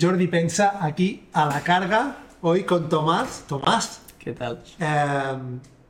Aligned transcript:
Jordi 0.00 0.26
Pensa 0.26 0.84
aquí 0.84 1.28
a 1.32 1.46
la 1.46 1.60
carga, 1.60 2.16
hoy 2.40 2.64
con 2.64 2.88
Tomás. 2.88 3.44
Tomás, 3.46 4.00
¿Qué 4.18 4.32
tal? 4.32 4.62
eh, 4.80 5.38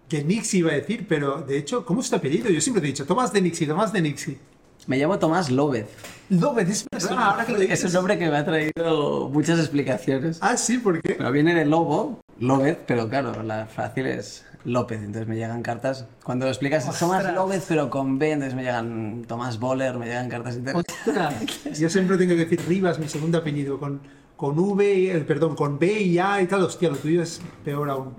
de 0.09 0.25
Nixie 0.25 0.61
iba 0.61 0.71
a 0.73 0.75
decir, 0.75 1.07
pero 1.09 1.41
de 1.41 1.57
hecho, 1.59 1.85
¿cómo 1.85 2.01
es 2.01 2.11
tu 2.11 2.17
apellido? 2.17 2.51
Yo 2.51 2.61
siempre 2.61 2.81
te 2.83 2.89
he 2.89 2.91
dicho, 2.91 3.07
Tomás 3.07 3.33
de 3.33 3.41
Nixie, 3.41 3.67
Tomás 3.67 3.93
de 3.93 4.03
Nixie. 4.03 4.39
Me 4.87 4.99
llamo 4.99 5.19
Tomás 5.19 5.51
López. 5.51 5.87
López, 6.29 6.69
es 6.69 6.87
verdad, 7.09 7.19
ahora 7.31 7.47
que 7.47 7.53
lo 7.53 7.59
Es 7.61 7.83
un 7.85 7.93
nombre 7.95 8.19
que 8.19 8.29
me 8.31 8.37
ha 8.37 8.45
traído 8.45 9.31
muchas 9.31 9.59
explicaciones. 9.59 10.39
Ah, 10.43 10.59
sí, 10.59 10.77
¿por 10.79 11.01
qué? 11.01 11.15
Pero 11.15 11.33
viene 11.33 11.55
de 11.55 11.65
lobo, 11.65 12.21
López, 12.39 12.77
pero 12.87 13.09
claro, 13.09 13.43
la 13.43 13.67
fácil 13.67 14.07
es 14.07 14.45
López. 14.65 15.01
Entonces 15.01 15.29
me 15.29 15.37
llegan 15.37 15.63
cartas. 15.63 16.07
Cuando 16.23 16.47
lo 16.47 16.51
explicas, 16.51 16.89
es 16.89 16.99
Tomás 16.99 17.19
Ostras. 17.19 17.35
López, 17.35 17.65
pero 17.69 17.91
con 17.91 18.19
B. 18.19 18.33
Entonces 18.33 18.55
me 18.55 18.63
llegan 18.63 19.25
Tomás 19.27 19.59
Boller, 19.59 19.97
me 19.99 20.07
llegan 20.07 20.29
cartas. 20.29 20.59
Ostras, 20.75 21.35
Yo 21.79 21.89
siempre 21.89 22.17
tengo 22.17 22.31
que 22.31 22.45
decir 22.45 22.61
Rivas, 22.67 22.99
mi 22.99 23.09
segundo 23.09 23.39
apellido, 23.39 23.79
con, 23.79 24.01
con 24.37 24.59
V, 24.59 25.17
eh, 25.17 25.21
perdón, 25.21 25.55
con 25.55 25.79
B 25.79 26.01
y 26.01 26.19
A 26.19 26.41
y 26.41 26.47
tal. 26.47 26.63
Hostia, 26.63 26.89
lo 26.89 26.97
tuyo 26.97 27.23
es 27.23 27.41
peor 27.65 27.91
aún. 27.91 28.15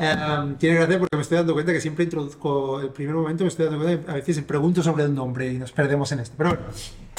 Eh, 0.00 0.14
tiene 0.58 0.76
gracia 0.76 0.98
porque 0.98 1.16
me 1.16 1.22
estoy 1.22 1.38
dando 1.38 1.54
cuenta 1.54 1.72
que 1.72 1.80
siempre 1.80 2.04
introduzco, 2.04 2.80
el 2.80 2.90
primer 2.90 3.16
momento 3.16 3.44
me 3.44 3.48
estoy 3.48 3.66
dando 3.66 3.82
cuenta 3.82 4.04
que 4.04 4.10
a 4.10 4.14
veces 4.14 4.40
pregunto 4.42 4.82
sobre 4.82 5.04
el 5.04 5.14
nombre 5.14 5.52
y 5.52 5.58
nos 5.58 5.72
perdemos 5.72 6.12
en 6.12 6.20
esto. 6.20 6.34
Pero 6.38 6.50
bueno, 6.50 6.64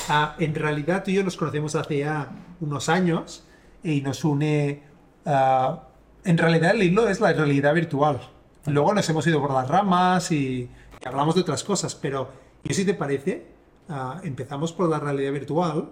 ah, 0.07 0.35
en 0.39 0.55
realidad 0.55 1.03
tú 1.03 1.11
y 1.11 1.15
yo 1.15 1.23
nos 1.23 1.35
conocemos 1.35 1.75
hace 1.75 1.99
ya 1.99 2.31
unos 2.61 2.87
años 2.87 3.43
y 3.83 4.01
nos 4.01 4.23
une, 4.23 4.83
ah, 5.25 5.83
en 6.23 6.37
realidad 6.37 6.71
el 6.71 6.83
hilo 6.83 7.09
es 7.09 7.19
la 7.19 7.33
realidad 7.33 7.73
virtual. 7.73 8.21
Luego 8.65 8.93
nos 8.93 9.09
hemos 9.09 9.25
ido 9.25 9.39
por 9.41 9.51
las 9.51 9.67
ramas 9.67 10.31
y, 10.31 10.69
y 11.01 11.07
hablamos 11.07 11.35
de 11.35 11.41
otras 11.41 11.63
cosas, 11.63 11.95
pero 11.95 12.29
yo 12.63 12.73
si 12.73 12.85
te 12.85 12.93
parece, 12.93 13.45
ah, 13.87 14.19
empezamos 14.23 14.73
por 14.73 14.89
la 14.89 14.99
realidad 14.99 15.31
virtual 15.31 15.89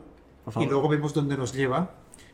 y 0.60 0.66
luego 0.66 0.88
vemos 0.88 1.14
dónde 1.14 1.38
nos 1.38 1.54
lleva. 1.54 1.92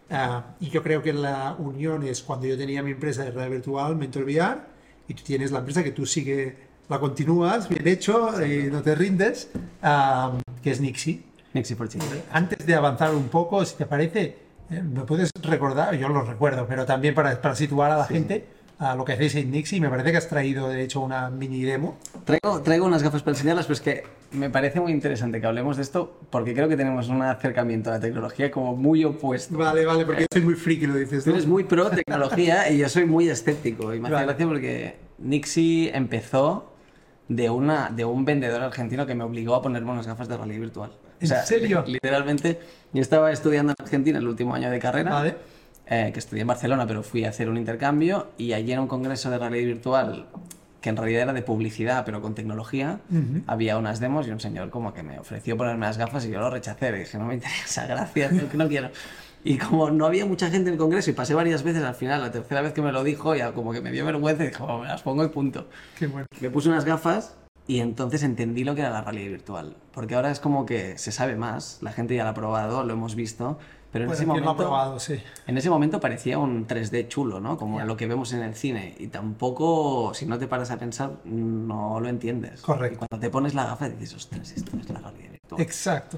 Ah, 0.10 0.56
y 0.60 0.70
yo 0.70 0.84
creo 0.84 1.02
que 1.02 1.14
la 1.14 1.56
unión 1.58 2.04
es 2.04 2.22
cuando 2.22 2.48
yo 2.48 2.58
tenía 2.58 2.84
mi 2.84 2.92
empresa 2.92 3.24
de 3.24 3.32
realidad 3.32 3.58
virtual, 3.58 3.96
Mentor 3.96 4.24
VR, 4.24 4.62
y 5.08 5.14
tú 5.14 5.24
tienes 5.24 5.52
la 5.52 5.60
empresa 5.60 5.84
que 5.84 5.92
tú 5.92 6.06
sigue, 6.06 6.58
la 6.90 7.00
continúas, 7.00 7.70
bien 7.70 7.88
hecho, 7.88 8.32
y 8.46 8.70
no 8.70 8.82
te 8.82 8.96
rindes, 8.96 9.50
ah, 9.82 10.34
que 10.62 10.72
es 10.72 10.82
Nixie. 10.82 11.24
Nixie 11.54 11.76
for 11.76 11.88
Change. 11.88 12.24
Antes 12.32 12.66
de 12.66 12.74
avanzar 12.76 13.14
un 13.14 13.30
poco, 13.30 13.64
si 13.64 13.76
te 13.76 13.86
parece, 13.86 14.38
eh, 14.70 14.82
me 14.82 15.02
puedes 15.02 15.30
recordar, 15.42 15.96
yo 15.96 16.10
lo 16.10 16.24
recuerdo, 16.24 16.66
pero 16.68 16.86
también 16.86 17.14
para, 17.14 17.40
para 17.40 17.56
situar 17.56 17.92
a 17.92 17.98
la 17.98 18.06
gente 18.06 18.48
a 18.84 18.96
lo 18.96 19.06
que 19.06 19.14
hacéis 19.14 19.36
en 19.36 19.52
Nixie, 19.52 19.80
me 19.80 19.90
parece 19.90 20.12
que 20.12 20.18
has 20.18 20.28
traído 20.28 20.70
de 20.70 20.84
hecho 20.84 21.02
una 21.02 21.30
mini 21.30 21.64
demo. 21.64 21.98
Traigo, 22.26 22.62
traigo 22.62 22.86
unas 22.86 23.04
gafas 23.04 23.24
para 23.24 23.34
enseñarlas, 23.36 23.66
pero 23.66 23.74
es 23.74 23.82
que 23.82 24.04
me 24.32 24.50
parece 24.50 24.80
muy 24.80 24.92
interesante 24.92 25.40
que 25.40 25.48
hablemos 25.48 25.78
de 25.78 25.84
esto 25.84 26.20
porque 26.30 26.54
creo 26.54 26.68
que 26.68 26.76
tenemos 26.76 27.08
un 27.10 27.22
acercamiento 27.22 27.90
a 27.90 27.94
la 27.94 28.00
tecnología 28.00 28.52
como 28.52 28.76
muy 28.76 29.04
opuesto. 29.04 29.58
Vale, 29.58 29.86
vale, 29.86 30.06
porque 30.06 30.22
yo 30.22 30.28
soy 30.32 30.42
muy 30.42 30.56
friki, 30.56 30.88
lo 30.88 30.96
dices. 30.96 31.24
Tú 31.24 31.30
¿no? 31.30 31.36
eres 31.36 31.48
muy 31.48 31.64
pro 31.64 31.90
tecnología 31.90 32.70
y 32.72 32.78
yo 32.78 32.90
soy 32.90 33.06
muy 33.06 33.30
escéptico. 33.30 33.94
Y 33.94 34.00
me 34.00 34.10
hace 34.10 34.26
gracia 34.26 34.48
porque 34.48 34.96
Nixie 35.20 35.96
empezó 35.96 36.74
de, 37.28 37.50
una, 37.50 37.90
de 37.90 38.06
un 38.06 38.26
vendedor 38.26 38.62
argentino 38.62 39.06
que 39.06 39.16
me 39.16 39.24
obligó 39.24 39.56
a 39.56 39.62
ponerme 39.62 39.92
unas 39.92 40.08
gafas 40.08 40.28
de 40.28 40.38
realidad 40.38 40.60
virtual. 40.60 40.92
¿En 41.20 41.28
serio? 41.46 41.84
Literalmente, 41.88 42.60
yo 42.92 43.02
estaba 43.02 43.32
estudiando 43.32 43.74
en 43.78 43.84
Argentina 43.84 44.20
el 44.20 44.28
último 44.28 44.54
año 44.56 44.70
de 44.70 44.80
carrera, 44.80 45.12
Vale. 45.12 45.36
Eh, 45.88 46.12
que 46.14 46.20
estudié 46.20 46.42
en 46.42 46.48
Barcelona, 46.48 46.88
pero 46.88 47.04
fui 47.04 47.26
a 47.26 47.30
hacer 47.30 47.50
un 47.50 47.58
intercambio 47.58 48.28
y 48.38 48.54
allí 48.54 48.72
en 48.72 48.80
un 48.80 48.88
congreso 48.88 49.30
de 49.30 49.38
realidad 49.38 49.66
virtual, 49.66 50.28
que 50.82 50.90
en 50.90 50.98
realidad 50.98 51.24
era 51.24 51.34
de 51.34 51.42
publicidad, 51.42 52.04
pero 52.06 52.22
con 52.22 52.36
tecnología, 52.36 53.00
había 53.48 53.78
unas 53.78 54.00
demos 54.00 54.28
y 54.28 54.32
un 54.32 54.40
señor 54.40 54.70
como 54.70 54.94
que 54.94 55.02
me 55.02 55.18
ofreció 55.20 55.56
ponerme 55.56 55.86
las 55.86 55.98
gafas 55.98 56.26
y 56.26 56.30
yo 56.32 56.40
lo 56.40 56.50
rechacé. 56.50 56.92
Le 56.92 57.00
dije, 57.00 57.18
no 57.18 57.26
me 57.26 57.36
interesa, 57.36 57.86
gracias, 57.88 58.34
no, 58.34 58.50
que 58.50 58.58
no 58.58 58.68
quiero. 58.68 58.90
Y 59.46 59.58
como 59.58 59.92
no 59.92 60.06
había 60.06 60.26
mucha 60.26 60.50
gente 60.50 60.70
en 60.70 60.74
el 60.74 60.80
congreso 60.80 61.10
y 61.10 61.14
pasé 61.14 61.34
varias 61.34 61.64
veces, 61.64 61.84
al 61.84 61.96
final, 61.96 62.22
la 62.22 62.32
tercera 62.32 62.62
vez 62.62 62.74
que 62.74 62.82
me 62.82 62.92
lo 62.92 63.04
dijo, 63.04 63.36
ya 63.36 63.54
como 63.54 63.74
que 63.74 63.82
me 63.82 63.92
dio 63.92 64.06
vergüenza 64.06 64.44
y 64.44 64.48
dije, 64.48 64.62
"Oh, 64.62 64.80
me 64.80 64.88
las 64.88 65.02
pongo 65.04 65.24
y 65.24 65.30
punto. 65.30 65.68
Qué 65.98 66.08
bueno. 66.08 66.28
Me 66.40 66.50
puse 66.50 66.70
unas 66.70 66.86
gafas 66.86 67.36
y 67.68 67.80
entonces 67.80 68.24
entendí 68.24 68.64
lo 68.64 68.76
que 68.76 68.82
era 68.82 68.90
la 68.90 69.02
realidad 69.02 69.32
virtual. 69.32 69.76
Porque 69.94 70.16
ahora 70.16 70.32
es 70.32 70.40
como 70.40 70.66
que 70.66 70.98
se 70.98 71.12
sabe 71.12 71.36
más, 71.36 71.80
la 71.82 71.92
gente 71.92 72.16
ya 72.16 72.24
lo 72.24 72.30
ha 72.30 72.34
probado, 72.34 72.84
lo 72.84 72.94
hemos 72.94 73.16
visto, 73.16 73.58
pero 73.94 74.04
en 74.06 74.10
Bueno, 74.10 74.14
ese 74.14 74.26
¿quién 74.26 74.44
lo 74.44 74.50
ha 74.50 74.54
momento... 74.54 74.64
probado? 74.64 75.00
Sí. 75.00 75.22
En 75.48 75.58
ese 75.58 75.70
momento 75.70 76.00
parecía 76.02 76.40
un 76.40 76.68
3D 76.68 77.08
chulo, 77.08 77.40
¿no? 77.40 77.56
Como 77.58 77.80
lo 77.80 77.96
que 77.96 78.08
vemos 78.08 78.34
en 78.34 78.42
el 78.42 78.56
cine. 78.56 78.96
Y 78.98 79.08
tampoco, 79.08 80.14
si 80.14 80.26
no 80.26 80.38
te 80.38 80.48
paras 80.48 80.72
a 80.72 80.78
pensar, 80.78 81.12
no 81.24 82.00
lo 82.02 82.10
entiendes. 82.10 82.62
Correcto. 82.62 82.96
Y 82.96 83.08
cuando 83.08 83.26
te 83.26 83.30
pones 83.30 83.54
la 83.54 83.66
gafa 83.66 83.88
dices, 83.88 84.16
ostras, 84.16 84.52
esto 84.52 84.76
es 84.78 84.90
la 84.90 85.00
realidad 85.00 85.32
virtual. 85.32 85.62
Exacto. 85.62 86.18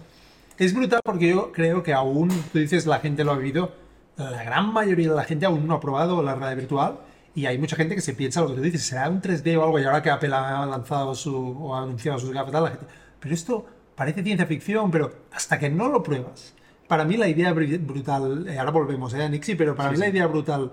Es 0.58 0.74
brutal 0.74 1.02
porque 1.04 1.30
yo 1.30 1.52
creo 1.52 1.84
que 1.84 1.94
aún, 1.94 2.30
tú 2.30 2.60
dices, 2.60 2.86
la 2.86 3.00
gente 3.00 3.26
lo 3.26 3.34
ha 3.34 3.38
vivido, 3.38 3.74
la 4.16 4.42
gran 4.44 4.72
mayoría 4.72 5.10
de 5.10 5.16
la 5.16 5.26
gente 5.26 5.46
aún 5.46 5.68
no 5.68 5.74
ha 5.74 5.80
probado 5.82 6.24
la 6.24 6.34
realidad 6.34 6.56
virtual 6.56 7.00
y 7.36 7.46
hay 7.48 7.58
mucha 7.58 7.76
gente 7.76 7.96
que 7.96 8.00
se 8.02 8.14
piensa 8.14 8.40
lo 8.40 8.48
que 8.48 8.56
tú 8.56 8.62
dices, 8.62 8.84
será 8.84 9.10
un 9.10 9.22
3D 9.22 9.58
o 9.58 9.64
algo 9.66 9.78
y 9.80 9.84
ahora 9.84 10.02
que 10.02 10.10
Apple 10.10 10.34
ha 10.34 10.66
lanzado 10.66 11.14
su, 11.14 11.36
o 11.36 11.76
ha 11.76 11.82
anunciado 11.84 12.18
sus 12.20 12.32
gafas, 12.32 12.54
la 12.54 12.70
gente, 12.70 12.86
pero 13.20 13.36
esto 13.36 13.66
parece 13.96 14.24
ciencia 14.24 14.46
ficción, 14.46 14.90
pero 14.92 15.12
hasta 15.34 15.60
que 15.60 15.70
no 15.70 15.90
lo 15.90 16.02
pruebas. 16.02 16.54
Para 16.88 17.04
mí 17.06 17.18
la 17.18 17.28
idea 17.28 17.54
br- 17.54 17.86
brutal, 17.86 18.48
eh, 18.48 18.60
ahora 18.60 18.72
volvemos 18.72 19.14
eh, 19.14 19.24
a 19.24 19.30
Nixie, 19.30 19.56
pero 19.56 19.76
para 19.76 19.92
mí 19.92 19.98
la 19.98 20.08
idea 20.08 20.28
brutal 20.28 20.72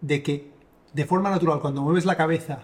de 0.00 0.22
que 0.22 0.50
de 0.92 1.04
forma 1.04 1.30
natural 1.30 1.60
cuando 1.60 1.82
mueves 1.82 2.04
la 2.04 2.16
cabeza 2.16 2.60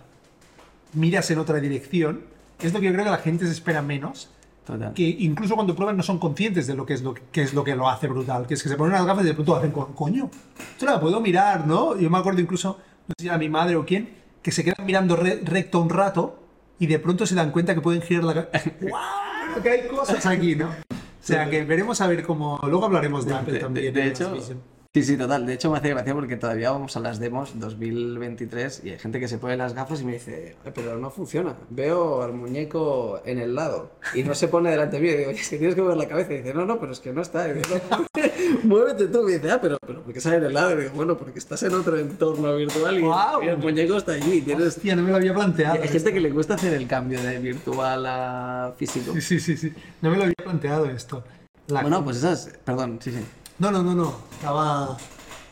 miras 0.93 1.31
en 1.31 1.38
otra 1.38 1.59
dirección, 1.60 2.22
es 2.60 2.72
lo 2.72 2.81
que 2.81 2.87
yo 2.87 2.93
creo 2.93 3.05
que 3.05 3.10
la 3.10 3.19
gente 3.19 3.47
se 3.47 3.53
espera 3.53 3.82
menos 3.82 4.31
Total. 4.65 4.94
que 4.94 5.03
incluso 5.03 5.55
cuando 5.56 5.75
prueban 5.75 5.97
no 5.97 6.03
son 6.03 6.19
conscientes 6.19 6.66
de 6.69 6.75
lo 6.75 6.87
que 6.87 6.94
es 6.94 7.03
lo 7.03 7.15
que, 7.15 7.22
que 7.32 7.43
es 7.43 7.53
lo 7.53 7.65
que 7.65 7.75
lo 7.75 7.88
hace 7.88 8.06
brutal, 8.06 8.47
que 8.47 8.55
es 8.55 8.62
que 8.62 8.69
se 8.69 8.77
ponen 8.77 8.93
las 8.93 9.05
gafas 9.05 9.25
y 9.25 9.28
de 9.28 9.34
pronto 9.34 9.56
hacen 9.56 9.72
co- 9.72 9.88
coño, 9.94 10.31
esto 10.72 10.87
la 10.87 11.00
puedo 11.00 11.21
mirar, 11.21 11.66
¿no? 11.66 11.99
Yo 11.99 12.09
me 12.09 12.19
acuerdo 12.19 12.41
incluso, 12.41 12.78
no 13.09 13.15
sé 13.19 13.22
si 13.25 13.26
era 13.28 13.37
mi 13.38 13.49
madre 13.49 13.75
o 13.76 13.84
quién, 13.84 14.09
que 14.41 14.53
se 14.53 14.62
quedan 14.62 14.87
mirando 14.87 15.16
re- 15.16 15.41
recto 15.44 15.81
un 15.81 15.91
rato 15.91 16.38
y 16.78 16.87
de 16.87 16.99
pronto 17.00 17.26
se 17.26 17.34
dan 17.34 17.50
cuenta 17.50 17.75
que 17.75 17.81
pueden 17.81 18.03
girar 18.03 18.25
la 18.25 18.34
cabeza. 18.34 18.71
¡Wow! 18.81 19.62
Que 19.62 19.69
hay 19.71 19.88
cosas 19.88 20.25
aquí, 20.26 20.55
¿no? 20.55 20.69
O 21.25 21.27
sea, 21.27 21.49
que 21.49 21.65
veremos 21.65 22.01
a 22.03 22.07
ver 22.07 22.23
cómo. 22.23 22.61
Luego 22.65 22.85
hablaremos 22.85 23.25
de 23.25 23.35
Apple 23.35 23.53
De- 23.55 23.59
de- 23.59 23.65
también. 23.65 23.95
de 23.95 24.01
en 24.03 24.09
hecho. 24.09 24.37
Sí, 24.94 25.03
sí, 25.03 25.16
total. 25.16 25.44
De 25.44 25.55
hecho, 25.55 25.72
me 25.72 25.78
hace 25.78 25.88
gracia 25.91 26.15
porque 26.15 26.37
todavía 26.37 26.71
vamos 26.71 26.97
a 26.97 27.00
las 27.00 27.19
demos 27.19 27.59
2023 27.59 28.82
y 28.84 28.91
hay 28.91 28.99
gente 29.00 29.19
que 29.19 29.27
se 29.27 29.38
pone 29.38 29.56
las 29.56 29.75
gafas 29.75 30.00
y 30.03 30.05
me 30.05 30.12
dice, 30.12 30.55
"Eh, 30.65 30.71
pero 30.72 30.97
no 30.99 31.10
funciona. 31.10 31.56
Veo 31.69 32.22
al 32.22 32.32
muñeco 32.32 33.21
en 33.25 33.38
el 33.41 33.56
lado 33.56 33.91
y 34.15 34.22
no 34.22 34.37
se 34.37 34.47
pone 34.47 34.71
delante 34.71 35.00
mío. 35.00 35.12
Y 35.12 35.16
digo, 35.16 35.31
"Oye, 35.31 35.41
es 35.41 35.49
que 35.49 35.59
tienes 35.59 35.75
que 35.75 35.82
mover 35.82 35.97
la 35.97 36.06
cabeza. 36.06 36.32
Y 36.32 36.37
dice, 36.38 36.55
no, 36.55 36.65
no, 36.65 36.78
pero 36.78 36.93
es 36.93 37.00
que 37.00 37.12
no 37.12 37.22
está. 37.22 37.49
Y 37.49 37.55
digo, 37.55 37.66
"No, 37.91 38.06
Muévete 38.62 39.09
tú. 39.09 39.28
Y 39.28 39.32
dice, 39.34 39.50
ah, 39.50 39.59
pero, 39.60 39.78
pero 39.84 40.00
¿por 40.03 40.15
qué 40.15 40.21
sale 40.21 40.37
en 40.37 40.44
el 40.44 40.55
lado? 40.55 40.72
Y 40.78 40.82
digo, 40.82 40.93
bueno, 40.94 41.19
porque 41.19 41.41
estás 41.41 41.61
en 41.65 41.75
otro 41.75 41.99
entorno 41.99 42.55
virtual 42.55 42.97
y, 42.97 43.00
Guau. 43.03 43.43
y 43.43 43.49
el 43.49 43.59
muñeco 43.59 43.97
está 43.97 44.12
allí. 44.12 44.34
y 44.34 44.43
Tienes... 44.43 44.69
Hostia, 44.76 44.94
no 44.94 45.03
me 45.03 45.11
lo 45.11 45.16
había 45.16 45.34
planteado. 45.34 45.82
Hay 45.82 45.88
gente 45.88 46.12
que 46.12 46.21
le 46.21 46.31
cuesta 46.31 46.55
hacer 46.55 46.72
el 46.72 46.87
cambio 46.87 47.21
de 47.21 47.41
virtual 47.41 48.06
a 48.06 48.72
físico. 48.76 49.12
Sí, 49.15 49.21
sí, 49.21 49.41
sí, 49.41 49.56
sí. 49.56 49.72
No 50.03 50.11
me 50.11 50.19
lo 50.19 50.22
había 50.22 50.34
planteado 50.37 50.87
esto. 50.87 51.25
La- 51.66 51.82
Bueno, 51.82 52.05
pues 52.05 52.19
esas, 52.19 52.49
perdón, 52.65 53.00
sí, 53.03 53.11
sí. 53.11 53.19
No, 53.59 53.71
no, 53.71 53.83
no, 53.83 53.95
no. 53.95 54.15
Estaba. 54.33 54.97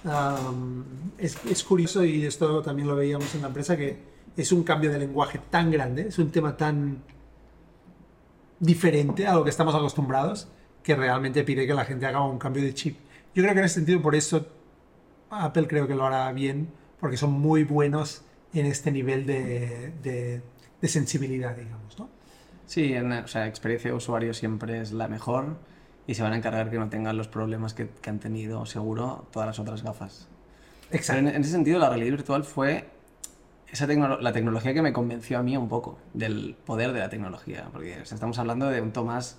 am, 0.05 0.85
es, 1.19 1.65
curioso 1.65 2.05
y 2.05 2.25
esto 2.25 2.63
también 2.63 2.89
lo 2.89 2.97
veíamos 2.97 3.35
en 3.35 3.43
la 3.43 3.49
empresa 3.49 3.77
que 3.77 3.97
es 4.37 4.51
un 4.53 4.65
cambio 4.65 4.91
de 4.91 4.99
lenguaje 4.99 5.39
tan 5.51 5.71
grande, 5.71 6.09
es 6.09 6.19
un 6.19 6.31
tema 6.31 6.57
tan 6.57 7.03
diferente 8.59 9.27
a 9.27 9.35
lo 9.35 9.45
que 9.45 9.51
estamos 9.51 9.75
acostumbrados 9.75 10.49
que 10.83 10.97
realmente 10.97 11.45
pide 11.45 11.67
que 11.67 11.75
la 11.75 11.85
gente 11.85 12.07
haga 12.07 12.25
un 12.25 12.39
cambio 12.39 12.63
de 12.63 12.75
chip. 12.75 12.97
Yo 13.35 13.43
creo 13.43 13.55
que 13.55 13.61
en 13.61 13.65
ese 13.67 13.77
sentido, 13.77 14.03
por 14.03 14.15
eso 14.15 14.47
Apple 15.31 15.67
creo 15.69 15.87
que 15.87 15.95
lo 15.95 16.05
hará 16.07 16.31
bien, 16.33 16.69
porque 17.01 17.17
son 17.17 17.33
muy 17.33 17.65
buenos 17.65 18.23
en 18.53 18.67
este 18.67 18.91
nivel 18.91 19.27
de, 19.27 19.93
de- 20.03 20.43
de 20.81 20.89
sensibilidad, 20.89 21.57
digamos, 21.57 21.97
¿no? 21.99 22.09
Sí, 22.67 22.93
en, 22.93 23.13
o 23.13 23.29
sea, 23.29 23.47
experiencia 23.47 23.91
de 23.93 23.97
usuario 23.97 24.35
siempre 24.35 24.81
es 24.81 24.91
la 24.93 25.07
mejor 25.07 25.57
y 26.07 26.15
se 26.15 26.23
van 26.23 26.33
a 26.33 26.37
encargar 26.37 26.71
que 26.71 26.79
no 26.79 26.89
tengan 26.89 27.17
los 27.17 27.29
problemas 27.29 27.75
que, 27.75 27.89
que 27.89 28.11
han 28.11 28.19
tenido, 28.19 28.67
seguro, 28.67 29.27
todas 29.31 29.47
las 29.47 29.59
otras 29.59 29.83
gafas. 29.83 30.29
Pero 30.91 31.19
en, 31.19 31.29
en 31.29 31.41
ese 31.41 31.53
sentido, 31.53 31.79
la 31.79 31.89
realidad 31.89 32.11
virtual 32.11 32.45
fue 32.45 32.89
esa 33.71 33.87
tecno- 33.87 34.21
la 34.21 34.33
tecnología 34.33 34.75
que 34.75 34.83
me 34.83 34.93
convenció 34.93 35.39
a 35.39 35.43
mí 35.43 35.57
un 35.57 35.69
poco 35.69 35.99
del 36.13 36.55
poder 36.67 36.93
de 36.93 37.01
la 37.01 37.09
tecnología. 37.09 37.69
Porque 37.73 38.01
o 38.03 38.05
sea, 38.05 38.17
estamos 38.17 38.39
hablando 38.39 38.69
de 38.69 38.81
un 38.83 38.93
Tomás 38.93 39.39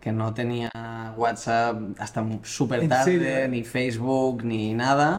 que 0.00 0.12
no 0.12 0.34
tenía 0.34 0.70
WhatsApp 1.16 1.76
hasta 1.98 2.24
súper 2.42 2.80
¿En 2.84 2.88
tarde, 2.88 3.48
ni 3.48 3.64
Facebook, 3.64 4.44
ni 4.44 4.74
nada. 4.74 5.18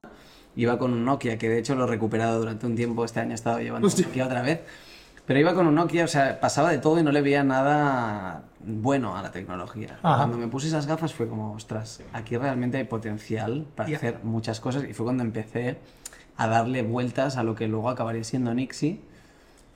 Iba 0.56 0.78
con 0.78 0.94
un 0.94 1.06
Nokia, 1.06 1.38
que 1.38 1.50
de 1.50 1.60
hecho 1.60 1.76
lo 1.76 1.86
he 1.86 1.88
recuperado 1.88 2.40
durante 2.40 2.66
un 2.66 2.76
tiempo. 2.76 3.06
Este 3.06 3.20
año 3.20 3.32
he 3.32 3.36
estado 3.36 3.60
llevando 3.60 3.88
un 3.88 3.90
Hostia. 3.90 4.08
Nokia 4.08 4.26
otra 4.26 4.42
vez. 4.42 4.62
Pero 5.26 5.40
iba 5.40 5.54
con 5.54 5.68
un 5.68 5.76
Nokia, 5.76 6.04
o 6.04 6.08
sea, 6.08 6.40
pasaba 6.40 6.70
de 6.72 6.80
todo 6.80 7.00
y 7.00 7.04
no 7.04 7.12
le 7.12 7.22
veía 7.22 7.44
nada 7.44 8.44
bueno 8.66 9.16
a 9.18 9.22
la 9.22 9.32
tecnología. 9.32 10.00
Ajá. 10.02 10.18
Cuando 10.18 10.38
me 10.38 10.48
puse 10.48 10.68
esas 10.68 10.88
gafas 10.88 11.14
fue 11.14 11.28
como, 11.28 11.54
ostras, 11.54 12.02
aquí 12.14 12.38
realmente 12.38 12.78
hay 12.78 12.86
potencial 12.86 13.66
para 13.76 13.96
hacer 13.96 14.20
muchas 14.24 14.60
cosas. 14.60 14.84
Y 14.84 14.94
fue 14.94 15.06
cuando 15.06 15.24
empecé 15.24 15.78
a 16.38 16.48
darle 16.48 16.82
vueltas 16.82 17.38
a 17.38 17.44
lo 17.44 17.56
que 17.56 17.68
luego 17.68 17.90
acabaría 17.90 18.24
siendo 18.24 18.54
Nixie. 18.54 19.00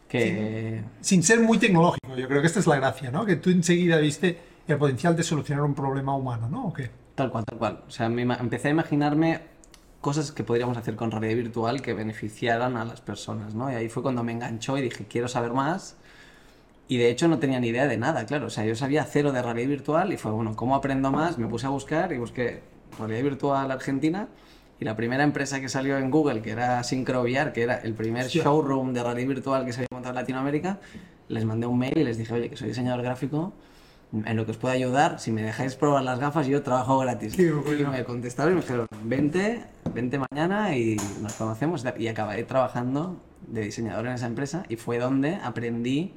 Que 0.09 0.83
sin 1.01 1.21
ser 1.21 1.41
muy 1.41 1.57
tecnológico. 1.57 2.15
Yo 2.15 2.27
creo 2.27 2.41
que 2.41 2.47
esta 2.47 2.59
es 2.59 2.67
la 2.67 2.77
gracia, 2.77 3.11
¿no? 3.11 3.25
Que 3.25 3.35
tú 3.35 3.49
enseguida 3.49 3.97
viste 3.97 4.39
el 4.67 4.77
potencial 4.77 5.15
de 5.15 5.23
solucionar 5.23 5.63
un 5.63 5.73
problema 5.73 6.15
humano, 6.15 6.47
¿no? 6.49 6.67
¿O 6.67 6.73
qué? 6.73 6.89
Tal 7.15 7.29
cual, 7.29 7.43
tal 7.45 7.57
cual. 7.57 7.83
O 7.87 7.91
sea, 7.91 8.07
me 8.07 8.21
empecé 8.21 8.69
a 8.69 8.71
imaginarme 8.71 9.41
cosas 9.99 10.31
que 10.31 10.43
podríamos 10.43 10.77
hacer 10.77 10.95
con 10.95 11.11
realidad 11.11 11.35
virtual 11.35 11.81
que 11.81 11.93
beneficiaran 11.93 12.77
a 12.77 12.85
las 12.85 13.01
personas, 13.01 13.53
¿no? 13.53 13.71
Y 13.71 13.75
ahí 13.75 13.89
fue 13.89 14.03
cuando 14.03 14.23
me 14.23 14.31
enganchó 14.31 14.77
y 14.77 14.81
dije, 14.81 15.05
quiero 15.09 15.27
saber 15.27 15.51
más. 15.51 15.97
Y 16.87 16.97
de 16.97 17.09
hecho 17.09 17.27
no 17.27 17.39
tenía 17.39 17.59
ni 17.59 17.67
idea 17.67 17.87
de 17.87 17.97
nada, 17.97 18.25
claro. 18.25 18.47
O 18.47 18.49
sea, 18.49 18.65
yo 18.65 18.75
sabía 18.75 19.03
cero 19.03 19.31
de 19.31 19.41
realidad 19.41 19.67
virtual 19.67 20.13
y 20.13 20.17
fue, 20.17 20.31
bueno, 20.31 20.55
¿cómo 20.55 20.75
aprendo 20.75 21.11
más? 21.11 21.37
Me 21.37 21.47
puse 21.47 21.65
a 21.65 21.69
buscar 21.69 22.13
y 22.13 22.17
busqué 22.17 22.61
realidad 22.97 23.23
virtual 23.23 23.71
Argentina 23.71 24.29
y 24.79 24.85
la 24.85 24.95
primera 24.95 25.23
empresa 25.23 25.59
que 25.59 25.69
salió 25.69 25.97
en 25.97 26.11
Google, 26.11 26.41
que 26.41 26.51
era 26.51 26.83
SyncroVR, 26.83 27.51
que 27.51 27.63
era 27.63 27.75
el 27.77 27.93
primer 27.93 28.27
showroom 28.27 28.93
de 28.93 29.03
realidad 29.03 29.27
virtual 29.27 29.65
que 29.65 29.73
se 29.73 29.79
había 29.79 29.87
montado 29.91 30.13
en 30.13 30.21
Latinoamérica, 30.21 30.79
les 31.29 31.45
mandé 31.45 31.65
un 31.65 31.77
mail 31.77 31.97
y 31.97 32.03
les 32.03 32.17
dije, 32.17 32.33
oye, 32.33 32.49
que 32.49 32.55
soy 32.55 32.69
diseñador 32.69 33.01
gráfico, 33.01 33.53
en 34.13 34.37
lo 34.37 34.45
que 34.45 34.51
os 34.51 34.57
pueda 34.57 34.73
ayudar, 34.73 35.19
si 35.19 35.31
me 35.31 35.41
dejáis 35.41 35.75
probar 35.75 36.03
las 36.03 36.19
gafas, 36.19 36.47
yo 36.47 36.61
trabajo 36.63 36.99
gratis. 36.99 37.37
y 37.37 37.43
me 37.43 38.03
contestaron 38.05 38.53
y 38.53 38.55
me 38.55 38.61
dijeron, 38.61 38.87
vente, 39.03 39.63
vente 39.93 40.19
mañana 40.31 40.77
y 40.77 40.95
nos 41.21 41.33
conocemos. 41.33 41.83
Y 41.97 42.07
acabé 42.07 42.43
trabajando 42.43 43.17
de 43.47 43.61
diseñador 43.61 44.07
en 44.07 44.13
esa 44.13 44.27
empresa 44.27 44.63
y 44.69 44.77
fue 44.77 44.99
donde 44.99 45.35
aprendí 45.35 46.13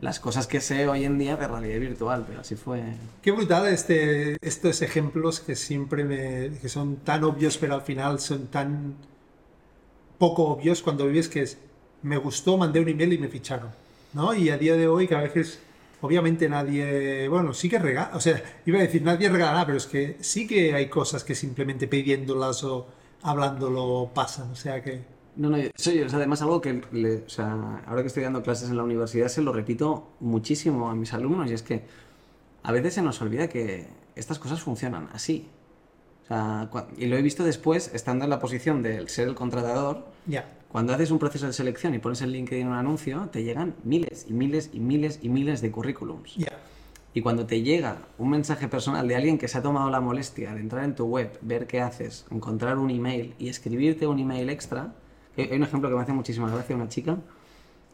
las 0.00 0.18
cosas 0.18 0.46
que 0.46 0.60
sé 0.60 0.88
hoy 0.88 1.04
en 1.04 1.18
día 1.18 1.36
de 1.36 1.46
realidad 1.46 1.78
virtual, 1.78 2.24
pero 2.26 2.40
así 2.40 2.56
fue. 2.56 2.82
Qué 3.22 3.32
brutal 3.32 3.66
este, 3.66 4.36
estos 4.40 4.82
ejemplos 4.82 5.40
que 5.40 5.56
siempre 5.56 6.52
que 6.60 6.68
son 6.68 6.96
tan 6.96 7.24
obvios, 7.24 7.58
pero 7.58 7.74
al 7.74 7.82
final 7.82 8.18
son 8.20 8.46
tan 8.46 8.94
poco 10.18 10.44
obvios 10.44 10.82
cuando 10.82 11.06
vives 11.06 11.28
que 11.28 11.42
es, 11.42 11.58
me 12.02 12.16
gustó, 12.16 12.56
mandé 12.56 12.80
un 12.80 12.88
email 12.88 13.12
y 13.12 13.18
me 13.18 13.28
ficharon, 13.28 13.70
¿no? 14.14 14.34
Y 14.34 14.50
a 14.50 14.56
día 14.58 14.76
de 14.76 14.88
hoy 14.88 15.06
que 15.06 15.14
a 15.14 15.20
veces, 15.20 15.60
obviamente 16.00 16.48
nadie, 16.48 17.28
bueno, 17.28 17.52
sí 17.52 17.68
que 17.68 17.78
regala, 17.78 18.10
o 18.14 18.20
sea, 18.20 18.42
iba 18.64 18.78
a 18.78 18.82
decir 18.82 19.02
nadie 19.02 19.28
regalará, 19.28 19.66
pero 19.66 19.78
es 19.78 19.86
que 19.86 20.16
sí 20.20 20.46
que 20.46 20.74
hay 20.74 20.88
cosas 20.88 21.24
que 21.24 21.34
simplemente 21.34 21.88
pidiéndolas 21.88 22.64
o 22.64 22.86
hablándolo 23.22 24.10
pasan, 24.14 24.50
o 24.50 24.56
sea 24.56 24.82
que... 24.82 25.19
No, 25.40 25.48
no, 25.48 25.56
eso 25.56 25.90
es 25.90 26.12
además 26.12 26.42
algo 26.42 26.60
que, 26.60 26.82
o 27.26 27.30
sea, 27.30 27.82
ahora 27.86 28.02
que 28.02 28.08
estoy 28.08 28.22
dando 28.22 28.42
clases 28.42 28.68
en 28.68 28.76
la 28.76 28.82
universidad 28.82 29.28
se 29.28 29.40
lo 29.40 29.54
repito 29.54 30.10
muchísimo 30.20 30.90
a 30.90 30.94
mis 30.94 31.14
alumnos 31.14 31.50
y 31.50 31.54
es 31.54 31.62
que 31.62 31.84
a 32.62 32.70
veces 32.72 32.92
se 32.92 33.00
nos 33.00 33.22
olvida 33.22 33.48
que 33.48 33.86
estas 34.16 34.38
cosas 34.38 34.60
funcionan 34.60 35.08
así. 35.14 35.48
O 36.24 36.26
sea, 36.26 36.70
y 36.98 37.06
lo 37.06 37.16
he 37.16 37.22
visto 37.22 37.42
después, 37.42 37.90
estando 37.94 38.24
en 38.24 38.30
la 38.30 38.38
posición 38.38 38.82
de 38.82 39.08
ser 39.08 39.28
el 39.28 39.34
contratador. 39.34 40.04
Cuando 40.70 40.92
haces 40.92 41.10
un 41.10 41.18
proceso 41.18 41.46
de 41.46 41.54
selección 41.54 41.94
y 41.94 42.00
pones 42.00 42.20
en 42.20 42.32
LinkedIn 42.32 42.66
un 42.66 42.74
anuncio, 42.74 43.30
te 43.32 43.42
llegan 43.42 43.76
miles 43.82 44.26
y 44.28 44.34
miles 44.34 44.68
y 44.74 44.80
miles 44.80 45.20
y 45.22 45.30
miles 45.30 45.62
de 45.62 45.70
currículums. 45.70 46.36
Y 47.14 47.22
cuando 47.22 47.46
te 47.46 47.62
llega 47.62 47.96
un 48.18 48.28
mensaje 48.28 48.68
personal 48.68 49.08
de 49.08 49.16
alguien 49.16 49.38
que 49.38 49.48
se 49.48 49.56
ha 49.56 49.62
tomado 49.62 49.88
la 49.88 50.00
molestia 50.00 50.52
de 50.52 50.60
entrar 50.60 50.84
en 50.84 50.94
tu 50.94 51.06
web, 51.06 51.38
ver 51.40 51.66
qué 51.66 51.80
haces, 51.80 52.26
encontrar 52.30 52.76
un 52.76 52.90
email 52.90 53.34
y 53.38 53.48
escribirte 53.48 54.06
un 54.06 54.18
email 54.18 54.50
extra, 54.50 54.92
hay 55.36 55.56
un 55.56 55.62
ejemplo 55.62 55.88
que 55.88 55.94
me 55.96 56.02
hace 56.02 56.12
muchísima 56.12 56.50
gracia, 56.50 56.76
una 56.76 56.88
chica. 56.88 57.18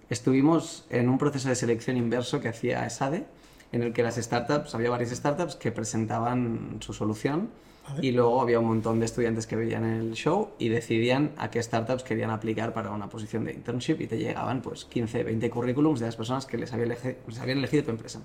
Estuvimos 0.08 0.84
en 0.90 1.08
un 1.08 1.18
proceso 1.18 1.48
de 1.48 1.54
selección 1.54 1.96
inverso 1.96 2.40
que 2.40 2.48
hacía 2.48 2.86
ESADE, 2.86 3.26
en 3.72 3.82
el 3.82 3.92
que 3.92 4.02
las 4.02 4.16
startups, 4.16 4.74
había 4.74 4.90
varias 4.90 5.10
startups 5.10 5.56
que 5.56 5.72
presentaban 5.72 6.78
su 6.80 6.92
solución 6.92 7.48
y 8.02 8.10
luego 8.10 8.40
había 8.40 8.58
un 8.58 8.66
montón 8.66 8.98
de 8.98 9.06
estudiantes 9.06 9.46
que 9.46 9.54
veían 9.54 9.84
el 9.84 10.12
show 10.14 10.50
y 10.58 10.68
decidían 10.68 11.32
a 11.36 11.50
qué 11.50 11.62
startups 11.62 12.02
querían 12.02 12.30
aplicar 12.30 12.72
para 12.72 12.90
una 12.90 13.08
posición 13.08 13.44
de 13.44 13.52
internship 13.52 14.00
y 14.00 14.06
te 14.06 14.18
llegaban 14.18 14.60
pues 14.60 14.84
15, 14.86 15.22
20 15.22 15.50
currículums 15.50 16.00
de 16.00 16.06
las 16.06 16.16
personas 16.16 16.46
que 16.46 16.56
les, 16.58 16.72
había 16.72 16.86
les 16.86 17.38
habían 17.38 17.58
elegido 17.58 17.84
tu 17.84 17.90
empresa. 17.90 18.22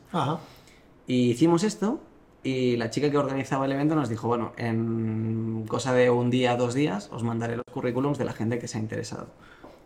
Y 1.06 1.32
hicimos 1.32 1.64
esto 1.64 2.00
y 2.44 2.76
la 2.78 2.90
chica 2.90 3.12
que 3.12 3.18
organizaba 3.18 3.66
el 3.66 3.72
evento 3.72 3.96
nos 3.96 4.10
dijo, 4.10 4.28
bueno, 4.28 4.54
en 4.58 5.66
cosa 5.68 5.94
de 5.94 6.10
un 6.10 6.30
día, 6.32 6.56
dos 6.56 6.74
días, 6.74 7.10
os 7.12 7.24
mandaré 7.24 7.56
los 7.56 7.66
currículums 7.72 8.18
de 8.18 8.26
la 8.26 8.34
gente 8.34 8.58
que 8.58 8.68
se 8.68 8.78
ha 8.78 8.82
interesado. 8.82 9.28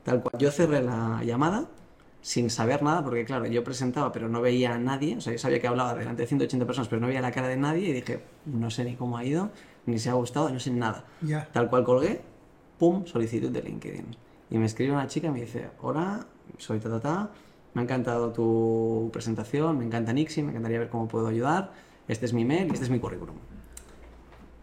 Tal 0.04 0.22
cual, 0.22 0.36
yo 0.40 0.52
cerré 0.52 0.82
la 0.82 1.22
llamada 1.24 1.66
sin 2.22 2.50
saber 2.50 2.82
nada, 2.82 3.04
porque 3.04 3.26
claro, 3.26 3.46
yo 3.46 3.64
presentaba, 3.64 4.12
pero 4.12 4.30
no 4.30 4.42
veía 4.42 4.74
a 4.74 4.78
nadie, 4.80 5.18
o 5.18 5.22
sea, 5.22 5.34
yo 5.34 5.40
sabía 5.40 5.60
que 5.60 5.68
hablaba 5.68 5.94
delante 5.94 6.24
de 6.24 6.28
180 6.28 6.66
personas, 6.66 6.88
pero 6.88 7.02
no 7.02 7.08
veía 7.08 7.22
la 7.22 7.32
cara 7.32 7.48
de 7.48 7.58
nadie 7.58 7.90
y 7.90 7.94
dije, 7.94 8.24
no 8.46 8.72
sé 8.72 8.84
ni 8.86 8.96
cómo 8.96 9.18
ha 9.18 9.26
ido, 9.26 9.52
ni 9.86 10.00
si 10.00 10.10
ha 10.10 10.14
gustado, 10.14 10.50
no 10.50 10.60
sé 10.60 10.72
nada. 10.72 11.06
Tal 11.52 11.70
cual 11.70 11.84
colgué, 11.84 12.22
pum, 12.80 13.06
solicitud 13.06 13.52
de 13.52 13.62
LinkedIn. 13.62 14.06
Y 14.50 14.58
me 14.58 14.66
escribe 14.66 14.94
una 14.94 15.08
chica 15.08 15.28
y 15.28 15.32
me 15.32 15.42
dice, 15.42 15.70
hola, 15.82 16.26
soy 16.58 16.80
ta, 16.80 17.30
me 17.74 17.82
ha 17.82 17.84
encantado 17.84 18.32
tu 18.32 19.10
presentación, 19.12 19.78
me 19.78 19.86
encanta 19.86 20.14
Nixie, 20.14 20.42
me 20.44 20.52
encantaría 20.52 20.80
ver 20.80 20.90
cómo 20.90 21.08
puedo 21.08 21.28
ayudar 21.28 21.74
este 22.08 22.26
es 22.26 22.34
mi 22.34 22.46
mail 22.46 22.68
y 22.68 22.74
este 22.74 22.86
es 22.86 22.90
mi 22.90 23.00
currículum. 23.00 23.36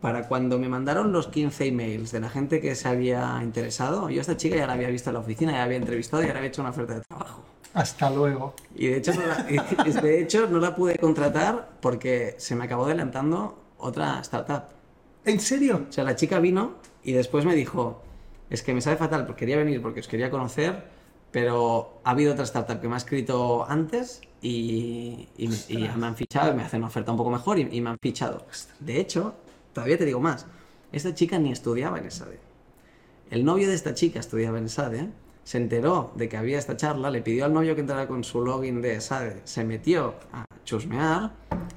Para 0.01 0.27
cuando 0.27 0.59
me 0.59 0.69
mandaron 0.69 1.13
los 1.13 1.29
15 1.29 1.67
emails 1.67 2.11
de 2.11 2.21
la 2.21 2.29
gente 2.29 2.61
que 2.61 2.75
se 2.75 2.89
había 2.89 3.39
interesado, 3.43 4.11
yo 4.11 4.19
a 4.19 4.23
esta 4.23 4.37
chica 4.37 4.57
ya 4.57 4.67
la 4.67 4.73
había 4.73 4.89
visto 4.89 5.11
en 5.11 5.15
la 5.15 5.21
oficina, 5.21 5.53
ya 5.53 5.59
la 5.59 5.65
había 5.65 5.77
entrevistado 5.77 6.23
y 6.23 6.27
ya 6.27 6.33
le 6.33 6.39
había 6.39 6.49
hecho 6.49 6.63
una 6.63 6.71
oferta 6.71 6.95
de 6.95 7.01
trabajo. 7.03 7.45
Hasta 7.75 8.11
luego. 8.11 8.55
Y 8.75 8.89
de 8.89 8.97
hecho, 8.99 9.13
no 9.15 9.27
la, 9.27 10.03
de 10.03 10.21
hecho 10.21 10.49
no 10.49 10.59
la 10.59 10.75
pude 10.75 10.97
contratar 10.99 11.79
porque 11.81 12.35
se 12.39 12.55
me 12.55 12.65
acabó 12.65 12.85
adelantando 12.87 13.63
otra 13.79 14.21
startup. 14.21 14.65
¿En 15.25 15.41
serio? 15.41 15.87
O 15.89 15.93
sea, 15.93 16.05
la 16.05 16.17
chica 16.17 16.41
vino 16.41 16.75
y 17.03 17.13
después 17.13 17.45
me 17.45 17.55
dijo, 17.55 18.03
es 18.51 18.63
que 18.63 18.75
me 18.75 18.81
sabe 18.81 18.97
fatal 18.97 19.25
porque 19.25 19.41
quería 19.41 19.57
venir 19.57 19.81
porque 19.81 20.01
os 20.01 20.09
quería 20.09 20.31
conocer, 20.31 20.85
pero 21.33 22.01
ha 22.05 22.11
habido 22.11 22.33
otra 22.33 22.45
startup 22.45 22.81
que 22.81 22.87
me 22.87 22.95
ha 22.95 22.99
escrito 22.99 23.67
antes 23.69 24.21
y, 24.43 25.29
me 25.39 26.07
han 26.07 26.15
fichado, 26.15 26.55
me 26.55 26.63
hacen 26.63 26.81
una 26.81 26.89
oferta 26.89 27.11
un 27.11 27.17
poco 27.17 27.31
mejor 27.31 27.59
y, 27.59 27.81
me 27.81 27.91
han 27.91 27.99
fichado. 28.01 28.47
De 28.79 29.01
hecho, 29.01 29.35
todavía 29.73 29.99
te 29.99 30.05
digo 30.05 30.21
más, 30.21 30.47
esta 30.93 31.15
chica 31.15 31.39
ni 31.39 31.51
estudiaba 31.51 31.99
en 31.99 32.07
ESADE. 32.07 32.39
El 33.31 33.45
novio 33.45 33.67
de 33.67 33.75
esta 33.75 33.95
chica 33.95 34.21
estudiaba 34.21 34.59
en 34.59 34.67
ESADE, 34.67 35.09
se 35.43 35.57
enteró 35.57 36.13
de 36.15 36.29
que 36.29 36.37
había 36.37 36.59
esta 36.59 36.77
charla, 36.77 37.11
le 37.11 37.23
pidió 37.23 37.47
al 37.47 37.55
novio 37.55 37.75
que 37.75 37.81
entrara 37.81 38.07
con 38.07 38.23
su 38.23 38.45
login 38.45 38.83
de 38.83 38.97
ESADE, 38.97 39.41
se 39.45 39.65
metió 39.65 40.15
a 40.33 40.45
chusmear 40.65 41.33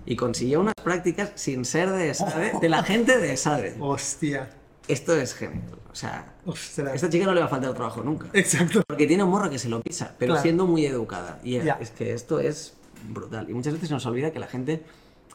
y 0.06 0.18
consiguió 0.18 0.60
unas 0.60 0.76
prácticas 0.84 1.32
sin 1.36 1.64
ser 1.64 1.92
de 1.92 2.10
ESADE, 2.10 2.60
de 2.62 2.70
la 2.70 2.84
gente 2.84 3.18
de 3.18 3.34
ESADE. 3.34 3.78
Hostia 3.80 4.50
esto 4.88 5.16
es 5.16 5.34
genial. 5.34 5.64
O 5.92 5.96
sea, 5.96 6.34
a 6.46 6.94
esta 6.94 7.10
chica 7.10 7.26
no 7.26 7.34
le 7.34 7.40
va 7.40 7.46
a 7.46 7.50
faltar 7.50 7.74
trabajo 7.74 8.04
nunca. 8.04 8.28
Exacto. 8.34 8.82
Porque 8.86 9.08
tiene 9.08 9.24
un 9.24 9.30
morro 9.30 9.50
que 9.50 9.58
se 9.58 9.70
lo 9.70 9.82
pisa, 9.82 10.14
pero 10.20 10.36
siendo 10.38 10.68
muy 10.68 10.86
educada. 10.86 11.40
Y 11.44 11.56
es 11.56 11.92
que 11.92 12.14
esto 12.14 12.40
es 12.40 12.74
brutal. 13.10 13.50
Y 13.50 13.54
muchas 13.54 13.74
veces 13.74 13.88
se 13.88 13.94
nos 13.94 14.06
olvida 14.06 14.32
que 14.32 14.40
la 14.40 14.48
gente 14.48 14.84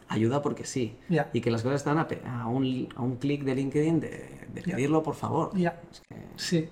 ayuda 0.08 0.42
porque 0.42 0.64
sí. 0.64 0.96
Y 1.32 1.40
que 1.40 1.50
las 1.50 1.62
cosas 1.62 1.80
están 1.80 1.98
a, 1.98 2.46
un, 2.46 2.88
a 2.94 3.02
un 3.02 3.16
clic 3.16 3.42
de 3.44 3.54
LinkedIn 3.54 4.00
de, 4.00 4.62
pedirlo, 4.64 5.02
por 5.02 5.14
favor. 5.14 5.52
Sí. 6.36 6.68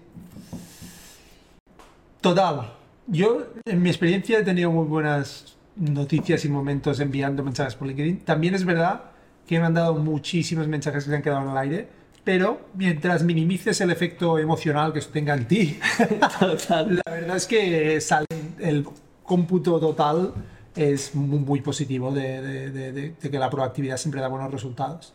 Total. 2.20 2.74
Yo, 3.06 3.46
en 3.64 3.80
mi 3.80 3.88
experiencia, 3.88 4.40
he 4.40 4.44
tenido 4.44 4.70
muy 4.70 4.84
buenas 4.84 5.56
noticias 5.76 6.44
y 6.44 6.48
momentos 6.50 7.00
enviando 7.00 7.42
mensajes 7.42 7.74
por 7.74 7.88
LinkedIn. 7.88 8.20
También 8.20 8.54
es 8.54 8.64
verdad 8.64 9.04
que 9.46 9.58
me 9.58 9.64
han 9.64 9.72
dado 9.72 9.94
muchísimos 9.94 10.68
mensajes 10.68 11.04
que 11.04 11.10
se 11.10 11.16
han 11.16 11.22
quedado 11.22 11.42
en 11.44 11.50
el 11.50 11.56
aire 11.56 11.97
pero 12.28 12.60
mientras 12.74 13.22
minimices 13.22 13.80
el 13.80 13.90
efecto 13.90 14.38
emocional 14.38 14.92
que 14.92 14.98
esto 14.98 15.14
tenga 15.14 15.32
en 15.32 15.48
ti, 15.48 15.80
la 16.28 17.10
verdad 17.10 17.36
es 17.38 17.46
que 17.46 17.98
sale 18.02 18.26
el 18.58 18.86
cómputo 19.22 19.80
total 19.80 20.34
es 20.76 21.14
muy, 21.14 21.62
positivo 21.62 22.12
de, 22.12 23.14
que 23.18 23.38
la 23.38 23.48
proactividad 23.48 23.96
siempre 23.96 24.20
da 24.20 24.28
buenos 24.28 24.52
resultados. 24.52 25.14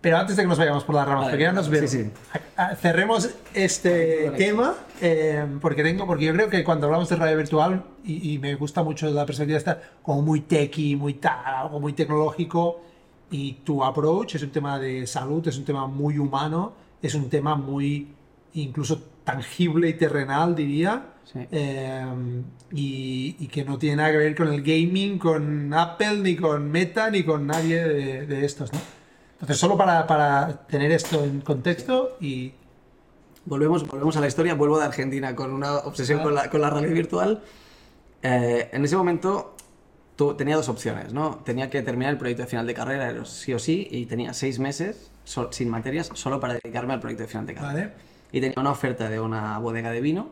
pero 0.00 0.18
antes 0.18 0.36
de 0.36 0.42
que 0.42 0.48
nos 0.48 0.58
vayamos 0.58 0.82
por 0.82 0.96
las 0.96 1.06
ramas 1.06 1.30
pequeñas, 1.30 1.70
cerremos 2.80 3.30
este 3.54 4.32
tema 4.36 4.74
eh, 5.00 5.46
porque 5.60 5.84
tengo, 5.84 6.08
porque 6.08 6.24
yo 6.24 6.32
creo 6.32 6.50
que 6.50 6.64
cuando 6.64 6.86
hablamos 6.86 7.08
de 7.08 7.14
radio 7.14 7.36
virtual 7.36 7.84
y, 8.04 8.32
y 8.32 8.38
me 8.40 8.56
gusta 8.56 8.82
mucho 8.82 9.08
la 9.10 9.24
perspectiva 9.24 9.58
esta 9.58 9.80
como 10.02 10.22
muy 10.22 10.40
techy, 10.40 10.96
muy 10.96 11.14
tal, 11.14 11.38
algo 11.44 11.78
muy 11.78 11.92
tecnológico 11.92 12.80
y 13.32 13.54
tu 13.64 13.82
approach 13.82 14.36
es 14.36 14.42
un 14.42 14.50
tema 14.50 14.78
de 14.78 15.06
salud, 15.06 15.46
es 15.48 15.56
un 15.56 15.64
tema 15.64 15.86
muy 15.86 16.18
humano, 16.18 16.74
es 17.00 17.14
un 17.14 17.28
tema 17.28 17.56
muy 17.56 18.08
incluso 18.52 19.02
tangible 19.24 19.88
y 19.88 19.94
terrenal, 19.94 20.54
diría, 20.54 21.14
eh, 21.50 22.04
y, 22.72 23.46
que 23.48 23.64
no 23.64 23.78
tiene 23.78 23.96
nada 23.96 24.12
que 24.12 24.18
ver 24.18 24.36
con 24.36 24.48
el 24.48 24.62
gaming, 24.62 25.18
con 25.18 25.72
Apple, 25.72 26.18
ni 26.18 26.36
con 26.36 26.70
Meta, 26.70 27.10
ni 27.10 27.22
con 27.24 27.46
nadie 27.46 27.82
de, 27.82 28.44
estos, 28.44 28.70
¿no? 28.72 28.78
Entonces, 29.34 29.56
solo 29.56 29.76
para, 29.78 30.06
para, 30.06 30.66
tener 30.66 30.92
esto 30.92 31.24
en 31.24 31.40
contexto 31.40 32.16
y... 32.20 32.52
Volvemos, 33.44 33.84
volvemos 33.88 34.16
a 34.16 34.20
la 34.20 34.28
historia, 34.28 34.54
vuelvo 34.54 34.78
de 34.78 34.84
Argentina 34.84 35.34
con 35.34 35.52
una 35.52 35.78
obsesión 35.78 36.20
con, 36.20 36.32
la, 36.32 36.48
con 36.48 36.60
la 36.60 36.70
realidad 36.70 36.94
virtual. 36.94 37.42
Eh, 38.22 38.70
en 38.72 38.84
ese 38.84 38.96
momento 38.96 39.51
tenía 40.36 40.56
dos 40.56 40.68
opciones, 40.68 41.12
¿no? 41.12 41.36
Tenía 41.44 41.70
que 41.70 41.82
terminar 41.82 42.12
el 42.12 42.18
proyecto 42.18 42.42
de 42.42 42.48
final 42.48 42.66
de 42.66 42.74
carrera, 42.74 43.24
sí 43.24 43.52
o 43.54 43.58
sí, 43.58 43.88
y 43.90 44.06
tenía 44.06 44.32
seis 44.32 44.58
meses 44.58 45.10
sin 45.50 45.68
materias 45.68 46.10
solo 46.14 46.40
para 46.40 46.54
dedicarme 46.54 46.94
al 46.94 47.00
proyecto 47.00 47.22
de 47.24 47.28
final 47.28 47.46
de 47.46 47.54
carrera. 47.54 47.94
Y 48.30 48.40
tenía 48.40 48.54
una 48.58 48.70
oferta 48.70 49.08
de 49.08 49.20
una 49.20 49.58
bodega 49.58 49.90
de 49.90 50.00
vino 50.00 50.30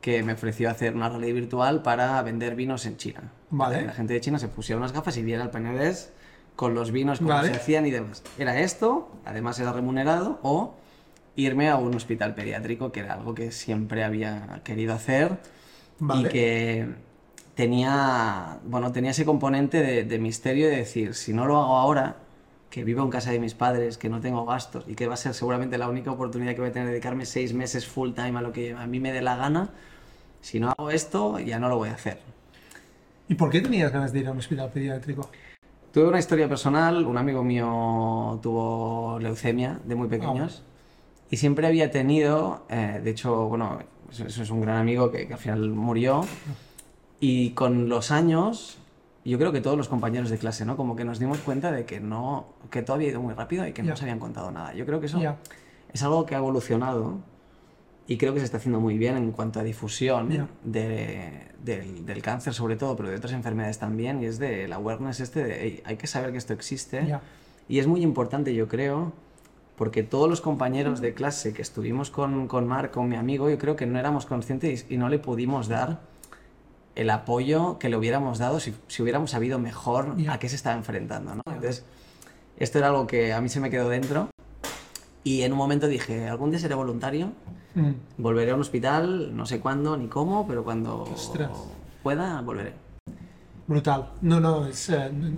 que 0.00 0.22
me 0.22 0.34
ofreció 0.34 0.70
hacer 0.70 0.94
una 0.94 1.08
rally 1.08 1.32
virtual 1.32 1.82
para 1.82 2.22
vender 2.22 2.54
vinos 2.54 2.86
en 2.86 2.96
China. 2.96 3.32
Vale. 3.50 3.82
La 3.82 3.92
gente 3.92 4.14
de 4.14 4.20
China 4.20 4.38
se 4.38 4.48
pusiera 4.48 4.78
unas 4.78 4.92
gafas 4.92 5.16
y 5.16 5.22
viera 5.22 5.42
el 5.42 5.50
Penedés 5.50 6.12
con 6.54 6.74
los 6.74 6.90
vinos, 6.90 7.18
cómo 7.18 7.42
se 7.42 7.52
hacían 7.52 7.86
y 7.86 7.90
demás. 7.90 8.22
Era 8.38 8.60
esto, 8.60 9.10
además 9.24 9.58
era 9.60 9.72
remunerado, 9.72 10.40
o 10.42 10.74
irme 11.36 11.68
a 11.68 11.76
un 11.76 11.94
hospital 11.94 12.34
pediátrico, 12.34 12.90
que 12.90 13.00
era 13.00 13.14
algo 13.14 13.34
que 13.34 13.52
siempre 13.52 14.02
había 14.02 14.60
querido 14.64 14.92
hacer 14.94 15.38
y 16.00 16.24
que 16.24 16.88
tenía, 17.58 18.60
bueno, 18.66 18.92
tenía 18.92 19.10
ese 19.10 19.24
componente 19.24 19.82
de, 19.82 20.04
de, 20.04 20.18
misterio 20.20 20.68
de 20.68 20.76
decir, 20.76 21.16
si 21.16 21.32
no 21.32 21.44
lo 21.44 21.56
hago 21.56 21.76
ahora, 21.76 22.18
que 22.70 22.84
vivo 22.84 23.02
en 23.02 23.10
casa 23.10 23.32
de 23.32 23.40
mis 23.40 23.54
padres, 23.54 23.98
que 23.98 24.08
no 24.08 24.20
tengo 24.20 24.46
gastos 24.46 24.84
y 24.86 24.94
que 24.94 25.08
va 25.08 25.14
a 25.14 25.16
ser 25.16 25.34
seguramente 25.34 25.76
la 25.76 25.88
única 25.88 26.12
oportunidad 26.12 26.54
que 26.54 26.60
voy 26.60 26.70
a 26.70 26.72
tener 26.72 26.86
de 26.86 26.92
dedicarme 26.92 27.26
seis 27.26 27.52
meses 27.54 27.84
full 27.84 28.12
time 28.12 28.38
a 28.38 28.42
lo 28.42 28.52
que 28.52 28.74
a 28.74 28.86
mí 28.86 29.00
me 29.00 29.10
dé 29.10 29.22
la 29.22 29.34
gana, 29.34 29.70
si 30.40 30.60
no 30.60 30.70
hago 30.70 30.92
esto, 30.92 31.40
ya 31.40 31.58
no 31.58 31.68
lo 31.68 31.78
voy 31.78 31.88
a 31.88 31.94
hacer. 31.94 32.20
¿Y 33.26 33.34
por 33.34 33.50
qué 33.50 33.60
tenías 33.60 33.92
ganas 33.92 34.12
de 34.12 34.20
ir 34.20 34.28
a 34.28 34.30
un 34.30 34.38
hospital 34.38 34.70
pediátrico? 34.70 35.28
Tuve 35.92 36.06
una 36.06 36.20
historia 36.20 36.48
personal, 36.48 37.04
un 37.06 37.18
amigo 37.18 37.42
mío 37.42 38.38
tuvo 38.40 39.18
leucemia 39.18 39.80
de 39.84 39.96
muy 39.96 40.06
pequeños 40.06 40.62
ah. 40.64 41.26
y 41.28 41.38
siempre 41.38 41.66
había 41.66 41.90
tenido, 41.90 42.66
eh, 42.68 43.00
de 43.02 43.10
hecho, 43.10 43.48
bueno, 43.48 43.80
eso, 44.12 44.26
es 44.28 44.50
un 44.50 44.60
gran 44.60 44.76
amigo 44.76 45.10
que, 45.10 45.26
al 45.28 45.38
final 45.38 45.70
murió 45.70 46.24
y 47.20 47.50
con 47.50 47.88
los 47.88 48.10
años, 48.10 48.78
yo 49.24 49.38
creo 49.38 49.52
que 49.52 49.60
todos 49.60 49.76
los 49.76 49.88
compañeros 49.88 50.30
de 50.30 50.38
clase, 50.38 50.64
¿no? 50.64 50.76
Como 50.76 50.96
que 50.96 51.04
nos 51.04 51.18
dimos 51.18 51.38
cuenta 51.38 51.72
de 51.72 51.84
que 51.84 52.00
no, 52.00 52.46
que 52.70 52.82
todo 52.82 52.96
había 52.96 53.08
ido 53.08 53.20
muy 53.20 53.34
rápido 53.34 53.66
y 53.66 53.72
que 53.72 53.82
no 53.82 53.90
nos 53.90 54.02
habían 54.02 54.18
contado 54.18 54.50
nada. 54.50 54.74
Yo 54.74 54.86
creo 54.86 55.00
que 55.00 55.06
eso 55.06 55.20
es 55.92 56.02
algo 56.02 56.26
que 56.26 56.34
ha 56.34 56.38
evolucionado 56.38 57.18
y 58.10 58.16
creo 58.16 58.32
que 58.32 58.40
se 58.40 58.46
está 58.46 58.56
haciendo 58.56 58.80
muy 58.80 58.96
bien 58.96 59.18
en 59.18 59.32
cuanto 59.32 59.60
a 59.60 59.62
difusión 59.62 60.48
del, 60.64 62.22
cáncer 62.22 62.54
sobre 62.54 62.76
todo, 62.76 62.96
pero 62.96 63.10
de 63.10 63.16
otras 63.16 63.34
enfermedades 63.34 63.78
también, 63.78 64.22
y 64.22 64.26
es 64.26 64.38
de 64.38 64.66
la 64.66 64.76
awareness 64.76 65.20
este 65.20 65.44
de 65.44 65.82
hay 65.84 65.96
que 65.96 66.06
saber 66.06 66.32
que 66.32 66.38
esto 66.38 66.54
existe. 66.54 67.18
Y 67.68 67.78
es 67.80 67.86
muy 67.86 68.00
importante, 68.00 68.54
yo 68.54 68.66
creo, 68.66 69.12
porque 69.76 70.02
todos 70.02 70.26
los 70.26 70.40
compañeros 70.40 71.02
de 71.02 71.12
clase 71.12 71.52
que 71.52 71.60
estuvimos 71.60 72.10
con, 72.10 72.48
con 72.48 72.66
Marc, 72.66 72.92
con 72.92 73.10
mi 73.10 73.16
amigo, 73.16 73.50
yo 73.50 73.58
creo 73.58 73.76
que 73.76 73.84
no 73.84 73.98
éramos 73.98 74.24
conscientes 74.24 74.86
y, 74.88 74.96
no 74.96 75.10
le 75.10 75.18
pudimos 75.18 75.68
dar 75.68 76.00
el 76.98 77.10
apoyo 77.10 77.78
que 77.78 77.88
le 77.88 77.96
hubiéramos 77.96 78.38
dado 78.38 78.60
si, 78.60 78.74
si 78.88 79.02
hubiéramos 79.02 79.30
sabido 79.30 79.58
mejor 79.58 80.16
a 80.28 80.38
qué 80.38 80.48
se 80.48 80.56
estaba 80.56 80.76
enfrentando. 80.76 81.34
¿no? 81.34 81.42
Entonces, 81.46 81.84
esto 82.58 82.78
era 82.78 82.88
algo 82.88 83.06
que 83.06 83.32
a 83.32 83.40
mí 83.40 83.48
se 83.48 83.60
me 83.60 83.70
quedó 83.70 83.88
dentro 83.88 84.28
y 85.24 85.42
en 85.42 85.52
un 85.52 85.58
momento 85.58 85.86
dije, 85.88 86.28
algún 86.28 86.50
día 86.50 86.58
seré 86.58 86.74
voluntario 86.74 87.32
Mm. 87.78 87.92
Volveré 88.18 88.50
a 88.50 88.54
un 88.54 88.60
hospital, 88.60 89.36
no 89.36 89.46
sé 89.46 89.60
cuándo 89.60 89.96
ni 89.96 90.08
cómo, 90.08 90.46
pero 90.46 90.64
cuando 90.64 91.08
pueda, 92.02 92.40
volveré. 92.40 92.72
Brutal. 93.66 94.10
No, 94.22 94.40
no, 94.40 94.66
eh, 94.66 94.70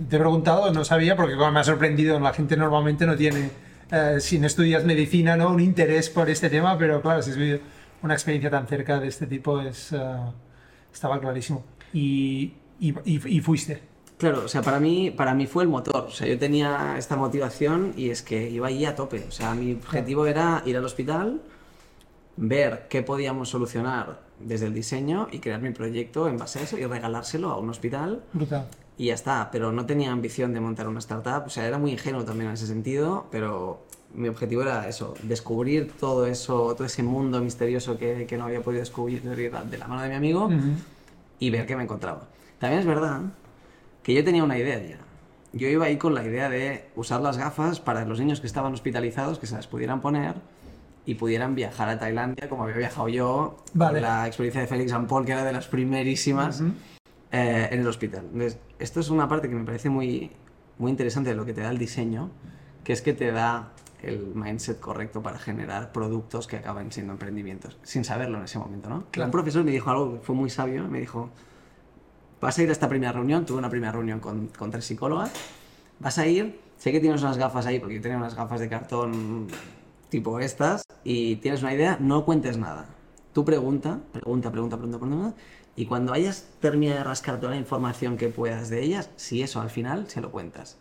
te 0.09 0.15
he 0.15 0.19
preguntado, 0.19 0.71
no 0.71 0.85
sabía, 0.85 1.15
porque 1.15 1.35
como 1.35 1.51
me 1.51 1.59
ha 1.59 1.63
sorprendido, 1.63 2.19
la 2.19 2.33
gente 2.33 2.55
normalmente 2.55 3.05
no 3.05 3.15
tiene, 3.15 3.51
eh, 3.91 4.17
si 4.19 4.39
no 4.39 4.47
estudias 4.47 4.85
medicina, 4.85 5.35
¿no? 5.35 5.49
un 5.49 5.59
interés 5.59 6.09
por 6.09 6.29
este 6.29 6.49
tema, 6.49 6.77
pero 6.77 7.01
claro, 7.01 7.21
si 7.21 7.31
es 7.31 7.61
una 8.01 8.13
experiencia 8.13 8.49
tan 8.49 8.67
cerca 8.67 8.99
de 8.99 9.07
este 9.07 9.27
tipo, 9.27 9.59
es, 9.59 9.91
eh, 9.91 9.97
estaba 10.93 11.19
clarísimo. 11.19 11.63
Y, 11.93 12.53
y, 12.79 12.93
y, 13.05 13.39
fuiste. 13.41 13.81
Claro, 14.17 14.43
o 14.45 14.47
sea, 14.47 14.61
para 14.61 14.79
mí, 14.79 15.11
para 15.11 15.33
mí 15.33 15.47
fue 15.47 15.63
el 15.63 15.69
motor. 15.69 16.05
O 16.07 16.11
sea, 16.11 16.27
yo 16.27 16.37
tenía 16.37 16.95
esta 16.97 17.15
motivación 17.15 17.93
y 17.97 18.09
es 18.09 18.21
que 18.21 18.49
iba 18.49 18.67
ahí 18.67 18.85
a 18.85 18.95
tope. 18.95 19.25
O 19.27 19.31
sea, 19.31 19.53
mi 19.55 19.73
objetivo 19.73 20.25
era 20.25 20.61
ir 20.65 20.77
al 20.77 20.85
hospital, 20.85 21.41
ver 22.37 22.87
qué 22.89 23.01
podíamos 23.01 23.49
solucionar 23.49 24.21
desde 24.39 24.67
el 24.67 24.73
diseño 24.73 25.27
y 25.31 25.39
crear 25.39 25.61
mi 25.61 25.71
proyecto 25.71 26.27
en 26.27 26.37
base 26.37 26.59
a 26.59 26.63
eso 26.63 26.77
y 26.77 26.85
regalárselo 26.85 27.49
a 27.49 27.57
un 27.57 27.69
hospital. 27.69 28.23
Y 28.97 29.05
ya 29.07 29.13
está, 29.13 29.49
pero 29.51 29.71
no 29.71 29.85
tenía 29.85 30.11
ambición 30.11 30.53
de 30.53 30.59
montar 30.59 30.87
una 30.87 30.99
startup, 30.99 31.43
o 31.45 31.49
sea, 31.49 31.65
era 31.67 31.77
muy 31.77 31.91
ingenuo 31.91 32.23
también 32.23 32.49
en 32.49 32.53
ese 32.53 32.67
sentido, 32.67 33.27
pero 33.31 33.83
mi 34.13 34.27
objetivo 34.27 34.61
era 34.61 34.87
eso, 34.87 35.13
descubrir 35.23 35.91
todo 35.99 36.25
eso, 36.25 36.75
todo 36.75 36.85
ese 36.85 37.03
mundo 37.03 37.41
misterioso 37.41 37.97
que, 37.97 38.25
que 38.27 38.37
no 38.37 38.45
había 38.45 38.61
podido 38.61 38.81
descubrir 38.81 39.21
de 39.21 39.77
la 39.77 39.87
mano 39.87 40.01
de 40.01 40.09
mi 40.09 40.15
amigo 40.15 40.49
y 41.39 41.49
ver 41.49 41.65
qué 41.65 41.75
me 41.75 41.83
encontraba. 41.83 42.27
También 42.59 42.81
es 42.81 42.85
verdad 42.85 43.21
que 44.03 44.13
yo 44.13 44.23
tenía 44.23 44.43
una 44.43 44.57
idea 44.57 44.79
ya. 44.79 44.97
Yo 45.53 45.67
iba 45.67 45.85
ahí 45.85 45.97
con 45.97 46.13
la 46.13 46.23
idea 46.23 46.49
de 46.49 46.89
usar 46.95 47.21
las 47.21 47.37
gafas 47.37 47.79
para 47.79 48.05
los 48.05 48.19
niños 48.19 48.39
que 48.39 48.47
estaban 48.47 48.73
hospitalizados, 48.73 49.37
que 49.39 49.47
se 49.47 49.55
las 49.55 49.67
pudieran 49.67 49.99
poner 49.99 50.35
y 51.05 51.15
pudieran 51.15 51.55
viajar 51.55 51.89
a 51.89 51.99
Tailandia 51.99 52.47
como 52.47 52.63
había 52.63 52.77
viajado 52.77 53.09
yo, 53.09 53.57
la 53.73 54.27
experiencia 54.27 54.61
de 54.61 54.67
Félix 54.67 54.93
Paul, 55.09 55.25
que 55.25 55.31
era 55.31 55.43
de 55.43 55.51
las 55.51 55.67
primerísimas, 55.67 56.61
eh, 57.31 57.69
en 57.71 57.79
el 57.79 57.87
hospital. 57.87 58.25
esto 58.79 58.99
es 58.99 59.09
una 59.09 59.27
parte 59.27 59.49
que 59.49 59.55
me 59.55 59.63
parece 59.65 59.89
muy, 59.89 60.31
muy 60.77 60.91
interesante 60.91 61.29
de 61.31 61.35
lo 61.35 61.45
que 61.45 61.53
te 61.53 61.61
da 61.61 61.69
el 61.69 61.77
diseño, 61.77 62.29
que 62.83 62.93
es 62.93 63.01
que 63.01 63.13
te 63.13 63.31
da 63.31 63.71
el 64.03 64.33
mindset 64.35 64.79
correcto 64.79 65.21
para 65.21 65.37
generar 65.37 65.91
productos 65.91 66.47
que 66.47 66.57
acaben 66.57 66.91
siendo 66.91 67.13
emprendimientos, 67.13 67.77
sin 67.83 68.03
saberlo 68.03 68.37
en 68.37 68.45
ese 68.45 68.59
momento, 68.59 68.89
¿no? 68.89 69.05
Un 69.23 69.31
profesor 69.31 69.63
me 69.63 69.71
dijo 69.71 69.89
algo 69.89 70.13
que 70.13 70.19
fue 70.19 70.35
muy 70.35 70.49
sabio, 70.49 70.87
me 70.87 70.99
dijo, 70.99 71.29
vas 72.39 72.57
a 72.57 72.63
ir 72.63 72.69
a 72.69 72.71
esta 72.71 72.89
primera 72.89 73.11
reunión, 73.11 73.45
tuve 73.45 73.59
una 73.59 73.69
primera 73.69 73.91
reunión 73.91 74.19
con, 74.19 74.47
con 74.47 74.71
tres 74.71 74.85
psicólogas, 74.85 75.31
vas 75.99 76.17
a 76.17 76.25
ir, 76.25 76.59
sé 76.77 76.91
que 76.91 76.99
tienes 76.99 77.21
unas 77.21 77.37
gafas 77.37 77.65
ahí, 77.65 77.79
porque 77.79 77.95
yo 77.95 78.01
tenía 78.01 78.17
unas 78.17 78.35
gafas 78.35 78.59
de 78.59 78.67
cartón 78.67 79.47
tipo 80.09 80.39
estas, 80.39 80.83
y 81.03 81.37
tienes 81.37 81.61
una 81.61 81.73
idea, 81.73 81.97
no 81.99 82.25
cuentes 82.25 82.57
nada. 82.57 82.85
Tú 83.33 83.45
pregunta, 83.45 83.99
pregunta, 84.11 84.51
pregunta, 84.51 84.77
pregunta, 84.77 84.99
pregunta, 84.99 85.35
y 85.75 85.85
cuando 85.85 86.11
hayas 86.11 86.49
terminado 86.59 86.97
de 86.97 87.03
rascar 87.05 87.39
toda 87.39 87.51
la 87.51 87.57
información 87.57 88.17
que 88.17 88.27
puedas 88.27 88.69
de 88.69 88.83
ellas, 88.83 89.09
si 89.15 89.41
eso 89.41 89.61
al 89.61 89.69
final 89.69 90.09
se 90.09 90.19
lo 90.19 90.31
cuentas. 90.31 90.77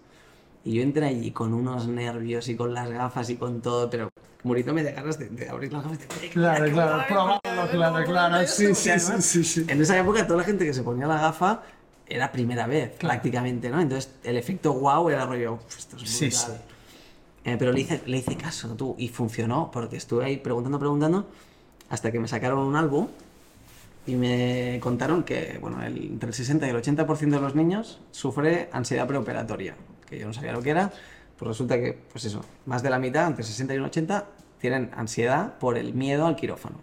Y 0.64 0.74
yo 0.74 0.82
entré 0.82 1.06
allí 1.06 1.30
con 1.30 1.54
unos 1.54 1.88
nervios 1.88 2.48
y 2.48 2.56
con 2.56 2.74
las 2.74 2.90
gafas 2.90 3.30
y 3.30 3.36
con 3.36 3.62
todo, 3.62 3.88
pero 3.88 4.10
muriéndome 4.42 4.82
de 4.82 4.92
ganas 4.92 5.18
de, 5.18 5.48
abrir 5.48 5.72
las 5.72 5.82
gafas. 5.82 5.98
De, 5.98 6.28
claro, 6.32 6.70
claro, 6.70 7.04
claro, 7.08 7.40
claro, 7.70 8.04
claro, 8.04 8.46
sí, 8.46 8.74
sí, 8.74 8.90
sí, 9.20 9.44
sí, 9.44 9.64
En 9.68 9.80
esa 9.80 9.98
época 9.98 10.26
toda 10.26 10.38
la 10.38 10.44
gente 10.44 10.66
que 10.66 10.74
se 10.74 10.82
ponía 10.82 11.06
la 11.06 11.20
gafa 11.20 11.62
era 12.06 12.30
primera 12.30 12.66
vez, 12.66 12.90
prácticamente, 12.98 13.70
¿no? 13.70 13.80
Entonces 13.80 14.12
el 14.24 14.36
efecto 14.36 14.74
wow 14.74 15.08
era 15.08 15.24
rollo, 15.24 15.60
esto 15.68 15.96
es 15.96 16.20
brutal. 16.20 16.60
Eh, 17.44 17.56
pero 17.58 17.72
le 17.72 17.80
hice, 17.80 18.02
le 18.04 18.18
hice 18.18 18.36
caso, 18.36 18.74
tú, 18.76 18.94
y 18.98 19.08
funcionó, 19.08 19.70
porque 19.70 19.96
estuve 19.96 20.26
ahí 20.26 20.36
preguntando, 20.36 20.78
preguntando, 20.78 21.26
hasta 21.88 22.12
que 22.12 22.20
me 22.20 22.28
sacaron 22.28 22.58
un 22.58 22.76
álbum 22.76 23.08
y 24.06 24.14
me 24.14 24.78
contaron 24.82 25.22
que, 25.22 25.58
bueno, 25.60 25.82
entre 25.82 26.28
el 26.28 26.34
60 26.34 26.66
y 26.66 26.70
el 26.70 26.76
80% 26.76 27.30
de 27.30 27.40
los 27.40 27.54
niños 27.54 28.00
sufre 28.10 28.68
ansiedad 28.72 29.06
preoperatoria, 29.06 29.74
que 30.10 30.18
yo 30.18 30.26
no 30.26 30.32
sabía 30.32 30.52
lo 30.52 30.60
que 30.60 30.70
era, 30.70 30.92
pues 31.38 31.48
resulta 31.48 31.80
que, 31.80 31.98
pues 32.12 32.24
eso, 32.26 32.42
más 32.66 32.82
de 32.82 32.90
la 32.90 32.98
mitad, 32.98 33.26
entre 33.26 33.44
60 33.44 33.72
y 33.72 33.76
el 33.76 33.84
80, 33.84 34.26
tienen 34.60 34.90
ansiedad 34.94 35.58
por 35.58 35.78
el 35.78 35.94
miedo 35.94 36.26
al 36.26 36.36
quirófano. 36.36 36.76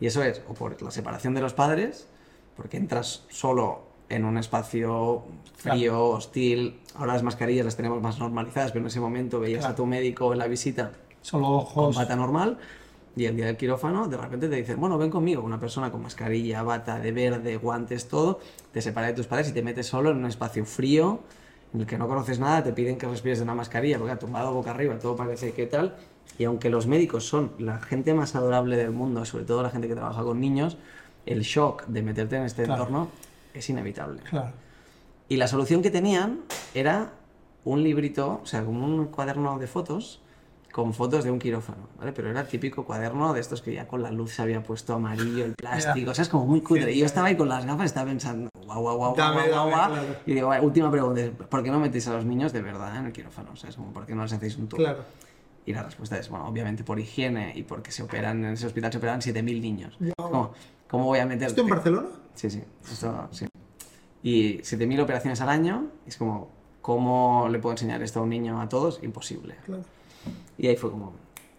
Y 0.00 0.06
eso 0.06 0.22
es, 0.24 0.42
o 0.48 0.54
por 0.54 0.80
la 0.82 0.90
separación 0.90 1.34
de 1.34 1.40
los 1.40 1.54
padres, 1.54 2.08
porque 2.56 2.76
entras 2.76 3.22
solo 3.28 3.82
en 4.08 4.24
un 4.24 4.36
espacio 4.38 5.22
frío, 5.56 6.08
hostil. 6.08 6.80
Ahora 6.96 7.14
las 7.14 7.22
mascarillas 7.22 7.64
las 7.64 7.76
tenemos 7.76 8.02
más 8.02 8.18
normalizadas, 8.18 8.72
pero 8.72 8.82
en 8.82 8.88
ese 8.88 9.00
momento 9.00 9.40
veías 9.40 9.64
a 9.64 9.74
tu 9.74 9.86
médico 9.86 10.32
en 10.32 10.38
la 10.38 10.46
visita 10.46 10.92
Solo 11.22 11.48
ojos. 11.48 11.72
con 11.72 11.94
bata 11.94 12.16
normal 12.16 12.58
y 13.16 13.26
el 13.26 13.36
día 13.36 13.46
del 13.46 13.56
quirófano 13.56 14.08
de 14.08 14.16
repente 14.16 14.48
te 14.48 14.56
dicen, 14.56 14.78
bueno, 14.78 14.98
ven 14.98 15.10
conmigo, 15.10 15.42
una 15.42 15.58
persona 15.58 15.90
con 15.90 16.02
mascarilla, 16.02 16.62
bata 16.62 16.98
de 16.98 17.12
verde, 17.12 17.56
guantes, 17.56 18.08
todo, 18.08 18.40
te 18.72 18.82
separa 18.82 19.06
de 19.06 19.14
tus 19.14 19.26
padres 19.26 19.48
y 19.50 19.52
te 19.52 19.62
metes 19.62 19.86
solo 19.86 20.10
en 20.10 20.18
un 20.18 20.26
espacio 20.26 20.64
frío 20.64 21.20
el 21.80 21.86
que 21.86 21.98
no 21.98 22.06
conoces 22.06 22.38
nada, 22.38 22.62
te 22.62 22.72
piden 22.72 22.98
que 22.98 23.06
respires 23.06 23.38
de 23.38 23.44
una 23.44 23.54
mascarilla, 23.54 23.98
porque 23.98 24.12
ha 24.12 24.18
tumbado 24.18 24.52
boca 24.52 24.70
arriba, 24.70 24.98
todo 24.98 25.16
parece 25.16 25.52
que 25.52 25.66
tal. 25.66 25.96
Y 26.38 26.44
aunque 26.44 26.70
los 26.70 26.86
médicos 26.86 27.24
son 27.24 27.52
la 27.58 27.78
gente 27.78 28.14
más 28.14 28.34
adorable 28.34 28.76
del 28.76 28.90
mundo, 28.90 29.24
sobre 29.24 29.44
todo 29.44 29.62
la 29.62 29.70
gente 29.70 29.88
que 29.88 29.94
trabaja 29.94 30.22
con 30.22 30.40
niños, 30.40 30.76
el 31.26 31.42
shock 31.42 31.86
de 31.86 32.02
meterte 32.02 32.36
en 32.36 32.44
este 32.44 32.64
entorno 32.64 33.08
es 33.52 33.68
inevitable. 33.70 34.20
Claro. 34.22 34.52
Y 35.28 35.36
la 35.36 35.48
solución 35.48 35.82
que 35.82 35.90
tenían 35.90 36.40
era 36.74 37.12
un 37.64 37.82
librito, 37.82 38.40
o 38.42 38.46
sea, 38.46 38.64
como 38.64 38.84
un 38.84 39.06
cuaderno 39.06 39.58
de 39.58 39.66
fotos 39.66 40.20
con 40.74 40.92
fotos 40.92 41.22
de 41.22 41.30
un 41.30 41.38
quirófano, 41.38 41.86
¿vale? 41.96 42.12
Pero 42.12 42.30
era 42.30 42.40
el 42.40 42.48
típico 42.48 42.84
cuaderno 42.84 43.32
de 43.32 43.38
estos 43.38 43.62
que 43.62 43.72
ya 43.72 43.86
con 43.86 44.02
la 44.02 44.10
luz 44.10 44.32
se 44.32 44.42
había 44.42 44.60
puesto 44.60 44.94
amarillo, 44.94 45.44
el 45.44 45.52
plástico, 45.54 46.10
o 46.10 46.14
sea, 46.14 46.24
es 46.24 46.28
como 46.28 46.46
muy 46.46 46.62
cutre. 46.62 46.90
Y 46.90 46.98
yo 46.98 47.06
estaba 47.06 47.28
ahí 47.28 47.36
con 47.36 47.48
las 47.48 47.64
gafas, 47.64 47.86
estaba 47.86 48.06
pensando, 48.06 48.50
guau, 48.66 48.82
guau, 48.82 48.96
guau, 48.96 49.14
guau, 49.14 49.48
guau, 49.50 49.68
guau. 49.68 49.92
Y 50.26 50.34
digo, 50.34 50.50
última 50.62 50.90
pregunta, 50.90 51.20
¿por 51.48 51.62
qué 51.62 51.70
no 51.70 51.78
metéis 51.78 52.08
a 52.08 52.14
los 52.14 52.24
niños 52.24 52.52
de 52.52 52.60
verdad 52.60 52.96
en 52.96 53.06
el 53.06 53.12
quirófano? 53.12 53.52
O 53.52 53.56
sea, 53.56 53.70
es 53.70 53.76
como, 53.76 53.92
¿por 53.92 54.04
qué 54.04 54.16
no 54.16 54.24
les 54.24 54.32
hacéis 54.32 54.56
un 54.56 54.66
tour? 54.66 54.80
Claro. 54.80 55.04
Y 55.64 55.72
la 55.72 55.84
respuesta 55.84 56.18
es, 56.18 56.28
bueno, 56.28 56.48
obviamente 56.48 56.82
por 56.82 56.98
higiene 56.98 57.52
y 57.54 57.62
porque 57.62 57.92
se 57.92 58.02
operan, 58.02 58.44
en 58.44 58.54
ese 58.54 58.66
hospital 58.66 58.90
se 58.90 58.98
operan 58.98 59.20
7.000 59.20 59.60
niños. 59.60 59.96
¿Cómo, 60.16 60.54
¿Cómo 60.90 61.04
voy 61.04 61.20
a 61.20 61.26
meter...? 61.26 61.50
¿Esto 61.50 61.60
en 61.60 61.68
Barcelona? 61.68 62.08
Sí, 62.34 62.50
sí, 62.50 62.64
esto 62.90 63.28
sí. 63.30 63.46
Y 64.24 64.58
7.000 64.58 65.04
operaciones 65.04 65.40
al 65.40 65.50
año, 65.50 65.86
es 66.04 66.16
como, 66.16 66.50
¿cómo 66.82 67.46
le 67.48 67.60
puedo 67.60 67.74
enseñar 67.74 68.02
esto 68.02 68.18
a 68.18 68.22
un 68.24 68.30
niño 68.30 68.60
a 68.60 68.68
todos? 68.68 68.98
Imposible. 69.04 69.54
Y 70.58 70.68
ahí 70.68 70.76
fue 70.76 70.90
como, 70.90 71.12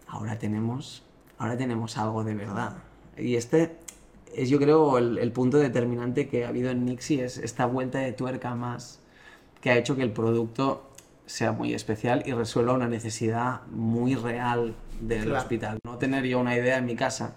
ahora 0.06 0.38
tenemos, 0.38 1.02
ahora 1.38 1.56
tenemos 1.56 1.98
algo 1.98 2.24
de 2.24 2.34
verdad. 2.34 2.76
Y 3.16 3.36
este 3.36 3.76
es 4.34 4.48
yo 4.50 4.58
creo 4.58 4.98
el, 4.98 5.32
punto 5.32 5.58
determinante 5.58 6.28
que 6.28 6.44
ha 6.44 6.48
habido 6.48 6.70
en 6.70 6.84
Nixie, 6.84 7.24
es 7.24 7.38
esta 7.38 7.66
vuelta 7.66 7.98
de 7.98 8.12
tuerca 8.12 8.54
más 8.54 9.00
que 9.60 9.70
ha 9.70 9.78
hecho 9.78 9.96
que 9.96 10.02
el 10.02 10.12
producto 10.12 10.90
sea 11.26 11.52
muy 11.52 11.74
especial 11.74 12.22
y 12.26 12.32
resuelva 12.32 12.72
una 12.72 12.88
necesidad 12.88 13.62
muy 13.68 14.14
real 14.14 14.74
del 15.00 15.32
hospital. 15.32 15.78
No 15.84 15.98
tener 15.98 16.24
yo 16.24 16.38
una 16.38 16.56
idea 16.56 16.78
en 16.78 16.86
mi 16.86 16.94
casa 16.94 17.36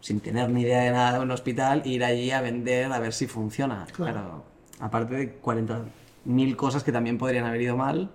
sin 0.00 0.20
tener 0.20 0.50
ni 0.50 0.62
idea 0.62 0.80
de 0.82 0.90
nada 0.90 1.18
de 1.18 1.20
un 1.20 1.30
hospital, 1.30 1.82
ir 1.84 2.04
allí 2.04 2.30
a 2.30 2.40
vender 2.40 2.90
a 2.92 2.98
ver 2.98 3.12
si 3.12 3.26
funciona. 3.26 3.86
Claro. 3.92 4.44
aparte 4.80 5.14
de 5.14 5.40
40.000 5.40 6.56
cosas 6.56 6.82
que 6.82 6.92
también 6.92 7.18
podrían 7.18 7.44
haber 7.44 7.60
ido 7.60 7.76
mal, 7.76 8.10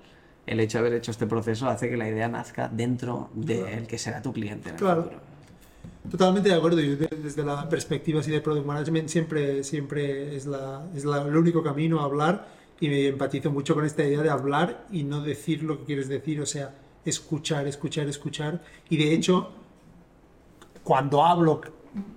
el 0.46 0.60
hecho 0.60 0.78
de 0.78 0.88
haber 0.88 0.94
hecho 0.94 1.12
este 1.12 1.26
proceso 1.28 1.68
hace 1.68 1.90
que 1.90 1.98
la 1.98 2.08
idea 2.08 2.28
nazca 2.28 2.68
dentro 2.68 3.30
del 3.34 3.88
que 3.88 3.98
será 3.98 4.22
tu 4.22 4.34
cliente. 4.34 4.74
claro. 4.76 5.10
Totalmente 6.10 6.50
de 6.50 6.56
acuerdo. 6.56 6.80
Yo 6.82 6.98
desde 6.98 7.44
la 7.44 7.68
perspectiva 7.68 8.20
así 8.20 8.30
de 8.32 8.42
product 8.42 8.66
management 8.66 9.10
siempre, 9.10 9.64
siempre 9.64 10.36
es, 10.36 10.46
la, 10.46 10.86
es 10.96 11.04
la, 11.04 11.24
el 11.24 11.36
único 11.36 11.64
camino 11.64 12.00
a 12.00 12.04
hablar 12.04 12.48
y 12.80 12.90
me 12.90 13.08
empatizo 13.08 13.52
mucho 13.52 13.74
con 13.74 13.86
esta 13.86 14.04
idea 14.04 14.22
de 14.22 14.30
hablar 14.30 14.86
y 14.92 15.04
no 15.04 15.22
decir 15.22 15.64
lo 15.64 15.80
que 15.80 15.86
quieres 15.86 16.08
decir, 16.08 16.42
o 16.42 16.46
sea, 16.46 16.76
escuchar, 17.06 17.68
escuchar, 17.68 18.08
escuchar. 18.08 18.62
Y 18.90 18.98
de 18.98 19.14
hecho, 19.14 19.50
cuando 20.84 21.24
hablo 21.24 21.62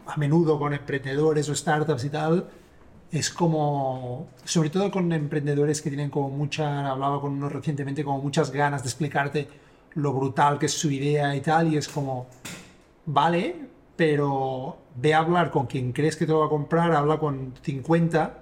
a 0.06 0.16
menudo 0.16 0.58
con 0.58 0.74
emprendedores 0.74 1.48
o 1.48 1.54
startups 1.54 2.04
y 2.04 2.10
tal, 2.10 2.48
es 3.10 3.30
como, 3.30 4.28
sobre 4.44 4.70
todo 4.70 4.90
con 4.90 5.12
emprendedores 5.12 5.80
que 5.80 5.90
tienen 5.90 6.10
como 6.10 6.30
mucha, 6.30 6.90
hablaba 6.90 7.20
con 7.20 7.32
uno 7.32 7.48
recientemente, 7.48 8.04
como 8.04 8.20
muchas 8.20 8.50
ganas 8.50 8.82
de 8.82 8.88
explicarte 8.88 9.48
lo 9.94 10.12
brutal 10.12 10.58
que 10.58 10.66
es 10.66 10.72
su 10.72 10.90
idea 10.90 11.34
y 11.34 11.40
tal, 11.40 11.72
y 11.72 11.76
es 11.76 11.88
como, 11.88 12.26
vale, 13.06 13.56
pero 13.96 14.78
ve 14.96 15.14
a 15.14 15.18
hablar 15.18 15.50
con 15.50 15.66
quien 15.66 15.92
crees 15.92 16.16
que 16.16 16.26
te 16.26 16.32
lo 16.32 16.40
va 16.40 16.46
a 16.46 16.50
comprar, 16.50 16.92
habla 16.92 17.18
con 17.18 17.54
50 17.62 18.38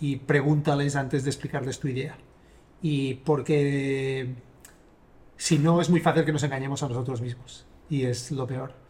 y 0.00 0.16
pregúntales 0.16 0.94
antes 0.96 1.24
de 1.24 1.30
explicarles 1.30 1.80
tu 1.80 1.88
idea. 1.88 2.16
Y 2.82 3.14
porque 3.14 4.34
si 5.36 5.58
no 5.58 5.80
es 5.80 5.88
muy 5.88 6.00
fácil 6.00 6.24
que 6.24 6.32
nos 6.32 6.42
engañemos 6.42 6.82
a 6.82 6.88
nosotros 6.88 7.20
mismos, 7.20 7.66
y 7.88 8.04
es 8.04 8.30
lo 8.32 8.46
peor. 8.46 8.81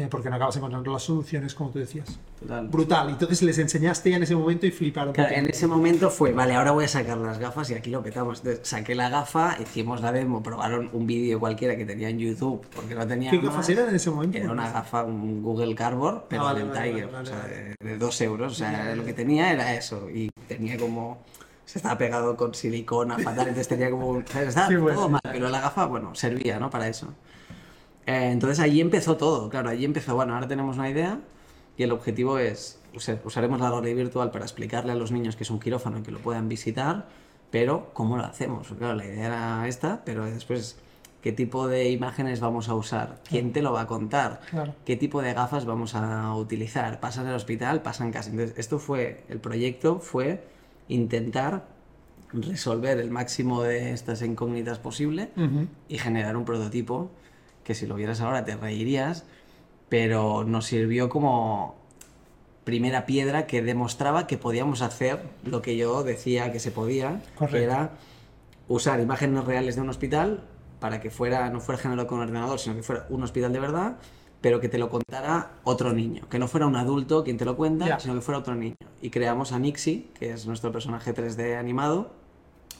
Eh, 0.00 0.08
porque 0.10 0.30
no 0.30 0.36
acabas 0.36 0.56
encontrando 0.56 0.90
las 0.90 1.02
soluciones, 1.02 1.54
como 1.54 1.68
tú 1.68 1.78
decías. 1.78 2.18
Total. 2.40 2.68
Brutal. 2.68 3.10
Entonces 3.10 3.42
les 3.42 3.58
enseñaste 3.58 4.08
ya 4.10 4.16
en 4.16 4.22
ese 4.22 4.34
momento 4.34 4.66
y 4.66 4.70
fliparon. 4.70 5.12
Claro, 5.12 5.34
en 5.34 5.44
ese 5.44 5.66
momento 5.66 6.08
fue, 6.08 6.32
vale, 6.32 6.54
ahora 6.54 6.70
voy 6.70 6.86
a 6.86 6.88
sacar 6.88 7.18
las 7.18 7.38
gafas 7.38 7.68
y 7.68 7.74
aquí 7.74 7.90
lo 7.90 8.02
petamos. 8.02 8.38
Entonces, 8.38 8.66
saqué 8.66 8.94
la 8.94 9.10
gafa, 9.10 9.58
hicimos 9.60 10.00
la 10.00 10.10
demo, 10.10 10.42
probaron 10.42 10.88
un 10.94 11.06
vídeo 11.06 11.38
cualquiera 11.38 11.76
que 11.76 11.84
tenía 11.84 12.08
en 12.08 12.18
YouTube, 12.18 12.64
porque 12.74 12.94
no 12.94 13.06
tenía 13.06 13.30
¿Qué 13.30 13.38
gafas 13.40 13.68
eran 13.68 13.90
en 13.90 13.96
ese 13.96 14.10
momento? 14.10 14.38
Era 14.38 14.50
una 14.50 14.72
gafa, 14.72 15.04
un 15.04 15.42
Google 15.42 15.74
Cardboard, 15.74 16.24
pero 16.28 16.48
ah, 16.48 16.54
del 16.54 16.72
Tiger, 16.72 17.14
o 17.14 17.26
sea, 17.26 17.46
de, 17.78 17.98
dos 17.98 18.18
euros. 18.22 18.52
O 18.52 18.54
sea, 18.54 18.94
lo 18.94 19.04
que 19.04 19.12
tenía 19.12 19.52
era 19.52 19.74
eso. 19.74 20.08
Y 20.08 20.30
tenía 20.48 20.78
como 20.78 21.18
se 21.66 21.78
estaba 21.78 21.98
pegado 21.98 22.36
con 22.36 22.54
silicona 22.54 23.16
fatal, 23.18 23.48
entonces 23.48 23.68
tenía 23.68 23.90
como... 23.90 24.18
Estaba 24.18 24.68
todo 24.94 25.08
mal, 25.08 25.20
pero 25.22 25.48
la 25.50 25.60
gafa, 25.60 25.84
bueno, 25.84 26.14
servía, 26.16 26.58
¿no? 26.58 26.68
Para 26.70 26.88
eso. 26.88 27.14
Eh, 28.10 28.32
entonces 28.32 28.58
allí 28.58 28.80
empezó 28.80 29.16
todo, 29.16 29.48
claro, 29.48 29.68
allí 29.68 29.84
empezó, 29.84 30.16
bueno, 30.16 30.34
ahora 30.34 30.48
tenemos 30.48 30.76
una 30.76 30.90
idea 30.90 31.20
y 31.76 31.84
el 31.84 31.92
objetivo 31.92 32.38
es, 32.38 32.80
usaremos 33.24 33.60
la 33.60 33.70
realidad 33.70 33.94
virtual 33.94 34.32
para 34.32 34.44
explicarle 34.44 34.90
a 34.90 34.96
los 34.96 35.12
niños 35.12 35.36
que 35.36 35.44
es 35.44 35.50
un 35.50 35.60
quirófano 35.60 36.00
y 36.00 36.02
que 36.02 36.10
lo 36.10 36.18
puedan 36.18 36.48
visitar, 36.48 37.06
pero 37.52 37.90
¿cómo 37.92 38.16
lo 38.16 38.24
hacemos? 38.24 38.66
Claro, 38.76 38.94
la 38.94 39.04
idea 39.04 39.26
era 39.26 39.68
esta, 39.68 40.02
pero 40.04 40.24
después, 40.24 40.76
¿qué 41.22 41.30
tipo 41.30 41.68
de 41.68 41.90
imágenes 41.90 42.40
vamos 42.40 42.68
a 42.68 42.74
usar? 42.74 43.20
¿Quién 43.28 43.52
te 43.52 43.62
lo 43.62 43.72
va 43.72 43.82
a 43.82 43.86
contar? 43.86 44.40
¿Qué 44.84 44.96
tipo 44.96 45.22
de 45.22 45.32
gafas 45.32 45.64
vamos 45.64 45.94
a 45.94 46.34
utilizar? 46.34 46.98
¿Pasan 46.98 47.28
el 47.28 47.34
hospital? 47.34 47.80
¿Pasan 47.80 48.10
casa? 48.10 48.30
Entonces, 48.30 48.58
esto 48.58 48.80
fue, 48.80 49.22
el 49.28 49.38
proyecto 49.38 50.00
fue 50.00 50.42
intentar 50.88 51.64
resolver 52.32 52.98
el 52.98 53.12
máximo 53.12 53.62
de 53.62 53.92
estas 53.92 54.20
incógnitas 54.22 54.80
posible 54.80 55.28
y 55.88 55.98
generar 55.98 56.36
un 56.36 56.44
prototipo 56.44 57.12
que 57.70 57.76
si 57.76 57.86
lo 57.86 57.94
vieras 57.94 58.20
ahora 58.20 58.44
te 58.44 58.56
reirías, 58.56 59.24
pero 59.88 60.42
nos 60.42 60.66
sirvió 60.66 61.08
como 61.08 61.76
primera 62.64 63.06
piedra 63.06 63.46
que 63.46 63.62
demostraba 63.62 64.26
que 64.26 64.36
podíamos 64.38 64.82
hacer 64.82 65.20
lo 65.44 65.62
que 65.62 65.76
yo 65.76 66.02
decía 66.02 66.50
que 66.50 66.58
se 66.58 66.72
podía, 66.72 67.22
que 67.48 67.62
era 67.62 67.92
usar 68.66 68.98
imágenes 68.98 69.44
reales 69.44 69.76
de 69.76 69.82
un 69.82 69.88
hospital 69.88 70.42
para 70.80 71.00
que 71.00 71.10
fuera 71.10 71.48
no 71.50 71.60
fuera 71.60 71.80
generado 71.80 72.08
con 72.08 72.18
un 72.18 72.24
ordenador, 72.24 72.58
sino 72.58 72.74
que 72.74 72.82
fuera 72.82 73.06
un 73.08 73.22
hospital 73.22 73.52
de 73.52 73.60
verdad, 73.60 73.98
pero 74.40 74.58
que 74.58 74.68
te 74.68 74.78
lo 74.78 74.88
contara 74.88 75.52
otro 75.62 75.92
niño, 75.92 76.28
que 76.28 76.40
no 76.40 76.48
fuera 76.48 76.66
un 76.66 76.74
adulto 76.74 77.22
quien 77.22 77.36
te 77.36 77.44
lo 77.44 77.56
cuenta, 77.56 78.00
sino 78.00 78.14
que 78.16 78.20
fuera 78.20 78.40
otro 78.40 78.56
niño. 78.56 78.74
Y 79.00 79.10
creamos 79.10 79.52
a 79.52 79.60
Nixie, 79.60 80.08
que 80.18 80.32
es 80.32 80.44
nuestro 80.44 80.72
personaje 80.72 81.14
3D 81.14 81.56
animado, 81.56 82.10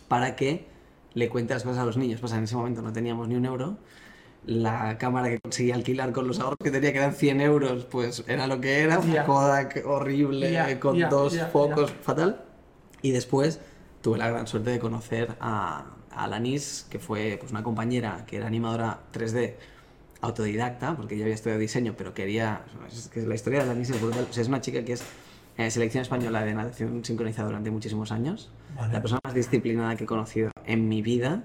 para 0.09 0.35
que 0.35 0.67
le 1.15 1.29
cuente 1.29 1.55
las 1.55 1.63
cosas 1.63 1.79
a 1.79 1.85
los 1.85 1.97
niños. 1.97 2.19
Pues 2.21 2.33
en 2.33 2.43
ese 2.43 2.57
momento 2.57 2.83
no 2.83 2.93
teníamos 2.93 3.29
ni 3.29 3.37
un 3.37 3.45
euro, 3.45 3.77
la 4.47 4.97
cámara 4.99 5.29
que 5.29 5.41
conseguía 5.41 5.75
alquilar 5.75 6.13
con 6.13 6.27
los 6.27 6.41
ahorros 6.41 6.59
que 6.63 6.71
tenía, 6.71 6.93
que 6.93 6.99
eran 6.99 7.15
100 7.15 7.41
euros, 7.41 7.85
pues 7.85 8.25
era 8.27 8.47
lo 8.47 8.61
que 8.61 8.81
era, 8.81 8.99
una 8.99 9.25
Kodak 9.25 9.83
horrible, 9.87 10.79
con 10.81 10.99
dos 11.09 11.39
focos, 11.53 11.93
fatal. 12.03 12.43
Y 13.03 13.13
después 13.13 13.61
tuve 14.03 14.19
la 14.19 14.29
gran 14.29 14.47
suerte 14.47 14.71
de 14.71 14.79
conocer 14.79 15.37
a, 15.41 15.87
a 16.11 16.27
Lanis, 16.27 16.87
que 16.91 16.99
fue 16.99 17.37
pues, 17.39 17.53
una 17.53 17.63
compañera 17.63 18.25
que 18.27 18.37
era 18.37 18.47
animadora 18.47 19.01
3D 19.13 19.55
autodidacta, 20.23 20.97
porque 20.97 21.17
ya 21.17 21.25
había 21.25 21.35
estudiado 21.35 21.61
diseño, 21.61 21.95
pero 21.97 22.13
quería... 22.13 22.63
Es 22.91 23.09
que 23.09 23.23
la 23.23 23.35
historia 23.35 23.61
de 23.61 23.67
Lanis 23.67 23.91
es 23.91 24.01
brutal. 24.01 24.27
O 24.29 24.33
sea, 24.33 24.43
es 24.43 24.49
una 24.49 24.61
chica 24.61 24.85
que 24.85 24.93
es 24.93 25.03
eh, 25.57 25.71
selección 25.71 26.03
española 26.03 26.45
de 26.45 26.55
natación 26.55 27.05
sincronizada 27.05 27.49
durante 27.49 27.71
muchísimos 27.71 28.13
años. 28.13 28.51
La 28.93 29.01
persona 29.01 29.21
más 29.25 29.35
disciplinada 29.35 29.97
que 29.97 30.05
he 30.05 30.07
conocido 30.07 30.51
en 30.65 30.89
mi 30.89 31.03
vida 31.03 31.43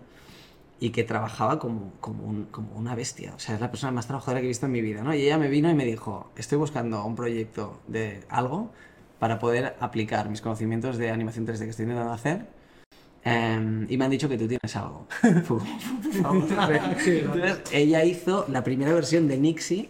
y 0.79 0.89
que 0.89 1.03
trabajaba 1.03 1.59
como, 1.59 1.93
como, 1.99 2.45
como, 2.51 2.75
una 2.75 2.95
bestia. 2.95 3.33
O 3.35 3.39
sea, 3.39 3.55
es 3.55 3.61
la 3.61 3.71
persona 3.71 3.91
más 3.91 4.07
trabajadora 4.07 4.41
que 4.41 4.45
he 4.45 4.49
visto 4.49 4.65
en 4.65 4.73
mi 4.73 4.81
vida, 4.81 5.01
¿no? 5.01 5.13
Y 5.13 5.21
ella 5.21 5.37
me 5.37 5.47
vino 5.47 5.69
y 5.69 5.73
me 5.73 5.85
dijo, 5.85 6.31
estoy 6.35 6.57
buscando 6.57 7.03
un 7.05 7.15
proyecto 7.15 7.79
de 7.87 8.23
algo 8.29 8.71
para 9.19 9.39
poder 9.39 9.75
aplicar 9.79 10.29
mis 10.29 10.41
conocimientos 10.41 10.97
de 10.97 11.11
animación 11.11 11.47
3D 11.47 11.59
que 11.59 11.69
estoy 11.69 11.83
intentando 11.83 12.13
hacer. 12.13 12.45
Em, 13.23 13.87
y 13.89 13.97
me 13.97 14.05
han 14.05 14.11
dicho 14.11 14.29
que 14.29 14.37
tú 14.37 14.47
tienes 14.47 14.75
algo. 14.75 15.07
Entonces, 15.23 16.81
ella 17.71 18.03
hizo 18.03 18.45
la 18.49 18.63
primera 18.63 18.93
versión 18.93 19.27
de 19.27 19.37
Nixie 19.37 19.89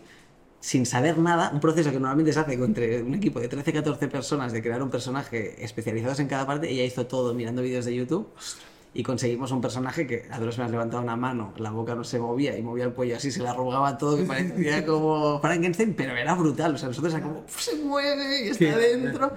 sin 0.59 0.85
saber 0.87 1.19
nada, 1.19 1.51
un 1.53 1.59
proceso 1.59 1.91
que 1.91 1.99
normalmente 1.99 2.33
se 2.33 2.39
hace 2.39 2.53
entre 2.53 3.03
un 3.03 3.13
equipo 3.13 3.39
de 3.39 3.49
13-14 3.49 4.09
personas 4.09 4.51
de 4.51 4.63
crear 4.63 4.81
un 4.81 4.89
personaje 4.89 5.63
especializados 5.63 6.19
en 6.19 6.27
cada 6.27 6.47
parte. 6.47 6.71
Ella 6.71 6.83
hizo 6.83 7.05
todo 7.05 7.35
mirando 7.35 7.61
vídeos 7.61 7.85
de 7.85 7.93
YouTube 7.93 8.27
y 8.95 9.03
conseguimos 9.03 9.51
un 9.51 9.59
personaje 9.59 10.07
que 10.07 10.23
a 10.31 10.39
dos 10.39 10.57
me 10.57 10.63
has 10.63 10.71
levantado 10.71 11.03
una 11.03 11.17
mano, 11.17 11.53
la 11.57 11.69
boca 11.69 11.93
no 11.95 12.05
se 12.05 12.17
movía 12.17 12.57
y 12.57 12.61
movía 12.61 12.85
el 12.85 12.93
cuello 12.93 13.17
así, 13.17 13.29
se 13.29 13.43
le 13.43 13.49
arrugaba 13.49 13.97
todo, 13.97 14.15
que 14.15 14.23
parecía 14.25 14.85
como 14.85 15.41
Frankenstein, 15.41 15.93
pero 15.93 16.15
era 16.15 16.33
brutal. 16.33 16.75
O 16.75 16.77
sea, 16.77 16.87
nosotros 16.87 17.13
era 17.13 17.21
como, 17.21 17.43
se 17.45 17.75
mueve 17.75 18.45
y 18.45 18.47
está 18.47 18.77
dentro. 18.77 19.33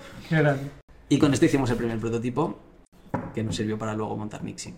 Y 1.08 1.18
con 1.18 1.34
esto 1.34 1.46
hicimos 1.46 1.68
el 1.70 1.76
primer 1.76 1.98
prototipo 1.98 2.56
que 3.34 3.42
nos 3.42 3.56
sirvió 3.56 3.76
para 3.76 3.94
luego 3.94 4.16
montar 4.16 4.44
Mixing. 4.44 4.76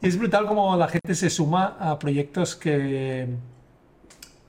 Es 0.00 0.16
brutal 0.16 0.46
como 0.46 0.76
la 0.76 0.86
gente 0.86 1.16
se 1.16 1.28
suma 1.28 1.76
a 1.80 1.98
proyectos 1.98 2.54
que, 2.54 3.26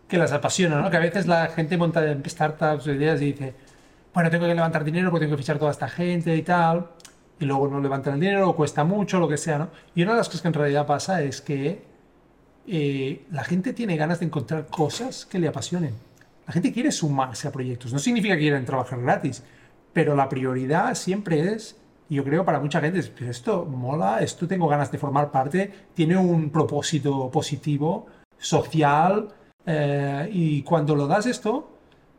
que 0.08 0.18
las 0.20 0.32
apasionan, 0.32 0.84
¿no? 0.84 0.92
Que 0.92 0.98
a 0.98 1.02
veces 1.02 1.26
la 1.26 1.48
gente 1.48 1.76
monta 1.76 2.02
startups 2.28 2.86
o 2.86 2.94
ideas 2.94 3.20
y 3.24 3.34
dice, 3.34 3.56
bueno, 4.14 4.30
tengo 4.30 4.46
que 4.46 4.54
levantar 4.54 4.84
dinero 4.84 5.10
porque 5.10 5.26
tengo 5.26 5.38
que 5.38 5.42
fichar 5.42 5.58
toda 5.58 5.72
esta 5.72 5.90
gente 5.90 6.36
y 6.36 6.44
tal 6.44 6.88
y 7.42 7.46
luego 7.46 7.68
no 7.68 7.82
levantan 7.82 8.14
el 8.14 8.20
dinero 8.20 8.50
o 8.50 8.56
cuesta 8.56 8.84
mucho, 8.84 9.20
lo 9.20 9.28
que 9.28 9.38
sea, 9.38 9.58
¿no? 9.58 9.70
Y 9.96 10.04
una 10.04 10.12
de 10.12 10.20
las 10.20 10.28
cosas 10.28 10.44
que 10.44 10.48
en 10.48 10.54
realidad 10.54 10.86
pasa 10.86 11.24
es 11.24 11.42
que 11.42 11.84
eh, 12.68 13.26
la 13.32 13.44
gente 13.44 13.74
tiene 13.74 13.98
ganas 13.98 14.20
de 14.20 14.28
encontrar 14.28 14.68
cosas 14.68 15.26
que 15.26 15.40
le 15.40 15.48
apasionen. 15.48 15.96
La 16.46 16.54
gente 16.54 16.72
quiere 16.72 16.92
sumarse 16.92 17.48
a 17.48 17.52
proyectos. 17.52 17.92
No 17.92 17.98
significa 17.98 18.36
que 18.36 18.42
quieran 18.42 18.64
trabajar 18.64 19.02
gratis, 19.02 19.44
pero 19.92 20.16
la 20.16 20.30
prioridad 20.30 20.94
siempre 20.94 21.54
es, 21.54 21.76
yo 22.10 22.24
creo 22.24 22.46
para 22.46 22.60
mucha 22.60 22.80
gente, 22.80 23.00
es, 23.00 23.12
esto 23.22 23.66
mola, 23.66 24.20
esto 24.20 24.48
tengo 24.48 24.68
ganas 24.68 24.92
de 24.92 25.00
formar 25.00 25.32
parte, 25.32 25.72
tiene 25.96 26.18
un 26.18 26.52
propósito 26.52 27.32
positivo, 27.32 28.06
social, 28.38 29.30
eh, 29.66 30.30
y 30.32 30.62
cuando 30.62 30.96
lo 30.96 31.08
das 31.08 31.26
esto, 31.26 31.72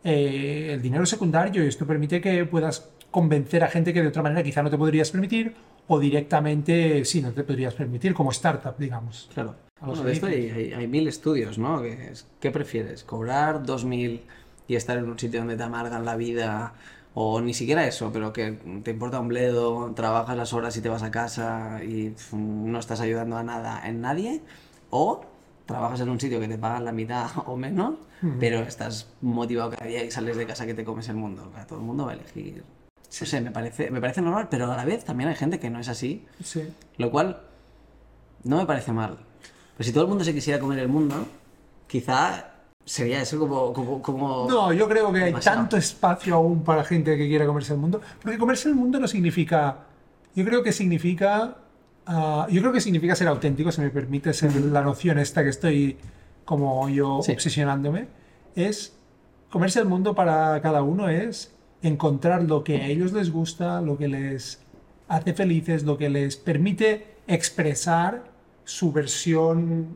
eh, 0.03 0.71
el 0.73 0.83
dinero 0.83 1.07
secundario 1.07 1.63
y 1.63 1.69
esto 1.69 1.87
permite 1.87 2.21
que 2.21 2.45
puedas 2.45 2.91
convencer 3.13 3.63
a 3.63 3.69
gente 3.69 3.95
que 3.95 4.03
de 4.03 4.09
otra 4.09 4.23
manera 4.23 4.43
quizá 4.43 4.63
no 4.65 4.71
te 4.71 4.79
podrías 4.79 5.11
permitir 5.13 5.55
o 5.87 6.01
directamente 6.01 7.05
sí, 7.05 7.23
no 7.23 7.31
te 7.33 7.45
podrías 7.45 7.75
permitir 7.75 8.15
como 8.15 8.33
startup, 8.33 8.77
digamos. 8.77 9.31
Claro. 9.33 9.55
Bueno, 9.81 10.03
de 10.03 10.13
esto 10.13 10.27
hay, 10.27 10.87
mil 10.89 11.09
estudios, 11.09 11.59
¿no? 11.59 11.83
¿Qué 12.41 12.51
prefieres? 12.51 13.03
¿Cobrar 13.03 13.65
2.000 13.65 14.21
y 14.69 14.77
estar 14.77 14.97
en 14.97 15.11
un 15.11 15.19
sitio 15.19 15.41
donde 15.41 15.57
te 15.57 15.63
amargan 15.63 16.05
la 16.05 16.17
vida? 16.17 16.75
O 17.15 17.41
ni 17.41 17.53
siquiera 17.53 17.87
eso, 17.87 18.11
pero 18.13 18.33
que 18.33 18.53
te 18.83 18.93
importa 18.93 19.21
un 19.21 19.29
bledo, 19.29 19.93
trabajas 19.95 20.37
las 20.37 20.53
horas 20.55 20.77
y 20.77 20.81
te 20.81 20.89
vas 20.89 21.03
a 21.03 21.11
casa 21.11 21.81
y 21.85 22.15
no 22.33 22.79
estás 22.79 23.01
ayudando 23.01 23.37
a 23.37 23.43
nada 23.43 23.83
en 23.87 24.01
nadie. 24.01 24.41
O 24.89 25.27
trabajas 25.67 26.01
en 26.01 26.09
un 26.09 26.19
sitio 26.19 26.41
que 26.41 26.49
te 26.49 26.59
pagan 26.59 26.85
la 26.85 26.93
mitad 26.93 27.29
o 27.47 27.57
menos, 27.57 27.97
pero 28.39 28.61
estás 28.61 29.09
motivado 29.21 29.71
cada 29.71 29.87
día 29.87 30.05
y 30.05 30.11
sales 30.11 30.37
de 30.37 30.47
casa 30.47 30.65
que 30.65 30.75
te 30.75 30.85
comes 30.85 31.09
el 31.09 31.17
mundo. 31.17 31.51
Todo 31.69 31.81
el 31.81 31.85
mundo 31.85 32.07
va 32.07 32.13
a 32.13 32.15
elegir 32.15 32.63
Sí. 33.13 33.25
No 33.25 33.27
sé, 33.31 33.41
me 33.43 33.51
parece, 33.51 33.91
me 33.91 34.01
parece 34.01 34.23
normal, 34.23 34.49
pero 34.51 34.73
a 34.73 34.77
la 34.77 34.85
vez 34.87 35.05
también 35.05 35.29
hay 35.29 35.37
gente 35.37 35.61
que 35.61 35.69
no 35.69 35.79
es 35.79 35.89
así. 35.89 36.25
Sí. 36.43 36.63
Lo 36.97 37.11
cual 37.11 37.43
no 38.45 38.57
me 38.57 38.65
parece 38.65 38.91
mal. 38.93 39.19
Pero 39.77 39.87
si 39.87 39.93
todo 39.93 40.05
el 40.05 40.09
mundo 40.09 40.25
se 40.25 40.33
quisiera 40.33 40.59
comer 40.59 40.79
el 40.79 40.89
mundo, 40.89 41.27
quizá 41.87 42.47
sería 42.87 43.21
eso 43.21 43.39
como... 43.39 43.73
como, 43.75 44.01
como 44.01 44.47
No, 44.49 44.73
yo 44.73 44.89
creo 44.89 45.13
que 45.13 45.19
hay 45.19 45.25
demasiado. 45.27 45.59
tanto 45.59 45.77
espacio 45.77 46.35
aún 46.37 46.65
para 46.65 46.85
gente 46.85 47.17
que 47.19 47.29
quiera 47.29 47.45
comerse 47.47 47.75
el 47.75 47.81
mundo. 47.81 48.01
Porque 48.23 48.39
comerse 48.39 48.71
el 48.71 48.75
mundo 48.77 48.99
no 48.99 49.07
significa. 49.07 49.81
Yo 50.35 50.45
creo 50.47 50.63
que 50.63 50.73
significa. 50.73 51.57
ah, 52.07 52.47
yo 52.51 52.61
creo 52.63 52.73
que 52.73 52.81
significa 52.81 53.15
ser 53.15 53.29
auténtico, 53.29 53.71
si 53.73 53.83
me 53.83 53.91
permite 53.91 54.33
ser 54.33 54.57
la 54.57 54.81
noción 54.81 55.19
esta 55.19 55.43
que 55.43 55.51
estoy 55.51 55.99
como 56.47 56.89
yo 56.89 57.21
Sí. 57.23 57.33
obsesionándome. 57.33 58.09
Es 58.57 58.97
comerse 59.51 59.81
el 59.81 59.87
mundo 59.87 60.15
para 60.15 60.61
cada 60.63 60.83
uno 60.83 61.11
es 61.11 61.52
encontrar 61.83 62.45
lo 62.45 62.65
que 62.65 62.77
a 62.77 62.87
ellos 62.87 63.13
les 63.13 63.31
gusta, 63.31 63.81
lo 63.81 63.99
que 63.99 64.09
les 64.09 64.61
hace 65.09 65.35
felices, 65.35 65.85
lo 65.85 65.99
que 65.99 66.09
les 66.09 66.37
permite 66.37 67.17
expresar 67.27 68.25
su 68.65 68.93
versión 68.93 69.89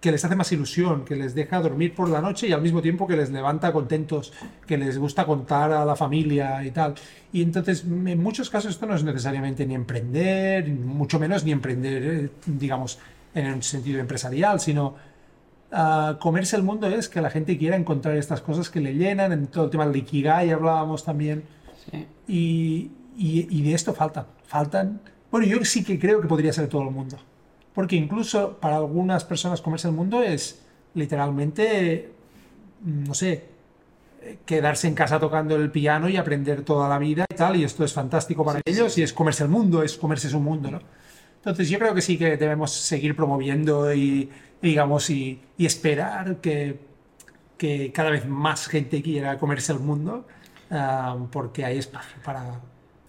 que 0.00 0.10
les 0.10 0.24
hace 0.24 0.34
más 0.34 0.50
ilusión, 0.50 1.04
que 1.04 1.14
les 1.14 1.34
deja 1.34 1.60
dormir 1.60 1.94
por 1.94 2.08
la 2.08 2.22
noche 2.22 2.48
y 2.48 2.52
al 2.52 2.62
mismo 2.62 2.80
tiempo 2.80 3.06
que 3.06 3.16
les 3.16 3.30
levanta 3.30 3.70
contentos, 3.72 4.32
que 4.66 4.78
les 4.78 4.96
gusta 4.98 5.26
contar 5.26 5.72
a 5.72 5.84
la 5.84 5.94
familia 5.94 6.64
y 6.64 6.70
tal. 6.70 6.94
Y 7.32 7.42
entonces, 7.42 7.84
en 7.84 8.22
muchos 8.22 8.48
casos 8.48 8.72
esto 8.72 8.86
no 8.86 8.94
es 8.94 9.04
necesariamente 9.04 9.66
ni 9.66 9.74
emprender, 9.74 10.68
mucho 10.70 11.18
menos 11.18 11.44
ni 11.44 11.52
emprender, 11.52 12.02
eh, 12.02 12.30
digamos, 12.46 12.98
en 13.34 13.52
un 13.52 13.62
sentido 13.62 14.00
empresarial, 14.00 14.58
sino 14.58 14.96
comerse 16.20 16.56
el 16.56 16.62
mundo 16.62 16.86
es 16.88 17.08
que 17.08 17.20
la 17.20 17.30
gente 17.30 17.56
quiera 17.58 17.76
encontrar 17.76 18.16
estas 18.16 18.40
cosas 18.40 18.70
que 18.70 18.80
le 18.80 18.94
llenan, 18.94 19.32
en 19.32 19.46
todo 19.46 19.64
el 19.66 19.70
tema 19.70 19.86
del 19.86 19.96
Ikigai 19.96 20.50
hablábamos 20.50 21.04
también. 21.04 21.44
Sí. 21.90 22.06
Y, 22.28 22.90
y- 23.16 23.46
y 23.50 23.62
de 23.62 23.74
esto 23.74 23.94
faltan. 23.94 24.26
Faltan. 24.46 25.00
Bueno, 25.30 25.46
yo 25.46 25.64
sí 25.64 25.84
que 25.84 25.98
creo 25.98 26.20
que 26.20 26.28
podría 26.28 26.52
ser 26.52 26.68
todo 26.68 26.82
el 26.82 26.90
mundo. 26.90 27.16
Porque 27.74 27.94
incluso 27.96 28.58
para 28.60 28.76
algunas 28.76 29.24
personas 29.24 29.60
comerse 29.60 29.86
el 29.88 29.94
mundo 29.94 30.22
es 30.22 30.60
literalmente, 30.94 32.10
mm, 32.82 33.04
no 33.04 33.14
sé, 33.14 33.44
eh, 34.22 34.38
quedarse 34.44 34.88
en 34.88 34.94
casa 34.94 35.20
tocando 35.20 35.54
el 35.56 35.70
piano 35.70 36.08
y 36.08 36.16
aprender 36.16 36.62
toda 36.62 36.88
la 36.88 36.98
vida 36.98 37.24
y 37.30 37.34
tal. 37.36 37.56
Y 37.56 37.64
esto 37.64 37.84
es 37.84 37.92
fantástico 37.92 38.44
para 38.44 38.60
ellos 38.64 38.98
y 38.98 39.02
es 39.02 39.12
comerse 39.12 39.44
el 39.44 39.50
mundo, 39.50 39.82
es 39.84 39.96
comerse 39.96 40.28
su 40.28 40.40
mundo, 40.40 40.70
¿no? 40.70 40.80
Entonces 41.40 41.70
yo 41.70 41.78
creo 41.78 41.94
que 41.94 42.02
sí 42.02 42.18
que 42.18 42.36
debemos 42.36 42.70
seguir 42.70 43.16
promoviendo 43.16 43.92
y, 43.94 44.28
digamos, 44.60 45.08
y, 45.08 45.40
y 45.56 45.64
esperar 45.64 46.36
que, 46.36 46.78
que 47.56 47.92
cada 47.92 48.10
vez 48.10 48.26
más 48.26 48.68
gente 48.68 49.02
quiera 49.02 49.38
comerse 49.38 49.72
el 49.72 49.80
mundo, 49.80 50.26
ah, 50.70 51.16
porque 51.32 51.64
hay 51.64 51.78
espacio 51.78 52.16
para... 52.22 52.60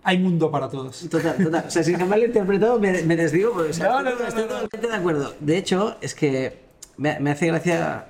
Hay 0.04 0.18
mundo 0.18 0.50
para 0.50 0.68
todos. 0.68 1.08
Total, 1.10 1.38
total. 1.38 1.66
O 1.68 1.70
sea, 1.70 1.84
si 1.84 1.94
jamás 1.94 2.18
lo 2.18 2.24
he 2.24 2.28
interpretado, 2.28 2.80
me, 2.80 3.04
me 3.04 3.16
desdigo, 3.16 3.54
porque 3.54 3.70
o 3.70 3.74
sea, 3.74 3.88
No, 3.90 4.02
no, 4.02 4.16
no, 4.16 4.26
estoy 4.26 4.44
totalmente 4.44 4.88
de 4.88 4.96
acuerdo. 4.96 5.36
De 5.40 5.58
hecho, 5.58 5.98
es 6.02 6.16
que 6.16 6.64
me, 6.98 7.20
me 7.20 7.32
hace 7.32 7.48
gracia 7.48 8.08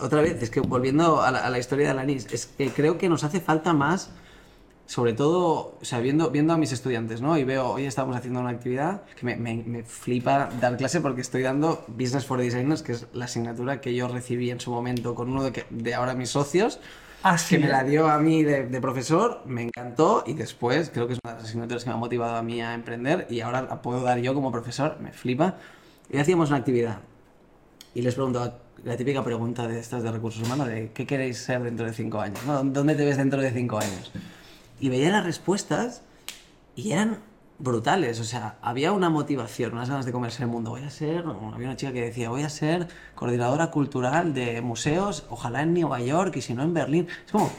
otra 0.00 0.20
vez, 0.20 0.42
es 0.42 0.50
que 0.50 0.60
volviendo 0.60 1.22
a 1.22 1.30
la, 1.30 1.38
a 1.38 1.48
la 1.48 1.58
historia 1.58 1.86
de 1.86 1.92
Alanis, 1.92 2.26
es 2.30 2.46
que 2.46 2.68
creo 2.70 2.98
que 2.98 3.08
nos 3.08 3.24
hace 3.24 3.40
falta 3.40 3.72
más, 3.72 4.10
sobre 4.86 5.14
todo, 5.14 5.76
o 5.80 5.84
sea, 5.84 6.00
viendo, 6.00 6.30
viendo 6.30 6.52
a 6.52 6.58
mis 6.58 6.70
estudiantes, 6.72 7.20
¿no? 7.22 7.38
Y 7.38 7.44
veo, 7.44 7.70
hoy 7.70 7.86
estamos 7.86 8.14
haciendo 8.16 8.40
una 8.40 8.50
actividad 8.50 9.02
que 9.18 9.24
me, 9.24 9.36
me- 9.36 9.62
me 9.64 9.82
flipa 9.82 10.50
dar 10.60 10.76
clase 10.76 11.00
porque 11.00 11.22
estoy 11.22 11.42
dando 11.42 11.84
Business 11.88 12.26
for 12.26 12.38
Designers, 12.38 12.82
que 12.82 12.92
es 12.92 13.06
la 13.14 13.24
asignatura 13.24 13.80
que 13.80 13.94
yo 13.94 14.08
recibí 14.08 14.50
en 14.50 14.60
su 14.60 14.70
momento 14.70 15.14
con 15.14 15.30
uno 15.30 15.42
de, 15.44 15.52
que- 15.52 15.66
de 15.70 15.94
ahora 15.94 16.14
mis 16.14 16.30
socios 16.30 16.80
Ah, 17.26 17.38
que 17.48 17.58
me 17.58 17.68
la 17.68 17.82
dio 17.84 18.06
a 18.10 18.18
mí 18.18 18.42
de, 18.42 18.66
de 18.66 18.80
profesor, 18.82 19.40
me 19.46 19.62
encantó 19.62 20.24
y 20.26 20.34
después 20.34 20.90
creo 20.92 21.06
que 21.06 21.14
es 21.14 21.18
una 21.24 21.32
de 21.32 21.38
las 21.40 21.48
asignaturas 21.48 21.82
que 21.82 21.88
me 21.88 21.94
ha 21.94 21.98
motivado 21.98 22.36
a 22.36 22.42
mí 22.42 22.60
a 22.60 22.74
emprender 22.74 23.26
y 23.30 23.40
ahora 23.40 23.62
la 23.62 23.80
puedo 23.80 24.02
dar 24.02 24.18
yo 24.18 24.34
como 24.34 24.52
profesor, 24.52 24.98
me 25.00 25.10
flipa. 25.10 25.56
Y 26.10 26.18
hacíamos 26.18 26.50
una 26.50 26.58
actividad 26.58 26.98
y 27.94 28.02
les 28.02 28.14
preguntaba 28.14 28.58
la 28.84 28.96
típica 28.98 29.24
pregunta 29.24 29.66
de 29.66 29.80
estas 29.80 30.02
de 30.02 30.12
recursos 30.12 30.42
humanos 30.46 30.66
de 30.68 30.90
¿qué 30.92 31.06
queréis 31.06 31.38
ser 31.38 31.62
dentro 31.62 31.86
de 31.86 31.94
cinco 31.94 32.20
años? 32.20 32.40
¿no? 32.46 32.62
¿Dónde 32.62 32.94
te 32.94 33.06
ves 33.06 33.16
dentro 33.16 33.40
de 33.40 33.50
cinco 33.52 33.78
años? 33.78 34.12
Y 34.80 34.88
veía 34.88 35.10
las 35.10 35.24
respuestas 35.24 36.02
y 36.76 36.92
eran 36.92 37.18
brutales, 37.58 38.18
o 38.18 38.24
sea, 38.24 38.58
había 38.62 38.90
una 38.92 39.08
motivación, 39.10 39.72
unas 39.72 39.88
ganas 39.88 40.04
de 40.06 40.12
comerse 40.12 40.42
el 40.42 40.48
mundo. 40.48 40.70
Voy 40.70 40.82
a 40.82 40.90
ser, 40.90 41.18
había 41.24 41.68
una 41.68 41.76
chica 41.76 41.92
que 41.92 42.00
decía, 42.02 42.28
voy 42.28 42.42
a 42.42 42.48
ser 42.48 42.88
coordinadora 43.14 43.70
cultural 43.70 44.34
de 44.34 44.60
museos, 44.60 45.24
ojalá 45.30 45.62
en 45.62 45.72
Nueva 45.72 46.00
York 46.00 46.34
y 46.36 46.42
si 46.42 46.52
no 46.54 46.62
en 46.64 46.74
Berlín. 46.74 47.06
Es 47.24 47.32
como 47.32 47.50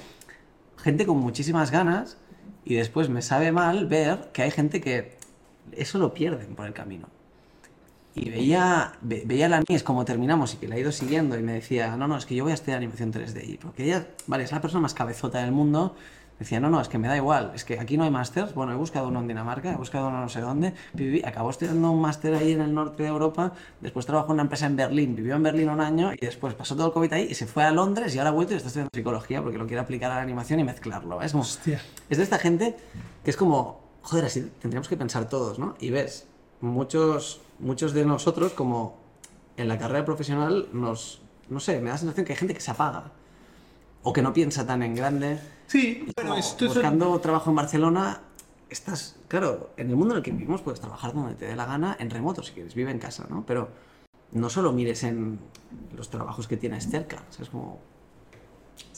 gente 0.83 1.05
con 1.05 1.17
muchísimas 1.17 1.71
ganas 1.71 2.17
y 2.65 2.75
después 2.75 3.09
me 3.09 3.21
sabe 3.21 3.51
mal 3.53 3.85
ver 3.87 4.29
que 4.33 4.41
hay 4.43 4.51
gente 4.51 4.81
que 4.81 5.17
eso 5.71 5.97
lo 5.97 6.13
pierden 6.13 6.55
por 6.55 6.65
el 6.67 6.73
camino. 6.73 7.07
Y 8.15 8.29
veía, 8.29 8.93
ve- 9.01 9.23
veía 9.25 9.49
la 9.49 9.61
Nis 9.67 9.83
como 9.83 10.05
terminamos 10.05 10.53
y 10.53 10.57
que 10.57 10.67
la 10.67 10.75
he 10.75 10.79
ido 10.81 10.91
siguiendo 10.91 11.37
y 11.37 11.41
me 11.43 11.53
decía, 11.53 11.95
no, 11.97 12.07
no, 12.07 12.17
es 12.17 12.25
que 12.25 12.35
yo 12.35 12.43
voy 12.43 12.51
a 12.51 12.55
estudiar 12.55 12.77
animación 12.77 13.11
3D. 13.11 13.59
Porque 13.59 13.83
ella, 13.85 14.07
vale, 14.27 14.43
es 14.43 14.51
la 14.51 14.61
persona 14.61 14.81
más 14.81 14.93
cabezota 14.93 15.39
del 15.41 15.51
mundo. 15.51 15.95
Decía, 16.39 16.59
no, 16.59 16.69
no, 16.69 16.81
es 16.81 16.89
que 16.89 16.97
me 16.97 17.07
da 17.07 17.15
igual, 17.15 17.53
es 17.55 17.63
que 17.63 17.79
aquí 17.79 17.97
no 17.97 18.03
hay 18.03 18.11
másters. 18.11 18.53
Bueno, 18.53 18.73
he 18.73 18.75
buscado 18.75 19.07
uno 19.07 19.21
en 19.21 19.27
Dinamarca, 19.27 19.71
he 19.71 19.75
buscado 19.77 20.09
uno 20.09 20.19
no 20.19 20.27
sé 20.27 20.41
dónde. 20.41 20.73
Viví, 20.93 21.23
acabó 21.23 21.49
estudiando 21.49 21.89
un 21.91 22.01
máster 22.01 22.35
ahí 22.35 22.51
en 22.51 22.61
el 22.61 22.73
norte 22.73 23.03
de 23.03 23.09
Europa. 23.09 23.53
Después 23.79 24.05
trabajó 24.05 24.27
en 24.27 24.33
una 24.33 24.43
empresa 24.43 24.65
en 24.65 24.75
Berlín, 24.75 25.15
vivió 25.15 25.35
en 25.35 25.43
Berlín 25.43 25.69
un 25.69 25.79
año 25.79 26.11
y 26.13 26.17
después 26.17 26.53
pasó 26.53 26.75
todo 26.75 26.87
el 26.87 26.93
COVID 26.93 27.13
ahí 27.13 27.27
y 27.31 27.35
se 27.35 27.45
fue 27.45 27.63
a 27.63 27.71
Londres 27.71 28.13
y 28.13 28.17
ahora 28.17 28.31
ha 28.31 28.33
vuelto 28.33 28.53
y 28.53 28.57
está 28.57 28.67
estudiando 28.67 28.89
psicología 28.93 29.41
porque 29.41 29.57
lo 29.57 29.65
quiere 29.65 29.81
aplicar 29.81 30.11
a 30.11 30.15
la 30.15 30.21
animación 30.21 30.59
y 30.59 30.65
mezclarlo. 30.65 31.21
Es 31.21 31.31
como, 31.31 31.43
Hostia. 31.43 31.81
es 32.09 32.17
de 32.17 32.23
esta 32.23 32.37
gente 32.37 32.75
que 33.23 33.29
es 33.29 33.37
como, 33.37 33.79
joder, 34.01 34.25
así 34.25 34.51
tendríamos 34.61 34.89
que 34.89 34.97
pensar 34.97 35.29
todos, 35.29 35.57
¿no? 35.57 35.75
Y 35.79 35.89
ves, 35.89 36.27
muchos, 36.59 37.41
muchos 37.59 37.93
de 37.93 38.05
nosotros, 38.05 38.51
como 38.53 38.97
en 39.57 39.67
la 39.69 39.77
carrera 39.77 40.03
profesional, 40.03 40.67
nos, 40.73 41.21
no 41.49 41.59
sé, 41.61 41.79
me 41.79 41.85
da 41.85 41.91
la 41.91 41.97
sensación 41.97 42.25
que 42.25 42.33
hay 42.33 42.39
gente 42.39 42.53
que 42.53 42.59
se 42.59 42.71
apaga. 42.71 43.11
O 44.03 44.13
que 44.13 44.21
no 44.21 44.33
piensa 44.33 44.67
tan 44.67 44.83
en 44.83 44.95
grande. 44.95 45.39
Sí, 45.67 46.05
bueno, 46.15 46.35
esto 46.35 46.65
es... 46.65 46.73
buscando 46.73 47.19
trabajo 47.19 47.49
en 47.49 47.55
Barcelona, 47.55 48.21
estás, 48.69 49.15
claro, 49.27 49.71
en 49.77 49.89
el 49.89 49.95
mundo 49.95 50.13
en 50.13 50.17
el 50.19 50.23
que 50.23 50.31
vivimos 50.31 50.61
puedes 50.61 50.79
trabajar 50.79 51.13
donde 51.13 51.35
te 51.35 51.45
dé 51.45 51.55
la 51.55 51.65
gana, 51.65 51.95
en 51.99 52.09
remoto 52.09 52.43
si 52.43 52.53
quieres, 52.53 52.75
vive 52.75 52.91
en 52.91 52.99
casa, 52.99 53.25
¿no? 53.29 53.43
Pero 53.45 53.69
no 54.31 54.49
solo 54.49 54.71
mires 54.73 55.03
en 55.03 55.39
los 55.95 56.09
trabajos 56.09 56.47
que 56.47 56.57
tienes 56.57 56.89
cerca, 56.89 57.23
o 57.29 57.33
sea, 57.33 57.43
es 57.43 57.49
como... 57.49 57.79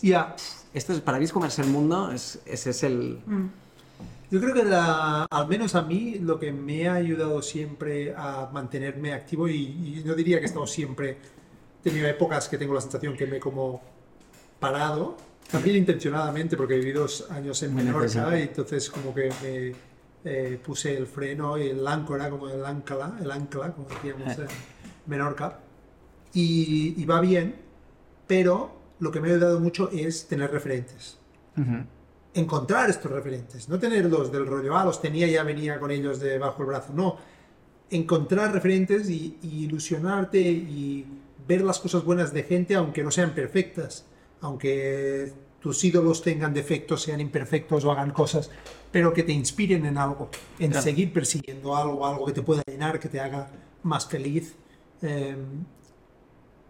Ya, 0.01 0.35
Esto 0.73 0.93
es, 0.93 1.01
para 1.01 1.17
mí 1.19 1.25
es 1.25 1.31
comerse 1.31 1.61
el 1.61 1.69
mundo, 1.69 2.11
es, 2.11 2.41
ese 2.45 2.71
es 2.71 2.83
el... 2.83 3.19
Yo 4.29 4.41
creo 4.41 4.53
que 4.53 4.63
la- 4.63 5.25
al 5.29 5.47
menos 5.47 5.73
a 5.75 5.83
mí 5.83 6.19
lo 6.19 6.37
que 6.39 6.51
me 6.51 6.89
ha 6.89 6.95
ayudado 6.95 7.41
siempre 7.41 8.13
a 8.15 8.49
mantenerme 8.51 9.13
activo 9.13 9.47
y, 9.47 9.55
y 9.55 10.03
no 10.05 10.15
diría 10.15 10.37
que 10.37 10.43
he 10.43 10.47
estado 10.47 10.67
siempre, 10.67 11.11
he 11.79 11.83
tenido 11.89 12.07
épocas 12.07 12.49
que 12.49 12.57
tengo 12.57 12.73
la 12.73 12.81
sensación 12.81 13.15
que 13.15 13.25
me 13.25 13.37
he 13.37 13.39
como 13.39 13.81
parado, 14.59 15.15
también 15.51 15.77
intencionadamente 15.77 16.57
porque 16.57 16.75
he 16.75 16.79
vivido 16.79 17.03
dos 17.03 17.29
años 17.31 17.61
en 17.63 17.73
Menorca 17.73 18.37
y 18.37 18.43
entonces 18.43 18.89
como 18.89 19.13
que 19.13 19.29
me 19.41 19.73
eh, 20.25 20.59
puse 20.63 20.97
el 20.97 21.07
freno 21.07 21.57
y 21.57 21.69
el 21.69 21.87
áncora, 21.87 22.29
como 22.29 22.49
el 22.49 22.65
ancla, 22.65 23.17
el 23.21 23.31
ancla, 23.31 23.71
como 23.71 23.87
decíamos 23.87 24.37
en 24.37 24.47
Menorca, 25.05 25.59
y, 26.33 27.01
y 27.01 27.05
va 27.05 27.21
bien, 27.21 27.55
pero 28.27 28.77
lo 28.99 29.11
que 29.11 29.21
me 29.21 29.29
ha 29.29 29.35
ayudado 29.35 29.59
mucho 29.59 29.89
es 29.91 30.27
tener 30.27 30.51
referentes. 30.51 31.17
Encontrar 32.33 32.89
estos 32.89 33.11
referentes, 33.11 33.67
no 33.67 33.79
tenerlos 33.79 34.31
del 34.31 34.45
rollo, 34.45 34.77
ah, 34.77 34.85
los 34.85 35.01
tenía 35.01 35.27
y 35.27 35.31
ya 35.31 35.43
venía 35.43 35.79
con 35.79 35.89
ellos 35.89 36.19
debajo 36.19 36.59
del 36.59 36.67
brazo, 36.67 36.93
no, 36.93 37.17
encontrar 37.89 38.53
referentes 38.53 39.09
y, 39.09 39.39
y 39.41 39.63
ilusionarte 39.63 40.39
y 40.39 41.05
ver 41.47 41.61
las 41.61 41.79
cosas 41.79 42.03
buenas 42.03 42.33
de 42.33 42.43
gente 42.43 42.75
aunque 42.75 43.01
no 43.01 43.09
sean 43.09 43.33
perfectas, 43.33 44.05
aunque 44.41 45.31
tus 45.59 45.83
ídolos 45.83 46.21
tengan 46.21 46.53
defectos, 46.53 47.01
sean 47.01 47.19
imperfectos 47.19 47.83
o 47.83 47.91
hagan 47.91 48.11
cosas, 48.11 48.49
pero 48.91 49.13
que 49.13 49.23
te 49.23 49.31
inspiren 49.33 49.85
en 49.85 49.97
algo, 49.97 50.29
en 50.59 50.71
Claro. 50.71 50.83
seguir 50.83 51.11
persiguiendo 51.11 51.75
algo, 51.75 52.05
algo 52.05 52.25
que 52.25 52.33
te 52.33 52.41
pueda 52.41 52.63
llenar, 52.67 52.99
que 52.99 53.09
te 53.09 53.19
haga 53.19 53.49
más 53.83 54.07
feliz. 54.07 54.55
Eh, 55.01 55.35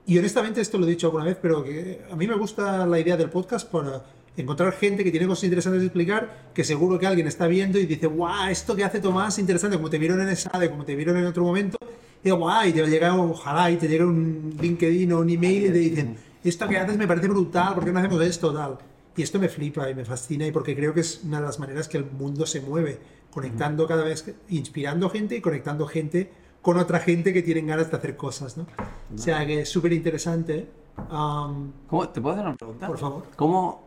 y 0.05 0.17
honestamente 0.17 0.61
esto 0.61 0.77
lo 0.77 0.85
he 0.85 0.89
dicho 0.89 1.07
alguna 1.07 1.25
vez, 1.25 1.37
pero 1.41 1.63
que 1.63 2.01
a 2.09 2.15
mí 2.15 2.27
me 2.27 2.35
gusta 2.35 2.85
la 2.87 2.99
idea 2.99 3.17
del 3.17 3.29
podcast 3.29 3.69
para 3.69 4.03
encontrar 4.37 4.71
gente 4.73 5.03
que 5.03 5.11
tiene 5.11 5.27
cosas 5.27 5.43
interesantes 5.45 5.81
de 5.81 5.87
explicar, 5.87 6.51
que 6.53 6.63
seguro 6.63 6.97
que 6.97 7.07
alguien 7.07 7.27
está 7.27 7.47
viendo 7.47 7.77
y 7.77 7.85
dice, 7.85 8.07
guau, 8.07 8.49
esto 8.49 8.75
que 8.75 8.83
hace 8.83 8.99
Tomás 9.01 9.37
interesante, 9.39 9.75
como 9.75 9.89
te 9.89 9.97
vieron 9.97 10.21
en 10.21 10.29
esa, 10.29 10.57
de 10.57 10.69
como 10.69 10.85
te 10.85 10.95
vieron 10.95 11.17
en 11.17 11.25
otro 11.25 11.43
momento, 11.43 11.77
y 12.23 12.29
guau, 12.29 12.67
y 12.67 12.71
te 12.71 12.85
llega, 12.87 13.15
ojalá, 13.15 13.69
y 13.69 13.77
te 13.77 13.87
llega 13.87 14.05
un 14.05 14.55
LinkedIn 14.61 15.11
o 15.11 15.19
un 15.19 15.29
email 15.29 15.65
y 15.65 15.67
te 15.67 15.79
dicen, 15.79 16.17
esto 16.49 16.67
que 16.67 16.77
haces 16.77 16.97
me 16.97 17.07
parece 17.07 17.27
brutal, 17.27 17.73
¿por 17.75 17.83
qué 17.85 17.91
no 17.91 17.99
hacemos 17.99 18.21
esto, 18.21 18.53
tal? 18.53 18.77
Y 19.15 19.23
esto 19.23 19.39
me 19.39 19.49
flipa 19.49 19.89
y 19.89 19.95
me 19.95 20.05
fascina 20.05 20.45
y 20.45 20.51
porque 20.51 20.75
creo 20.75 20.93
que 20.93 20.99
es 21.01 21.21
una 21.23 21.39
de 21.39 21.45
las 21.47 21.59
maneras 21.59 21.87
que 21.87 21.97
el 21.97 22.05
mundo 22.05 22.45
se 22.45 22.61
mueve, 22.61 22.99
conectando 23.31 23.87
cada 23.87 24.03
vez, 24.03 24.23
inspirando 24.49 25.09
gente 25.09 25.35
y 25.35 25.41
conectando 25.41 25.87
gente 25.87 26.31
con 26.61 26.77
otra 26.77 26.99
gente 26.99 27.33
que 27.33 27.41
tienen 27.41 27.67
ganas 27.67 27.89
de 27.89 27.97
hacer 27.97 28.15
cosas, 28.17 28.57
¿no? 28.57 28.67
O 29.13 29.17
sea 29.17 29.45
que 29.45 29.61
es 29.61 29.69
súper 29.69 29.93
interesante. 29.93 30.67
¿Cómo, 31.09 32.09
¿Te 32.13 32.21
puedo 32.21 32.35
hacer 32.35 32.45
una 32.47 32.55
pregunta? 32.55 32.87
Por 32.87 32.97
favor. 32.97 33.23
¿Cómo, 33.35 33.83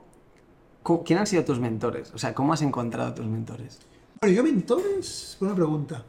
cómo- 0.82 1.04
quién 1.04 1.18
han 1.18 1.26
sido 1.26 1.44
tus 1.44 1.60
mentores? 1.60 2.10
O 2.14 2.18
sea, 2.18 2.34
¿cómo 2.34 2.52
has 2.52 2.62
encontrado 2.62 3.14
tus 3.14 3.26
mentores? 3.26 3.78
bueno, 4.20 4.34
yo 4.36 4.42
mentores, 4.42 5.36
buena 5.40 5.54
pregunta. 5.54 6.04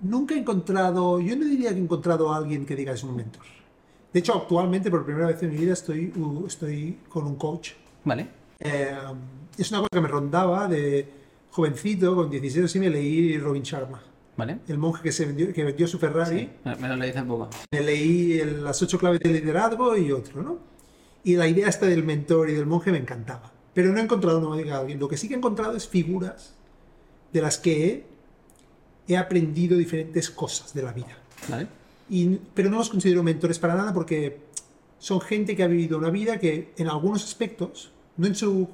nunca 0.00 0.34
he 0.34 0.38
encontrado, 0.38 1.20
yo 1.20 1.36
no 1.36 1.44
diría 1.44 1.70
que 1.70 1.76
he 1.76 1.82
encontrado 1.82 2.32
a 2.32 2.36
alguien 2.36 2.64
que 2.66 2.74
diga 2.76 2.92
es 2.92 3.02
un 3.04 3.16
mentor. 3.16 3.42
De 4.16 4.20
hecho, 4.20 4.32
actualmente, 4.32 4.90
por 4.90 5.04
primera 5.04 5.26
vez 5.26 5.42
en 5.42 5.50
mi 5.50 5.58
vida, 5.58 5.74
estoy, 5.74 6.10
uh, 6.16 6.46
estoy 6.46 7.00
con 7.06 7.26
un 7.26 7.36
coach. 7.36 7.72
Vale. 8.02 8.26
Eh, 8.60 8.96
es 9.58 9.70
una 9.70 9.80
cosa 9.80 9.90
que 9.92 10.00
me 10.00 10.08
rondaba 10.08 10.66
de 10.68 11.06
jovencito, 11.50 12.16
con 12.16 12.30
16 12.30 12.76
y 12.76 12.78
me 12.78 12.88
leí 12.88 13.36
Robin 13.36 13.62
Sharma. 13.62 14.02
¿Vale? 14.38 14.60
El 14.68 14.78
monje 14.78 15.02
que, 15.02 15.12
se 15.12 15.26
vendió, 15.26 15.52
que 15.52 15.62
vendió 15.64 15.86
su 15.86 15.98
Ferrari. 15.98 16.38
Sí, 16.38 16.48
me 16.64 16.76
me 16.76 16.88
lo 16.88 16.96
leí 16.96 17.10
hace 17.10 17.22
poco. 17.24 17.50
Me 17.70 17.82
leí 17.82 18.38
el- 18.40 18.64
las 18.64 18.80
ocho 18.80 18.96
claves 18.98 19.20
del 19.20 19.34
liderazgo 19.34 19.94
y 19.98 20.10
otro, 20.10 20.42
¿no? 20.42 20.58
Y 21.22 21.36
la 21.36 21.46
idea 21.46 21.68
esta 21.68 21.84
del 21.84 22.02
mentor 22.02 22.48
y 22.48 22.54
del 22.54 22.64
monje 22.64 22.92
me 22.92 22.98
encantaba. 22.98 23.52
Pero 23.74 23.92
no 23.92 23.98
he 23.98 24.02
encontrado 24.02 24.40
no 24.40 24.48
me 24.48 24.62
diga 24.62 24.78
alguien. 24.78 24.98
Lo 24.98 25.08
que 25.08 25.18
sí 25.18 25.28
que 25.28 25.34
he 25.34 25.36
encontrado 25.36 25.76
es 25.76 25.86
figuras 25.86 26.54
de 27.34 27.42
las 27.42 27.58
que 27.58 27.86
he, 27.86 29.12
he 29.12 29.18
aprendido 29.18 29.76
diferentes 29.76 30.30
cosas 30.30 30.72
de 30.72 30.82
la 30.82 30.94
vida. 30.94 31.18
¿Vale? 31.50 31.66
Y, 32.08 32.38
pero 32.54 32.70
no 32.70 32.78
los 32.78 32.88
considero 32.88 33.22
mentores 33.22 33.58
para 33.58 33.74
nada 33.74 33.92
porque 33.92 34.38
son 34.98 35.20
gente 35.20 35.56
que 35.56 35.62
ha 35.62 35.66
vivido 35.66 35.98
una 35.98 36.10
vida 36.10 36.38
que 36.38 36.72
en 36.76 36.88
algunos 36.88 37.24
aspectos, 37.24 37.92
no 38.16 38.26
en 38.26 38.34
su 38.34 38.68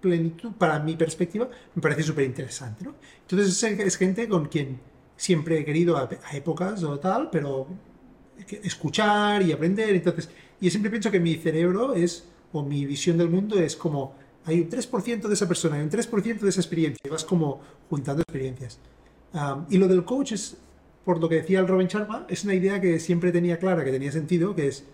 plenitud, 0.00 0.52
para 0.52 0.78
mi 0.78 0.96
perspectiva, 0.96 1.48
me 1.74 1.82
parece 1.82 2.02
súper 2.02 2.24
interesante. 2.24 2.84
¿no? 2.84 2.94
Entonces 3.22 3.62
es, 3.62 3.96
gente 3.96 4.28
con 4.28 4.46
quien 4.46 4.80
siempre 5.16 5.58
he 5.58 5.64
querido 5.64 5.96
a, 5.96 6.08
a 6.24 6.36
épocas 6.36 6.82
o 6.84 6.98
tal, 6.98 7.28
pero 7.30 7.66
escuchar 8.62 9.42
y 9.42 9.52
aprender. 9.52 9.94
Entonces, 9.94 10.28
yo 10.60 10.70
siempre 10.70 10.90
pienso 10.90 11.10
que 11.10 11.20
mi 11.20 11.36
cerebro 11.36 11.94
es, 11.94 12.24
o 12.52 12.62
mi 12.62 12.86
visión 12.86 13.18
del 13.18 13.28
mundo 13.28 13.58
es 13.58 13.76
como, 13.76 14.14
hay 14.44 14.60
un 14.60 14.70
3% 14.70 15.28
de 15.28 15.34
esa 15.34 15.46
persona, 15.46 15.76
hay 15.76 15.82
un 15.82 15.90
3% 15.90 16.40
de 16.40 16.48
esa 16.48 16.60
experiencia, 16.60 17.00
y 17.04 17.08
vas 17.08 17.24
como 17.24 17.60
juntando 17.88 18.22
experiencias. 18.22 18.78
Um, 19.32 19.66
y 19.70 19.78
lo 19.78 19.86
del 19.86 20.04
coach 20.04 20.32
es, 20.32 20.56
por 21.04 21.20
lo 21.20 21.28
que 21.28 21.36
decía 21.36 21.60
el 21.60 21.68
Robin 21.68 21.86
Sharma, 21.88 22.26
es 22.28 22.44
una 22.44 22.54
idea 22.54 22.80
que 22.80 23.00
siempre 23.00 23.32
tenía 23.32 23.58
clara, 23.58 23.84
que 23.84 23.90
tenía 23.90 24.12
sentido, 24.12 24.54
que 24.54 24.68
es 24.68 24.84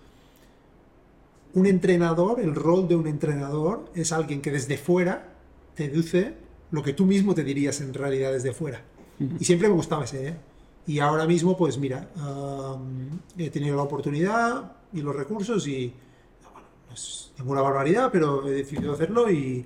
un 1.54 1.66
entrenador, 1.66 2.40
el 2.40 2.54
rol 2.54 2.86
de 2.86 2.96
un 2.96 3.06
entrenador 3.06 3.86
es 3.94 4.12
alguien 4.12 4.42
que 4.42 4.50
desde 4.50 4.76
fuera 4.76 5.32
te 5.74 5.88
deduce 5.88 6.34
lo 6.70 6.82
que 6.82 6.92
tú 6.92 7.06
mismo 7.06 7.34
te 7.34 7.44
dirías 7.44 7.80
en 7.80 7.94
realidad 7.94 8.32
desde 8.32 8.52
fuera. 8.52 8.82
Y 9.40 9.44
siempre 9.44 9.68
me 9.68 9.74
gustaba 9.74 10.04
esa 10.04 10.16
idea. 10.16 10.38
Y 10.86 10.98
ahora 10.98 11.26
mismo, 11.26 11.56
pues 11.56 11.78
mira, 11.78 12.10
um, 12.16 13.18
he 13.38 13.50
tenido 13.50 13.76
la 13.76 13.82
oportunidad 13.82 14.72
y 14.92 15.00
los 15.00 15.16
recursos 15.16 15.66
y 15.66 15.92
bueno, 16.52 16.68
no 16.88 16.94
es 16.94 17.32
ninguna 17.38 17.62
barbaridad, 17.62 18.10
pero 18.12 18.46
he 18.46 18.52
decidido 18.52 18.92
hacerlo 18.92 19.30
y, 19.30 19.64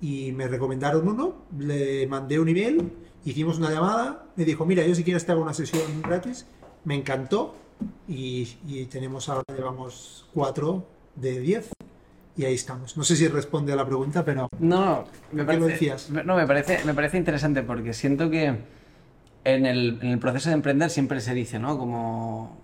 y 0.00 0.32
me 0.32 0.46
recomendaron 0.48 1.08
uno, 1.08 1.36
le 1.58 2.06
mandé 2.06 2.38
un 2.38 2.48
email, 2.48 2.92
hicimos 3.24 3.58
una 3.58 3.70
llamada, 3.70 4.24
me 4.36 4.44
dijo, 4.44 4.64
mira, 4.66 4.84
yo 4.86 4.94
si 4.94 5.04
quieres 5.04 5.24
te 5.26 5.32
hago 5.32 5.42
una 5.42 5.54
sesión 5.54 5.82
gratis, 6.02 6.46
me 6.84 6.94
encantó 6.94 7.54
y, 8.08 8.56
y 8.66 8.84
tenemos 8.86 9.28
ahora, 9.28 9.44
llevamos 9.56 10.26
cuatro 10.34 10.86
de 11.16 11.40
10 11.40 11.70
y 12.36 12.44
ahí 12.44 12.54
estamos. 12.54 12.96
No 12.96 13.02
sé 13.04 13.16
si 13.16 13.26
responde 13.28 13.72
a 13.72 13.76
la 13.76 13.84
pregunta, 13.84 14.24
pero 14.24 14.48
No, 14.60 15.04
me 15.32 15.40
¿Qué 15.42 15.46
parece, 15.46 15.60
lo 15.60 15.66
decías? 15.66 16.10
No, 16.10 16.36
me 16.36 16.46
parece, 16.46 16.84
me 16.84 16.94
parece 16.94 17.18
interesante 17.18 17.62
porque 17.62 17.92
siento 17.92 18.30
que 18.30 18.54
en 19.44 19.66
el, 19.66 19.98
en 20.02 20.08
el 20.08 20.18
proceso 20.18 20.48
de 20.48 20.54
emprender 20.54 20.90
siempre 20.90 21.20
se 21.20 21.34
dice, 21.34 21.58
¿no? 21.58 21.76
Como 21.78 22.56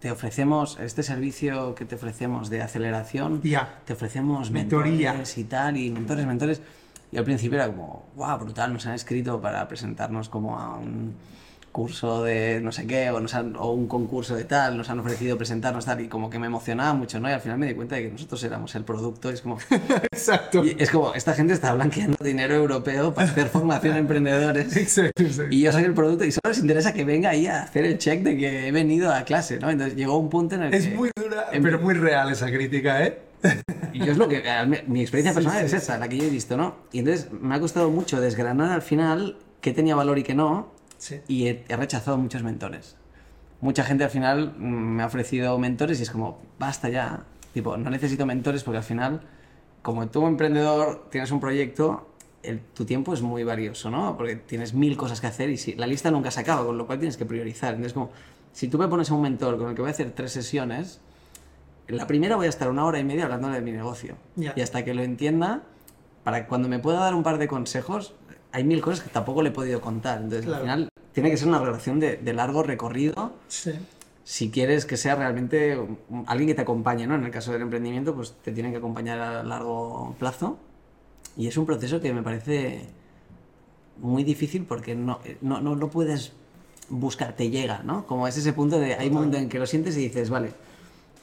te 0.00 0.10
ofrecemos 0.10 0.78
este 0.80 1.02
servicio 1.02 1.74
que 1.74 1.84
te 1.84 1.94
ofrecemos 1.94 2.50
de 2.50 2.62
aceleración, 2.62 3.40
ya. 3.42 3.80
te 3.84 3.92
ofrecemos 3.94 4.50
Mentoría. 4.50 5.12
mentores 5.12 5.38
y 5.38 5.44
tal, 5.44 5.76
y 5.76 5.90
mentores, 5.90 6.26
mentores. 6.26 6.60
Y 7.12 7.18
al 7.18 7.24
principio 7.24 7.56
era 7.58 7.66
como, 7.68 8.06
wow, 8.16 8.38
brutal, 8.38 8.72
nos 8.72 8.86
han 8.86 8.94
escrito 8.94 9.40
para 9.40 9.66
presentarnos 9.68 10.28
como 10.28 10.58
a 10.58 10.76
un 10.76 11.14
curso 11.72 12.24
de 12.24 12.58
no 12.62 12.72
sé 12.72 12.86
qué, 12.86 13.10
o, 13.10 13.20
nos 13.20 13.34
han- 13.34 13.54
o 13.54 13.70
un 13.70 13.86
concurso 13.86 14.34
de 14.34 14.44
tal, 14.44 14.78
nos 14.78 14.88
han 14.88 14.98
ofrecido 14.98 15.36
presentarnos 15.36 15.84
tal, 15.84 16.00
y 16.00 16.08
como 16.08 16.30
que 16.30 16.38
me 16.38 16.46
emocionaba 16.46 16.94
mucho, 16.94 17.20
¿no? 17.20 17.28
Y 17.28 17.32
al 17.32 17.40
final 17.42 17.58
me 17.58 17.66
di 17.66 17.74
cuenta 17.74 17.96
de 17.96 18.04
que 18.04 18.12
nosotros 18.12 18.42
éramos 18.44 18.74
el 18.76 18.84
producto, 18.84 19.30
y 19.30 19.34
es 19.34 19.42
como, 19.42 19.58
Exacto. 20.10 20.64
y 20.64 20.74
es 20.78 20.90
como, 20.90 21.12
esta 21.14 21.34
gente 21.34 21.52
está 21.52 21.74
blanqueando 21.74 22.16
dinero 22.24 22.54
europeo 22.54 23.12
para 23.12 23.28
hacer 23.28 23.48
formación 23.48 23.94
a 23.94 23.98
emprendedores. 23.98 24.74
Exacto, 24.78 25.22
exacto. 25.22 25.54
Y 25.54 25.60
yo 25.60 25.70
soy 25.72 25.84
el 25.84 25.92
producto 25.92 26.24
y 26.24 26.32
solo 26.32 26.48
les 26.48 26.58
interesa 26.60 26.94
que 26.94 27.04
venga 27.04 27.28
ahí 27.28 27.46
a 27.46 27.64
hacer 27.64 27.84
el 27.84 27.98
check 27.98 28.22
de 28.22 28.38
que 28.38 28.68
he 28.68 28.72
venido 28.72 29.12
a 29.12 29.22
clase, 29.24 29.58
¿no? 29.60 29.68
Entonces 29.68 29.96
llegó 29.96 30.16
un 30.18 30.30
punto 30.30 30.54
en 30.54 30.62
el 30.62 30.72
Es 30.74 30.86
que... 30.88 30.94
muy 30.94 31.10
dura, 31.14 31.48
en- 31.52 31.62
pero 31.62 31.78
muy 31.78 31.92
real 31.94 32.32
esa 32.32 32.46
crítica, 32.50 33.04
¿eh? 33.04 33.18
Y 33.92 33.98
yo 34.04 34.12
es 34.12 34.18
lo 34.18 34.28
que... 34.28 34.42
Mi 34.86 35.00
experiencia 35.00 35.32
personal 35.34 35.58
sí, 35.60 35.64
es 35.66 35.70
sí. 35.70 35.76
esa, 35.78 35.98
la 35.98 36.08
que 36.08 36.16
yo 36.18 36.24
he 36.24 36.30
visto, 36.30 36.56
¿no? 36.56 36.76
Y 36.92 37.00
entonces 37.00 37.28
me 37.32 37.54
ha 37.54 37.60
costado 37.60 37.90
mucho 37.90 38.20
desgranar 38.20 38.72
al 38.72 38.82
final 38.82 39.38
qué 39.60 39.72
tenía 39.72 39.94
valor 39.94 40.18
y 40.18 40.22
qué 40.22 40.34
no, 40.34 40.74
Sí. 40.98 41.20
y 41.28 41.48
he, 41.48 41.64
he 41.68 41.76
rechazado 41.76 42.16
muchos 42.16 42.42
mentores. 42.42 42.96
Mucha 43.60 43.84
gente 43.84 44.04
al 44.04 44.10
final 44.10 44.54
mm, 44.56 44.62
me 44.64 45.02
ha 45.02 45.06
ofrecido 45.06 45.58
mentores 45.58 46.00
y 46.00 46.02
es 46.04 46.10
como, 46.10 46.40
basta 46.58 46.88
ya. 46.88 47.24
Tipo, 47.52 47.76
no 47.76 47.90
necesito 47.90 48.26
mentores 48.26 48.62
porque 48.64 48.78
al 48.78 48.84
final, 48.84 49.22
como 49.82 50.06
tú 50.08 50.26
emprendedor 50.26 51.08
tienes 51.10 51.30
un 51.30 51.40
proyecto, 51.40 52.08
el- 52.42 52.60
tu 52.60 52.84
tiempo 52.84 53.12
es 53.14 53.22
muy 53.22 53.44
valioso, 53.44 53.90
¿no? 53.90 54.16
Porque 54.16 54.36
tienes 54.36 54.74
mil 54.74 54.96
cosas 54.96 55.20
que 55.20 55.26
hacer 55.26 55.50
y 55.50 55.56
si, 55.56 55.74
la 55.74 55.86
lista 55.86 56.10
nunca 56.10 56.30
se 56.30 56.40
acaba, 56.40 56.64
con 56.64 56.76
lo 56.78 56.86
cual 56.86 56.98
tienes 56.98 57.16
que 57.16 57.24
priorizar. 57.26 57.70
Entonces, 57.74 57.92
como, 57.94 58.10
si 58.52 58.68
tú 58.68 58.78
me 58.78 58.88
pones 58.88 59.10
a 59.10 59.14
un 59.14 59.22
mentor 59.22 59.58
con 59.58 59.68
el 59.70 59.74
que 59.74 59.80
voy 59.82 59.88
a 59.90 59.92
hacer 59.92 60.10
tres 60.12 60.32
sesiones, 60.32 61.00
en 61.88 61.96
la 61.96 62.06
primera 62.06 62.36
voy 62.36 62.46
a 62.46 62.48
estar 62.48 62.68
una 62.70 62.84
hora 62.84 62.98
y 62.98 63.04
media 63.04 63.24
hablando 63.24 63.48
de 63.48 63.60
mi 63.60 63.72
negocio. 63.72 64.16
Y 64.36 64.60
hasta 64.60 64.84
que 64.84 64.94
lo 64.94 65.02
entienda, 65.02 65.62
para 66.24 66.42
que 66.42 66.48
cuando 66.48 66.68
me 66.68 66.78
pueda 66.78 67.00
dar 67.00 67.14
un 67.14 67.22
par 67.22 67.38
de 67.38 67.46
consejos, 67.48 68.14
hay 68.52 68.64
mil 68.64 68.80
cosas 68.80 69.02
que 69.04 69.10
tampoco 69.10 69.42
le 69.42 69.50
he 69.50 69.52
podido 69.52 69.80
contar. 69.80 70.18
Entonces, 70.18 70.46
Claro. 70.46 70.56
al 70.56 70.62
final, 70.62 70.88
tiene 71.12 71.30
que 71.30 71.36
ser 71.36 71.48
una 71.48 71.58
relación 71.60 72.00
de, 72.00 72.16
de 72.16 72.32
largo 72.32 72.62
recorrido 72.62 73.32
Sí. 73.48 73.72
si 74.24 74.50
quieres 74.50 74.84
que 74.86 74.96
sea 74.96 75.14
realmente 75.14 75.78
alguien 76.26 76.48
que 76.48 76.54
te 76.54 76.62
acompañe, 76.62 77.06
¿no? 77.06 77.14
En 77.14 77.24
el 77.24 77.30
caso 77.30 77.52
del 77.52 77.62
emprendimiento, 77.62 78.14
pues 78.14 78.34
te 78.42 78.52
tienen 78.52 78.72
que 78.72 78.78
acompañar 78.78 79.20
a 79.20 79.42
largo 79.42 80.14
plazo. 80.18 80.58
Y 81.36 81.46
es 81.46 81.56
un 81.56 81.66
proceso 81.66 82.00
que 82.00 82.12
me 82.12 82.22
parece 82.22 82.86
muy 84.00 84.24
difícil 84.24 84.64
porque 84.64 84.94
no, 84.94 85.20
no, 85.40 85.60
no, 85.60 85.76
no 85.76 85.88
puedes 85.88 86.32
buscar, 86.88 87.34
te 87.34 87.50
llega, 87.50 87.82
¿no? 87.84 88.06
Como 88.06 88.26
es 88.28 88.36
ese 88.36 88.52
punto 88.52 88.78
de, 88.78 88.94
hay 88.94 89.08
un 89.08 89.14
momento 89.14 89.36
en 89.38 89.48
que 89.48 89.58
lo 89.58 89.66
sientes 89.66 89.96
y 89.96 90.00
dices, 90.00 90.30
vale, 90.30 90.52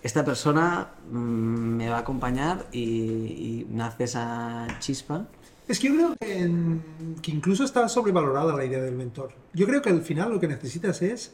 esta 0.04 0.26
persona 0.26 0.96
mm, 1.10 1.16
me 1.16 1.90
va 1.90 1.96
a 1.98 2.00
acompañar 2.00 2.68
y, 2.74 3.66
nace 3.70 4.04
esa 4.04 4.68
chispa. 4.80 5.26
Es 5.66 5.80
que 5.80 5.88
yo 5.88 5.96
creo 5.96 6.16
que, 6.20 7.32
incluso 7.32 7.64
está 7.64 7.88
sobrevalorada 7.88 8.54
la 8.54 8.66
idea 8.66 8.82
del 8.82 8.96
mentor. 8.96 9.32
Yo 9.54 9.66
creo 9.66 9.82
que 9.82 9.90
al 9.90 10.02
final 10.02 10.34
lo 10.34 10.40
que 10.42 10.48
necesitas 10.50 11.02
es, 11.02 11.34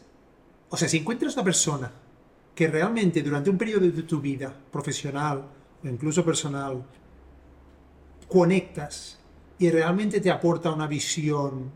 o 0.69 0.77
sea, 0.77 0.87
si 0.87 0.97
encuentras 0.97 1.33
una 1.33 1.43
persona 1.43 1.91
que 2.53 2.67
realmente 2.67 3.23
durante 3.23 3.49
un 3.49 3.57
periodo 3.57 3.89
de 3.89 4.03
tu 4.03 4.21
vida, 4.21 4.53
profesional 4.71 5.45
o 5.83 5.87
incluso 5.87 6.23
personal, 6.23 6.83
conectas 8.27 9.17
y 9.57 9.71
realmente 9.71 10.21
te 10.21 10.29
aporta 10.29 10.71
una 10.71 10.85
visión, 10.85 11.71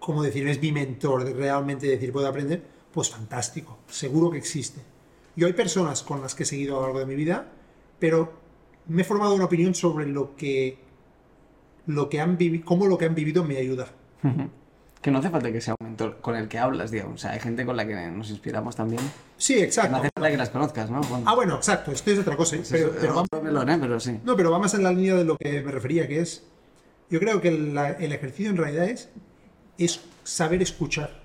como 0.00 0.24
decir, 0.24 0.48
es 0.48 0.60
mi 0.60 0.72
mentor, 0.72 1.32
realmente 1.36 1.86
decir, 1.86 2.10
puedo 2.12 2.26
aprender, 2.26 2.60
pues 2.92 3.08
fantástico, 3.08 3.78
seguro 3.86 4.32
que 4.32 4.38
existe. 4.38 4.97
Yo 5.38 5.46
hay 5.46 5.52
personas 5.52 6.02
con 6.02 6.20
las 6.20 6.34
que 6.34 6.42
he 6.42 6.46
seguido 6.46 6.76
a 6.76 6.80
lo 6.80 6.86
largo 6.86 6.98
de 6.98 7.06
mi 7.06 7.14
vida, 7.14 7.46
pero 8.00 8.32
me 8.88 9.02
he 9.02 9.04
formado 9.04 9.34
una 9.34 9.44
opinión 9.44 9.72
sobre 9.74 10.06
lo 10.06 10.34
que 10.34 10.78
lo 11.86 12.08
que 12.08 12.20
han 12.20 12.36
vivido, 12.36 12.64
cómo 12.66 12.86
lo 12.86 12.98
que 12.98 13.04
han 13.06 13.14
vivido 13.14 13.44
me 13.44 13.56
ayuda. 13.56 13.86
Que 15.00 15.12
no 15.12 15.18
hace 15.20 15.30
falta 15.30 15.52
que 15.52 15.60
sea 15.60 15.74
un 15.78 15.86
mentor 15.86 16.18
con 16.20 16.34
el 16.34 16.48
que 16.48 16.58
hablas, 16.58 16.90
digamos. 16.90 17.14
O 17.14 17.18
sea, 17.18 17.30
hay 17.30 17.38
gente 17.40 17.64
con 17.64 17.76
la 17.76 17.86
que 17.86 17.94
nos 18.10 18.30
inspiramos 18.30 18.74
también. 18.74 19.00
Sí, 19.36 19.54
Que 19.54 19.60
no 19.60 19.66
exacto. 19.66 19.96
hace 19.96 20.10
falta 20.12 20.30
que 20.32 20.36
las 20.36 20.50
conozcas, 20.50 20.90
¿no? 20.90 21.00
Bueno, 21.02 21.24
Ah, 21.24 21.34
bueno, 21.36 21.54
exacto, 21.54 21.92
esto 21.92 22.10
es 22.10 22.18
otra 22.18 22.36
cosa. 22.36 22.56
¿eh? 22.56 22.62
Pero, 22.68 22.92
pero 23.00 23.14
va, 23.14 23.20
otro 23.22 23.40
melón, 23.40 23.70
¿eh? 23.70 23.78
Pero 23.80 24.00
sí. 24.00 24.18
no, 24.24 24.34
pero 24.36 24.50
va 24.50 24.58
más 24.58 24.74
en 24.74 24.82
la 24.82 24.90
línea 24.92 25.14
de 25.14 25.24
lo 25.24 25.36
que 25.38 25.62
me 25.62 25.70
refería, 25.70 26.08
que 26.08 26.20
es, 26.20 26.44
yo 27.10 27.20
creo 27.20 27.40
que 27.40 27.52
la- 27.52 27.90
el 27.92 28.12
ejercicio 28.12 28.50
en 28.50 28.56
realidad 28.56 28.86
es, 28.88 29.08
es 29.78 30.00
saber 30.24 30.60
escuchar. 30.62 31.22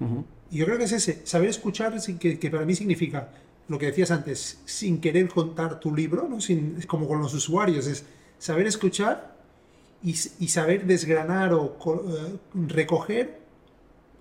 Ujú. 0.00 0.24
Y 0.56 0.60
yo 0.60 0.64
creo 0.64 0.78
que 0.78 0.84
es 0.84 0.92
ese, 0.92 1.20
saber 1.26 1.50
escuchar, 1.50 2.00
sin 2.00 2.18
que, 2.18 2.38
que 2.38 2.48
para 2.50 2.64
mí 2.64 2.74
significa 2.74 3.28
lo 3.68 3.78
que 3.78 3.86
decías 3.86 4.10
antes, 4.10 4.58
sin 4.64 5.02
querer 5.02 5.28
contar 5.28 5.78
tu 5.80 5.94
libro, 5.94 6.26
¿no? 6.26 6.40
sin, 6.40 6.80
como 6.86 7.06
con 7.06 7.20
los 7.20 7.34
usuarios, 7.34 7.86
es 7.86 8.06
saber 8.38 8.66
escuchar 8.66 9.36
y, 10.02 10.14
saber 10.14 10.86
desgranar 10.86 11.52
o 11.52 11.76
eh, 11.84 12.38
recoger 12.68 13.38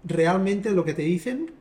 realmente 0.04 0.71
lo 0.71 0.84
que 0.84 0.93
te 0.93 1.04
dicen, 1.04 1.52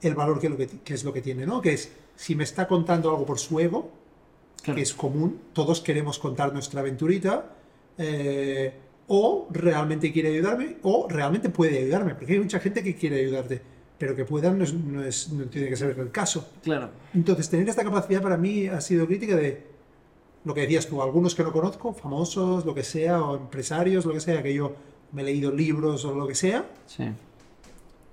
el 0.00 0.14
valor 0.16 0.40
que, 0.40 0.48
lo 0.48 0.56
que, 0.56 0.66
ti- 0.66 0.80
que 0.82 0.94
es 0.94 1.04
lo 1.04 1.12
que 1.12 1.22
tiene, 1.22 1.46
¿no? 1.46 1.60
Que 1.60 1.74
es, 1.74 1.92
si 2.16 2.34
me 2.34 2.42
está 2.42 2.66
contando 2.66 3.08
algo 3.08 3.24
por 3.24 3.38
su 3.38 3.60
ego, 3.60 3.88
Claro. 4.64 4.76
que 4.76 4.82
es 4.82 4.94
común, 4.94 5.38
todos 5.52 5.80
queremos 5.80 6.18
contar 6.18 6.52
nuestra 6.52 6.80
aventurita, 6.80 7.54
eh, 7.98 8.72
o 9.06 9.46
realmente 9.50 10.12
quiere 10.12 10.30
ayudarme, 10.30 10.78
o 10.82 11.06
realmente 11.08 11.50
puede 11.50 11.78
ayudarme, 11.78 12.16
porque 12.16 12.32
hay 12.32 12.40
mucha 12.40 12.58
gente 12.58 12.82
que 12.82 12.96
quiere 12.96 13.20
ayudarte, 13.20 13.60
pero 14.02 14.16
que 14.16 14.24
puedan 14.24 14.58
no, 14.58 14.64
es- 14.64 14.74
no 14.74 15.00
es- 15.04 15.30
no 15.32 15.44
tiene 15.44 15.68
que 15.68 15.76
ser 15.76 15.96
el 15.96 16.10
caso. 16.10 16.44
Claro. 16.60 16.90
Entonces, 17.14 17.48
tener 17.48 17.68
esta 17.68 17.84
capacidad 17.84 18.20
para 18.20 18.36
mí 18.36 18.66
ha 18.66 18.80
sido 18.80 19.06
crítica 19.06 19.36
de 19.36 19.62
lo 20.44 20.52
que 20.54 20.62
decías 20.62 20.88
tú, 20.88 21.00
algunos 21.00 21.36
que 21.36 21.44
no 21.44 21.52
conozco, 21.52 21.94
famosos, 21.94 22.66
lo 22.66 22.74
que 22.74 22.82
sea, 22.82 23.22
o 23.22 23.36
empresarios, 23.36 24.04
lo 24.04 24.12
que 24.12 24.18
sea, 24.18 24.42
que 24.42 24.52
yo 24.52 24.74
me 25.12 25.22
he 25.22 25.24
leído 25.26 25.52
libros 25.52 26.04
o 26.04 26.12
lo 26.16 26.26
que 26.26 26.34
sea, 26.34 26.64
Sí. 26.86 27.04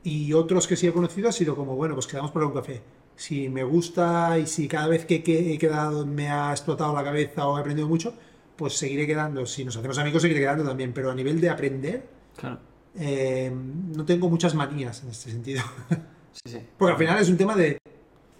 Y 0.03 0.31
otros 0.33 0.67
que 0.67 0.75
sí 0.75 0.85
he 0.85 0.93
conocido 0.93 1.27
ha 1.27 1.31
sido 1.31 1.55
como, 1.55 1.75
bueno, 1.75 1.95
pues 1.95 2.05
quedamos 2.05 2.29
por 2.29 2.43
un 2.43 2.53
café. 2.53 2.81
Si 3.15 3.49
me 3.49 3.63
gusta 3.63 4.37
y 4.37 4.45
si 4.45 4.67
cada 4.67 4.87
vez 4.89 5.05
que, 5.07 5.23
que 5.23 5.53
he 5.55 5.57
quedado 5.57 6.05
me 6.05 6.29
ha 6.29 6.51
explotado 6.51 6.93
la 6.93 7.03
cabeza 7.03 7.47
o 7.47 7.57
he 7.57 7.61
aprendido 7.61 7.87
mucho, 7.87 8.13
pues 8.55 8.73
seguiré 8.77 9.07
quedando. 9.07 9.43
Si 9.47 9.65
nos 9.65 9.75
hacemos 9.75 9.97
amigos, 9.97 10.21
seguiré 10.21 10.41
quedando 10.41 10.63
también. 10.65 10.93
Pero 10.93 11.09
a 11.09 11.15
nivel 11.15 11.41
de 11.41 11.49
aprender, 11.49 12.03
Claro. 12.37 12.59
Eh, 12.95 13.51
no 13.53 14.05
tengo 14.05 14.29
muchas 14.29 14.55
manías 14.55 15.03
en 15.03 15.09
este 15.09 15.31
sentido. 15.31 15.61
Sí, 16.31 16.51
sí. 16.53 16.59
Porque 16.77 16.91
al 16.93 16.97
final 16.99 17.19
es 17.21 17.27
un 17.27 17.37
tema 17.37 17.55
de 17.55 17.79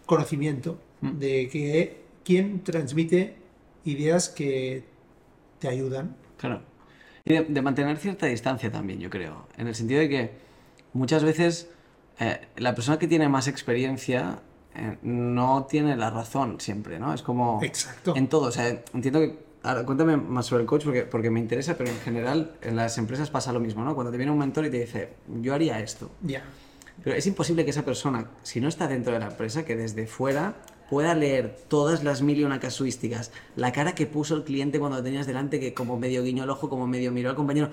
conocimiento, 0.06 0.80
Mm. 1.02 1.18
de 1.18 1.50
que 1.50 2.04
quién 2.24 2.64
transmite 2.64 3.36
ideas 3.86 4.30
que 4.30 4.84
te 5.60 5.68
ayudan. 5.68 6.16
Claro. 6.38 6.62
Y 7.26 7.34
de, 7.34 7.46
de 7.46 7.62
mantener 7.62 7.98
cierta 7.98 8.26
distancia 8.28 8.72
también, 8.72 9.00
yo 9.00 9.10
creo. 9.10 9.48
En 9.58 9.68
el 9.68 9.76
sentido 9.76 10.02
de 10.02 10.10
que 10.10 10.32
muchas 10.94 11.24
veces 11.24 11.70
eh, 12.20 12.42
la 12.58 12.76
persona 12.76 13.00
que 13.00 13.08
tiene 13.08 13.28
más 13.30 13.48
experiencia 13.48 14.42
eh, 14.76 14.98
no 15.02 15.66
tiene 15.66 15.96
la 15.96 16.10
razón 16.10 16.60
siempre, 16.60 17.00
¿no? 17.00 17.14
Es 17.14 17.22
como... 17.22 17.60
Exacto. 17.64 18.14
En 18.16 18.28
todo. 18.28 18.48
O 18.48 18.52
sea, 18.52 18.84
entiendo 18.94 19.20
que... 19.22 19.49
Ahora, 19.62 19.86
cuéntame 19.86 20.16
más 20.16 20.46
sobre 20.46 20.62
el 20.62 20.68
coach 20.68 20.86
porque, 20.86 21.04
porque 21.04 21.30
me 21.30 21.40
interesa, 21.40 21.78
pero 21.78 21.90
en 21.90 22.00
general 22.00 22.54
en 22.62 22.76
las 22.78 22.98
empresas 22.98 23.30
pasa 23.30 23.52
lo 23.52 23.60
mismo, 23.60 23.84
¿no? 23.84 23.94
Cuando 23.94 24.12
te 24.12 24.18
viene 24.18 24.32
un 24.32 24.38
mentor 24.38 24.66
y 24.66 24.70
te 24.70 24.80
dice, 24.80 25.10
yo 25.42 25.54
haría 25.54 25.80
esto. 25.80 26.10
Ya. 26.22 26.44
Pero 27.04 27.16
es 27.16 27.28
imposible 27.28 27.66
que 27.66 27.72
esa 27.72 27.84
persona, 27.84 28.30
si 28.44 28.62
no 28.62 28.68
está 28.68 28.88
dentro 28.88 29.14
de 29.14 29.20
la 29.20 29.28
empresa, 29.28 29.66
que 29.66 29.76
desde 29.76 30.08
fuera 30.08 30.56
pueda 30.90 31.14
leer 31.14 31.56
todas 31.68 32.04
las 32.04 32.22
mil 32.22 32.38
y 32.40 32.44
una 32.44 32.60
casuísticas, 32.60 33.32
la 33.56 33.72
cara 33.72 33.94
que 33.96 34.08
puso 34.08 34.36
el 34.36 34.44
cliente 34.44 34.80
cuando 34.80 34.98
lo 34.98 35.04
tenías 35.04 35.28
delante, 35.28 35.60
que 35.60 35.74
como 35.74 35.98
medio 35.98 36.24
guiñó 36.24 36.46
el 36.46 36.50
ojo, 36.50 36.70
como 36.70 36.88
medio 36.88 37.12
miró 37.12 37.30
al 37.30 37.36
compañero. 37.36 37.70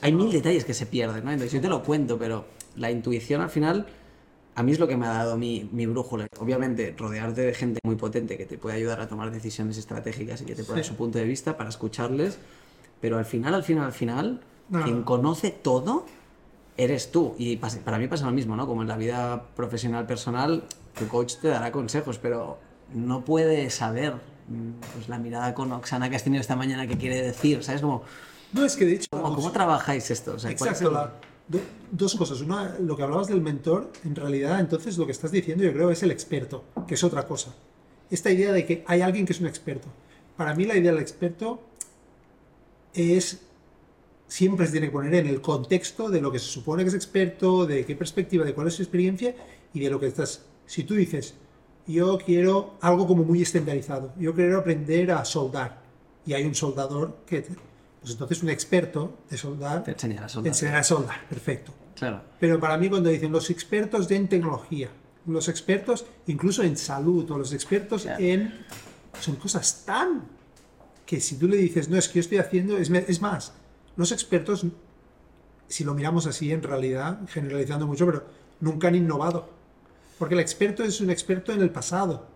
Hay 0.00 0.12
mil 0.12 0.30
detalles 0.30 0.64
que 0.64 0.74
se 0.74 0.86
pierden, 0.86 1.24
¿no? 1.24 1.32
Entonces 1.32 1.52
yo 1.52 1.60
te 1.60 1.68
lo 1.68 1.82
cuento, 1.82 2.18
pero 2.18 2.46
la 2.76 2.90
intuición 2.90 3.40
al 3.40 3.50
final, 3.50 3.86
a 4.54 4.62
mí 4.62 4.72
es 4.72 4.78
lo 4.78 4.86
que 4.88 4.96
me 4.96 5.06
ha 5.06 5.12
dado 5.12 5.36
mi, 5.38 5.68
mi 5.72 5.86
brújula. 5.86 6.26
Obviamente, 6.38 6.94
rodearte 6.98 7.40
de 7.40 7.54
gente 7.54 7.80
muy 7.84 7.96
potente 7.96 8.36
que 8.36 8.44
te 8.46 8.58
puede 8.58 8.76
ayudar 8.76 9.00
a 9.00 9.08
tomar 9.08 9.30
decisiones 9.30 9.78
estratégicas 9.78 10.42
y 10.42 10.44
que 10.44 10.54
te 10.54 10.62
pueda 10.64 10.76
dar 10.76 10.84
Sí. 10.84 10.90
su 10.90 10.96
punto 10.96 11.18
de 11.18 11.24
vista 11.24 11.56
para 11.56 11.70
escucharles, 11.70 12.38
pero 13.00 13.18
al 13.18 13.24
final, 13.24 13.54
al 13.54 13.64
final, 13.64 13.84
al 13.86 13.92
final, 13.92 14.40
No. 14.68 14.82
quien 14.84 15.02
conoce 15.04 15.50
todo 15.50 16.04
eres 16.76 17.10
tú. 17.12 17.34
Y 17.38 17.56
para 17.56 17.98
mí 17.98 18.08
pasa 18.08 18.26
lo 18.26 18.32
mismo, 18.32 18.56
¿no? 18.56 18.66
Como 18.66 18.82
en 18.82 18.88
la 18.88 18.96
vida 18.96 19.42
profesional, 19.56 20.06
personal, 20.06 20.64
tu 20.98 21.08
coach 21.08 21.34
te 21.40 21.48
dará 21.48 21.72
consejos, 21.72 22.18
pero 22.18 22.58
no 22.94 23.24
puede 23.24 23.70
saber 23.70 24.14
mm, 24.48 24.70
pues, 24.94 25.08
la 25.08 25.18
mirada 25.18 25.54
con 25.54 25.72
Oxana 25.72 26.10
que 26.10 26.16
has 26.16 26.24
tenido 26.24 26.40
esta 26.40 26.56
mañana 26.56 26.86
que 26.86 26.98
quiere 26.98 27.22
decir, 27.22 27.62
¿sabes? 27.64 27.80
Como, 27.80 28.02
No, 28.52 28.64
es 28.66 28.76
que 28.76 28.84
de 28.84 28.94
hecho... 28.96 29.06
¿cómo, 29.10 29.34
cómo 29.34 29.50
trabajáis 29.50 30.10
esto? 30.10 30.34
O 30.34 30.38
sea, 30.38 30.54
¿cuál 30.56 30.72
es 30.72 30.82
Exacto. 30.82 31.10
Dos 31.90 32.14
cosas. 32.14 32.40
Una, 32.40 32.78
lo 32.78 32.96
que 32.96 33.02
hablabas 33.02 33.28
del 33.28 33.40
mentor, 33.40 33.92
en 34.04 34.14
realidad, 34.14 34.60
entonces 34.60 34.98
lo 34.98 35.06
que 35.06 35.12
estás 35.12 35.32
diciendo, 35.32 35.64
yo 35.64 35.72
creo, 35.72 35.90
es 35.90 36.02
el 36.02 36.10
experto, 36.10 36.64
que 36.86 36.94
es 36.94 37.04
otra 37.04 37.26
cosa. 37.26 37.54
Esta 38.10 38.30
idea 38.30 38.52
de 38.52 38.66
que 38.66 38.84
hay 38.86 39.00
alguien 39.00 39.26
que 39.26 39.32
es 39.32 39.40
un 39.40 39.46
experto. 39.46 39.88
Para 40.36 40.54
mí, 40.54 40.64
la 40.64 40.76
idea 40.76 40.92
del 40.92 41.00
experto 41.00 41.60
es. 42.94 43.42
Siempre 44.28 44.64
se 44.64 44.72
tiene 44.72 44.86
que 44.86 44.92
poner 44.92 45.14
en 45.14 45.26
el 45.26 45.42
contexto 45.42 46.08
de 46.08 46.22
lo 46.22 46.32
que 46.32 46.38
se 46.38 46.46
supone 46.46 46.84
que 46.84 46.88
es 46.88 46.94
experto, 46.94 47.66
de 47.66 47.84
qué 47.84 47.94
perspectiva, 47.94 48.46
de 48.46 48.54
cuál 48.54 48.68
es 48.68 48.74
su 48.74 48.82
experiencia 48.82 49.34
y 49.74 49.80
de 49.80 49.90
lo 49.90 50.00
que 50.00 50.06
estás. 50.06 50.46
Si 50.64 50.84
tú 50.84 50.94
dices, 50.94 51.34
yo 51.86 52.16
quiero 52.16 52.78
algo 52.80 53.06
como 53.06 53.24
muy 53.24 53.42
estandarizado, 53.42 54.14
yo 54.18 54.34
quiero 54.34 54.58
aprender 54.58 55.10
a 55.10 55.22
soldar, 55.26 55.82
y 56.24 56.32
hay 56.32 56.44
un 56.44 56.54
soldador 56.54 57.18
que. 57.26 57.44
Te- 58.02 58.08
Pues 58.08 58.12
entonces 58.12 58.42
un 58.42 58.50
experto 58.50 59.18
de 59.30 59.36
soldar 59.38 59.84
Te 59.84 59.92
enseñará 59.92 60.24
a 60.24 60.26
te 60.26 60.32
soldar. 60.34 60.48
enseñará 60.48 60.78
a 60.80 60.84
soldar, 60.84 61.28
perfecto. 61.28 61.72
Claro. 61.94 62.20
Pero 62.40 62.58
para 62.58 62.76
mí 62.76 62.88
cuando 62.88 63.08
dicen 63.10 63.30
los 63.32 63.48
expertos 63.50 64.10
en 64.10 64.28
tecnología, 64.28 64.88
los 65.26 65.48
expertos 65.48 66.04
incluso 66.26 66.62
en 66.64 66.76
salud 66.76 67.30
o 67.30 67.38
los 67.38 67.52
expertos 67.52 68.06
en... 68.06 68.64
Son 69.20 69.36
cosas 69.36 69.84
tan 69.84 70.22
que 71.06 71.20
si 71.20 71.36
tú 71.36 71.46
le 71.46 71.56
dices, 71.58 71.88
no, 71.88 71.96
es 71.98 72.08
que 72.08 72.14
yo 72.14 72.20
estoy 72.20 72.38
haciendo, 72.38 72.78
es, 72.78 72.90
es 72.90 73.20
más, 73.20 73.52
los 73.96 74.10
expertos, 74.10 74.64
si 75.68 75.84
lo 75.84 75.94
miramos 75.94 76.26
así 76.26 76.50
en 76.50 76.62
realidad, 76.62 77.20
generalizando 77.28 77.86
mucho, 77.86 78.06
pero 78.06 78.24
nunca 78.60 78.88
han 78.88 78.94
innovado. 78.94 79.48
Porque 80.18 80.34
el 80.34 80.40
experto 80.40 80.82
es 80.82 81.00
un 81.00 81.10
experto 81.10 81.52
en 81.52 81.60
el 81.60 81.70
pasado. 81.70 82.26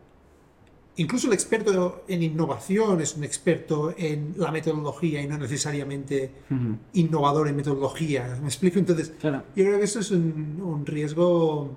Incluso 0.98 1.26
el 1.26 1.34
experto 1.34 2.04
en 2.08 2.22
innovación 2.22 3.00
es 3.02 3.16
un 3.16 3.24
experto 3.24 3.94
en 3.98 4.34
la 4.38 4.50
metodología 4.50 5.20
y 5.20 5.26
no 5.26 5.36
necesariamente 5.36 6.30
Ujú. 6.50 6.76
innovador 6.94 7.48
en 7.48 7.56
metodología. 7.56 8.38
¿Me 8.40 8.46
explico? 8.48 8.78
Entonces, 8.78 9.12
Claro. 9.20 9.42
yo 9.54 9.64
creo 9.64 9.78
que 9.78 9.84
eso 9.84 10.00
es 10.00 10.10
un, 10.10 10.60
un 10.64 10.86
riesgo 10.86 11.76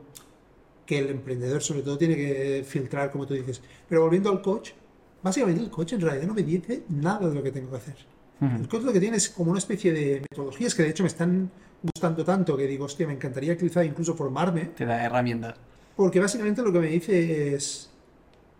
que 0.85 0.99
el 0.99 1.09
emprendedor 1.09 1.61
sobre 1.61 1.81
todo 1.81 1.97
tiene 1.97 2.15
que 2.15 2.63
filtrar, 2.65 3.11
como 3.11 3.27
tú 3.27 3.33
dices. 3.33 3.61
Pero 3.89 4.01
volviendo 4.03 4.29
al 4.31 4.41
coach, 4.41 4.69
básicamente 5.21 5.61
el 5.61 5.69
coach 5.69 5.93
en 5.93 6.01
realidad 6.01 6.25
no 6.27 6.33
me 6.33 6.43
dice 6.43 6.83
nada 6.89 7.27
de 7.27 7.35
lo 7.35 7.43
que 7.43 7.51
tengo 7.51 7.69
que 7.71 7.77
hacer. 7.77 7.95
El 8.41 8.69
coach 8.69 8.83
lo 8.83 8.93
que 8.93 9.01
tiene 9.01 9.17
es 9.17 9.29
como 9.29 9.51
una 9.51 9.59
especie 9.59 9.91
de 9.91 10.21
metodologías 10.21 10.73
que 10.73 10.83
de 10.83 10.89
hecho 10.91 11.03
me 11.03 11.07
están 11.07 11.51
gustando 11.83 12.23
tanto 12.23 12.55
que 12.55 12.65
digo, 12.67 12.85
hostia, 12.85 13.05
me 13.05 13.13
encantaría 13.13 13.57
quizá 13.57 13.83
incluso 13.83 14.15
formarme, 14.15 14.65
Te 14.77 14.85
da 14.85 15.03
herramientas. 15.03 15.55
porque 15.97 16.21
básicamente 16.21 16.61
lo 16.61 16.71
que 16.71 16.79
me 16.79 16.87
dice 16.87 17.53
es, 17.53 17.88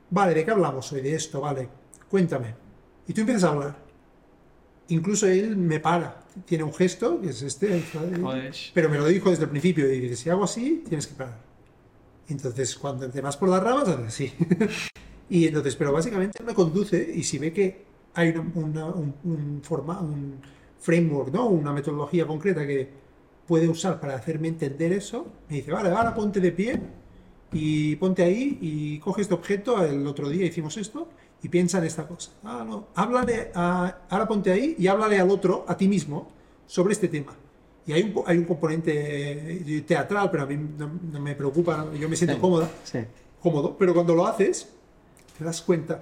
vale, 0.10 0.34
¿de 0.34 0.46
qué 0.46 0.52
hablamos 0.52 0.92
hoy? 0.92 1.02
De 1.02 1.16
esto, 1.16 1.42
vale, 1.42 1.68
cuéntame. 2.10 2.56
Y 3.08 3.14
tú 3.14 3.22
empiezas 3.22 3.44
a 3.46 3.50
hablar. 3.54 3.76
Incluso 4.90 5.28
él 5.28 5.56
me 5.56 5.80
para, 5.80 6.24
tiene 6.46 6.64
un 6.64 6.74
gesto, 6.74 7.22
que 7.22 7.30
es 7.30 7.42
este, 7.44 7.82
Joder. 8.22 8.56
pero 8.74 8.90
me 8.90 8.98
lo 8.98 9.06
dijo 9.06 9.30
desde 9.30 9.44
el 9.44 9.50
principio 9.50 9.92
y 9.92 10.00
dice, 10.00 10.16
si 10.16 10.30
hago 10.30 10.44
así, 10.44 10.84
tienes 10.88 11.06
que 11.06 11.14
parar. 11.14 11.38
Entonces, 12.28 12.76
cuando 12.76 13.08
te 13.10 13.22
vas 13.22 13.38
por 13.38 13.50
las 13.50 13.62
ramas, 13.62 13.88
haces 13.88 14.08
así. 14.08 14.34
y 15.30 15.48
entonces, 15.48 15.76
pero 15.76 15.92
básicamente 15.94 16.44
me 16.44 16.54
conduce 16.56 17.12
y 17.16 17.24
si 17.24 17.38
ve 17.38 17.54
que 17.54 17.86
hay 18.16 18.30
una- 18.30 18.52
una- 18.56 18.86
un, 18.88 19.14
un 19.24 19.62
forma, 19.64 20.00
un 20.00 20.40
framework, 20.80 21.34
¿no? 21.34 21.48
una 21.48 21.72
metodología 21.72 22.26
concreta 22.26 22.66
que 22.66 22.90
puede 23.48 23.68
usar 23.68 24.00
para 24.00 24.16
hacerme 24.16 24.48
entender 24.48 24.92
eso, 24.94 25.28
me 25.50 25.58
dice, 25.58 25.72
vale, 25.72 25.90
ahora 25.90 26.14
ponte 26.16 26.40
de 26.40 26.52
pie 26.52 26.80
y 27.52 27.96
ponte 27.96 28.24
ahí 28.24 28.58
y 28.62 29.00
coge 29.00 29.22
este 29.22 29.34
objeto, 29.34 29.84
el 29.84 30.06
otro 30.08 30.30
día 30.30 30.46
hicimos 30.46 30.78
esto, 30.78 31.08
y 31.42 31.48
piensa 31.50 31.78
en 31.80 31.86
esta 31.86 32.08
cosa. 32.08 32.32
Ah, 32.44 32.66
no, 32.68 32.88
háblale 32.96 33.52
a, 33.56 33.98
ahora 34.10 34.28
ponte 34.28 34.52
ahí 34.52 34.76
y 34.78 34.88
háblale 34.88 35.20
al 35.20 35.30
otro, 35.30 35.66
a 35.68 35.76
ti 35.78 35.88
mismo, 35.88 36.28
sobre 36.68 36.94
este 36.94 37.08
tema. 37.08 37.34
Y 37.88 37.94
hay 37.94 38.04
un, 38.04 38.24
hay 38.28 38.38
un 38.38 38.44
componente 38.46 39.78
eh, 39.78 39.82
teatral, 39.82 40.30
pero 40.30 40.44
a 40.44 40.46
mí 40.46 40.58
no, 40.78 40.92
no 41.12 41.20
me 41.20 41.34
preocupa, 41.36 41.88
yo 42.00 42.08
me 42.10 42.16
siento 42.16 42.36
Sí. 42.36 42.42
cómoda, 42.42 42.70
Sí. 42.84 43.00
cómodo, 43.42 43.76
pero 43.78 43.94
cuando 43.94 44.14
lo 44.14 44.28
haces, 44.28 44.70
te 45.38 45.44
das 45.44 45.62
cuenta, 45.62 46.02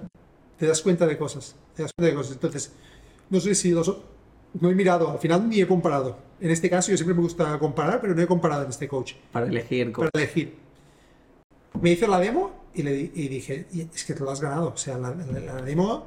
te 0.58 0.66
das 0.66 0.82
cuenta 0.82 1.06
de 1.06 1.16
cosas, 1.16 1.54
te 1.74 1.82
das 1.82 1.92
cuenta 1.96 2.10
de 2.10 2.16
cosas. 2.16 2.32
Entonces, 2.32 2.72
no 3.30 3.40
sé 3.40 3.54
si 3.54 3.70
los, 3.70 3.96
no 4.60 4.70
he 4.70 4.74
mirado, 4.74 5.10
al 5.12 5.18
final 5.18 5.48
ni 5.48 5.60
he 5.60 5.66
comparado. 5.66 6.18
En 6.40 6.50
este 6.50 6.68
caso 6.68 6.90
yo 6.90 6.96
siempre 6.96 7.14
me 7.14 7.22
gusta 7.22 7.58
comparar, 7.58 8.00
pero 8.00 8.14
no 8.14 8.20
he 8.22 8.26
comparado 8.26 8.64
en 8.64 8.70
este 8.70 8.86
coach 8.88 9.14
Para 9.32 9.46
elegir. 9.46 9.92
co- 9.92 10.02
para 10.02 10.10
elegir. 10.14 10.56
Me 11.80 11.90
hizo 11.92 12.06
la 12.06 12.18
demo 12.20 12.50
y 12.74 12.82
le 12.82 12.92
y 13.14 13.28
dije, 13.28 13.66
"Y 13.72 13.82
es 13.82 14.04
que 14.04 14.14
te 14.14 14.20
lo 14.24 14.30
has 14.30 14.40
ganado. 14.40 14.68
O 14.74 14.76
sea, 14.76 14.98
la, 14.98 15.14
la- 15.14 15.40
la 15.40 15.62
demo 15.62 16.06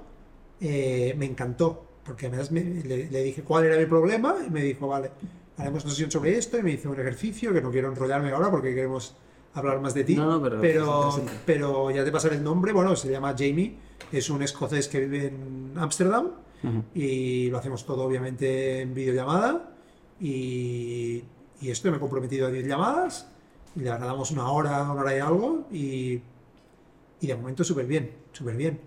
eh, 0.59 1.13
me 1.17 1.25
encantó, 1.25 1.85
porque 2.05 2.27
además 2.27 2.51
me- 2.51 2.63
le, 2.83 3.09
le 3.09 3.23
dije 3.23 3.41
cuál 3.43 3.65
era 3.65 3.77
mi 3.77 3.85
problema 3.85 4.35
y 4.45 4.49
me 4.49 4.61
dijo, 4.63 4.87
vale, 4.87 5.11
haremos 5.57 5.83
una 5.83 5.91
sesión 5.91 6.11
sobre 6.11 6.37
esto 6.37 6.57
y 6.57 6.63
me 6.63 6.71
hizo 6.71 6.89
un 6.91 6.99
ejercicio 6.99 7.51
que 7.53 7.61
no 7.61 7.71
quiero 7.71 7.89
enrollarme 7.89 8.31
ahora 8.31 8.49
porque 8.51 8.73
queremos 8.75 9.15
hablar 9.53 9.79
más 9.81 9.93
de 9.93 10.03
ti. 10.03 10.15
No, 10.15 10.41
pero 10.41 10.61
pero, 11.45 11.91
ya 11.91 12.03
te 12.05 12.11
pasaré 12.11 12.35
el 12.35 12.43
nombre. 12.43 12.73
Bueno, 12.73 12.95
se 12.95 13.09
llama 13.09 13.35
Jamie, 13.37 13.75
es 14.11 14.29
un 14.29 14.41
escocés 14.43 14.87
que 14.87 14.99
vive 15.01 15.27
en 15.27 15.73
Ámsterdam. 15.77 16.31
Y 16.93 17.49
lo 17.49 17.57
hacemos 17.57 17.85
todo 17.87 18.03
obviamente 18.03 18.81
en 18.81 18.93
videollamada. 18.93 19.71
Y, 20.19 21.23
y 21.59 21.69
esto 21.71 21.89
me 21.89 21.97
he 21.97 21.99
comprometido 21.99 22.47
a 22.47 22.51
10 22.51 22.67
llamadas 22.67 23.27
y 23.75 23.79
le 23.79 23.85
damos 23.89 24.31
una 24.31 24.49
hora, 24.51 24.83
una 24.83 25.01
hora 25.01 25.15
y 25.15 25.19
algo 25.19 25.67
y, 25.71 26.21
y 27.21 27.27
de 27.27 27.35
momento 27.35 27.63
súper 27.63 27.85
bien, 27.85 28.11
súper 28.31 28.55
bien. 28.55 28.79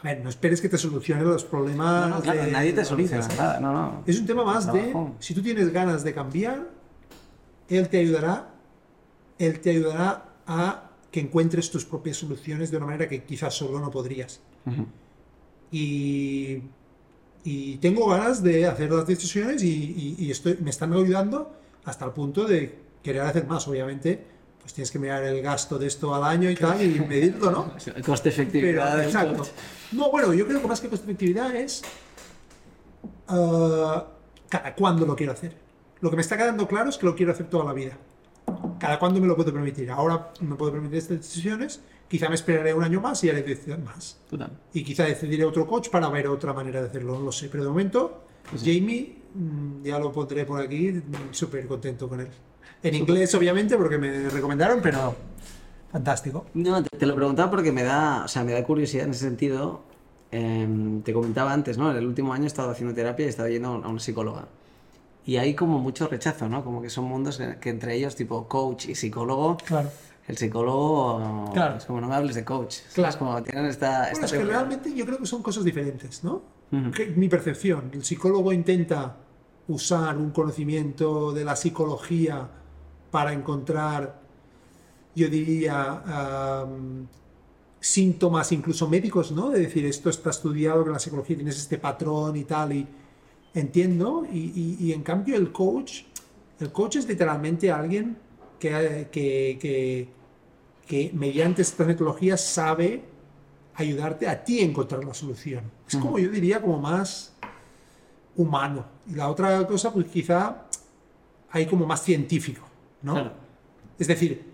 A 0.00 0.08
ver, 0.08 0.20
no 0.22 0.28
esperes 0.28 0.60
que 0.60 0.68
te 0.68 0.76
solucione 0.76 1.22
los 1.22 1.44
problemas. 1.44 2.10
No, 2.10 2.16
no, 2.16 2.22
claro, 2.22 2.44
de 2.44 2.50
nadie 2.52 2.72
te 2.72 2.78
la 2.78 2.84
soluciona 2.84 3.26
nada. 3.28 3.60
No, 3.60 3.72
no. 3.72 4.02
Es 4.06 4.20
un 4.20 4.26
tema 4.26 4.44
más 4.44 4.70
de, 4.70 4.94
si 5.18 5.32
tú 5.34 5.40
tienes 5.42 5.72
ganas 5.72 6.04
de 6.04 6.12
cambiar, 6.12 6.68
él 7.68 7.88
te 7.88 7.98
ayudará, 7.98 8.50
él 9.38 9.60
te 9.60 9.70
ayudará 9.70 10.34
a 10.46 10.90
que 11.10 11.20
encuentres 11.20 11.70
tus 11.70 11.86
propias 11.86 12.18
soluciones 12.18 12.70
de 12.70 12.76
una 12.76 12.86
manera 12.86 13.08
que 13.08 13.24
quizás 13.24 13.54
solo 13.54 13.80
no 13.80 13.90
podrías 13.90 14.40
Ujú. 14.66 14.84
y, 15.70 16.60
y 17.44 17.76
tengo 17.78 18.08
ganas 18.08 18.42
de 18.42 18.66
hacer 18.66 18.90
las 18.90 19.06
decisiones 19.06 19.62
y, 19.62 19.68
y- 19.68 20.16
y 20.18 20.30
estoy, 20.30 20.58
me 20.60 20.70
están 20.70 20.92
ayudando 20.92 21.52
hasta 21.84 22.04
el 22.04 22.10
punto 22.12 22.44
de 22.44 22.83
querer 23.04 23.22
hacer 23.22 23.46
más, 23.46 23.68
obviamente. 23.68 24.26
Pues 24.60 24.72
tienes 24.72 24.90
que 24.90 24.98
mirar 24.98 25.22
el 25.22 25.42
gasto 25.42 25.78
de 25.78 25.86
esto 25.86 26.14
al 26.14 26.24
año 26.24 26.50
y 26.50 26.54
tal 26.56 26.80
y 26.82 26.98
medirlo, 27.00 27.50
¿no? 27.50 27.64
Coste 28.04 28.30
Pero, 28.30 28.42
efectividad. 28.42 28.96
del 28.96 29.06
exacto. 29.06 29.46
No, 29.92 30.10
bueno, 30.10 30.32
yo 30.32 30.46
creo 30.46 30.60
que 30.62 30.66
más 30.66 30.80
que 30.80 30.88
coste 30.88 31.04
efectividad 31.04 31.54
es 31.54 31.82
ah, 33.28 34.06
cada 34.48 34.74
cuándo 34.74 35.04
lo 35.04 35.14
quiero 35.14 35.32
hacer. 35.32 35.54
Lo 36.00 36.08
que 36.08 36.16
me 36.16 36.22
está 36.22 36.38
quedando 36.38 36.66
claro 36.66 36.88
es 36.88 36.96
que 36.96 37.04
lo 37.04 37.14
quiero 37.14 37.32
hacer 37.32 37.48
toda 37.50 37.64
la 37.64 37.74
vida. 37.74 37.98
¿Cada 38.78 38.98
cuándo 38.98 39.20
me 39.20 39.26
lo 39.26 39.36
puedo 39.36 39.52
permitir? 39.52 39.90
Ahora 39.90 40.32
me 40.40 40.56
puedo 40.56 40.72
permitir 40.72 40.98
estas 40.98 41.18
decisiones, 41.18 41.82
quizá 42.08 42.30
me 42.30 42.34
esperaré 42.34 42.72
un 42.72 42.84
año 42.84 43.00
más 43.02 43.22
y 43.22 43.28
haré 43.30 43.42
decisiones 43.42 43.84
más. 43.84 44.18
Total. 44.28 44.50
Y 44.72 44.82
quizá 44.82 45.04
decidiré 45.04 45.44
otro 45.44 45.66
coach 45.66 45.90
para 45.90 46.08
ver 46.08 46.26
otra 46.28 46.54
manera 46.54 46.80
de 46.80 46.88
hacerlo, 46.88 47.18
no 47.18 47.26
lo 47.26 47.32
sé. 47.32 47.48
Pero 47.50 47.64
de 47.64 47.68
momento, 47.68 48.24
Jamie, 48.58 49.18
mm, 49.34 49.82
ya 49.84 49.98
lo 49.98 50.10
pondré 50.10 50.44
por 50.46 50.60
aquí, 50.60 51.02
súper 51.30 51.66
contento 51.66 52.08
con 52.08 52.20
él. 52.20 52.28
En 52.84 52.94
inglés, 52.94 53.34
obviamente, 53.34 53.76
porque 53.76 53.98
me 53.98 54.28
recomendaron, 54.28 54.80
pero 54.82 55.14
fantástico. 55.90 56.46
No, 56.54 56.82
te, 56.82 56.96
te 56.98 57.06
lo 57.06 57.14
preguntaba 57.14 57.50
porque 57.50 57.72
me 57.72 57.82
da, 57.82 58.24
o 58.24 58.28
sea, 58.28 58.44
me 58.44 58.52
da 58.52 58.62
curiosidad 58.64 59.04
en 59.04 59.10
ese 59.12 59.24
sentido. 59.24 59.82
Em, 60.30 61.02
te 61.02 61.12
comentaba 61.12 61.52
antes, 61.52 61.78
¿no? 61.78 61.90
En 61.90 61.96
el 61.96 62.06
último 62.06 62.32
año 62.32 62.44
he 62.44 62.46
estado 62.48 62.70
haciendo 62.70 62.94
terapia 62.94 63.24
y 63.24 63.26
he 63.26 63.30
estado 63.30 63.48
yendo 63.48 63.68
a 63.82 63.88
una 63.88 64.00
psicóloga. 64.00 64.46
Y 65.26 65.36
hay 65.36 65.54
como 65.54 65.78
mucho 65.78 66.08
rechazo, 66.08 66.48
¿no? 66.48 66.64
Como 66.64 66.82
que 66.82 66.90
son 66.90 67.04
mundos 67.06 67.38
que, 67.38 67.56
que 67.58 67.70
entre 67.70 67.94
ellos, 67.94 68.14
tipo 68.16 68.46
coach 68.48 68.86
y 68.88 68.94
psicólogo, 68.94 69.56
Claro. 69.64 69.90
el 70.28 70.36
psicólogo 70.36 71.50
Claro. 71.54 71.76
es 71.76 71.84
como 71.86 72.00
no 72.00 72.08
me 72.08 72.14
hables 72.16 72.34
de 72.34 72.44
coach. 72.44 72.78
Claro. 72.92 73.16
Como 73.18 73.42
tienen 73.42 73.66
esta... 73.66 74.00
Bueno, 74.00 74.12
esta 74.12 74.26
es 74.26 74.32
que 74.32 74.44
realmente 74.44 74.92
yo 74.94 75.06
creo 75.06 75.18
que 75.18 75.26
son 75.26 75.42
cosas 75.42 75.64
diferentes, 75.64 76.22
¿no? 76.24 76.42
Ujú. 76.72 76.90
Que- 76.90 77.06
mi 77.06 77.28
percepción. 77.28 77.90
El 77.94 78.04
psicólogo 78.04 78.52
intenta 78.52 79.16
usar 79.68 80.18
un 80.18 80.30
conocimiento 80.32 81.32
de 81.32 81.44
la 81.44 81.56
psicología 81.56 82.48
para 83.14 83.32
encontrar, 83.32 84.20
yo 85.14 85.28
diría, 85.28 86.02
síntomas 87.78 88.50
incluso 88.50 88.88
médicos, 88.88 89.30
¿no? 89.30 89.50
De 89.50 89.60
decir, 89.60 89.84
esto 89.86 90.10
está 90.10 90.30
estudiado, 90.30 90.84
en 90.84 90.90
la 90.90 90.98
psicología 90.98 91.36
tienes 91.36 91.56
este 91.58 91.78
patrón 91.78 92.36
y 92.36 92.42
tal, 92.42 92.72
y 92.72 92.84
entiendo. 93.54 94.26
Y, 94.32 94.38
y- 94.62 94.76
y 94.86 94.92
en 94.92 95.04
cambio 95.04 95.36
el 95.36 95.52
coach, 95.52 96.02
el 96.58 96.72
coach 96.72 96.96
es 96.96 97.06
literalmente 97.06 97.70
alguien 97.70 98.16
que, 98.58 99.06
que, 99.12 99.58
que, 99.62 100.08
que 100.88 101.10
mediante 101.14 101.62
estas 101.62 101.86
metodologías 101.86 102.40
sabe 102.44 103.04
ayudarte 103.76 104.26
a 104.26 104.42
ti 104.42 104.58
a 104.58 104.64
encontrar 104.64 105.04
la 105.04 105.14
solución. 105.14 105.62
Es 105.86 105.96
como 105.96 106.18
yo 106.18 106.30
diría, 106.30 106.60
como 106.60 106.78
más 106.80 107.32
humano. 108.34 108.84
Y 109.06 109.14
la 109.14 109.28
otra 109.28 109.64
cosa, 109.68 109.92
pues 109.92 110.06
quizá 110.06 110.64
hay 111.52 111.66
como 111.66 111.86
más 111.86 112.02
científico, 112.02 112.63
¿no? 113.04 113.12
Claro. 113.14 113.32
Es 113.98 114.08
decir, 114.08 114.52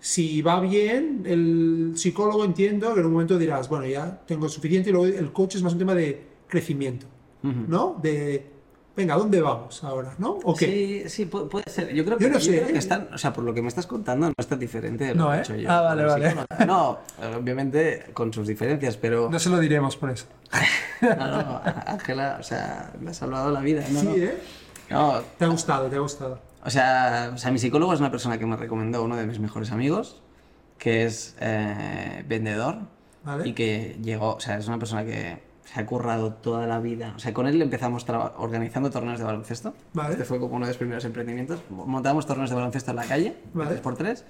si 0.00 0.40
va 0.40 0.60
bien, 0.60 1.24
el 1.26 1.92
psicólogo 1.96 2.44
entiendo 2.44 2.94
que 2.94 3.00
en 3.00 3.06
un 3.06 3.12
momento 3.12 3.36
dirás, 3.38 3.68
bueno, 3.68 3.84
ya 3.86 4.22
tengo 4.26 4.48
suficiente, 4.48 4.88
y 4.88 4.92
luego 4.94 5.06
el 5.14 5.30
coach 5.32 5.56
es 5.56 5.62
más 5.62 5.74
un 5.74 5.78
tema 5.80 5.94
de 5.94 6.26
crecimiento. 6.48 7.06
¿no? 7.42 7.98
De, 8.02 8.46
venga, 8.96 9.14
¿a 9.14 9.16
dónde 9.18 9.40
vamos 9.40 9.82
ahora? 9.84 10.14
¿no? 10.18 10.32
¿O 10.44 10.54
qué? 10.54 11.04
Sí, 11.06 11.08
sí, 11.24 11.30
pu- 11.30 11.48
puede 11.48 11.64
ser. 11.70 11.92
Yo 11.94 12.04
creo 12.04 12.18
que, 12.18 12.24
Yo 12.24 12.30
no 12.30 12.38
yo 12.38 12.44
sé, 12.44 12.50
creo 12.56 12.66
que 12.68 12.72
¿eh? 12.74 12.78
están, 12.78 13.08
o 13.12 13.16
sea, 13.18 13.32
por 13.32 13.44
lo 13.44 13.52
que 13.54 13.62
me 13.62 13.68
estás 13.68 13.86
contando, 13.86 14.26
no 14.26 14.32
es 14.38 14.46
tan 14.46 14.58
diferente 14.58 15.04
de 15.04 15.14
lo 15.14 15.24
No, 15.24 15.30
que 15.30 15.34
he 15.36 15.38
¿eh? 15.38 15.42
hecho 15.42 15.56
yo. 15.56 15.70
Ah, 15.70 15.80
vale, 15.80 16.04
vale. 16.04 16.34
No, 16.66 16.98
obviamente 17.38 18.06
con 18.12 18.32
sus 18.32 18.46
diferencias, 18.46 18.96
pero... 18.98 19.30
No 19.30 19.38
se 19.38 19.48
lo 19.50 19.58
diremos 19.58 19.96
por 19.96 20.10
eso. 20.10 20.26
No, 21.02 21.16
no, 21.16 21.60
Ángela, 21.86 22.36
o 22.38 22.42
sea, 22.42 22.92
me 23.00 23.10
ha 23.10 23.14
salvado 23.14 23.50
la 23.50 23.60
vida. 23.60 23.82
No, 23.90 24.00
sí. 24.00 24.08
¿eh? 24.16 24.34
No, 24.90 25.20
Te 25.38 25.46
ha 25.46 25.48
gustado, 25.48 25.86
te 25.88 25.96
ha 25.96 26.00
gustado. 26.00 26.38
O 26.64 26.70
sea, 26.70 27.32
o 27.34 27.38
sea, 27.38 27.50
mi 27.50 27.58
psicólogo 27.58 27.92
es 27.92 28.00
una 28.00 28.10
persona 28.10 28.38
que 28.38 28.46
me 28.46 28.56
recomendó 28.56 29.02
uno 29.02 29.16
de 29.16 29.26
mis 29.26 29.38
mejores 29.38 29.72
amigos, 29.72 30.22
que 30.78 31.04
es 31.04 31.36
eh, 31.40 32.24
vendedor 32.28 32.78
¿Vale? 33.24 33.48
y 33.48 33.52
que 33.52 33.98
llegó, 34.02 34.34
o 34.36 34.40
sea, 34.40 34.58
es 34.58 34.66
una 34.68 34.78
persona 34.78 35.04
que 35.04 35.42
se 35.64 35.80
ha 35.80 35.86
currado 35.86 36.32
toda 36.34 36.66
la 36.66 36.80
vida. 36.80 37.12
O 37.16 37.18
sea, 37.18 37.32
con 37.32 37.46
él 37.46 37.60
empezamos 37.62 38.04
organizando 38.38 38.90
torneos 38.90 39.18
de 39.18 39.24
baloncesto. 39.24 39.74
Vale. 39.92 40.12
Este 40.12 40.24
fue 40.24 40.40
como 40.40 40.56
uno 40.56 40.66
de 40.66 40.70
los 40.70 40.78
primeros 40.78 41.04
emprendimientos. 41.04 41.60
Montábamos 41.70 42.26
torneos 42.26 42.50
de 42.50 42.56
baloncesto 42.56 42.90
en 42.90 42.96
la 42.96 43.04
calle, 43.04 43.36
Vale. 43.54 43.70
tres 43.70 43.80
por 43.80 43.96
tres. 43.96 44.24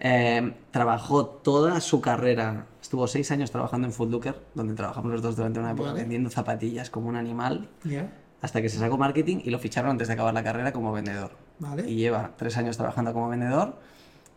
Eh, 0.00 0.54
trabajó 0.72 1.26
toda 1.26 1.80
su 1.80 2.00
carrera, 2.00 2.66
estuvo 2.80 3.06
seis 3.06 3.30
años 3.30 3.52
trabajando 3.52 3.86
en 3.86 3.92
Food 3.92 4.10
Locker, 4.10 4.34
donde 4.54 4.74
trabajamos 4.74 5.12
los 5.12 5.22
dos 5.22 5.36
durante 5.36 5.60
una 5.60 5.70
época 5.70 5.92
vendiendo 5.92 6.28
zapatillas 6.28 6.90
como 6.90 7.08
un 7.08 7.14
animal, 7.14 7.68
Ya, 7.84 8.12
hasta 8.40 8.60
que 8.60 8.68
se 8.68 8.78
sacó 8.78 8.98
marketing 8.98 9.38
y 9.44 9.50
lo 9.50 9.60
ficharon 9.60 9.92
antes 9.92 10.08
de 10.08 10.14
acabar 10.14 10.34
la 10.34 10.42
carrera 10.42 10.72
como 10.72 10.92
vendedor. 10.92 11.30
Vale. 11.62 11.88
Y 11.88 11.94
lleva 11.94 12.32
tres 12.36 12.56
años 12.56 12.76
trabajando 12.76 13.12
como 13.12 13.28
vendedor, 13.28 13.78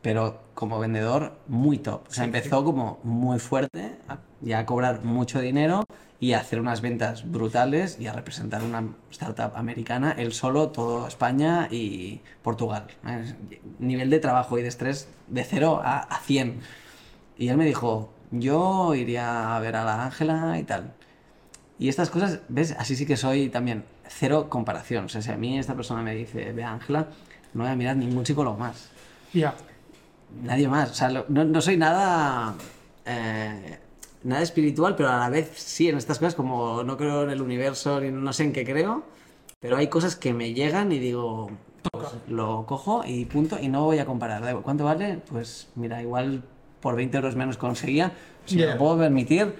pero 0.04 0.42
como 0.54 0.78
vendedor 0.78 1.40
muy 1.48 1.80
top. 1.80 2.02
O 2.08 2.14
sea, 2.14 2.24
empezó 2.24 2.64
como 2.64 3.00
muy 3.04 3.40
fuerte, 3.40 3.98
a- 4.08 4.20
ya 4.42 4.60
a 4.60 4.66
cobrar 4.68 5.04
mucho 5.04 5.42
dinero 5.42 5.86
y 6.20 6.34
a 6.34 6.40
hacer 6.40 6.60
unas 6.60 6.82
ventas 6.82 7.30
brutales 7.32 7.98
y 8.00 8.06
a 8.06 8.14
representar 8.14 8.62
una 8.64 8.84
startup 9.10 9.54
americana, 9.56 10.12
él 10.12 10.34
solo, 10.34 10.70
todo 10.70 11.08
España 11.08 11.68
y 11.72 12.22
Portugal. 12.44 12.86
Nivel 13.80 14.12
de 14.12 14.20
trabajo 14.20 14.60
y 14.60 14.62
de 14.62 14.68
estrés 14.68 15.08
de 15.28 15.44
0 15.44 15.82
a, 15.84 15.98
a 16.02 16.20
100. 16.20 16.60
Y 17.40 17.50
él 17.50 17.58
me 17.58 17.66
dijo, 17.66 18.12
yo 18.32 18.94
iría 18.94 19.56
a 19.56 19.60
ver 19.60 19.76
a 19.76 19.84
la 19.84 20.06
Ángela 20.06 20.60
y 20.60 20.64
tal. 20.64 20.94
Y 21.80 21.90
estas 21.90 22.10
cosas, 22.10 22.40
¿ves? 22.50 22.76
Así 22.78 22.96
sí 22.96 23.06
que 23.08 23.18
soy 23.18 23.50
también 23.50 23.84
cero 24.10 24.48
comparación. 24.50 25.06
O 25.06 25.10
sea, 25.10 25.22
si 25.22 25.32
a 25.32 25.38
mí 25.38 25.58
esta 25.60 25.76
persona 25.76 26.02
me 26.02 26.14
dice, 26.16 26.52
ve 26.54 26.64
Ángela, 26.64 27.08
no 27.54 27.64
voy 27.64 27.72
a 27.72 27.76
mirar 27.76 27.96
ningún 27.98 28.26
psicólogo 28.26 28.58
más. 28.58 28.90
ya. 29.34 29.54
Nadie 30.44 30.68
más. 30.68 30.92
O 30.92 30.94
sea, 30.96 31.10
lo- 31.10 31.26
no, 31.30 31.46
no 31.46 31.62
soy 31.62 31.78
nada. 31.78 32.56
eh, 33.06 33.78
nada 34.24 34.42
espiritual, 34.42 34.96
pero 34.96 35.10
a 35.10 35.20
la 35.20 35.30
vez 35.30 35.52
sí 35.56 35.88
en 35.88 35.98
estas 35.98 36.18
cosas, 36.18 36.34
como 36.36 36.84
no 36.84 36.98
creo 36.98 37.24
en 37.24 37.30
el 37.30 37.42
universo 37.42 38.02
ni 38.02 38.10
no 38.12 38.34
sé 38.34 38.44
en 38.44 38.52
qué 38.54 38.66
creo, 38.66 39.04
pero 39.60 39.78
hay 39.78 39.88
cosas 39.88 40.16
que 40.16 40.34
me 40.34 40.54
llegan 40.56 40.92
y 40.92 40.98
digo, 40.98 41.52
pues, 41.92 42.08
lo 42.28 42.66
cojo 42.66 43.04
y 43.06 43.26
punto, 43.26 43.58
y 43.62 43.68
no 43.68 43.84
voy 43.86 44.00
a 44.00 44.06
comparar. 44.08 44.60
¿Cuánto 44.64 44.84
vale? 44.84 45.20
Pues 45.30 45.68
mira, 45.76 46.02
igual 46.02 46.44
por 46.82 46.96
20 46.96 47.16
euros 47.18 47.36
menos 47.36 47.58
conseguía. 47.58 48.12
Si 48.46 48.56
me 48.56 48.64
Yeah. 48.64 48.72
lo 48.74 48.80
puedo 48.80 48.98
permitir, 48.98 49.56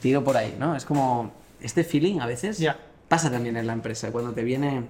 tiro 0.00 0.22
por 0.24 0.36
ahí, 0.36 0.56
¿no? 0.58 0.76
Es 0.76 0.84
como 0.84 1.32
este 1.60 1.82
feeling 1.84 2.20
a 2.20 2.26
veces 2.26 2.58
Ya. 2.58 2.76
Pasa 3.08 3.30
también 3.30 3.56
en 3.56 3.66
la 3.66 3.72
empresa, 3.72 4.10
cuando 4.12 4.32
te 4.32 4.42
viene, 4.44 4.86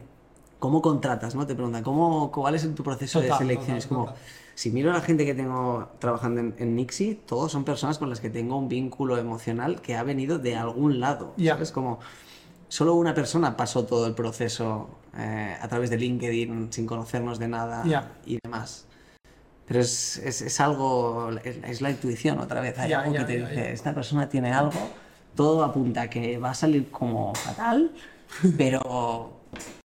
¿cómo 0.59 0.81
contratas? 0.83 1.35
¿no? 1.35 1.47
Te 1.47 1.55
preguntan, 1.55 1.83
¿cómo, 1.83 2.31
¿cuál 2.33 2.55
es 2.55 2.75
tu 2.75 2.83
proceso 2.83 3.21
Total, 3.21 3.39
de 3.39 3.45
selección? 3.45 3.77
es 3.77 3.87
como, 3.87 4.07
total. 4.07 4.21
si 4.55 4.71
miro 4.71 4.91
a 4.91 4.95
la 4.95 5.01
gente 5.01 5.25
que 5.25 5.35
tengo 5.35 5.89
trabajando 5.99 6.41
en, 6.41 6.55
en 6.59 6.75
Nixie, 6.77 7.15
todos 7.27 7.53
son 7.53 7.65
personas 7.65 7.99
con 7.99 8.09
las 8.11 8.21
que 8.21 8.31
tengo 8.31 8.57
un 8.57 8.69
vínculo 8.69 9.19
emocional 9.19 9.81
que 9.81 9.97
ha 9.97 10.03
venido 10.03 10.39
de 10.39 10.57
algún 10.57 11.01
lado. 11.01 11.35
Ya. 11.37 11.59
Es 11.61 11.73
como, 11.73 11.99
solo 12.69 12.95
una 12.95 13.15
persona 13.15 13.57
pasó 13.57 13.85
todo 13.85 14.07
el 14.07 14.15
proceso 14.15 14.89
eh, 15.17 15.57
a 15.61 15.69
través 15.69 15.91
de 15.91 15.99
LinkedIn 15.99 16.73
sin 16.73 16.87
conocernos 16.87 17.39
de 17.39 17.49
nada 17.49 17.85
Ya. 17.85 18.13
y 18.25 18.39
demás. 18.43 18.87
Pero 19.67 19.81
es, 19.81 20.19
es, 20.19 20.43
es 20.43 20.61
algo, 20.61 21.31
es, 21.43 21.57
es 21.65 21.81
la 21.81 21.91
intuición 21.91 22.39
otra 22.39 22.61
vez. 22.61 22.79
Hay 22.79 22.91
Ya, 22.91 23.01
algo 23.01 23.13
que 23.15 23.25
te 23.25 23.39
dice, 23.39 23.73
esta 23.73 23.93
persona 23.95 24.29
tiene 24.29 24.53
algo, 24.53 24.79
todo 25.37 25.63
apunta 25.63 26.03
a 26.03 26.11
que 26.11 26.39
va 26.39 26.51
a 26.51 26.55
salir 26.55 26.91
como 26.91 27.35
fatal, 27.35 27.93
pero... 28.59 29.33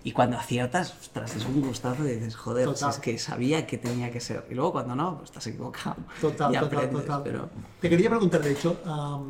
Y 0.04 0.12
cuando 0.14 0.38
aciertas, 0.38 0.96
ostras, 1.02 1.36
es 1.36 1.44
un 1.46 1.62
gustazo 1.62 2.08
y 2.08 2.12
dices, 2.14 2.36
joder, 2.36 2.68
si 2.68 2.74
Total. 2.76 2.90
es 2.92 3.00
que 3.00 3.18
sabía 3.18 3.68
que 3.68 3.78
tenía 3.78 4.10
que 4.10 4.22
ser. 4.22 4.46
Y 4.50 4.54
luego 4.54 4.72
cuando 4.72 4.96
no, 4.96 5.18
pues 5.18 5.32
estás 5.32 5.48
equivocado. 5.48 5.98
Total, 6.22 6.52
y 6.52 6.58
total, 6.60 6.66
aprendes, 6.66 7.02
total. 7.02 7.22
Pero... 7.26 7.50
Te 7.82 7.90
quería 7.90 8.10
preguntar, 8.10 8.42
de 8.42 8.52
hecho, 8.52 8.80
am, 8.86 9.28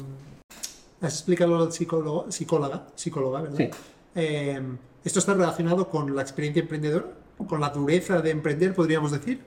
has 1.01 1.13
explicado 1.13 1.63
al 1.63 1.72
psicólogo, 1.72 2.32
psicóloga, 2.32 2.88
psicóloga, 2.93 3.41
¿verdad? 3.41 3.57
Sí. 3.57 3.70
Em, 4.13 4.78
¿Esto 5.03 5.20
está 5.20 5.34
relacionado 5.34 5.89
con 5.89 6.15
la 6.15 6.22
experiencia 6.22 6.61
emprendedora? 6.61 7.05
¿Con 7.47 7.59
la 7.59 7.70
dureza 7.70 8.22
de 8.22 8.30
emprender, 8.30 8.76
podríamos 8.76 9.11
decir? 9.11 9.41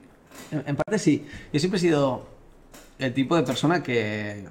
En, 0.49 0.63
en 0.65 0.75
parte 0.75 0.99
sí. 0.99 1.25
Yo 1.53 1.59
siempre 1.59 1.77
he 1.77 1.81
sido 1.81 2.25
el 2.99 3.13
tipo 3.13 3.35
de 3.35 3.43
persona 3.43 3.81
que 3.81 4.47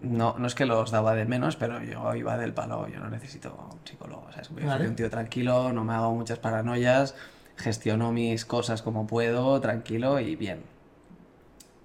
no, 0.00 0.36
no 0.38 0.46
es 0.46 0.54
que 0.54 0.66
los 0.66 0.90
daba 0.90 1.14
de 1.14 1.24
menos, 1.24 1.56
pero 1.56 1.82
yo 1.82 2.14
iba 2.14 2.36
del 2.36 2.52
palo, 2.52 2.88
yo 2.88 3.00
no 3.00 3.08
necesito 3.08 3.54
un 3.72 3.78
psicólogo. 3.84 4.26
¿sabes? 4.30 4.48
Yo 4.50 4.66
Vale. 4.66 4.78
soy 4.78 4.86
un 4.88 4.96
tío 4.96 5.10
tranquilo, 5.10 5.72
no 5.72 5.84
me 5.84 5.94
hago 5.94 6.14
muchas 6.14 6.38
paranoias, 6.38 7.14
gestiono 7.56 8.12
mis 8.12 8.44
cosas 8.44 8.82
como 8.82 9.06
puedo, 9.06 9.60
tranquilo 9.60 10.20
y 10.20 10.36
bien. 10.36 10.62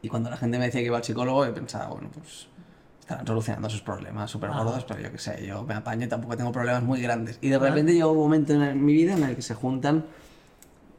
Y 0.02 0.10
cuando 0.10 0.30
la 0.30 0.38
gente 0.38 0.60
me 0.60 0.66
decía 0.66 0.82
que 0.82 0.88
iba 0.88 0.98
al 0.98 1.04
psicólogo, 1.04 1.46
yo 1.46 1.54
pensaba, 1.54 1.88
bueno, 1.88 2.10
pues 2.14 2.48
estarán 3.00 3.26
solucionando 3.26 3.70
sus 3.70 3.82
problemas 3.82 4.30
súper 4.30 4.52
gordos, 4.52 4.86
pero 4.86 5.00
yo 5.00 5.12
qué 5.12 5.18
sé, 5.18 5.46
yo 5.46 5.64
me 5.64 5.74
apaño 5.74 6.06
y 6.06 6.10
tampoco 6.10 6.38
tengo 6.38 6.52
problemas 6.52 6.84
muy 6.84 7.02
grandes. 7.02 7.40
Y 7.42 7.50
de 7.50 7.58
Vale. 7.58 7.72
repente 7.72 7.94
llegó 7.94 8.12
un 8.12 8.20
momento 8.20 8.54
en 8.54 8.86
mi 8.86 8.94
vida 8.94 9.14
en 9.14 9.24
el 9.24 9.36
que 9.36 9.42
se 9.42 9.56
juntan 9.56 10.06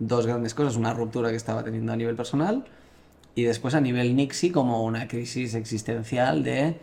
dos 0.01 0.27
grandes 0.27 0.55
cosas, 0.55 0.77
una 0.77 0.93
ruptura 0.93 1.31
que 1.31 1.37
estaba 1.37 1.63
teniendo 1.63 1.93
a 1.93 1.97
nivel 1.97 2.17
personal 2.17 2.65
y 3.35 3.45
después 3.45 3.75
a 3.75 3.81
nivel 3.81 4.17
Nixie 4.17 4.51
como 4.51 4.83
una 4.83 5.07
crisis 5.07 5.55
existencial 5.55 6.43
de 6.43 6.81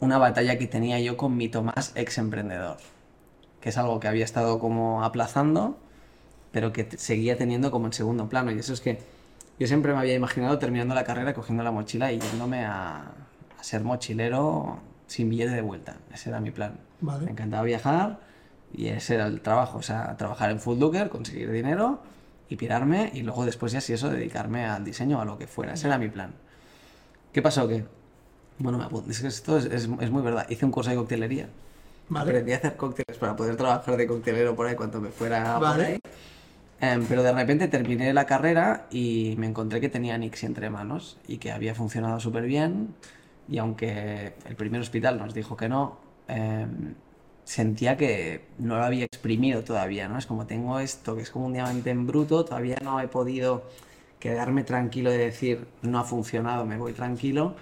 una 0.00 0.18
batalla 0.18 0.58
que 0.58 0.66
tenía 0.66 0.98
yo 1.00 1.16
con 1.16 1.36
mi 1.36 1.48
Tomás 1.48 1.92
ex 1.94 2.18
emprendedor, 2.18 2.78
que 3.60 3.68
es 3.68 3.78
algo 3.78 4.00
que 4.00 4.08
había 4.08 4.24
estado 4.24 4.58
como 4.58 5.04
aplazando, 5.04 5.78
pero 6.52 6.72
que 6.72 6.88
seguía 6.96 7.36
teniendo 7.36 7.70
como 7.70 7.86
en 7.86 7.92
segundo 7.92 8.28
plano. 8.28 8.50
Y 8.50 8.58
eso 8.58 8.72
es 8.72 8.80
que 8.80 8.98
yo 9.58 9.66
siempre 9.66 9.92
me 9.92 9.98
había 9.98 10.14
imaginado 10.14 10.58
terminando 10.58 10.94
la 10.94 11.04
carrera, 11.04 11.34
cogiendo 11.34 11.62
la 11.62 11.70
mochila 11.70 12.10
y 12.12 12.18
yéndome 12.18 12.64
a, 12.64 13.12
a 13.58 13.62
ser 13.62 13.84
mochilero 13.84 14.80
sin 15.06 15.28
billete 15.28 15.52
de 15.52 15.62
vuelta. 15.62 15.98
Ese 16.12 16.30
era 16.30 16.40
mi 16.40 16.50
plan. 16.50 16.80
Vale. 17.00 17.26
Me 17.26 17.32
encantaba 17.32 17.62
viajar 17.62 18.20
y 18.72 18.86
ese 18.88 19.16
era 19.16 19.26
el 19.26 19.40
trabajo, 19.42 19.78
o 19.78 19.82
sea, 19.82 20.16
trabajar 20.16 20.50
en 20.50 20.60
Food 20.60 20.78
Looker, 20.78 21.10
conseguir 21.10 21.50
dinero 21.50 22.00
y 22.48 22.56
pirarme 22.56 23.10
y 23.14 23.22
luego 23.22 23.44
después 23.44 23.72
ya 23.72 23.80
si 23.80 23.92
eso 23.92 24.08
dedicarme 24.08 24.64
al 24.64 24.84
diseño 24.84 25.18
o 25.18 25.20
a 25.20 25.24
lo 25.24 25.38
que 25.38 25.46
fuera. 25.46 25.74
Ese 25.74 25.88
era 25.88 25.98
mi 25.98 26.08
plan. 26.08 26.32
¿Qué 27.32 27.42
pasó? 27.42 27.68
Que, 27.68 27.84
bueno, 28.60 28.78
me 28.78 28.84
apunté, 28.84 29.10
es 29.10 29.20
que 29.20 29.28
esto 29.28 29.58
es, 29.58 29.64
es, 29.66 29.88
es 30.00 30.10
muy 30.10 30.22
verdad. 30.22 30.46
Hice 30.48 30.64
un 30.66 30.70
curso 30.72 30.90
de 30.90 30.96
coctelería. 30.96 31.48
Vale. 32.08 32.30
Aprendí 32.30 32.52
a 32.52 32.56
hacer 32.56 32.76
cócteles 32.76 33.18
para 33.18 33.36
poder 33.36 33.56
trabajar 33.56 33.96
de 33.96 34.06
coctelero 34.06 34.56
por 34.56 34.66
ahí 34.66 34.76
cuando 34.76 35.00
me 35.00 35.10
fuera 35.10 35.62
por 35.62 35.62
Vale. 35.62 35.84
ahí. 35.86 35.98
Em, 36.80 37.06
pero 37.06 37.22
de 37.22 37.32
repente 37.32 37.68
terminé 37.68 38.12
la 38.14 38.26
carrera 38.26 38.86
y 38.90 39.34
me 39.38 39.46
encontré 39.46 39.80
que 39.80 39.88
tenía 39.90 40.16
Nixie 40.18 40.46
entre 40.46 40.70
manos 40.70 41.18
y 41.28 41.38
que 41.38 41.52
había 41.52 41.74
funcionado 41.74 42.20
súper 42.20 42.44
bien. 42.44 42.94
Y 43.48 43.58
aunque 43.58 44.34
el 44.46 44.56
primer 44.56 44.80
hospital 44.80 45.18
nos 45.18 45.34
dijo 45.34 45.56
que 45.56 45.68
no, 45.68 45.98
em, 46.28 46.94
sentía 47.44 47.96
que 47.96 48.46
no 48.58 48.76
lo 48.78 48.84
había 48.84 49.04
exprimido 49.04 49.64
todavía, 49.64 50.08
¿no? 50.08 50.18
Es 50.18 50.26
como 50.26 50.46
tengo 50.46 50.78
esto, 50.80 51.16
que 51.16 51.22
es 51.22 51.30
como 51.30 51.46
un 51.46 51.52
diamante 51.52 51.90
en 51.90 52.06
bruto, 52.06 52.44
todavía 52.44 52.78
no 52.82 53.00
he 53.00 53.08
podido 53.08 53.64
quedarme 54.20 54.64
tranquilo 54.64 55.10
de 55.10 55.18
decir, 55.18 55.66
no 55.82 55.98
ha 55.98 56.04
funcionado, 56.04 56.64
me 56.66 56.76
voy 56.78 56.92
tranquilo. 56.92 57.56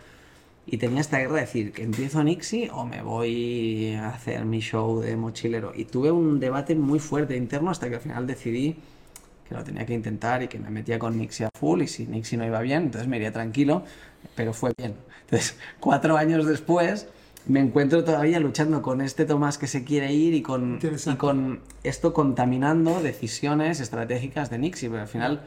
Y 0.71 0.77
tenía 0.77 1.01
esta 1.01 1.19
guerra 1.19 1.37
de 1.37 1.41
decir, 1.41 1.73
que 1.73 1.83
empiezo 1.83 2.23
Nixie 2.23 2.71
o 2.71 2.85
me 2.85 3.01
voy 3.01 3.95
a 3.95 4.11
hacer 4.11 4.45
mi 4.45 4.61
show 4.61 5.01
de 5.01 5.16
mochilero. 5.16 5.73
Y 5.75 5.87
tuve 5.87 6.11
un 6.11 6.39
debate 6.41 6.75
muy 6.75 6.99
fuerte 6.99 7.35
interno 7.37 7.71
hasta 7.71 7.89
que 7.89 7.95
al 7.95 8.03
final 8.03 8.27
decidí 8.27 8.77
que 9.49 9.55
lo 9.55 9.64
tenía 9.64 9.87
que 9.87 9.95
intentar 9.95 10.43
y 10.43 10.49
que 10.49 10.59
me 10.59 10.69
metía 10.69 10.99
con 10.99 11.16
Nixie 11.16 11.47
a 11.47 11.51
full 11.59 11.81
y 11.81 11.89
si 11.89 12.07
Nixie 12.07 12.37
no 12.37 12.45
iba 12.45 12.61
bien, 12.61 12.83
entonces 12.83 13.09
me 13.09 13.16
iría 13.16 13.33
tranquilo, 13.33 13.83
pero 14.37 14.53
fue 14.53 14.73
bien. 14.77 14.95
Entonces, 15.23 15.57
cuatro 15.81 16.19
años 16.19 16.45
después, 16.45 17.09
me 17.47 17.61
encuentro 17.61 18.05
todavía 18.05 18.39
luchando 18.39 18.83
con 18.83 19.01
este 19.01 19.25
Tomás 19.25 19.57
que 19.57 19.69
se 19.69 19.85
quiere 19.85 20.12
ir 20.12 20.35
y 20.35 20.43
con, 20.43 20.79
y 20.83 21.16
con 21.16 21.61
esto 21.83 22.12
contaminando 22.12 23.01
decisiones 23.03 23.81
estratégicas 23.81 24.51
de 24.51 24.59
Nixie, 24.59 24.91
pero 24.91 25.01
al 25.01 25.09
final 25.09 25.41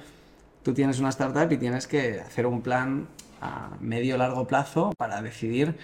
tú 0.63 0.74
tienes 0.74 0.99
una 0.99 1.09
startup 1.09 1.51
y 1.51 1.57
tienes 1.57 1.86
que 1.86 2.22
hacer 2.22 2.47
un 2.47 2.63
plan 2.63 3.05
a 3.41 3.71
medio 3.79 4.17
largo 4.17 4.47
plazo 4.47 4.91
para 4.97 5.21
decidir 5.21 5.75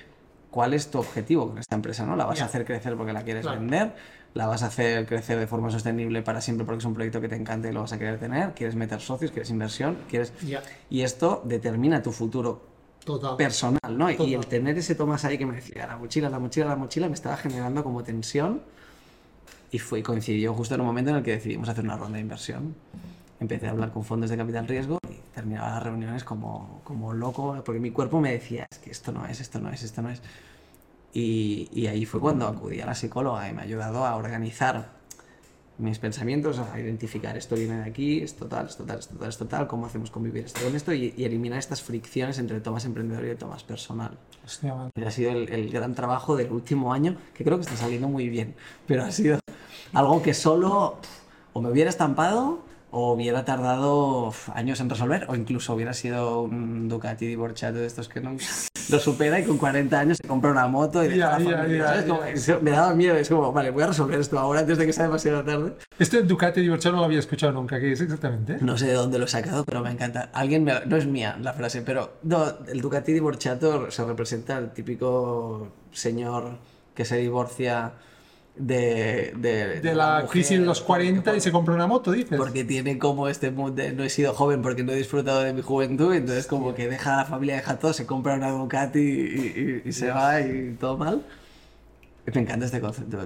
cuál 0.52 0.74
es 0.74 0.90
tu 0.90 1.00
objetivo 1.00 1.50
con 1.50 1.58
esta 1.58 1.76
empresa, 1.76 2.06
¿no? 2.06 2.16
La 2.16 2.26
vas 2.26 2.38
Ya. 2.38 2.46
a 2.46 2.48
hacer 2.48 2.66
crecer 2.66 2.96
porque 2.96 3.14
la 3.14 3.24
quieres 3.24 3.44
Claro. 3.44 3.60
vender, 3.60 3.96
la 4.34 4.48
vas 4.48 4.64
a 4.64 4.68
hacer 4.68 5.06
crecer 5.08 5.40
de 5.40 5.48
forma 5.48 5.70
sostenible 5.72 6.22
para 6.22 6.42
siempre 6.42 6.66
porque 6.66 6.80
es 6.80 6.86
un 6.86 6.94
proyecto 6.94 7.20
que 7.20 7.28
te 7.30 7.36
encanta 7.36 7.68
y 7.70 7.74
lo 7.74 7.82
vas 7.82 7.94
a 7.94 7.98
querer 8.00 8.20
tener, 8.20 8.54
quieres 8.54 8.76
meter 8.76 9.00
socios, 9.02 9.32
quieres 9.32 9.50
inversión, 9.50 9.98
quieres... 10.10 10.32
Ya, 10.46 10.62
Y 10.90 11.02
esto 11.02 11.42
determina 11.46 12.02
tu 12.04 12.12
futuro 12.12 12.62
total. 13.04 13.36
personal, 13.38 13.98
¿no? 13.98 14.10
Y 14.12 14.16
Total. 14.16 14.34
el 14.36 14.46
tener 14.48 14.78
ese 14.78 14.96
Tomás 14.96 15.26
ahí 15.26 15.38
que 15.38 15.46
me 15.46 15.56
decía, 15.56 15.88
la 15.88 15.98
mochila, 15.98 16.30
la 16.30 16.40
mochila, 16.40 16.68
la 16.68 16.76
mochila, 16.76 17.08
me 17.08 17.16
estaba 17.16 17.38
generando 17.38 17.84
como 17.84 18.04
tensión 18.04 18.62
y 19.72 19.80
fue, 19.80 20.02
coincidió 20.04 20.54
justo 20.54 20.76
en 20.76 20.82
un 20.82 20.88
momento 20.88 21.12
en 21.12 21.18
el 21.18 21.24
que 21.24 21.32
decidimos 21.32 21.68
hacer 21.70 21.84
una 21.84 21.98
ronda 21.98 22.16
de 22.16 22.22
inversión. 22.22 22.76
Empecé 23.40 23.68
a 23.68 23.72
hablar 23.72 23.92
con 23.92 24.04
fondos 24.04 24.30
de 24.30 24.38
capital 24.38 24.68
riesgo 24.68 24.98
y 25.10 25.16
terminaba 25.36 25.70
las 25.70 25.84
reuniones 25.84 26.24
como, 26.24 26.82
como 26.84 27.14
loco, 27.14 27.62
porque 27.66 27.80
mi 27.80 27.92
cuerpo 27.92 28.20
me 28.20 28.32
decía, 28.32 28.66
es 28.70 28.80
que 28.80 28.90
esto 28.90 29.12
no 29.12 29.26
es, 29.26 29.40
esto 29.40 29.60
no 29.60 29.70
es, 29.70 29.84
esto 29.84 30.02
no 30.02 30.10
es. 30.10 30.22
Y, 31.14 31.70
y 31.72 31.88
ahí 31.88 32.06
fue 32.06 32.20
cuando 32.20 32.48
acudí 32.48 32.82
a 32.82 32.86
la 32.86 32.96
psicóloga 32.96 33.48
y 33.50 33.54
me 33.54 33.62
ha 33.62 33.64
ayudado 33.66 34.06
a 34.06 34.16
organizar 34.16 34.98
mis 35.80 36.00
pensamientos, 36.00 36.58
a 36.58 36.80
identificar 36.80 37.38
esto 37.38 37.56
viene 37.56 37.78
de 37.78 37.84
aquí, 37.84 38.20
esto 38.22 38.48
tal, 38.48 38.66
esto 38.66 38.84
tal, 38.84 38.98
esto 38.98 39.16
tal, 39.16 39.30
esto 39.30 39.46
tal, 39.46 39.68
cómo 39.68 39.86
hacemos 39.86 40.10
convivir 40.10 40.46
esto 40.46 40.62
con 40.64 40.76
esto 40.76 40.92
y, 40.92 41.14
y 41.16 41.24
eliminar 41.24 41.60
estas 41.60 41.84
fricciones 41.84 42.40
entre 42.40 42.58
el 42.58 42.64
Tomás 42.64 42.86
emprendedor 42.86 43.24
y 43.26 43.30
el 43.30 43.38
Tomás 43.38 43.64
personal. 43.64 44.18
Hostia, 44.44 44.74
man. 44.74 44.90
Y 44.96 45.04
ha 45.04 45.12
sido 45.12 45.30
el, 45.32 45.50
el 45.50 45.70
gran 45.70 45.94
trabajo 45.94 46.36
del 46.36 46.52
último 46.52 46.92
año, 46.94 47.16
que 47.36 47.44
creo 47.44 47.58
que 47.58 47.64
está 47.64 47.76
saliendo 47.78 48.08
muy 48.08 48.28
bien, 48.30 48.56
pero 48.88 49.04
ha 49.04 49.12
sido 49.12 49.40
algo 49.94 50.24
que 50.24 50.34
solo 50.34 50.98
pf, 51.00 51.14
o 51.54 51.62
me 51.62 51.70
hubiera 51.70 51.92
estampado 51.92 52.66
o 52.98 53.12
hubiera 53.12 53.46
tardado 53.46 54.34
años 54.56 54.80
en 54.80 54.90
resolver, 54.90 55.26
o 55.30 55.36
incluso 55.36 55.76
hubiera 55.76 55.94
sido 55.94 56.42
un 56.42 56.90
Ducati 56.90 57.28
divorciado 57.28 57.78
de 57.78 57.86
estos 57.86 58.10
que 58.10 58.22
no 58.22 58.36
lo 58.90 59.00
supera 59.00 59.40
y 59.40 59.44
con 59.44 59.60
40 59.60 60.00
años 60.00 60.18
se 60.20 60.28
compra 60.28 60.50
una 60.50 60.68
moto 60.68 61.04
y 61.06 61.18
ya, 61.18 61.40
¿sabes? 61.40 61.78
ya, 61.78 62.06
Como 62.08 62.22
me 62.62 62.72
daba 62.72 62.96
miedo, 62.96 63.16
es 63.16 63.30
como, 63.30 63.52
vale, 63.54 63.70
voy 63.70 63.84
a 63.84 63.88
resolver 63.88 64.20
esto 64.20 64.40
ahora 64.40 64.62
antes 64.62 64.80
de 64.80 64.86
que 64.88 64.94
sea 64.94 65.04
demasiado 65.04 65.44
tarde. 65.44 65.74
Esto 66.00 66.18
del 66.18 66.28
Ducati 66.28 66.62
divorciado 66.62 66.96
no 66.96 67.02
lo 67.02 67.06
había 67.06 67.20
escuchado 67.20 67.54
nunca. 67.54 67.80
¿Qué 67.80 67.92
es 67.92 68.02
exactamente? 68.02 68.58
No 68.62 68.78
sé 68.78 68.88
de 68.88 68.94
dónde 68.94 69.20
lo 69.20 69.26
he 69.26 69.30
sacado, 69.30 69.64
pero 69.64 69.82
me 69.82 69.92
encanta. 69.92 70.30
Alguien 70.34 70.64
me... 70.64 70.74
No 70.86 70.98
es 70.98 71.06
mía 71.06 71.38
la 71.40 71.54
frase, 71.54 71.84
pero 71.84 72.14
no, 72.24 72.46
el 72.68 72.82
Ducati 72.82 73.14
divorciato 73.14 73.92
se 73.92 74.04
representa 74.06 74.58
al 74.58 74.74
típico 74.74 75.72
señor 75.92 76.58
que 76.96 77.06
se 77.06 77.18
divorcia 77.18 77.94
de... 78.60 79.34
De, 79.38 79.80
De 79.82 79.96
la 79.96 80.16
mujer, 80.16 80.30
crisis 80.30 80.60
de 80.60 80.66
los 80.66 80.82
40 80.82 81.36
y 81.36 81.42
se 81.42 81.52
compra 81.52 81.74
una 81.76 81.88
moto, 81.88 82.12
dices. 82.12 82.38
Porque 82.38 82.64
tiene 82.64 82.98
como 82.98 83.28
este 83.28 83.52
mood 83.52 83.72
de 83.74 83.92
no 83.94 84.04
he 84.04 84.10
sido 84.10 84.34
joven 84.34 84.62
porque 84.62 84.84
no 84.84 84.92
he 84.92 84.96
disfrutado 84.96 85.42
de 85.42 85.54
mi 85.54 85.62
juventud, 85.62 86.14
entonces 86.14 86.48
como 86.48 86.74
que 86.76 86.88
deja 86.88 87.14
a 87.14 87.18
la 87.18 87.26
familia, 87.26 87.56
deja 87.56 87.78
todo, 87.80 87.94
se 87.94 88.06
compra 88.06 88.36
una 88.36 88.50
Ducati 88.52 89.00
y, 89.00 89.82
y- 89.86 89.90
y 89.90 89.92
se 89.92 90.10
va 90.12 90.42
y 90.42 90.76
todo 90.80 90.98
mal. 90.98 91.24
Me 92.34 92.42
encanta 92.42 92.66
este 92.66 92.82
concepto. 92.82 93.18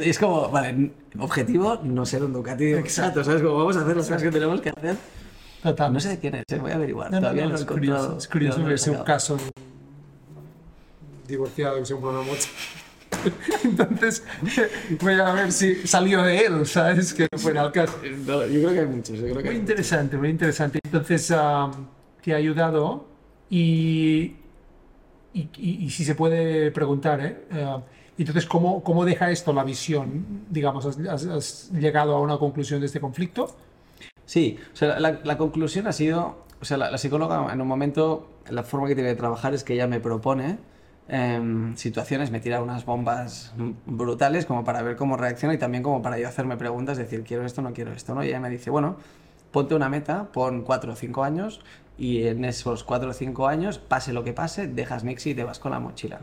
Es 0.00 0.18
como, 0.18 0.48
vale, 0.48 0.92
objetivo, 1.18 1.78
no 1.82 2.06
ser 2.06 2.24
un 2.24 2.32
Ducati 2.32 2.64
divorciato, 2.64 3.22
¿sabes? 3.22 3.42
Como 3.42 3.58
vamos 3.58 3.76
a 3.76 3.82
hacer 3.82 3.96
las 3.96 4.06
cosas 4.06 4.22
que 4.22 4.30
tenemos 4.30 4.60
que 4.62 4.70
hacer. 4.70 4.96
Total. 5.62 5.92
No 5.92 6.00
sé 6.00 6.08
de 6.10 6.18
quién 6.18 6.34
es, 6.36 6.44
¿eh? 6.50 6.58
voy 6.58 6.70
a 6.72 6.76
averiguar. 6.76 7.10
No, 7.10 7.16
no, 7.16 7.20
Todavía 7.22 7.42
no, 7.44 7.48
no, 7.50 7.56
he 7.56 7.58
es 7.60 7.64
curioso, 7.66 8.16
es 8.18 8.28
curioso 8.28 8.56
de 8.56 8.62
dónde 8.62 8.70
ver 8.70 8.78
si 8.78 8.90
lo 8.90 8.96
he 8.96 8.98
un 9.00 9.04
caso 9.04 9.36
divorciado 11.26 11.78
que 11.78 11.86
se 11.86 11.92
compra 11.94 12.10
una 12.10 12.22
moto. 12.22 12.44
Entonces, 13.64 14.24
voy 15.00 15.14
a 15.14 15.32
ver 15.32 15.52
si 15.52 15.86
salió 15.86 16.22
de 16.22 16.38
él, 16.46 16.66
¿sabes? 16.66 17.14
Que 17.14 17.28
no 17.30 17.38
fuera 17.38 17.62
el 17.64 17.72
caso. 17.72 17.98
No, 18.26 18.46
yo 18.46 18.60
creo 18.60 18.72
que 18.72 18.80
hay 18.80 18.86
muchos. 18.86 19.18
Yo 19.18 19.24
creo 19.24 19.36
que 19.42 19.50
Muy 19.50 19.56
interesante, 19.56 20.16
muy 20.16 20.28
interesante. 20.30 20.78
Entonces, 20.84 21.32
te 22.22 22.32
ha 22.32 22.36
ayudado 22.36 23.06
y, 23.50 24.34
y, 25.32 25.48
y- 25.56 25.84
y 25.84 25.90
si 25.90 26.04
se 26.04 26.14
puede 26.14 26.70
preguntar, 26.70 27.20
¿eh? 27.24 27.36
Entonces, 28.16 28.46
¿cómo, 28.46 28.82
¿cómo 28.84 29.04
deja 29.04 29.30
esto 29.30 29.52
la 29.52 29.64
visión? 29.64 30.24
Digamos, 30.50 30.86
¿has, 30.86 30.98
has- 31.08 31.26
has 31.26 31.70
llegado 31.72 32.14
a 32.14 32.20
una 32.20 32.38
conclusión 32.38 32.80
de 32.80 32.86
este 32.86 33.00
conflicto? 33.00 33.54
Sí, 34.26 34.58
o 34.72 34.76
sea, 34.76 35.00
la, 35.00 35.20
la 35.24 35.38
conclusión 35.38 35.86
ha 35.86 35.92
sido, 35.92 36.44
o 36.60 36.64
sea, 36.64 36.76
la, 36.76 36.90
la 36.90 36.98
psicóloga 36.98 37.52
en 37.52 37.60
un 37.60 37.68
momento, 37.68 38.28
la 38.50 38.62
forma 38.62 38.88
que 38.88 38.94
tiene 38.94 39.10
de 39.10 39.16
trabajar 39.16 39.54
es 39.54 39.64
que 39.64 39.74
ella 39.74 39.86
me 39.86 40.00
propone 40.00 40.58
em, 41.08 41.76
situaciones, 41.76 42.30
me 42.30 42.40
tira 42.40 42.62
unas 42.62 42.84
bombas 42.84 43.52
brutales 43.86 44.46
como 44.46 44.64
para 44.64 44.82
ver 44.82 44.96
cómo 44.96 45.16
reacciona 45.16 45.54
y 45.54 45.58
también 45.58 45.82
como 45.82 46.02
para 46.02 46.18
yo 46.18 46.28
hacerme 46.28 46.56
preguntas, 46.56 46.96
decir, 46.96 47.24
quiero 47.24 47.44
esto, 47.44 47.62
no 47.62 47.72
quiero 47.72 47.92
esto, 47.92 48.14
¿no? 48.14 48.24
Y 48.24 48.28
ella 48.28 48.40
me 48.40 48.50
dice, 48.50 48.70
bueno, 48.70 48.96
ponte 49.50 49.74
una 49.74 49.88
meta, 49.88 50.28
pon 50.32 50.62
cuatro 50.62 50.92
o 50.92 50.96
cinco 50.96 51.22
años 51.24 51.60
y 51.96 52.26
en 52.26 52.44
esos 52.44 52.84
cuatro 52.84 53.10
o 53.10 53.12
cinco 53.12 53.46
años, 53.46 53.78
pase 53.78 54.12
lo 54.12 54.24
que 54.24 54.32
pase, 54.32 54.66
dejas 54.66 55.04
Nixie 55.04 55.32
y 55.32 55.34
te 55.34 55.44
vas 55.44 55.58
con 55.58 55.72
la 55.72 55.78
mochila. 55.78 56.22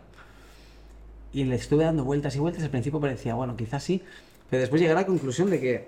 Y 1.33 1.45
le 1.45 1.55
estuve 1.55 1.85
dando 1.85 2.03
vueltas 2.03 2.35
y 2.35 2.39
vueltas. 2.39 2.63
Al 2.63 2.69
principio 2.69 2.99
parecía, 2.99 3.35
bueno, 3.35 3.55
quizás 3.55 3.83
sí. 3.83 4.03
Pero 4.49 4.59
después 4.59 4.81
llegué 4.81 4.91
a 4.91 4.95
la 4.95 5.05
conclusión 5.05 5.49
de 5.49 5.61
que 5.61 5.87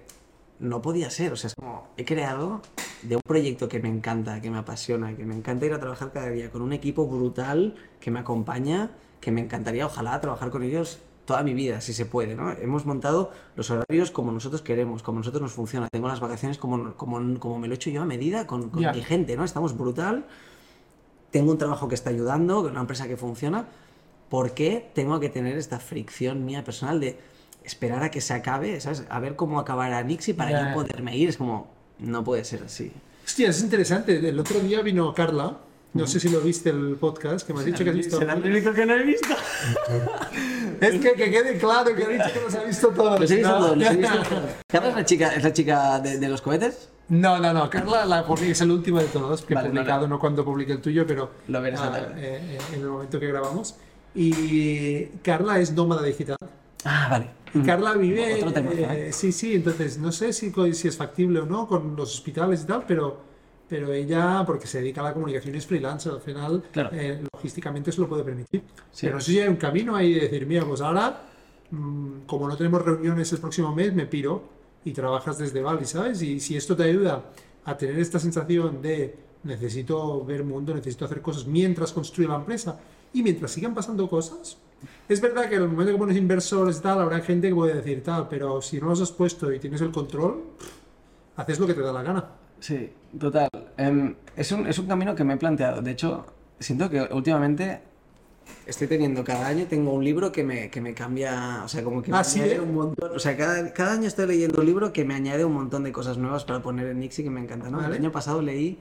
no 0.64 0.82
podía 0.82 1.10
ser. 1.10 1.34
O 1.34 1.36
sea, 1.36 1.50
es 1.50 1.56
como, 1.56 1.88
he 1.98 2.06
creado 2.06 2.62
de 3.04 3.18
un 3.18 3.22
proyecto 3.22 3.68
que 3.68 3.80
me 3.80 3.90
encanta, 3.90 4.42
que 4.42 4.50
me 4.50 4.58
apasiona, 4.58 5.16
que 5.16 5.26
me 5.26 5.36
encanta 5.36 5.66
ir 5.66 5.74
a 5.74 5.80
trabajar 5.80 6.12
cada 6.12 6.30
día 6.30 6.50
con 6.50 6.62
un 6.62 6.74
equipo 6.74 7.06
brutal 7.06 7.76
que 8.00 8.10
me 8.10 8.20
acompaña, 8.20 8.92
que 9.20 9.32
me 9.32 9.42
encantaría, 9.42 9.86
ojalá, 9.86 10.20
trabajar 10.22 10.50
con 10.50 10.64
ellos 10.64 11.00
toda 11.26 11.44
mi 11.44 11.54
vida, 11.54 11.80
si 11.82 11.94
se 11.94 12.06
puede, 12.06 12.36
¿no? 12.36 12.52
Hemos 12.52 12.86
montado 12.86 13.32
los 13.56 13.70
horarios 13.70 14.12
como 14.12 14.32
nosotros 14.32 14.62
queremos, 14.62 15.04
como 15.04 15.20
nosotros 15.20 15.42
nos 15.42 15.54
funciona. 15.54 15.88
Tengo 15.92 16.08
las 16.08 16.20
vacaciones 16.20 16.58
como, 16.58 16.96
como, 16.96 17.40
como 17.40 17.60
me 17.60 17.68
lo 17.68 17.74
he 17.74 17.76
hecho 17.76 17.90
yo 17.90 18.02
a 18.02 18.06
medida 18.06 18.48
con, 18.48 18.72
mi 18.74 19.02
gente, 19.04 19.36
¿no? 19.36 19.44
Estamos 19.44 19.78
brutal. 19.78 20.26
Tengo 21.32 21.52
un 21.52 21.58
trabajo 21.58 21.88
que 21.88 21.96
está 21.96 22.10
ayudando, 22.10 22.62
una 22.62 22.82
empresa 22.82 23.08
que 23.08 23.18
funciona. 23.18 23.68
¿Por 24.30 24.54
qué 24.54 24.92
tengo 24.94 25.20
que 25.20 25.30
tener 25.30 25.58
esta 25.58 25.80
fricción 25.80 26.46
mía 26.46 26.64
personal 26.64 27.00
de 27.00 27.20
esperar 27.64 28.04
a 28.04 28.12
que 28.12 28.22
se 28.22 28.34
acabe, 28.34 28.80
¿sabes? 28.80 29.04
A 29.10 29.20
ver 29.20 29.36
cómo 29.36 29.60
acabará 29.60 30.02
Nixie 30.04 30.34
para 30.34 30.52
Ya. 30.52 30.68
yo 30.70 30.74
poderme 30.74 31.16
ir. 31.18 31.30
Es 31.30 31.38
como, 31.38 31.68
no 32.00 32.24
puede 32.24 32.44
ser 32.44 32.64
así. 32.64 32.92
Hostia, 33.26 33.50
es 33.50 33.62
interesante. 33.62 34.28
El 34.28 34.40
otro 34.40 34.60
día 34.60 34.82
vino 34.82 35.14
Carla. 35.14 35.58
No 35.94 36.08
sé 36.08 36.20
si 36.20 36.28
lo 36.30 36.42
viste 36.42 36.72
el 36.72 36.98
podcast, 37.00 37.46
que 37.46 37.54
me 37.54 37.60
has 37.60 37.66
dicho 37.66 37.84
que 37.84 37.92
has 37.92 37.96
visto. 37.96 38.18
Será 38.18 38.34
el 38.34 38.44
único 38.44 38.74
que 38.74 38.84
no 38.86 38.94
he 38.96 39.04
visto. 39.04 39.28
Es 40.82 41.00
que, 41.00 41.14
que 41.14 41.32
quede 41.32 41.58
claro 41.58 41.96
que 41.96 42.04
he 42.04 42.14
dicho 42.14 42.34
que 42.34 42.42
los 42.42 42.56
ha 42.56 42.64
visto 42.64 42.90
todos. 42.90 43.20
Los 43.20 43.32
he 43.32 43.36
visto 43.38 43.50
¿no? 43.50 43.58
todos, 43.60 43.78
los 43.78 43.88
he 43.90 43.96
visto 43.96 44.24
todos. 44.30 44.50
¿Carla 44.68 44.90
es 44.90 44.96
la 44.96 45.06
chica, 45.06 45.34
es 45.34 45.44
la 45.44 45.54
chica 45.54 46.00
de, 46.00 46.18
de 46.20 46.28
los 46.30 46.42
cohetes? 46.42 46.90
No, 47.10 47.40
no, 47.40 47.54
no. 47.54 47.70
Carla 47.70 48.06
la 48.06 48.26
es 48.42 48.62
el 48.62 48.72
último 48.72 49.00
de 49.00 49.06
todos 49.06 49.44
que 49.44 49.54
Vale, 49.54 49.68
he 49.68 49.72
publicado, 49.72 50.08
no, 50.08 50.16
no, 50.16 50.20
cuando 50.20 50.44
publique 50.44 50.74
el 50.74 50.82
tuyo, 50.82 51.06
pero 51.06 51.30
Lo 51.48 51.62
veré 51.62 51.76
esta 51.76 51.94
ah, 51.94 52.14
eh, 52.18 52.58
eh, 52.58 52.58
en 52.74 52.82
el 52.82 52.88
momento 52.88 53.20
que 53.20 53.28
grabamos. 53.28 53.76
Y 54.16 55.06
Carla 55.22 55.60
es 55.60 55.72
nómada 55.72 56.04
digital. 56.04 56.38
Ah, 56.86 57.08
vale. 57.10 57.30
Y 57.54 57.62
Carla 57.62 57.94
vive. 57.94 58.36
Otro 58.36 58.52
tema, 58.54 58.72
eh, 58.74 59.12
sí, 59.14 59.32
sí, 59.32 59.56
entonces 59.56 59.98
no 60.00 60.12
sé 60.12 60.34
si, 60.34 60.52
si 60.74 60.88
es 60.88 60.98
factible 60.98 61.40
o 61.40 61.46
no 61.46 61.68
con 61.68 61.96
los 61.96 62.14
hospitales 62.16 62.64
y 62.64 62.66
tal, 62.66 62.84
pero, 62.88 63.18
pero 63.70 63.94
ella, 63.94 64.44
porque 64.46 64.66
se 64.68 64.80
dedica 64.80 65.02
a 65.02 65.06
la 65.06 65.14
comunicación, 65.14 65.54
es 65.56 65.66
freelancer, 65.68 66.12
al 66.14 66.22
final, 66.22 66.64
Claro. 66.72 66.90
eh, 66.94 67.24
logísticamente 67.34 67.92
se 67.92 68.02
lo 68.02 68.10
puede 68.10 68.24
permitir. 68.24 68.62
Sí. 68.92 69.06
Pero 69.06 69.16
no 69.16 69.22
sé 69.22 69.32
si 69.34 69.40
hay 69.40 69.48
un 69.50 69.56
camino 69.58 69.96
ahí 69.96 70.14
de 70.14 70.22
decir, 70.22 70.46
mira, 70.48 70.66
pues 70.66 70.82
ahora, 70.82 71.22
mm, 71.70 72.22
como 72.26 72.48
no 72.48 72.58
tenemos 72.58 72.82
reuniones 72.84 73.32
el 73.34 73.40
próximo 73.40 73.74
mes, 73.74 73.94
me 73.94 74.08
piro 74.08 74.44
y 74.84 74.92
trabajas 74.92 75.38
desde 75.38 75.62
Bali, 75.62 75.86
¿sabes? 75.86 76.22
Y 76.24 76.40
si 76.40 76.58
esto 76.58 76.76
te 76.76 76.84
ayuda 76.84 77.24
a 77.66 77.78
tener 77.78 77.98
esta 78.00 78.20
sensación 78.20 78.82
de 78.82 79.16
necesito 79.44 80.24
ver 80.26 80.44
mundo, 80.44 80.74
necesito 80.74 81.06
hacer 81.06 81.22
cosas 81.22 81.46
mientras 81.46 81.92
construyo 81.94 82.30
la 82.30 82.36
empresa 82.36 82.80
y 83.14 83.22
mientras 83.22 83.52
sigan 83.52 83.74
pasando 83.76 84.08
cosas, 84.10 84.58
es 85.10 85.22
verdad 85.22 85.50
que 85.50 85.56
en 85.56 85.64
el 85.64 85.70
momento 85.70 85.92
que 85.94 85.98
pones 85.98 86.18
inversores 86.18 86.82
tal, 86.82 87.00
habrá 87.02 87.20
gente 87.22 87.50
que 87.50 87.56
puede 87.56 87.76
decir 87.76 88.04
tal, 88.04 88.28
pero 88.28 88.62
si 88.62 88.80
no 88.80 88.88
los 88.88 89.02
has 89.02 89.12
puesto 89.12 89.52
y 89.52 89.60
tienes 89.60 89.82
el 89.82 89.92
control, 89.92 90.44
haces 91.36 91.60
lo 91.60 91.68
que 91.68 91.74
te 91.74 91.82
da 91.82 91.92
la 91.94 92.04
gana. 92.04 92.26
Sí, 92.60 92.92
total. 93.20 93.50
Em, 93.78 94.16
es, 94.36 94.52
un, 94.52 94.68
es 94.68 94.80
un 94.80 94.88
camino 94.88 95.16
que 95.16 95.24
me 95.24 95.34
he 95.34 95.38
planteado. 95.38 95.82
De 95.82 95.92
hecho, 95.92 96.26
siento 96.60 96.90
que 96.90 97.02
últimamente 97.12 97.82
estoy 98.66 98.88
teniendo 98.88 99.24
cada 99.24 99.48
año 99.48 99.66
tengo 99.68 99.94
un 99.94 100.04
libro 100.04 100.32
que 100.32 100.44
me, 100.44 100.70
que 100.70 100.82
me 100.82 100.94
cambia, 100.94 101.62
o 101.64 101.68
sea, 101.68 101.84
como 101.84 102.02
que 102.02 102.12
me 102.12 102.18
Ah, 102.18 102.24
¿sí, 102.24 102.40
añade 102.40 102.56
eh? 102.56 102.62
un 102.62 102.74
montón, 102.74 103.12
o 103.16 103.20
sea, 103.20 103.36
cada, 103.38 103.74
cada 103.74 103.94
año 103.94 104.08
estoy 104.08 104.28
leyendo 104.28 104.62
un 104.62 104.66
libro 104.66 104.94
que 104.94 105.06
me 105.06 105.14
añade 105.14 105.44
un 105.46 105.54
montón 105.54 105.84
de 105.84 105.92
cosas 105.92 106.18
nuevas 106.18 106.46
para 106.46 106.62
poner 106.62 106.88
en 106.88 107.00
Nixie 107.00 107.24
que 107.24 107.30
me 107.30 107.42
encanta, 107.42 107.70
¿no? 107.70 107.78
Vale. 107.78 107.96
El 107.96 108.02
año 108.02 108.12
pasado 108.12 108.42
leí 108.42 108.80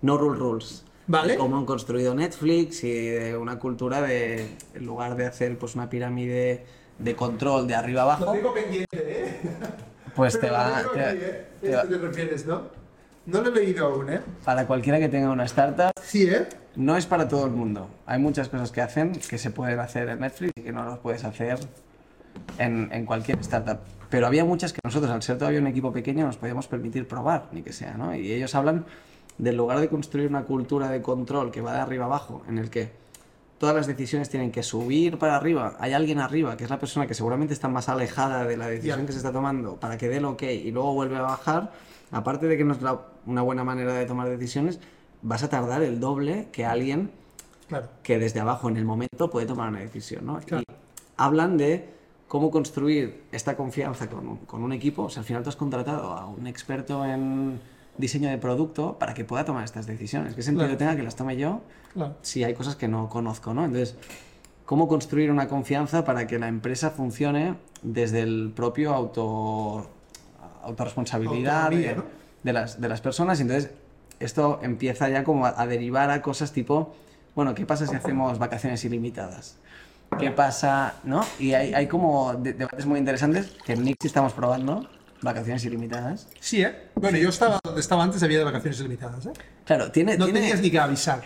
No 0.00 0.18
Rule 0.18 0.38
Rules. 0.38 0.84
Vale. 1.12 1.36
Cómo 1.36 1.58
han 1.58 1.66
construido 1.66 2.14
Netflix 2.14 2.82
y 2.84 2.90
de 3.10 3.36
una 3.36 3.58
cultura 3.58 4.00
de, 4.00 4.46
en 4.74 4.86
lugar 4.86 5.14
de 5.14 5.26
hacer 5.26 5.58
pues 5.58 5.74
una 5.74 5.90
pirámide 5.90 6.64
de 6.98 7.14
control 7.14 7.66
de 7.68 7.74
arriba 7.74 8.02
abajo, 8.02 8.32
pendiente, 8.54 8.86
¿eh? 8.92 9.40
pues 10.16 10.32
te 10.34 10.40
Pero 10.40 10.52
va, 10.54 10.68
lo 10.82 10.90
tengo 10.90 10.92
te- 10.94 11.04
aquí, 11.10 11.18
¿eh? 11.22 11.46
te 11.60 11.74
va- 11.76 11.82
te 11.84 11.98
refieres, 11.98 12.46
¿no? 12.46 12.62
No 13.26 13.42
lo 13.42 13.50
he 13.50 13.54
leído 13.54 13.86
aún, 13.88 14.10
¿eh? 14.10 14.20
para 14.42 14.66
cualquiera 14.66 14.98
que 14.98 15.08
tenga 15.10 15.28
una 15.30 15.44
startup, 15.44 15.92
Sí, 16.02 16.26
¿eh? 16.30 16.46
no 16.76 16.96
es 16.96 17.04
para 17.04 17.28
todo 17.28 17.44
el 17.44 17.52
mundo. 17.52 17.88
Hay 18.06 18.18
muchas 18.18 18.48
cosas 18.48 18.72
que 18.72 18.80
hacen 18.80 19.12
que 19.12 19.36
se 19.36 19.50
pueden 19.50 19.78
hacer 19.80 20.08
en 20.08 20.20
Netflix 20.20 20.52
y 20.56 20.62
que 20.62 20.72
no 20.72 20.82
las 20.84 20.98
puedes 20.98 21.24
hacer 21.24 21.58
en, 22.58 22.88
en 22.90 23.04
cualquier 23.04 23.38
startup. 23.40 23.80
Pero 24.08 24.26
había 24.26 24.44
muchas 24.46 24.72
que 24.72 24.80
nosotros, 24.82 25.10
al 25.12 25.22
ser 25.22 25.36
todavía 25.38 25.60
un 25.60 25.66
equipo 25.66 25.92
pequeño, 25.92 26.24
nos 26.26 26.36
podíamos 26.38 26.66
permitir 26.68 27.06
probar, 27.06 27.48
ni 27.52 27.60
que 27.62 27.72
sea, 27.74 27.94
¿no? 27.98 28.14
Y 28.14 28.32
ellos 28.32 28.54
hablan 28.54 28.86
del 29.38 29.56
lugar 29.56 29.80
de 29.80 29.88
construir 29.88 30.28
una 30.28 30.44
cultura 30.44 30.88
de 30.88 31.02
control 31.02 31.50
que 31.50 31.60
va 31.60 31.72
de 31.72 31.80
arriba 31.80 32.04
abajo, 32.04 32.42
en 32.48 32.58
el 32.58 32.70
que 32.70 32.90
todas 33.58 33.74
las 33.74 33.86
decisiones 33.86 34.28
tienen 34.28 34.50
que 34.50 34.62
subir 34.62 35.18
para 35.18 35.36
arriba. 35.36 35.76
Hay 35.78 35.92
alguien 35.92 36.18
arriba, 36.18 36.56
que 36.56 36.64
es 36.64 36.70
la 36.70 36.78
persona 36.78 37.06
que 37.06 37.14
seguramente 37.14 37.54
está 37.54 37.68
más 37.68 37.88
alejada 37.88 38.44
de 38.44 38.56
la 38.56 38.66
decisión 38.66 39.06
que 39.06 39.12
se 39.12 39.18
está 39.18 39.32
tomando, 39.32 39.76
para 39.76 39.96
que 39.96 40.08
dé 40.08 40.16
el 40.18 40.24
ok 40.24 40.42
y 40.42 40.70
luego 40.72 40.94
vuelve 40.94 41.16
a 41.16 41.22
bajar. 41.22 41.72
Aparte 42.10 42.46
de 42.46 42.56
que 42.58 42.64
no 42.64 42.74
es 42.74 42.82
la- 42.82 43.00
una 43.26 43.42
buena 43.42 43.64
manera 43.64 43.94
de 43.94 44.04
tomar 44.04 44.28
decisiones, 44.28 44.80
vas 45.22 45.42
a 45.44 45.48
tardar 45.48 45.82
el 45.82 46.00
doble 46.00 46.48
que 46.52 46.64
alguien 46.66 47.10
Claro. 47.68 47.88
que 48.02 48.18
desde 48.18 48.40
abajo 48.40 48.68
en 48.68 48.76
el 48.76 48.84
momento 48.84 49.30
puede 49.30 49.46
tomar 49.46 49.68
una 49.68 49.78
decisión, 49.80 50.26
¿no? 50.26 50.38
Claro. 50.40 50.64
Y 50.68 50.72
hablan 51.16 51.56
de 51.56 51.88
cómo 52.28 52.50
construir 52.50 53.22
esta 53.30 53.56
confianza 53.56 54.08
con 54.10 54.26
un, 54.26 54.36
con 54.38 54.62
un 54.62 54.72
equipo. 54.72 55.04
O 55.04 55.08
sea, 55.10 55.20
al 55.20 55.26
final 55.26 55.42
tú 55.42 55.48
has 55.50 55.56
contratado 55.56 56.12
a 56.12 56.26
un 56.26 56.46
experto 56.46 57.04
en 57.04 57.60
diseño 57.98 58.28
de 58.30 58.38
producto 58.38 58.98
para 58.98 59.14
que 59.14 59.24
pueda 59.24 59.44
tomar 59.44 59.64
estas 59.64 59.86
decisiones. 59.86 60.34
¿Qué 60.34 60.42
sentido 60.42 60.66
Claro. 60.66 60.78
tenga 60.78 60.96
que 60.96 61.02
las 61.02 61.14
tome 61.16 61.36
yo 61.36 61.60
Claro. 61.92 62.16
si 62.22 62.42
hay 62.44 62.54
cosas 62.54 62.74
que 62.76 62.88
no 62.88 63.08
conozco, 63.08 63.52
¿no? 63.54 63.64
Entonces, 63.64 63.96
¿cómo 64.64 64.88
construir 64.88 65.30
una 65.30 65.48
confianza 65.48 66.04
para 66.04 66.26
que 66.26 66.38
la 66.38 66.48
empresa 66.48 66.90
funcione 66.90 67.54
desde 67.82 68.20
el 68.20 68.52
propio 68.54 68.94
auto, 68.94 69.88
autorresponsabilidad 70.62 71.70
de, 71.70 71.96
¿no? 71.96 72.04
de 72.42 72.52
las, 72.52 72.80
de 72.80 72.88
las 72.88 73.00
personas? 73.00 73.38
Y 73.38 73.42
entonces, 73.42 73.70
esto 74.20 74.60
empieza 74.62 75.08
ya 75.08 75.24
como 75.24 75.46
a, 75.46 75.60
a 75.60 75.66
derivar 75.66 76.10
a 76.10 76.22
cosas 76.22 76.52
tipo, 76.52 76.94
bueno, 77.34 77.54
¿qué 77.54 77.66
pasa 77.66 77.86
si 77.86 77.94
hacemos 77.94 78.38
vacaciones 78.38 78.84
ilimitadas? 78.84 79.56
¿Qué 80.18 80.30
pasa, 80.30 80.94
no? 81.04 81.22
Y 81.38 81.54
hay, 81.54 81.72
hay 81.74 81.86
como 81.86 82.34
de- 82.34 82.52
debates 82.52 82.84
muy 82.86 82.98
interesantes 82.98 83.54
que 83.64 83.72
en 83.72 83.82
Nixie 83.84 84.06
estamos 84.08 84.32
probando, 84.34 84.86
vacaciones 85.22 85.64
ilimitadas. 85.64 86.28
Sí, 86.40 86.62
¿eh? 86.62 86.90
Bueno, 86.96 87.18
yo 87.18 87.28
estaba 87.28 87.58
donde 87.64 87.80
estaba 87.80 88.02
antes, 88.02 88.22
había 88.22 88.38
de 88.38 88.44
vacaciones 88.44 88.78
ilimitadas, 88.80 89.26
¿eh? 89.26 89.32
Claro, 89.64 89.90
tiene... 89.90 90.16
No 90.18 90.24
tiene- 90.26 90.40
tenías 90.40 90.60
ni 90.60 90.70
que 90.70 90.78
avisar. 90.78 91.22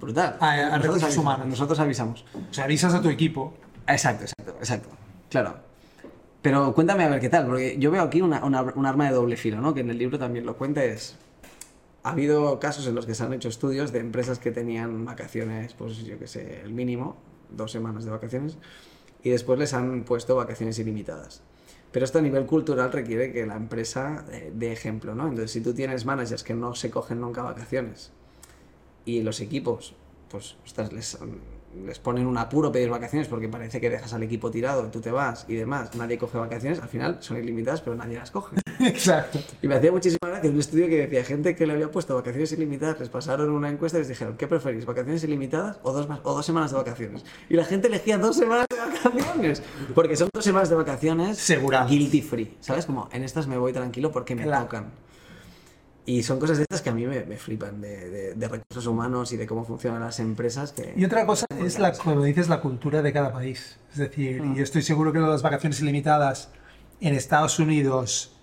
Brutal. 0.00 0.36
A- 0.40 0.52
a 0.74 0.78
Nosotros 0.78 1.02
avisamos. 1.04 1.46
Nosotros 1.46 1.80
avisamos. 1.80 2.24
O 2.50 2.54
sea, 2.54 2.64
avisas 2.64 2.94
a 2.94 3.02
tu 3.02 3.08
equipo. 3.10 3.54
Exacto, 3.86 4.24
exacto, 4.24 4.56
exacto. 4.58 4.88
Claro. 5.28 5.56
Pero 6.42 6.72
cuéntame 6.74 7.04
a 7.04 7.08
ver 7.08 7.20
qué 7.20 7.28
tal, 7.28 7.46
porque 7.46 7.76
yo 7.78 7.90
veo 7.90 8.02
aquí 8.02 8.22
una, 8.22 8.42
una- 8.44 8.62
un 8.62 8.86
arma 8.86 9.04
de 9.06 9.12
doble 9.14 9.36
filo, 9.36 9.60
¿no? 9.60 9.74
Que 9.74 9.80
en 9.80 9.90
el 9.90 9.98
libro 9.98 10.18
también 10.18 10.46
lo 10.46 10.56
cuenta, 10.56 10.82
es... 10.84 11.16
Ha 12.02 12.12
habido 12.12 12.58
casos 12.60 12.86
en 12.86 12.94
los 12.94 13.04
que 13.04 13.14
se 13.14 13.22
han 13.24 13.34
hecho 13.34 13.48
estudios 13.50 13.92
de 13.92 13.98
empresas 13.98 14.38
que 14.38 14.50
tenían 14.50 15.04
vacaciones, 15.04 15.74
pues 15.74 15.98
yo 15.98 16.18
qué 16.18 16.26
sé, 16.26 16.62
el 16.64 16.72
mínimo, 16.72 17.18
dos 17.50 17.72
semanas 17.72 18.06
de 18.06 18.10
vacaciones, 18.10 18.56
y 19.22 19.28
después 19.28 19.58
les 19.58 19.74
han 19.74 20.04
puesto 20.04 20.34
vacaciones 20.34 20.78
ilimitadas. 20.78 21.42
Pero 21.92 22.04
esto 22.04 22.18
a 22.18 22.22
nivel 22.22 22.46
cultural 22.46 22.92
requiere 22.92 23.32
que 23.32 23.46
la 23.46 23.56
empresa 23.56 24.24
eh, 24.30 24.52
dé 24.54 24.72
ejemplo, 24.72 25.14
¿no? 25.14 25.24
Entonces, 25.24 25.50
si 25.50 25.60
tú 25.60 25.74
tienes 25.74 26.04
managers 26.04 26.44
que 26.44 26.54
no 26.54 26.74
se 26.74 26.90
cogen 26.90 27.20
nunca 27.20 27.42
vacaciones 27.42 28.12
y 29.04 29.22
los 29.22 29.40
equipos, 29.40 29.94
pues, 30.30 30.56
ostras, 30.64 30.92
les, 30.92 31.18
les 31.84 31.98
ponen 31.98 32.26
un 32.26 32.36
apuro 32.36 32.72
pedir 32.72 32.90
vacaciones 32.90 33.28
porque 33.28 33.48
parece 33.48 33.80
que 33.80 33.90
dejas 33.90 34.12
al 34.12 34.22
equipo 34.22 34.50
tirado, 34.50 34.84
tú 34.90 35.00
te 35.00 35.10
vas 35.10 35.44
y 35.48 35.54
demás, 35.54 35.94
nadie 35.94 36.18
coge 36.18 36.38
vacaciones, 36.38 36.80
al 36.80 36.88
final 36.88 37.18
son 37.20 37.36
ilimitadas, 37.38 37.80
pero 37.80 37.96
nadie 37.96 38.18
las 38.18 38.30
coge. 38.30 38.56
Exacto. 38.80 39.38
Y 39.62 39.68
me 39.68 39.76
hacía 39.76 39.92
muchísima 39.92 40.18
gracia 40.22 40.50
un 40.50 40.58
estudio 40.58 40.88
que 40.88 41.06
decía 41.06 41.24
gente 41.24 41.54
que 41.54 41.66
le 41.66 41.74
había 41.74 41.90
puesto 41.90 42.14
vacaciones 42.14 42.52
ilimitadas, 42.52 42.98
les 42.98 43.08
pasaron 43.08 43.50
una 43.50 43.70
encuesta 43.70 43.98
y 43.98 44.00
les 44.00 44.08
dijeron, 44.08 44.36
¿qué 44.36 44.46
preferís, 44.46 44.84
vacaciones 44.84 45.22
ilimitadas 45.22 45.78
o 45.82 45.92
dos, 45.92 46.08
o 46.24 46.34
dos 46.34 46.44
semanas 46.44 46.72
de 46.72 46.76
vacaciones? 46.78 47.24
Y 47.48 47.54
la 47.54 47.64
gente 47.64 47.86
elegía 47.86 48.18
dos 48.18 48.36
semanas 48.36 48.66
de 48.68 48.79
vacaciones, 49.04 49.62
porque 49.94 50.16
son 50.16 50.28
dos 50.32 50.44
semanas 50.44 50.68
de 50.70 50.76
vacaciones 50.76 51.38
Segura. 51.38 51.84
guilty 51.86 52.22
free, 52.22 52.56
¿sabes? 52.60 52.86
Como 52.86 53.08
en 53.12 53.22
estas 53.24 53.46
me 53.46 53.56
voy 53.58 53.72
tranquilo 53.72 54.10
porque 54.12 54.34
me 54.34 54.42
Claro. 54.44 54.64
tocan. 54.64 54.90
Y 56.06 56.22
son 56.22 56.40
cosas 56.40 56.56
de 56.56 56.64
estas 56.64 56.80
que 56.82 56.90
a 56.90 56.94
mí 56.94 57.06
me, 57.06 57.24
me 57.24 57.36
flipan, 57.36 57.80
de, 57.80 58.08
de- 58.10 58.34
de 58.34 58.48
recursos 58.48 58.86
humanos 58.86 59.32
y 59.32 59.36
de 59.36 59.46
cómo 59.46 59.64
funcionan 59.64 60.00
las 60.00 60.18
empresas. 60.18 60.72
Que... 60.72 60.94
Y 60.96 61.04
otra 61.04 61.24
cosa 61.26 61.46
es, 61.62 61.78
la, 61.78 61.92
como 61.92 62.24
dices, 62.24 62.48
la 62.48 62.60
cultura 62.60 63.02
de 63.02 63.12
cada 63.12 63.32
país. 63.32 63.76
Es 63.92 63.98
decir, 63.98 64.42
y 64.44 64.56
yo 64.56 64.64
estoy 64.64 64.82
seguro 64.82 65.12
que 65.12 65.18
las 65.20 65.42
vacaciones 65.42 65.80
ilimitadas 65.80 66.48
en 67.00 67.14
Estados 67.14 67.58
Unidos, 67.58 68.34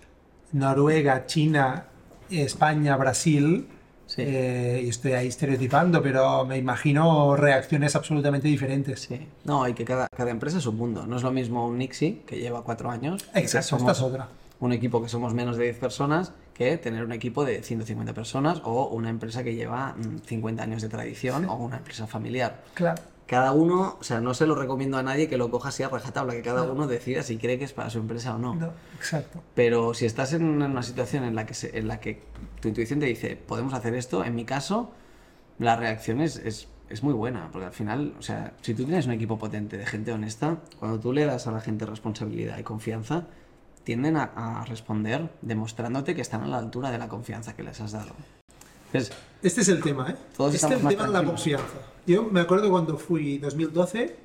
Noruega, 0.52 1.26
China, 1.26 1.86
España, 2.30 2.96
Brasil, 2.96 3.68
Sí. 4.08 4.22
eh, 4.24 4.80
y 4.84 4.88
estoy 4.88 5.12
ahí 5.12 5.28
estereotipando, 5.28 6.02
pero 6.02 6.44
me 6.46 6.56
imagino 6.56 7.36
reacciones 7.36 7.94
absolutamente 7.94 8.48
diferentes. 8.48 9.00
Sí. 9.02 9.20
No, 9.44 9.68
y 9.68 9.74
que 9.74 9.84
cada, 9.84 10.08
cada 10.08 10.30
empresa 10.30 10.58
es 10.58 10.66
un 10.66 10.76
mundo. 10.76 11.06
No 11.06 11.16
es 11.16 11.22
lo 11.22 11.30
mismo 11.30 11.66
un 11.66 11.78
Nixie, 11.78 12.22
que 12.26 12.38
lleva 12.38 12.64
cuatro 12.64 12.90
años. 12.90 13.24
Exacto, 13.34 13.76
esta 13.76 13.92
es 13.92 14.00
otra. 14.00 14.28
un 14.60 14.72
equipo 14.72 15.02
que 15.02 15.08
somos 15.08 15.34
menos 15.34 15.56
de 15.58 15.64
10 15.64 15.78
personas, 15.78 16.32
que 16.54 16.76
tener 16.78 17.04
un 17.04 17.12
equipo 17.12 17.44
de 17.44 17.62
150 17.62 18.14
personas 18.14 18.60
o 18.64 18.86
una 18.88 19.10
empresa 19.10 19.44
que 19.44 19.54
lleva 19.54 19.94
mm, 19.96 20.20
50 20.26 20.62
años 20.62 20.82
de 20.82 20.88
tradición 20.88 21.44
o 21.44 21.54
una 21.56 21.76
empresa 21.76 22.06
familiar. 22.06 22.62
Claro. 22.74 23.02
Cada 23.28 23.52
uno, 23.52 23.98
o 24.00 24.02
sea, 24.04 24.20
no 24.20 24.32
se 24.34 24.46
lo 24.46 24.54
recomiendo 24.56 24.96
a 24.96 25.02
nadie 25.02 25.28
que 25.28 25.36
lo 25.36 25.50
coja 25.50 25.68
así 25.68 25.82
a 25.82 25.88
rajatabla, 25.90 26.32
que 26.32 26.42
cada 26.42 26.62
uno 26.62 26.86
decida 26.86 27.22
si 27.22 27.36
cree 27.36 27.58
que 27.58 27.64
es 27.66 27.72
para 27.74 27.90
su 27.90 27.98
empresa 27.98 28.34
o 28.34 28.38
no. 28.38 28.54
No, 28.54 28.70
exacto. 28.96 29.42
Pero 29.54 29.92
si 29.94 30.06
estás 30.06 30.32
en 30.32 30.44
una 30.44 30.82
situación 30.82 31.24
en 31.24 31.34
la 31.36 31.44
que, 31.44 31.52
se- 31.54 31.78
en 31.78 31.88
la 31.88 32.00
que 32.00 32.22
tu 32.60 32.68
intuición 32.68 33.00
te 33.00 33.06
dice, 33.06 33.36
podemos 33.36 33.74
hacer 33.74 33.94
esto, 33.94 34.24
en 34.24 34.34
mi 34.34 34.44
caso, 34.46 34.90
la 35.58 35.76
reacción 35.76 36.22
es, 36.22 36.36
es, 36.36 36.68
es 36.88 37.02
muy 37.02 37.12
buena, 37.12 37.50
porque 37.52 37.66
al 37.66 37.72
final, 37.74 38.14
o 38.18 38.22
sea, 38.22 38.54
si 38.62 38.72
tú 38.72 38.84
tienes 38.86 39.04
un 39.04 39.12
equipo 39.12 39.38
potente 39.38 39.76
de 39.76 39.84
gente 39.84 40.10
honesta, 40.10 40.56
cuando 40.78 40.98
tú 40.98 41.12
le 41.12 41.26
das 41.26 41.46
a 41.46 41.52
la 41.52 41.60
gente 41.60 41.84
responsabilidad 41.84 42.56
y 42.58 42.62
confianza, 42.62 43.26
tienden 43.84 44.16
a, 44.16 44.32
a 44.36 44.64
responder 44.64 45.30
demostrándote 45.42 46.14
que 46.14 46.22
están 46.22 46.42
a 46.44 46.46
la 46.46 46.56
altura 46.58 46.90
de 46.90 46.96
la 46.96 47.08
confianza 47.08 47.54
que 47.54 47.62
les 47.62 47.78
has 47.82 47.92
dado. 47.92 48.12
Entonces, 48.86 49.14
Este 49.42 49.60
es 49.60 49.68
el 49.68 49.82
tema, 49.82 50.08
¿eh? 50.10 50.16
Todos 50.34 50.54
este 50.54 50.66
es 50.66 50.72
el 50.82 50.88
tema 50.88 51.04
de 51.06 51.12
la 51.12 51.22
confianza. 51.24 51.74
Yo 52.08 52.24
me 52.24 52.40
acuerdo 52.40 52.70
cuando 52.70 52.96
fui 52.96 53.36
2012, 53.38 54.16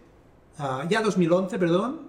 ah, 0.60 0.86
ya 0.90 1.02
2011, 1.02 1.60
perdón, 1.60 2.00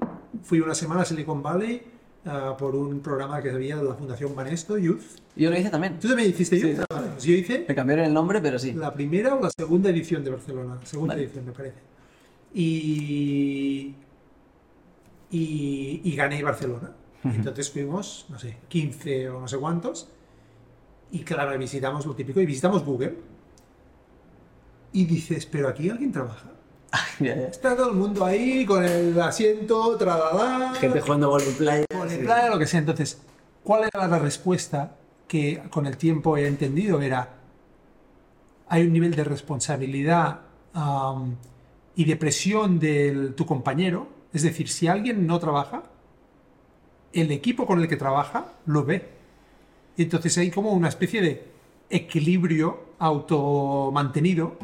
fui 0.44 0.60
una 0.60 0.72
semana 0.74 1.00
a 1.02 1.04
Silicon 1.04 1.42
Valley 1.42 1.82
ah, 2.26 2.56
por 2.56 2.76
un 2.76 3.00
programa 3.00 3.42
que 3.42 3.50
había 3.50 3.76
de 3.76 3.82
la 3.82 3.94
Fundación 3.94 4.36
Banesto, 4.36 4.78
Youth. 4.78 5.02
yo 5.34 5.50
lo 5.50 5.58
hice 5.58 5.70
también. 5.70 5.98
¿Tú 5.98 6.06
también 6.06 6.30
hiciste 6.30 6.60
Sí. 6.60 6.70
Youth? 6.70 6.78
Ah, 6.88 6.94
vale. 6.94 7.08
Pues 7.14 7.24
yo 7.24 7.34
hice 7.34 7.64
Me 7.68 7.74
cambiaron 7.74 8.04
el 8.04 8.14
nombre, 8.14 8.40
pero 8.40 8.56
sí. 8.58 8.72
la 8.72 8.94
primera 8.94 9.34
o 9.34 9.40
la 9.42 9.50
segunda 9.50 9.90
edición 9.90 10.22
de 10.22 10.30
Barcelona. 10.30 10.78
Segunda 10.84 11.14
Vale. 11.14 11.24
edición, 11.26 11.44
me 11.44 11.52
parece. 11.52 11.78
Y, 12.54 13.94
y, 15.32 16.00
y 16.04 16.16
gané 16.16 16.40
Barcelona. 16.42 16.92
Entonces 17.24 17.70
fuimos, 17.70 18.26
no 18.28 18.38
sé, 18.38 18.58
15 18.68 19.30
o 19.30 19.40
no 19.40 19.48
sé 19.48 19.56
cuántos. 19.56 20.08
Y 21.10 21.20
claro, 21.24 21.58
visitamos 21.58 22.04
lo 22.06 22.14
típico. 22.14 22.40
Y 22.40 22.46
visitamos 22.46 22.84
Google. 22.84 23.16
Y 24.94 25.04
dices, 25.04 25.44
pero 25.44 25.68
aquí 25.68 25.90
alguien 25.90 26.10
trabaja. 26.10 26.50
Ya, 27.20 27.34
ya. 27.36 27.48
Está 27.48 27.76
todo 27.76 27.90
el 27.90 27.96
mundo 27.96 28.24
ahí 28.24 28.64
con 28.64 28.84
el 28.84 29.20
asiento, 29.20 29.96
tralala, 29.96 30.72
Gente 30.80 31.00
jugando 31.00 31.28
golf 31.28 31.58
playa. 31.58 31.84
lo 32.50 32.58
que 32.58 32.66
sea. 32.66 32.80
Entonces, 32.80 33.20
¿cuál 33.62 33.90
era 33.92 34.06
la 34.06 34.18
respuesta 34.18 34.96
que 35.28 35.62
con 35.70 35.86
el 35.86 35.96
tiempo 35.96 36.36
he 36.36 36.46
entendido? 36.46 37.02
Era, 37.02 37.28
hay 38.68 38.84
un 38.86 38.92
nivel 38.92 39.14
de 39.14 39.24
responsabilidad 39.24 40.40
y 41.96 42.04
de 42.04 42.16
presión 42.16 42.78
de 42.78 43.32
tu 43.36 43.44
compañero. 43.44 44.08
Es 44.32 44.42
decir, 44.42 44.68
si 44.68 44.86
alguien 44.86 45.26
no 45.26 45.38
trabaja, 45.40 45.82
el 47.12 47.30
equipo 47.32 47.66
con 47.66 47.80
el 47.80 47.88
que 47.88 47.96
trabaja 47.96 48.52
lo 48.66 48.84
ve. 48.84 49.08
Y 49.96 50.02
entonces 50.04 50.36
hay 50.38 50.50
como 50.50 50.72
una 50.72 50.88
especie 50.88 51.20
de 51.22 51.44
equilibrio 51.90 52.84
automantenido. 52.98 54.56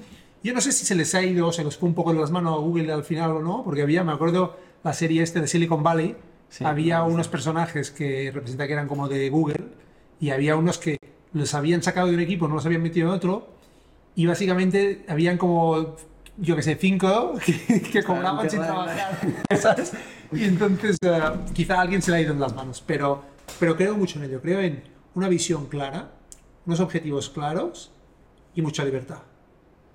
Yo 0.43 0.55
no 0.55 0.61
sé 0.61 0.73
si 0.73 0.87
se 0.87 0.95
les 0.95 1.15
ha 1.15 1.23
ido, 1.23 1.53
se 1.53 1.65
les 1.65 1.77
fue 1.77 1.89
un 1.89 1.95
poco 1.95 2.13
de 2.15 2.21
las 2.21 2.31
manos 2.31 2.55
a 2.55 2.59
Google 2.59 2.93
al 2.93 3.05
final 3.05 3.33
o 3.33 3.43
no, 3.43 3.63
porque 3.63 3.83
había, 3.83 4.03
me 4.05 4.13
acuerdo, 4.13 4.57
la 4.83 4.95
serie 4.95 5.23
este 5.23 5.41
de 5.41 5.47
Silicon 5.47 5.83
Valley, 5.83 6.17
había 6.65 7.03
unos 7.03 7.29
personajes 7.29 7.91
que 7.91 8.31
representan 8.33 8.67
que 8.67 8.73
eran 8.73 8.89
como 8.89 9.09
de 9.09 9.29
Google 9.31 9.67
y 10.19 10.31
había 10.31 10.57
unos 10.57 10.79
que 10.79 10.99
los 11.33 11.55
habían 11.55 11.83
sacado 11.83 12.09
de 12.09 12.15
un 12.15 12.21
equipo, 12.21 12.49
no 12.49 12.55
los 12.55 12.67
habían 12.67 12.83
metido 12.83 13.09
en 13.09 13.15
otro 13.15 13.49
y 14.17 14.27
básicamente 14.27 15.05
habían 15.09 15.39
como, 15.39 15.97
yo 16.39 16.57
que 16.57 16.63
sé, 16.63 16.77
cinco 16.77 17.35
que, 17.93 18.03
cobraban 18.03 18.49
sin 18.51 18.61
trabajar. 18.61 19.19
Y 20.33 20.45
entonces 20.45 20.97
eh, 21.03 21.21
quizá 21.53 21.81
alguien 21.81 22.03
se 22.03 22.11
le 22.11 22.17
ha 22.17 22.21
ido 22.21 22.33
en 22.33 22.41
las 22.41 22.55
manos, 22.55 22.83
pero, 22.87 23.23
pero 23.59 23.77
creo 23.77 23.97
mucho 23.97 24.19
en 24.19 24.25
ello, 24.25 24.41
creo 24.41 24.61
en 24.61 24.83
una 25.15 25.29
visión 25.29 25.67
clara, 25.67 26.13
unos 26.67 26.81
objetivos 26.81 27.31
claros 27.31 27.93
y 28.55 28.63
mucha 28.63 28.85
libertad. 28.85 29.19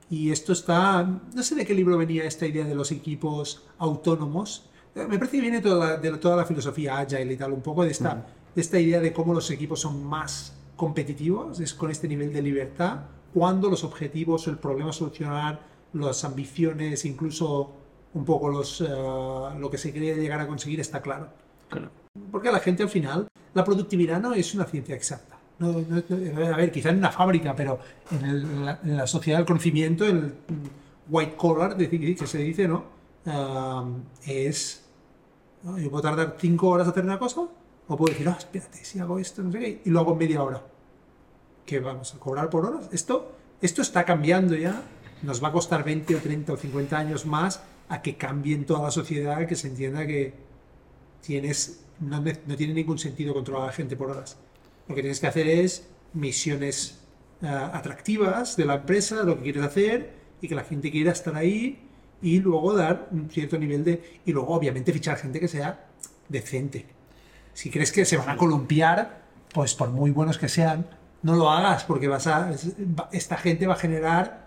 Y 0.10 0.32
esto 0.32 0.54
está, 0.54 1.04
no 1.04 1.44
sé 1.44 1.56
de 1.56 1.66
qué 1.66 1.74
libro 1.74 1.98
venía 1.98 2.26
esta 2.26 2.46
idea 2.46 2.66
de 2.66 2.76
los 2.76 2.92
equipos 2.92 3.64
autónomos, 3.78 4.70
me 4.96 5.18
parece 5.18 5.38
que 5.38 5.42
viene 5.42 5.62
toda 5.62 5.98
de 5.98 6.12
toda 6.18 6.38
la 6.38 6.46
filosofía 6.46 7.00
agile 7.00 7.34
y 7.34 7.38
tal, 7.38 7.52
un 7.52 7.62
poco 7.62 7.84
de 7.84 7.92
esta, 7.92 8.26
de 8.54 8.62
esta 8.62 8.80
idea 8.80 9.02
de 9.02 9.12
cómo 9.12 9.34
los 9.34 9.50
equipos 9.52 9.82
son 9.82 10.04
más 10.06 10.56
competitivos, 10.76 11.60
es 11.60 11.74
con 11.74 11.92
este 11.92 12.08
nivel 12.08 12.32
de 12.32 12.42
libertad, 12.42 13.00
cuando 13.34 13.70
los 13.70 13.84
objetivos 13.84 14.48
el 14.48 14.58
problema 14.58 14.92
a 14.92 14.94
solucionar, 14.94 15.60
las 15.94 16.24
ambiciones, 16.24 17.04
incluso 17.06 17.72
un 18.14 18.24
poco 18.24 18.50
los, 18.50 18.82
eh, 18.82 18.88
lo 18.88 19.70
que 19.70 19.78
se 19.78 19.92
quería 19.92 20.16
llegar 20.16 20.40
a 20.40 20.48
conseguir 20.48 20.80
está 20.80 21.02
claro. 21.02 21.30
claro. 21.70 21.90
Porque 22.32 22.50
a 22.50 22.52
la 22.52 22.60
gente 22.60 22.84
al 22.84 22.90
final, 22.90 23.28
la 23.54 23.64
productividad 23.64 24.22
no 24.22 24.34
es 24.34 24.56
una 24.56 24.66
ciencia 24.66 24.96
exacta. 24.96 25.35
No, 25.58 25.70
a 25.70 26.58
ver, 26.58 26.72
quizá 26.72 26.90
en 26.90 26.98
una 26.98 27.12
fábrica, 27.12 27.56
pero 27.56 27.80
en, 28.12 28.66
la, 28.66 29.08
sociedad 29.08 29.40
del 29.40 29.46
conocimiento, 29.46 30.06
el 30.06 30.34
white 31.10 31.36
collar, 31.36 31.78
que 31.78 32.28
se 32.28 32.38
dice, 32.40 32.68
¿no? 32.68 32.84
Eh, 33.26 34.48
es 34.48 34.86
yo 35.78 35.90
puedo 35.90 36.02
tardar 36.04 36.36
cinco 36.40 36.70
horas 36.70 36.88
en 36.88 36.92
hacer 36.92 37.04
una 37.04 37.18
cosa, 37.18 37.48
o 37.88 37.98
puedo 37.98 38.14
decir, 38.14 38.28
ah, 38.30 38.36
espérate, 38.38 38.84
si 38.84 39.00
hago 39.00 39.18
esto, 39.18 39.42
no 39.42 39.52
sé 39.52 39.60
qué, 39.60 39.82
y 39.86 39.90
lo 39.90 40.00
hago 40.00 40.14
en 40.14 40.18
media 40.20 40.44
hora. 40.44 40.62
¿Qué 41.66 41.80
vamos 41.80 42.14
a 42.14 42.20
cobrar 42.20 42.50
por 42.50 42.66
horas? 42.66 42.90
Esto, 42.92 43.32
esto 43.62 43.82
está 43.82 44.06
cambiando 44.06 44.56
ya. 44.56 44.84
Nos 45.24 45.44
va 45.44 45.48
a 45.48 45.52
costar 45.52 45.84
20 45.84 46.16
o 46.16 46.20
30 46.20 46.54
o 46.54 46.58
50 46.58 46.98
años 46.98 47.26
más 47.26 47.64
a 47.90 48.02
que 48.02 48.16
cambie 48.16 48.54
en 48.54 48.66
toda 48.66 48.84
la 48.84 48.92
sociedad, 48.92 49.48
que 49.48 49.56
se 49.56 49.70
entienda 49.70 50.06
que 50.06 50.34
tienes, 51.22 51.84
no, 52.00 52.22
no 52.22 52.56
tiene 52.56 52.74
ningún 52.74 53.00
sentido 53.00 53.34
controlar 53.34 53.64
a 53.64 53.68
la 53.68 53.74
gente 53.74 53.96
por 53.96 54.12
horas. 54.12 54.38
Lo 54.88 54.96
que 54.96 55.02
tienes 55.02 55.20
que 55.20 55.28
hacer 55.28 55.48
es 55.48 55.88
misiones 56.14 57.00
eh, 57.42 57.48
atractivas 57.48 58.56
de 58.56 58.66
la 58.66 58.76
empresa, 58.76 59.24
lo 59.24 59.38
que 59.38 59.44
quieres 59.44 59.64
hacer, 59.64 60.14
y 60.42 60.48
que 60.48 60.56
la 60.56 60.64
gente 60.64 60.92
quiera 60.92 61.12
estar 61.12 61.36
ahí 61.36 61.80
y 62.22 62.40
luego 62.40 62.74
dar 62.74 63.08
un 63.12 63.30
cierto 63.30 63.58
nivel 63.58 63.84
de... 63.84 64.20
Y 64.26 64.32
luego, 64.32 64.54
obviamente, 64.54 64.92
fichar 64.94 65.18
gente 65.18 65.40
que 65.40 65.48
sea 65.48 65.88
decente. 66.30 66.86
Si 67.54 67.70
crees 67.70 67.92
que 67.92 68.06
se 68.06 68.18
van 68.18 68.30
a 68.30 68.38
columpiar, 68.38 69.24
pues 69.54 69.74
por 69.74 69.90
muy 69.90 70.12
buenos 70.12 70.38
que 70.38 70.50
sean, 70.50 70.88
no 71.24 71.36
lo 71.36 71.50
hagas 71.50 71.84
porque 71.84 72.08
vas 72.08 72.28
a... 72.28 72.52
Esta 73.12 73.38
gente 73.38 73.68
va 73.68 73.74
a 73.74 73.78
generar 73.78 74.46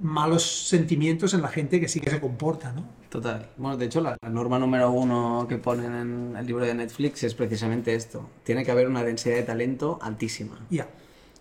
malos 0.00 0.68
sentimientos 0.68 1.34
en 1.34 1.42
la 1.42 1.48
gente 1.48 1.80
que 1.80 1.88
sí 1.88 2.00
que 2.00 2.10
se 2.10 2.20
comporta, 2.20 2.72
¿no? 2.72 2.84
Total. 3.16 3.48
Bueno, 3.56 3.78
de 3.78 3.86
hecho, 3.86 4.02
la, 4.02 4.18
norma 4.30 4.58
número 4.58 4.90
uno 4.90 5.46
que 5.48 5.56
ponen 5.56 5.94
en 5.94 6.36
el 6.36 6.46
libro 6.46 6.66
de 6.66 6.74
Netflix 6.74 7.22
es 7.24 7.34
precisamente 7.34 7.94
esto. 7.94 8.28
Tiene 8.44 8.62
que 8.62 8.70
haber 8.70 8.88
una 8.88 9.02
densidad 9.02 9.36
de 9.36 9.42
talento 9.42 9.98
altísima. 10.02 10.58
Ya 10.68 10.86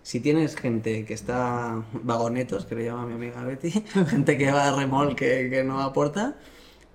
si 0.01 0.19
tienes 0.19 0.55
gente 0.55 1.03
que 1.03 1.13
está 1.13 1.83
vagonetos, 1.91 2.65
que 2.65 2.75
le 2.75 2.85
llama 2.85 3.07
mi 3.07 3.15
amiga 3.15 3.43
Betty, 3.43 3.71
gente 4.07 4.37
que 4.37 4.51
va 4.51 4.69
a 4.69 4.75
remol 4.75 5.15
que, 5.15 5.63
no 5.65 5.81
aporta, 5.81 6.37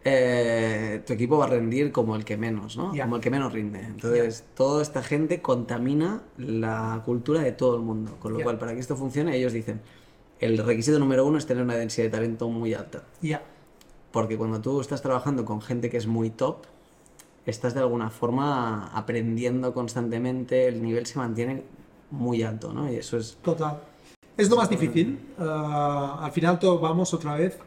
eh, 0.04 1.02
tu 1.04 1.12
equipo 1.12 1.36
va 1.36 1.46
a 1.46 1.48
rendir 1.48 1.90
como 1.92 2.16
el 2.16 2.24
que 2.24 2.36
menos, 2.36 2.76
¿no? 2.76 2.92
Como 2.96 3.16
el 3.16 3.20
que 3.20 3.30
menos 3.30 3.52
rinde. 3.52 3.80
Entonces, 3.80 4.44
toda 4.54 4.80
esta 4.80 5.02
gente 5.02 5.42
contamina 5.42 6.22
la 6.38 7.02
cultura 7.04 7.40
de 7.42 7.50
todo 7.52 7.76
el 7.76 7.82
mundo. 7.82 8.16
Con 8.18 8.32
lo 8.32 8.40
cual, 8.40 8.58
para 8.58 8.72
que 8.72 8.78
esto 8.80 8.96
funcione, 8.96 9.36
ellos 9.36 9.52
dicen, 9.52 9.82
el 10.38 10.56
requisito 10.56 10.98
número 10.98 11.26
uno 11.26 11.36
es 11.36 11.44
tener 11.44 11.64
una 11.64 11.74
densidad 11.74 12.06
de 12.06 12.10
talento 12.12 12.48
muy 12.48 12.72
alta. 12.72 13.02
Ya. 13.20 13.42
Porque 14.12 14.36
cuando 14.36 14.60
tú 14.60 14.80
estás 14.80 15.02
trabajando 15.02 15.44
con 15.44 15.62
gente 15.62 15.88
que 15.90 15.96
es 15.96 16.06
muy 16.06 16.30
top, 16.30 16.64
estás 17.46 17.74
de 17.74 17.80
alguna 17.80 18.10
forma 18.10 18.88
aprendiendo 18.94 19.72
constantemente, 19.72 20.66
el 20.66 20.82
nivel 20.82 21.06
se 21.06 21.18
mantiene 21.18 21.62
muy 22.10 22.42
alto, 22.42 22.72
¿no? 22.72 22.90
Y 22.92 22.96
eso 22.96 23.18
es... 23.18 23.38
Total. 23.42 23.80
Es 24.36 24.48
lo 24.48 24.56
más 24.56 24.70
difícil. 24.70 25.18
Ah, 25.38 26.20
al 26.22 26.32
final 26.32 26.58
todo 26.58 26.78
vamos 26.78 27.12
otra 27.14 27.34
vez 27.36 27.58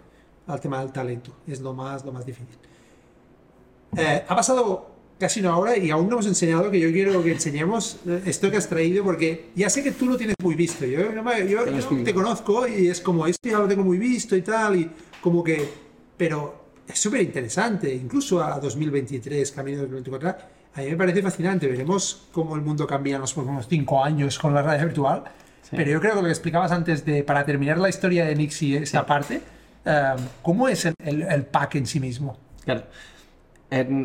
al 0.48 0.60
tema 0.60 0.80
del 0.80 0.92
talento. 0.92 1.32
Es 1.48 1.62
lo 1.62 1.74
más, 1.74 2.04
lo 2.04 2.12
más 2.12 2.26
difícil. 2.26 2.58
Eh, 3.96 4.24
ha 4.28 4.36
pasado 4.36 4.88
casi 5.20 5.40
una 5.40 5.58
hora 5.58 5.78
y 5.78 5.92
aún 5.92 6.08
no 6.08 6.14
hemos 6.14 6.26
enseñado 6.26 6.70
que 6.72 6.80
yo 6.80 6.92
quiero 6.92 7.24
que 7.24 7.32
enseñemos 7.32 7.98
eh, 8.08 8.24
esto 8.26 8.50
que 8.50 8.58
has 8.58 8.68
traído 8.68 9.04
porque 9.04 9.52
ya 9.56 9.70
sé 9.70 9.84
que 9.84 9.92
tú 9.92 10.08
lo 10.08 10.18
tienes 10.18 10.36
muy 10.42 10.56
visto. 10.56 10.86
Yo, 10.86 11.00
yo, 11.48 11.64
te 12.04 12.14
conozco 12.14 12.68
y 12.68 12.88
es 12.88 13.00
como, 13.00 13.28
esto 13.28 13.50
ya 13.50 13.60
lo 13.60 13.68
tengo 13.68 13.84
muy 13.84 13.98
visto 13.98 14.36
y 14.36 14.42
tal, 14.42 14.76
y 14.76 14.90
como 15.22 15.44
que... 15.44 15.83
Pero 16.18 16.64
es 16.88 17.00
súper 17.00 17.22
interesante, 17.22 17.94
incluso 17.94 18.44
a 18.44 18.60
2023, 18.60 19.52
camino 19.52 19.82
2024 19.82 20.54
a 20.76 20.82
mí 20.82 20.90
me 20.90 20.98
parece 20.98 21.22
fascinante. 21.22 21.68
Veremos 21.68 22.28
cómo 22.32 22.56
el 22.56 22.62
mundo 22.62 22.88
cambia 22.88 23.16
en 23.16 23.22
los 23.22 23.34
próximos 23.34 23.68
cinco 23.68 24.04
años 24.04 24.40
con 24.40 24.54
la 24.54 24.62
realidad 24.62 24.88
virtual. 24.88 25.24
Pero 25.72 25.92
yo 25.92 26.00
creo 26.00 26.14
que 26.14 26.18
lo 26.18 26.26
que 26.26 26.32
explicabas 26.32 26.72
antes 26.72 27.06
de, 27.06 27.24
para 27.24 27.46
terminar 27.46 27.78
la 27.78 27.90
historia 27.90 28.26
de 28.26 28.36
Nixie, 28.36 28.78
esa 28.78 29.06
parte, 29.06 29.42
eh, 29.86 30.16
¿cómo 30.42 30.68
es 30.68 30.86
el, 30.86 31.46
pack 31.46 31.76
en 31.76 31.88
sí 31.88 32.00
mismo? 32.00 32.38
Claro. 32.64 32.84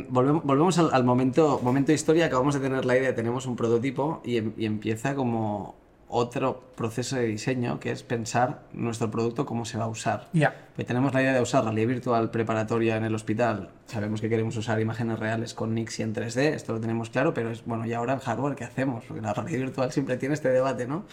volvemos, 0.09 0.45
volvemos 0.45 0.79
al, 0.79 1.05
momento, 1.05 1.61
momento 1.63 1.89
de 1.89 1.95
historia, 1.95 2.27
acabamos 2.27 2.55
de 2.55 2.61
tener 2.61 2.85
la 2.87 2.97
idea, 2.97 3.15
tenemos 3.15 3.45
un 3.47 3.57
prototipo 3.57 4.23
y, 4.25 4.39
y 4.57 4.65
empieza 4.65 5.15
como 5.15 5.75
otro 6.09 6.63
proceso 6.75 7.17
de 7.17 7.27
diseño 7.27 7.79
que 7.81 7.91
es 7.91 8.03
pensar 8.03 8.63
nuestro 8.73 9.11
producto 9.11 9.47
cómo 9.47 9.65
se 9.65 9.79
va 9.79 9.85
a 9.85 9.89
usar. 9.89 10.29
Ya. 10.33 10.69
Pues 10.75 10.87
tenemos 10.87 11.13
la 11.13 11.23
idea 11.23 11.35
de 11.35 11.41
usar 11.41 11.65
realidad 11.65 11.89
virtual 11.89 12.31
preparatoria 12.31 12.97
en 12.97 13.05
el 13.05 13.15
hospital. 13.15 13.71
Sabemos 13.87 14.21
que 14.21 14.29
queremos 14.29 14.57
usar 14.57 14.81
imágenes 14.81 15.19
reales 15.19 15.55
con 15.55 15.75
Nixie 15.75 16.05
en 16.05 16.15
3D, 16.15 16.55
esto 16.55 16.73
lo 16.73 16.81
tenemos 16.81 17.11
claro, 17.11 17.35
pero 17.35 17.51
es 17.51 17.65
bueno, 17.65 17.87
y 17.87 17.93
ahora 17.93 18.15
el 18.15 18.21
hardware, 18.21 18.55
¿qué 18.55 18.65
hacemos? 18.65 19.05
Porque 19.05 19.23
la 19.23 19.35
realidad 19.35 19.61
virtual 19.61 19.93
siempre 19.93 20.17
tiene 20.17 20.35
este 20.35 20.49
debate, 20.49 20.87
¿no? 20.87 21.05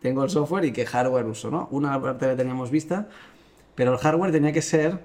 Tengo 0.00 0.22
el 0.22 0.30
software 0.30 0.64
y 0.66 0.72
qué 0.72 0.86
hardware 0.86 1.26
uso, 1.26 1.50
¿no? 1.50 1.68
Una 1.70 2.00
parte 2.00 2.26
la 2.26 2.36
teníamos 2.36 2.70
vista, 2.70 3.08
pero 3.74 3.92
el 3.92 3.98
hardware 3.98 4.32
tenía 4.32 4.52
que 4.52 4.62
ser 4.62 5.00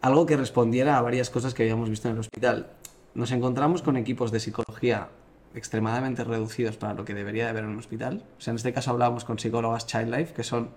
algo 0.00 0.26
que 0.26 0.36
respondiera 0.36 0.98
a 0.98 1.02
varias 1.02 1.30
cosas 1.30 1.54
que 1.54 1.62
habíamos 1.62 1.88
visto 1.88 2.08
en 2.08 2.14
el 2.14 2.20
hospital. 2.20 2.66
Nos 3.14 3.30
encontramos 3.30 3.82
con 3.82 3.96
equipos 3.96 4.32
de 4.32 4.40
psicología 4.40 5.08
extremadamente 5.54 6.24
reducidos 6.24 6.76
para 6.76 6.94
lo 6.94 7.04
que 7.04 7.14
debería 7.14 7.44
de 7.44 7.50
haber 7.50 7.64
en 7.64 7.70
un 7.70 7.78
hospital. 7.78 8.24
O 8.38 8.40
sea, 8.40 8.52
en 8.52 8.56
este 8.56 8.72
caso 8.72 8.90
hablábamos 8.90 9.24
con 9.24 9.38
psicólogas 9.38 9.86
Child 9.86 10.14
Life, 10.14 10.34
que 10.34 10.42
son... 10.42 10.70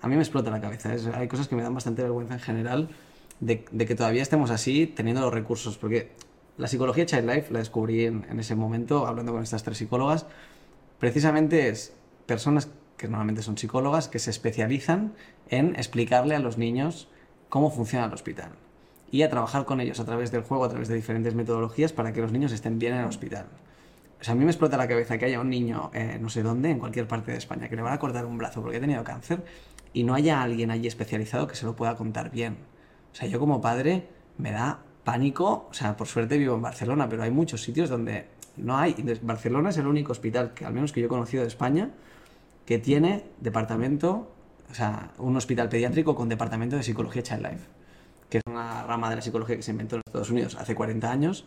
A 0.00 0.08
mí 0.08 0.16
me 0.16 0.22
explota 0.22 0.50
la 0.50 0.60
cabeza. 0.60 0.92
hay 1.14 1.28
cosas 1.28 1.48
que 1.48 1.56
me 1.56 1.62
dan 1.62 1.74
bastante 1.74 2.02
vergüenza 2.02 2.34
en 2.34 2.40
general 2.40 2.88
de, 3.40 3.64
que 3.64 3.94
todavía 3.94 4.22
estemos 4.22 4.50
así 4.50 4.86
teniendo 4.86 5.22
los 5.22 5.32
recursos, 5.32 5.78
porque 5.78 6.12
la 6.58 6.68
psicología 6.68 7.06
Child 7.06 7.30
Life 7.30 7.52
la 7.52 7.60
descubrí 7.60 8.04
en 8.04 8.38
ese 8.38 8.54
momento 8.54 9.06
hablando 9.06 9.32
con 9.32 9.42
estas 9.42 9.62
tres 9.62 9.78
psicólogas. 9.78 10.26
Precisamente 10.98 11.68
es 11.68 11.94
personas 12.26 12.68
que 12.96 13.08
normalmente 13.08 13.42
son 13.42 13.58
psicólogas 13.58 14.08
que 14.08 14.18
se 14.18 14.30
especializan 14.30 15.14
en 15.48 15.74
explicarle 15.76 16.34
a 16.34 16.38
los 16.38 16.58
niños 16.58 17.08
cómo 17.48 17.70
funciona 17.70 18.06
el 18.06 18.12
hospital 18.12 18.50
y 19.10 19.22
a 19.22 19.30
trabajar 19.30 19.64
con 19.64 19.80
ellos 19.80 20.00
a 20.00 20.04
través 20.04 20.32
del 20.32 20.42
juego, 20.42 20.64
a 20.64 20.68
través 20.68 20.88
de 20.88 20.94
diferentes 20.96 21.34
metodologías 21.34 21.92
para 21.92 22.12
que 22.12 22.20
los 22.20 22.32
niños 22.32 22.52
estén 22.52 22.78
bien 22.78 22.94
en 22.94 23.00
el 23.00 23.06
hospital. 23.06 23.46
O 24.24 24.26
sea, 24.26 24.32
a 24.32 24.36
mí 24.38 24.44
me 24.46 24.52
explota 24.52 24.78
la 24.78 24.88
cabeza 24.88 25.18
que 25.18 25.26
haya 25.26 25.38
un 25.38 25.50
niño, 25.50 25.90
eh, 25.92 26.16
no 26.18 26.30
sé 26.30 26.42
dónde, 26.42 26.70
en 26.70 26.78
cualquier 26.78 27.06
parte 27.06 27.30
de 27.30 27.36
España, 27.36 27.68
que 27.68 27.76
le 27.76 27.82
van 27.82 27.92
a 27.92 27.98
cortar 27.98 28.24
un 28.24 28.38
brazo 28.38 28.62
porque 28.62 28.78
ha 28.78 28.80
tenido 28.80 29.04
cáncer 29.04 29.44
y 29.92 30.02
no 30.02 30.14
haya 30.14 30.40
alguien 30.40 30.70
allí 30.70 30.86
especializado 30.86 31.46
que 31.46 31.54
se 31.54 31.66
lo 31.66 31.76
pueda 31.76 31.94
contar 31.94 32.30
bien. 32.30 32.56
O 33.12 33.14
sea, 33.14 33.28
yo 33.28 33.38
como 33.38 33.60
padre 33.60 34.08
me 34.38 34.50
da 34.50 34.78
pánico, 35.04 35.68
o 35.68 35.74
sea, 35.74 35.98
por 35.98 36.06
suerte 36.06 36.38
vivo 36.38 36.54
en 36.54 36.62
Barcelona, 36.62 37.06
pero 37.06 37.22
hay 37.22 37.30
muchos 37.30 37.62
sitios 37.62 37.90
donde 37.90 38.24
no 38.56 38.78
hay. 38.78 38.96
Barcelona 39.20 39.68
es 39.68 39.76
el 39.76 39.86
único 39.86 40.12
hospital, 40.12 40.54
que 40.54 40.64
al 40.64 40.72
menos 40.72 40.92
que 40.92 41.00
yo 41.00 41.06
he 41.06 41.10
conocido 41.10 41.42
de 41.42 41.48
España, 41.48 41.90
que 42.64 42.78
tiene 42.78 43.26
departamento, 43.42 44.32
o 44.70 44.74
sea, 44.74 45.12
un 45.18 45.36
hospital 45.36 45.68
pediátrico 45.68 46.14
con 46.14 46.30
departamento 46.30 46.76
de 46.76 46.82
psicología 46.82 47.22
Child 47.22 47.42
Life, 47.42 47.66
que 48.30 48.38
es 48.38 48.42
una 48.46 48.84
rama 48.84 49.10
de 49.10 49.16
la 49.16 49.20
psicología 49.20 49.56
que 49.56 49.62
se 49.62 49.72
inventó 49.72 49.96
en 49.96 50.02
Estados 50.06 50.30
Unidos 50.30 50.56
hace 50.58 50.74
40 50.74 51.12
años 51.12 51.44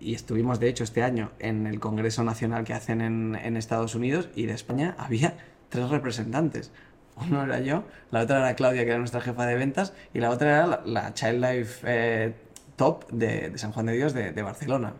y 0.00 0.14
estuvimos 0.14 0.60
de 0.60 0.68
hecho 0.68 0.84
este 0.84 1.02
año 1.02 1.30
en 1.38 1.66
el 1.66 1.80
Congreso 1.80 2.22
Nacional 2.24 2.64
que 2.64 2.74
hacen 2.74 3.00
en, 3.00 3.56
Estados 3.56 3.94
Unidos 3.94 4.28
y 4.34 4.46
de 4.46 4.52
España 4.52 4.94
había 4.98 5.36
tres 5.68 5.88
representantes. 5.90 6.70
Uno 7.16 7.44
era 7.44 7.60
yo, 7.60 7.84
la 8.10 8.20
otra 8.20 8.38
era 8.38 8.54
Claudia, 8.56 8.84
que 8.84 8.90
era 8.90 8.98
nuestra 8.98 9.22
jefa 9.22 9.46
de 9.46 9.54
ventas, 9.54 9.94
y 10.12 10.20
la 10.20 10.30
otra 10.30 10.50
era 10.50 10.82
la, 10.84 11.14
Child 11.14 11.44
Life 11.44 11.86
eh, 11.86 12.34
Top 12.76 13.10
de, 13.10 13.56
San 13.56 13.72
Juan 13.72 13.86
de 13.86 13.94
Dios 13.94 14.12
de, 14.12 14.42
Barcelona. 14.42 14.92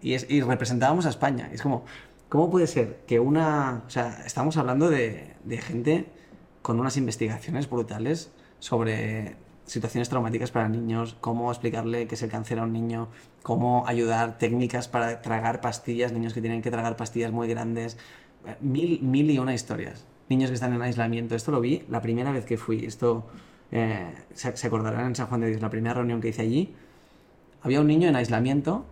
Y, 0.00 0.14
es, 0.14 0.30
y 0.30 0.40
representábamos 0.40 1.04
a 1.06 1.08
España. 1.08 1.50
Es 1.52 1.60
como, 1.60 1.84
¿cómo 2.28 2.48
puede 2.48 2.68
ser 2.68 3.00
que 3.08 3.18
una... 3.18 3.82
O 3.86 3.90
sea, 3.90 4.22
estamos 4.24 4.56
hablando 4.56 4.88
de, 4.88 5.34
de 5.42 5.58
gente 5.58 6.06
con 6.62 6.78
unas 6.78 6.96
investigaciones 6.96 7.68
brutales 7.68 8.30
sobre 8.60 9.36
situaciones 9.68 10.08
traumáticas 10.08 10.50
para 10.50 10.68
niños, 10.68 11.16
cómo 11.20 11.50
explicarle 11.50 12.06
qué 12.06 12.14
es 12.14 12.22
el 12.22 12.30
cáncer 12.30 12.58
a 12.58 12.62
un 12.62 12.72
niño, 12.72 13.08
cómo 13.48 13.84
ayudar, 13.86 14.36
técnicas 14.36 14.88
para 14.88 15.22
tragar 15.22 15.62
pastillas, 15.62 16.12
niños 16.12 16.34
que 16.34 16.42
tienen 16.42 16.60
que 16.60 16.70
tragar 16.70 16.96
pastillas 16.96 17.32
muy 17.32 17.48
grandes, 17.48 17.96
mil, 18.60 19.00
mil 19.00 19.30
y 19.30 19.38
una 19.38 19.54
historias. 19.54 20.04
Niños 20.28 20.50
que 20.50 20.54
están 20.54 20.74
en 20.74 20.82
aislamiento. 20.82 21.34
Esto 21.34 21.50
lo 21.50 21.58
vi 21.62 21.82
la 21.88 22.02
primera 22.02 22.30
vez 22.30 22.44
que 22.44 22.58
fui. 22.58 22.84
Esto 22.84 23.24
eh, 23.72 24.12
se, 24.34 24.54
se, 24.54 24.66
acordarán 24.66 25.06
en 25.06 25.16
San 25.16 25.28
Juan 25.28 25.40
de 25.40 25.46
Dios, 25.46 25.62
la 25.62 25.70
primera 25.70 25.94
reunión 25.94 26.20
que 26.20 26.28
hice 26.28 26.42
allí. 26.42 26.74
Había 27.62 27.80
un 27.80 27.86
niño 27.86 28.06
en 28.10 28.16
aislamiento 28.16 28.84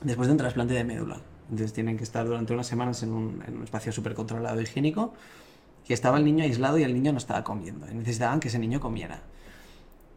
después 0.00 0.26
de 0.26 0.32
un 0.32 0.38
trasplante 0.38 0.72
de 0.72 0.84
médula. 0.84 1.20
Entonces 1.50 1.74
tienen 1.74 1.98
que 1.98 2.04
estar 2.04 2.24
durante 2.24 2.54
unas 2.54 2.66
semanas 2.66 3.02
en 3.02 3.12
un, 3.12 3.44
en 3.46 3.58
un 3.58 3.64
espacio 3.64 3.92
súper 3.92 4.14
controlado 4.14 4.58
higiénico. 4.58 5.12
Y 5.86 5.92
estaba 5.92 6.16
el 6.16 6.24
niño 6.24 6.44
aislado 6.44 6.78
y 6.78 6.82
el 6.82 6.94
niño 6.94 7.12
no 7.12 7.18
estaba 7.18 7.44
comiendo. 7.44 7.86
Y 7.90 7.94
necesitaban 7.94 8.40
que 8.40 8.48
ese 8.48 8.58
niño 8.58 8.80
comiera. 8.80 9.20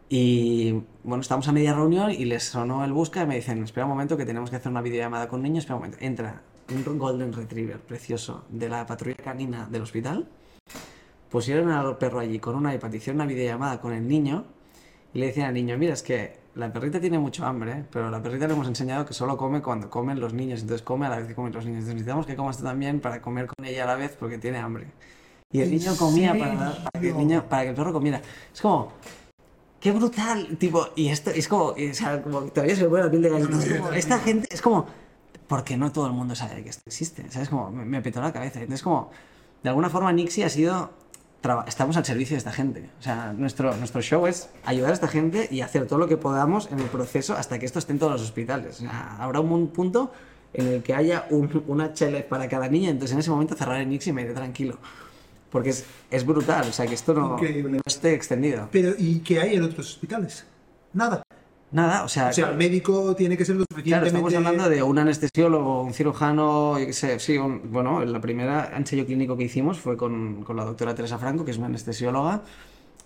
Y 0.08 0.72
bueno, 1.02 1.20
estamos 1.20 1.48
a 1.48 1.52
media 1.52 1.74
reunión 1.74 2.12
y 2.12 2.24
les 2.26 2.44
sonó 2.44 2.84
el 2.84 2.92
busca 2.92 3.22
y 3.22 3.26
me 3.26 3.34
dicen, 3.34 3.62
espera 3.64 3.86
un 3.86 3.90
momento 3.90 4.16
que 4.16 4.24
tenemos 4.24 4.50
que 4.50 4.56
hacer 4.56 4.70
una 4.70 4.82
videollamada 4.82 5.26
con 5.26 5.42
niños, 5.42 5.64
espera 5.64 5.76
un 5.76 5.82
momento. 5.82 5.98
Entra 6.00 6.42
un 6.68 6.98
Golden 6.98 7.32
Retriever 7.32 7.80
precioso 7.80 8.44
de 8.48 8.68
la 8.68 8.86
patrulla 8.86 9.16
canina 9.16 9.66
del 9.66 9.82
hospital, 9.82 10.28
pusieron 11.30 11.70
al 11.70 11.96
perro 11.98 12.20
allí 12.20 12.38
con 12.38 12.54
una 12.54 12.74
iPad, 12.74 12.92
hicieron 12.92 13.20
una 13.20 13.26
videollamada 13.26 13.80
con 13.80 13.92
el 13.92 14.06
niño 14.06 14.44
y 15.12 15.18
le 15.18 15.26
decían 15.26 15.48
al 15.48 15.54
niño, 15.54 15.76
mira, 15.76 15.94
es 15.94 16.02
que 16.02 16.38
la 16.54 16.72
perrita 16.72 17.00
tiene 17.00 17.18
mucho 17.18 17.44
hambre, 17.44 17.84
pero 17.90 18.08
la 18.08 18.22
perrita 18.22 18.46
le 18.46 18.54
hemos 18.54 18.68
enseñado 18.68 19.04
que 19.04 19.12
solo 19.12 19.36
come 19.36 19.60
cuando 19.60 19.90
comen 19.90 20.20
los 20.20 20.32
niños, 20.32 20.60
entonces 20.60 20.82
come 20.82 21.06
a 21.06 21.08
la 21.08 21.18
vez 21.18 21.26
que 21.26 21.34
comen 21.34 21.52
los 21.52 21.64
niños. 21.64 21.80
Entonces 21.80 21.94
necesitamos 21.94 22.26
que 22.26 22.36
comas 22.36 22.58
tú 22.58 22.64
también 22.64 23.00
para 23.00 23.20
comer 23.20 23.46
con 23.46 23.64
ella 23.64 23.84
a 23.84 23.86
la 23.86 23.96
vez 23.96 24.16
porque 24.18 24.38
tiene 24.38 24.58
hambre. 24.58 24.86
Y 25.52 25.60
el 25.60 25.70
niño 25.70 25.96
comía 25.96 26.32
para, 26.32 26.56
para, 26.56 27.00
que 27.00 27.10
el 27.10 27.16
niño, 27.16 27.44
para 27.48 27.62
que 27.62 27.68
el 27.70 27.74
perro 27.74 27.92
comiera. 27.92 28.20
Es 28.52 28.60
como, 28.60 28.92
qué 29.86 29.92
brutal, 29.92 30.56
tipo, 30.58 30.88
y 30.96 31.10
esto 31.10 31.30
es 31.30 31.46
como, 31.46 31.66
o 31.66 31.76
sea, 31.92 32.20
como 32.20 32.40
todavía 32.46 32.74
se 32.74 32.82
me 32.82 32.88
pone 32.88 33.04
la 33.04 33.08
piel 33.08 33.22
de 33.22 33.30
gallina. 33.30 33.56
Esta 33.94 34.18
gente, 34.18 34.48
es 34.50 34.60
como, 34.60 34.84
porque 35.46 35.76
no 35.76 35.92
todo 35.92 36.08
el 36.08 36.12
mundo 36.12 36.34
sabe 36.34 36.64
que 36.64 36.70
esto 36.70 36.82
existe, 36.86 37.24
¿sabes? 37.30 37.48
Como, 37.48 37.70
me, 37.70 37.84
me 37.84 38.02
petó 38.02 38.20
la 38.20 38.32
cabeza. 38.32 38.58
Entonces, 38.58 38.82
como, 38.82 39.12
de 39.62 39.68
alguna 39.68 39.88
forma, 39.88 40.12
Nixie 40.12 40.44
ha 40.44 40.48
sido, 40.48 40.90
estamos 41.68 41.96
al 41.96 42.04
servicio 42.04 42.34
de 42.34 42.38
esta 42.38 42.50
gente. 42.50 42.90
O 42.98 43.02
sea, 43.04 43.32
nuestro, 43.32 43.76
nuestro 43.76 44.02
show 44.02 44.26
es 44.26 44.50
ayudar 44.64 44.90
a 44.90 44.94
esta 44.94 45.06
gente 45.06 45.46
y 45.52 45.60
hacer 45.60 45.86
todo 45.86 46.00
lo 46.00 46.08
que 46.08 46.16
podamos 46.16 46.68
en 46.72 46.80
el 46.80 46.86
proceso 46.86 47.36
hasta 47.36 47.60
que 47.60 47.66
esto 47.66 47.78
esté 47.78 47.92
en 47.92 48.00
todos 48.00 48.10
los 48.10 48.22
hospitales. 48.22 48.78
O 48.78 48.80
sea, 48.80 49.18
habrá 49.20 49.38
un 49.38 49.68
punto 49.68 50.10
en 50.52 50.66
el 50.66 50.82
que 50.82 50.94
haya 50.94 51.28
un, 51.30 51.62
una 51.68 51.92
chele 51.92 52.24
para 52.24 52.48
cada 52.48 52.68
niña, 52.68 52.90
entonces 52.90 53.12
en 53.12 53.20
ese 53.20 53.30
momento 53.30 53.54
cerraré 53.54 53.86
Nixie 53.86 54.10
y 54.10 54.14
me 54.14 54.22
iré 54.22 54.34
tranquilo. 54.34 54.78
Porque 55.50 55.70
es, 55.70 55.84
es, 56.10 56.26
brutal, 56.26 56.68
o 56.68 56.72
sea, 56.72 56.86
que 56.86 56.94
esto 56.94 57.14
no, 57.14 57.36
no, 57.38 57.80
esté 57.86 58.14
extendido. 58.14 58.68
Pero, 58.72 58.94
¿y 58.98 59.20
qué 59.20 59.40
hay 59.40 59.54
en 59.56 59.62
otros 59.62 59.90
hospitales? 59.90 60.44
Nada. 60.92 61.22
Nada, 61.72 62.04
o 62.04 62.08
sea... 62.08 62.28
O 62.28 62.32
sea, 62.32 62.50
el 62.50 62.56
médico 62.56 63.14
tiene 63.16 63.36
que 63.36 63.44
ser 63.44 63.56
lo 63.56 63.64
Claro, 63.64 63.76
suficientemente... 64.06 64.08
estamos 64.28 64.34
hablando 64.34 64.68
de 64.68 64.82
un 64.82 64.98
anestesiólogo, 64.98 65.82
un 65.82 65.92
cirujano, 65.92 66.78
yo 66.78 66.86
qué 66.86 66.92
sé, 66.92 67.18
sí, 67.18 67.36
un- 67.38 67.70
bueno, 67.72 68.04
la 68.04 68.20
primera 68.20 68.72
ensayo 68.76 69.04
clínico 69.04 69.36
que 69.36 69.44
hicimos 69.44 69.78
fue 69.78 69.96
con, 69.96 70.42
con 70.44 70.56
la 70.56 70.64
doctora 70.64 70.94
Teresa 70.94 71.18
Franco, 71.18 71.44
que 71.44 71.50
es 71.50 71.58
una 71.58 71.66
anestesióloga, 71.66 72.42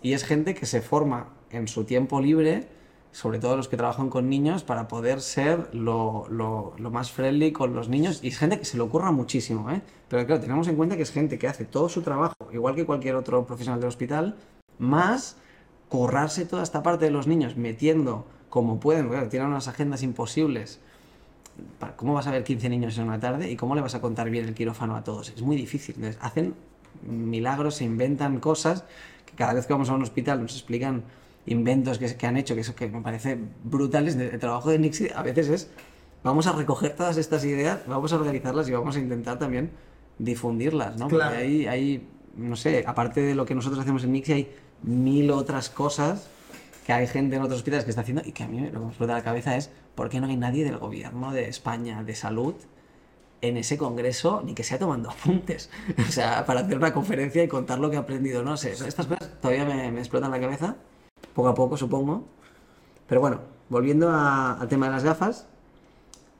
y 0.02 0.12
es 0.12 0.24
gente 0.24 0.54
que 0.54 0.66
se 0.66 0.82
forma 0.82 1.28
en 1.50 1.68
su 1.68 1.84
tiempo 1.84 2.20
libre, 2.20 2.68
sobre 3.12 3.38
todo 3.38 3.56
los 3.56 3.68
que 3.68 3.76
trabajan 3.76 4.08
con 4.08 4.28
niños, 4.28 4.62
para 4.62 4.88
poder 4.88 5.20
ser 5.20 5.74
lo, 5.74 6.26
lo, 6.28 6.90
más 6.90 7.10
friendly 7.10 7.52
con 7.52 7.74
los 7.74 7.88
niños, 7.88 8.20
y 8.22 8.28
es 8.28 8.38
gente 8.38 8.58
que 8.58 8.64
se 8.64 8.76
le 8.76 8.82
ocurra 8.82 9.10
muchísimo, 9.10 9.70
¿eh? 9.70 9.82
Pero 10.08 10.26
claro, 10.26 10.40
tenemos 10.40 10.68
en 10.68 10.76
cuenta 10.76 10.96
que 10.96 11.02
es 11.02 11.10
gente 11.10 11.38
que 11.38 11.48
hace 11.48 11.64
todo 11.64 11.88
su 11.88 12.02
trabajo, 12.02 12.34
igual 12.52 12.74
que 12.74 12.86
cualquier 12.86 13.16
otro 13.16 13.44
profesional 13.46 13.80
del 13.80 13.88
hospital, 13.88 14.36
más 14.78 15.36
currarse 15.88 16.46
toda 16.46 16.62
esta 16.62 16.82
parte 16.82 17.04
de 17.04 17.10
los 17.10 17.26
niños, 17.26 17.56
metiendo 17.56 18.24
como 18.48 18.80
pueden, 18.80 19.08
claro, 19.08 19.28
tienen 19.28 19.48
unas 19.48 19.68
agendas 19.68 20.02
imposibles. 20.02 20.80
¿Cómo 21.96 22.14
vas 22.14 22.26
a 22.26 22.30
ver 22.30 22.42
15 22.42 22.68
niños 22.68 22.96
en 22.98 23.04
una 23.04 23.20
tarde 23.20 23.50
y 23.50 23.56
cómo 23.56 23.74
le 23.74 23.80
vas 23.80 23.94
a 23.94 24.00
contar 24.00 24.30
bien 24.30 24.46
el 24.46 24.54
quirófano 24.54 24.96
a 24.96 25.04
todos? 25.04 25.28
Es 25.30 25.42
muy 25.42 25.56
difícil. 25.56 25.96
Entonces, 25.96 26.18
hacen 26.22 26.54
milagros, 27.02 27.76
se 27.76 27.84
inventan 27.84 28.40
cosas 28.40 28.84
que 29.26 29.34
cada 29.34 29.52
vez 29.52 29.66
que 29.66 29.72
vamos 29.72 29.90
a 29.90 29.94
un 29.94 30.02
hospital 30.02 30.40
nos 30.42 30.54
explican 30.54 31.04
inventos 31.46 31.98
que, 31.98 32.16
que 32.16 32.26
han 32.26 32.36
hecho, 32.36 32.54
que 32.54 32.60
eso 32.60 32.74
que 32.74 32.88
me 32.88 33.00
parece 33.00 33.38
brutales. 33.64 34.16
El 34.16 34.38
trabajo 34.38 34.70
de 34.70 34.78
Nixie 34.78 35.12
a 35.14 35.22
veces 35.22 35.48
es, 35.48 35.70
vamos 36.22 36.46
a 36.46 36.52
recoger 36.52 36.94
todas 36.94 37.16
estas 37.16 37.44
ideas, 37.44 37.80
vamos 37.86 38.12
a 38.12 38.16
organizarlas 38.16 38.68
y 38.68 38.72
vamos 38.72 38.96
a 38.96 38.98
intentar 38.98 39.38
también 39.38 39.70
difundirlas, 40.18 40.96
¿no? 40.96 41.08
Claro. 41.08 41.30
Porque 41.30 41.44
hay, 41.44 41.66
hay, 41.66 42.08
no 42.36 42.56
sé, 42.56 42.84
aparte 42.86 43.20
de 43.22 43.34
lo 43.34 43.46
que 43.46 43.54
nosotros 43.54 43.80
hacemos 43.80 44.04
en 44.04 44.12
Nixie, 44.12 44.34
hay 44.34 44.50
mil 44.82 45.30
otras 45.30 45.70
cosas 45.70 46.28
que 46.86 46.92
hay 46.92 47.06
gente 47.06 47.36
en 47.36 47.42
otros 47.42 47.58
hospitales 47.58 47.84
que 47.84 47.90
está 47.90 48.02
haciendo 48.02 48.22
y 48.24 48.32
que 48.32 48.42
a 48.42 48.48
mí 48.48 48.60
lo 48.60 48.72
que 48.72 48.78
me 48.78 48.86
explota 48.88 49.14
la 49.14 49.22
cabeza 49.22 49.56
es 49.56 49.70
por 49.94 50.08
qué 50.08 50.20
no 50.20 50.26
hay 50.26 50.36
nadie 50.36 50.64
del 50.64 50.78
gobierno 50.78 51.32
de 51.32 51.48
España 51.48 52.02
de 52.02 52.14
salud 52.14 52.54
en 53.42 53.56
ese 53.56 53.78
congreso 53.78 54.42
ni 54.44 54.54
que 54.54 54.64
sea 54.64 54.78
tomando 54.78 55.10
apuntes. 55.10 55.70
O 56.08 56.12
sea, 56.12 56.44
para 56.46 56.60
hacer 56.60 56.76
una 56.76 56.92
conferencia 56.92 57.42
y 57.42 57.48
contar 57.48 57.78
lo 57.78 57.90
que 57.90 57.96
ha 57.96 58.00
aprendido. 58.00 58.42
No 58.42 58.56
sé, 58.56 58.72
estas 58.72 59.06
cosas 59.06 59.30
todavía 59.40 59.64
me, 59.64 59.90
me 59.90 60.00
explotan 60.00 60.30
la 60.30 60.40
cabeza, 60.40 60.76
poco 61.40 61.48
a 61.48 61.54
poco 61.54 61.76
supongo. 61.76 62.24
Pero 63.08 63.20
bueno, 63.20 63.40
volviendo 63.68 64.10
a- 64.10 64.60
al 64.60 64.68
tema 64.68 64.86
de 64.86 64.92
las 64.92 65.04
gafas, 65.04 65.46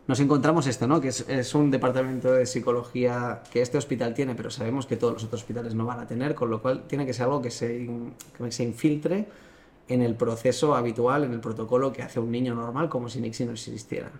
nos 0.07 0.21
encontramos 0.21 0.67
esto, 0.67 0.87
¿no? 0.87 1.01
Que 1.01 1.09
es, 1.09 1.25
es 1.29 1.55
un 1.55 1.71
departamento 1.71 2.33
de 2.33 2.45
psicología 2.47 3.43
que 3.53 3.63
este 3.63 3.79
hospital 3.79 4.13
tiene, 4.15 4.35
pero 4.35 4.51
sabemos 4.51 4.87
que 4.87 4.97
todos 4.97 5.13
los 5.15 5.25
otros 5.25 5.41
hospitales 5.43 5.75
no 5.75 5.87
van 5.87 6.01
a 6.01 6.07
tener, 6.07 6.35
con 6.35 6.51
lo 6.51 6.61
cual 6.61 6.85
tiene 6.87 7.07
que 7.07 7.13
ser 7.13 7.25
algo 7.25 7.41
que 7.41 7.51
se, 7.51 7.89
que 8.37 8.53
se 8.53 8.65
infiltre 8.65 9.27
en 9.89 10.03
el 10.03 10.15
proceso 10.17 10.75
habitual, 10.75 11.25
en 11.25 11.33
el 11.33 11.41
protocolo 11.41 11.93
que 11.93 12.03
hace 12.03 12.21
un 12.21 12.31
niño 12.31 12.55
normal, 12.55 12.89
como 12.89 13.09
si 13.09 13.21
Nixie 13.21 13.47
no 13.47 13.53
existiera. 13.53 14.11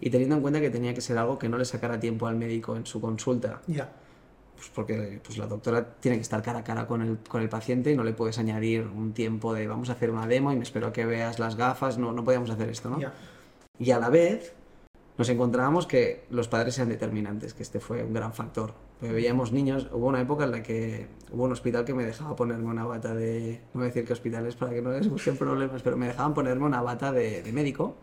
Y 0.00 0.08
teniendo 0.10 0.36
en 0.36 0.42
cuenta 0.42 0.60
que 0.60 0.70
tenía 0.70 0.94
que 0.94 1.00
ser 1.02 1.16
algo 1.18 1.38
que 1.38 1.48
no 1.48 1.58
le 1.58 1.64
sacara 1.64 2.00
tiempo 2.00 2.26
al 2.26 2.36
médico 2.36 2.74
en 2.76 2.86
su 2.86 3.00
consulta. 3.00 3.60
Pues 4.58 4.70
porque 4.74 5.20
pues 5.24 5.38
la 5.38 5.46
doctora 5.46 5.94
tiene 6.00 6.16
que 6.16 6.22
estar 6.22 6.42
cara 6.42 6.58
a 6.58 6.64
cara 6.64 6.88
con 6.88 7.00
el, 7.00 7.18
con 7.18 7.40
el 7.40 7.48
paciente 7.48 7.92
y 7.92 7.96
no 7.96 8.02
le 8.02 8.12
puedes 8.12 8.38
añadir 8.38 8.88
un 8.88 9.12
tiempo 9.12 9.54
de 9.54 9.68
vamos 9.68 9.88
a 9.88 9.92
hacer 9.92 10.10
una 10.10 10.26
demo 10.26 10.52
y 10.52 10.56
me 10.56 10.64
espero 10.64 10.88
a 10.88 10.92
que 10.92 11.06
veas 11.06 11.38
las 11.38 11.54
gafas, 11.54 11.96
no, 11.96 12.12
no 12.12 12.24
podíamos 12.24 12.50
hacer 12.50 12.68
esto, 12.68 12.90
¿no? 12.90 12.98
ya. 12.98 13.14
Y 13.78 13.92
a 13.92 14.00
la 14.00 14.10
vez 14.10 14.52
nos 15.16 15.28
encontrábamos 15.28 15.86
que 15.86 16.24
los 16.30 16.48
padres 16.48 16.76
eran 16.78 16.88
determinantes, 16.88 17.54
que 17.54 17.62
este 17.62 17.78
fue 17.78 18.02
un 18.02 18.12
gran 18.12 18.32
factor. 18.32 18.74
Porque 18.98 19.14
veíamos 19.14 19.52
niños, 19.52 19.88
hubo 19.92 20.08
una 20.08 20.20
época 20.20 20.44
en 20.44 20.50
la 20.50 20.62
que 20.64 21.06
hubo 21.32 21.44
un 21.44 21.52
hospital 21.52 21.84
que 21.84 21.94
me 21.94 22.04
dejaba 22.04 22.34
ponerme 22.34 22.66
una 22.66 22.84
bata 22.84 23.14
de, 23.14 23.60
no 23.72 23.80
voy 23.80 23.84
a 23.84 23.86
decir 23.86 24.04
qué 24.04 24.12
hospital 24.12 24.46
es 24.46 24.56
para 24.56 24.72
que 24.72 24.82
no 24.82 24.90
les 24.90 25.08
busquen 25.08 25.36
problemas, 25.36 25.82
pero 25.82 25.96
me 25.96 26.08
dejaban 26.08 26.34
ponerme 26.34 26.64
una 26.64 26.82
bata 26.82 27.12
de, 27.12 27.42
de 27.42 27.52
médico 27.52 27.96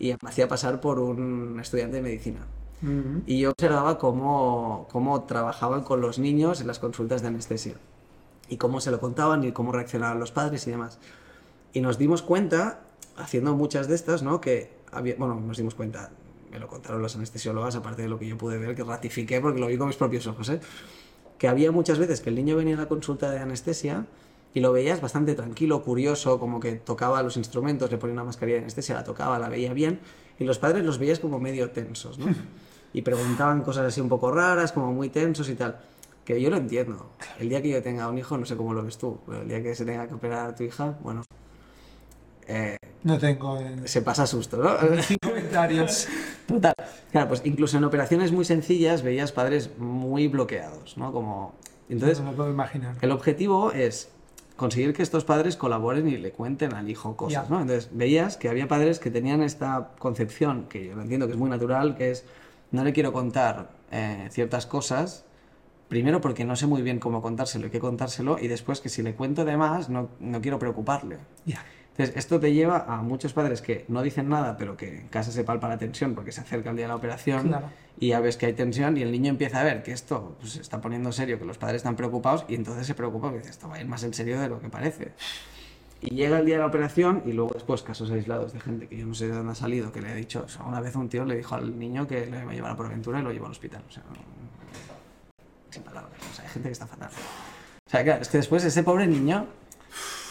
y 0.00 0.14
me 0.20 0.28
hacía 0.28 0.48
pasar 0.48 0.80
por 0.80 0.98
un 0.98 1.58
estudiante 1.60 1.96
de 1.96 2.02
medicina. 2.02 2.46
Y 3.26 3.40
yo 3.40 3.50
observaba 3.50 3.98
cómo, 3.98 4.88
cómo 4.90 5.24
trabajaban 5.24 5.82
con 5.82 6.00
los 6.00 6.18
niños 6.18 6.60
en 6.60 6.66
las 6.66 6.78
consultas 6.78 7.20
de 7.22 7.28
anestesia. 7.28 7.74
Y 8.48 8.56
cómo 8.56 8.80
se 8.80 8.90
lo 8.90 9.00
contaban 9.00 9.44
y 9.44 9.52
cómo 9.52 9.72
reaccionaban 9.72 10.18
los 10.18 10.32
padres 10.32 10.66
y 10.66 10.70
demás. 10.70 10.98
Y 11.72 11.80
nos 11.80 11.98
dimos 11.98 12.22
cuenta, 12.22 12.80
haciendo 13.16 13.54
muchas 13.54 13.86
de 13.86 13.94
estas, 13.94 14.22
¿no? 14.22 14.40
Que 14.40 14.72
había, 14.92 15.14
bueno, 15.16 15.34
nos 15.34 15.56
dimos 15.56 15.74
cuenta, 15.74 16.10
me 16.50 16.58
lo 16.58 16.66
contaron 16.68 17.02
las 17.02 17.14
anestesiólogas, 17.16 17.76
aparte 17.76 18.02
de 18.02 18.08
lo 18.08 18.18
que 18.18 18.26
yo 18.26 18.36
pude 18.38 18.58
ver, 18.58 18.74
que 18.74 18.82
ratifiqué 18.82 19.40
porque 19.40 19.60
lo 19.60 19.66
vi 19.66 19.76
con 19.76 19.86
mis 19.86 19.96
propios 19.96 20.26
ojos, 20.26 20.48
¿eh? 20.48 20.60
Que 21.38 21.48
había 21.48 21.70
muchas 21.70 21.98
veces 21.98 22.20
que 22.20 22.30
el 22.30 22.36
niño 22.36 22.56
venía 22.56 22.74
a 22.76 22.78
la 22.78 22.88
consulta 22.88 23.30
de 23.30 23.38
anestesia 23.38 24.06
y 24.52 24.60
lo 24.60 24.72
veías 24.72 25.00
bastante 25.00 25.34
tranquilo, 25.34 25.82
curioso, 25.82 26.40
como 26.40 26.58
que 26.60 26.72
tocaba 26.72 27.22
los 27.22 27.36
instrumentos, 27.36 27.90
le 27.90 27.98
ponía 27.98 28.14
una 28.14 28.24
mascarilla 28.24 28.56
de 28.56 28.62
anestesia, 28.62 28.94
la 28.96 29.04
tocaba, 29.04 29.38
la 29.38 29.48
veía 29.48 29.72
bien, 29.72 30.00
y 30.38 30.44
los 30.44 30.58
padres 30.58 30.84
los 30.84 30.98
veías 30.98 31.20
como 31.20 31.38
medio 31.38 31.70
tensos, 31.70 32.18
¿no? 32.18 32.26
Y 32.92 33.02
preguntaban 33.02 33.62
cosas 33.62 33.86
así 33.86 34.00
un 34.00 34.08
poco 34.08 34.32
raras, 34.32 34.72
como 34.72 34.92
muy 34.92 35.08
tensos 35.08 35.48
y 35.48 35.54
tal. 35.54 35.78
Que 36.24 36.40
yo 36.40 36.50
lo 36.50 36.56
entiendo. 36.56 37.10
El 37.38 37.48
día 37.48 37.62
que 37.62 37.68
yo 37.70 37.82
tenga 37.82 38.08
un 38.08 38.18
hijo, 38.18 38.36
no 38.36 38.44
sé 38.46 38.56
cómo 38.56 38.74
lo 38.74 38.82
ves 38.82 38.98
tú, 38.98 39.18
pero 39.26 39.42
el 39.42 39.48
día 39.48 39.62
que 39.62 39.74
se 39.74 39.84
tenga 39.84 40.06
que 40.06 40.14
operar 40.14 40.50
a 40.50 40.54
tu 40.54 40.64
hija, 40.64 40.94
bueno, 41.02 41.22
eh, 42.46 42.76
No 43.04 43.18
tengo 43.18 43.58
eh, 43.58 43.82
se 43.84 44.02
pasa 44.02 44.26
susto, 44.26 44.56
¿no? 44.58 44.70
comentarios. 45.22 46.08
Total. 46.46 46.74
Claro, 47.12 47.28
pues 47.28 47.42
incluso 47.44 47.78
en 47.78 47.84
operaciones 47.84 48.32
muy 48.32 48.44
sencillas 48.44 49.02
veías 49.02 49.32
padres 49.32 49.70
muy 49.78 50.28
bloqueados, 50.28 50.96
¿no? 50.96 51.12
Como... 51.12 51.54
Entonces, 51.88 52.20
no 52.20 52.30
lo 52.30 52.36
puedo 52.36 52.50
imaginar. 52.50 52.94
el 53.00 53.10
objetivo 53.10 53.72
es 53.72 54.10
conseguir 54.56 54.92
que 54.92 55.02
estos 55.02 55.24
padres 55.24 55.56
colaboren 55.56 56.06
y 56.08 56.18
le 56.18 56.32
cuenten 56.32 56.74
al 56.74 56.88
hijo 56.90 57.16
cosas, 57.16 57.44
Ya. 57.44 57.48
¿no? 57.48 57.62
Entonces, 57.62 57.88
veías 57.92 58.36
que 58.36 58.48
había 58.48 58.68
padres 58.68 58.98
que 58.98 59.10
tenían 59.10 59.42
esta 59.42 59.92
concepción, 59.98 60.66
que 60.68 60.86
yo 60.86 60.94
lo 60.94 61.02
entiendo 61.02 61.26
que 61.26 61.32
es 61.32 61.38
muy 61.38 61.48
natural, 61.48 61.96
que 61.96 62.10
es, 62.10 62.24
no 62.72 62.84
le 62.84 62.92
quiero 62.92 63.12
contar 63.12 63.70
eh, 63.90 64.28
ciertas 64.30 64.66
cosas, 64.66 65.24
primero 65.88 66.20
porque 66.20 66.44
no 66.44 66.54
sé 66.56 66.66
muy 66.66 66.82
bien 66.82 66.98
cómo 67.00 67.20
contárselo 67.22 67.66
y 67.66 67.70
qué 67.70 67.80
contárselo, 67.80 68.38
y 68.38 68.48
después 68.48 68.80
que 68.80 68.88
si 68.88 69.02
le 69.02 69.14
cuento 69.14 69.44
de 69.44 69.56
más, 69.56 69.88
no, 69.88 70.08
no 70.20 70.40
quiero 70.40 70.58
preocuparle. 70.58 71.18
Entonces, 71.46 72.16
esto 72.16 72.38
te 72.40 72.52
lleva 72.52 72.84
a 72.88 73.02
muchos 73.02 73.32
padres 73.32 73.60
que 73.60 73.84
no 73.88 74.00
dicen 74.02 74.28
nada, 74.28 74.56
pero 74.56 74.76
que 74.76 75.00
en 75.00 75.08
casa 75.08 75.32
se 75.32 75.44
palpa 75.44 75.68
la 75.68 75.76
tensión 75.76 76.14
porque 76.14 76.32
se 76.32 76.40
acerca 76.40 76.70
el 76.70 76.76
día 76.76 76.84
de 76.84 76.88
la 76.90 76.96
operación 76.96 77.48
Claro. 77.48 77.66
y 77.98 78.08
ya 78.08 78.20
ves 78.20 78.36
que 78.36 78.46
hay 78.46 78.52
tensión 78.54 78.96
y 78.96 79.02
el 79.02 79.10
niño 79.12 79.28
empieza 79.30 79.60
a 79.60 79.64
ver 79.64 79.82
que 79.82 79.92
esto 79.92 80.36
pues, 80.40 80.52
se 80.52 80.60
está 80.62 80.80
poniendo 80.80 81.10
serio, 81.12 81.38
que 81.38 81.44
los 81.44 81.58
padres 81.58 81.78
están 81.78 81.96
preocupados 81.96 82.44
y 82.48 82.54
entonces 82.54 82.86
se 82.86 82.94
preocupa 82.94 83.26
porque 83.26 83.38
dice, 83.40 83.50
esto 83.50 83.68
va 83.68 83.74
a 83.74 83.80
ir 83.80 83.86
más 83.86 84.02
en 84.04 84.14
serio 84.14 84.40
de 84.40 84.48
lo 84.48 84.60
que 84.60 84.68
parece. 84.70 85.12
Y 86.02 86.14
llega 86.14 86.38
el 86.38 86.46
día 86.46 86.54
de 86.56 86.60
la 86.60 86.66
operación 86.66 87.22
y 87.26 87.32
luego 87.32 87.50
después 87.52 87.82
casos 87.82 88.10
aislados 88.10 88.52
de 88.54 88.60
gente 88.60 88.88
que 88.88 88.96
yo 88.96 89.06
no 89.06 89.14
sé 89.14 89.26
de 89.28 89.34
dónde 89.34 89.52
ha 89.52 89.54
salido, 89.54 89.92
que 89.92 90.00
le 90.00 90.08
ha 90.08 90.14
dicho, 90.14 90.42
o 90.46 90.48
sea, 90.48 90.62
una 90.64 90.80
vez 90.80 90.96
un 90.96 91.08
tío 91.10 91.24
le 91.26 91.36
dijo 91.36 91.54
al 91.54 91.78
niño 91.78 92.06
que 92.08 92.24
le 92.26 92.40
iba 92.40 92.50
a 92.50 92.54
llevar 92.54 92.72
a 92.72 92.76
por 92.76 92.86
aventura 92.86 93.20
y 93.20 93.22
lo 93.22 93.30
llevó 93.32 93.46
al 93.46 93.52
hospital. 93.52 93.82
O 93.86 93.92
sea, 93.92 94.02
no- 94.08 94.40
sin 95.70 95.82
palabras. 95.82 96.12
O 96.30 96.34
sea, 96.34 96.44
hay 96.46 96.50
gente 96.50 96.68
que 96.68 96.72
está 96.72 96.86
fatal. 96.86 97.10
O 97.86 97.90
sea, 97.90 98.02
claro, 98.02 98.22
es 98.22 98.28
que 98.28 98.38
después 98.38 98.64
ese 98.64 98.82
pobre 98.82 99.06
niño, 99.06 99.46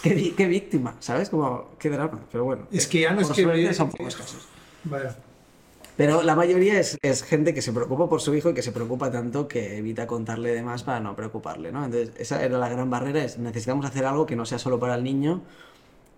qué, 0.02 0.34
qué 0.36 0.48
víctima, 0.48 0.96
¿sabes? 1.00 1.30
Como, 1.30 1.70
qué 1.78 1.90
drama. 1.90 2.20
Pero 2.32 2.46
bueno. 2.46 2.68
Es 2.72 2.88
que 2.88 3.02
ya 3.02 3.14
no 3.14 3.22
es 3.22 3.30
que 3.30 3.44
suerte 3.44 3.74
son 3.74 3.90
pocos 3.92 4.16
casos. 4.16 4.48
Bueno, 4.84 5.12
Pero 6.00 6.24
la 6.24 6.34
mayoría 6.34 6.80
es, 6.80 6.98
es 7.02 7.24
gente 7.24 7.54
que 7.54 7.62
se 7.62 7.74
preocupa 7.74 8.08
por 8.08 8.22
su 8.22 8.34
hijo 8.34 8.52
y 8.52 8.54
que 8.54 8.62
se 8.62 8.72
preocupa 8.72 9.12
tanto 9.12 9.50
que 9.50 9.80
evita 9.80 10.08
contarle 10.08 10.54
de 10.54 10.64
más 10.64 10.84
para 10.84 11.02
no 11.02 11.14
preocuparle, 11.14 11.74
¿no? 11.74 11.84
Entonces, 11.84 12.14
esa 12.18 12.42
era 12.42 12.58
la 12.58 12.70
gran 12.70 12.90
barrera, 12.90 13.22
es 13.22 13.38
necesitamos 13.38 13.86
hacer 13.86 14.06
algo 14.06 14.26
que 14.26 14.38
no 14.38 14.46
sea 14.46 14.60
solo 14.60 14.80
para 14.80 14.96
el 14.96 15.04
niño, 15.04 15.42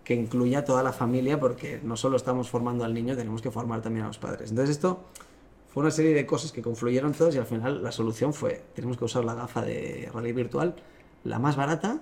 que 0.04 0.14
incluya 0.14 0.60
a 0.60 0.66
toda 0.66 0.84
la 0.84 0.94
familia, 0.94 1.40
porque 1.40 1.80
no 1.82 1.98
solo 1.98 2.18
estamos 2.18 2.48
formando 2.48 2.86
al 2.86 2.94
niño, 2.94 3.16
tenemos 3.16 3.42
que 3.42 3.50
formar 3.50 3.82
también 3.82 4.06
a 4.06 4.10
los 4.10 4.20
padres. 4.20 4.52
Entonces, 4.52 4.76
esto 4.76 5.00
fue 5.74 5.82
una 5.82 5.90
serie 5.90 6.14
de 6.14 6.28
cosas 6.28 6.52
que 6.52 6.62
confluyeron 6.62 7.14
todos 7.14 7.34
y 7.34 7.40
al 7.40 7.48
final 7.48 7.82
la 7.82 7.92
solución 7.92 8.36
fue, 8.36 8.62
tenemos 8.76 8.98
que 8.98 9.06
usar 9.06 9.26
la 9.26 9.34
gafa 9.34 9.64
de 9.64 10.12
realidad 10.14 10.36
virtual, 10.36 10.76
la 11.24 11.40
más 11.40 11.56
barata, 11.56 12.02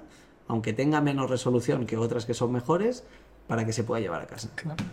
aunque 0.50 0.74
tenga 0.74 1.00
menos 1.00 1.30
resolución 1.30 1.86
que 1.86 1.96
otras 1.96 2.26
que 2.26 2.34
son 2.34 2.52
mejores, 2.52 3.06
para 3.48 3.66
que 3.66 3.72
se 3.72 3.86
pueda 3.86 4.02
llevar 4.02 4.22
a 4.22 4.28
casa. 4.28 4.50
claro. 4.56 4.84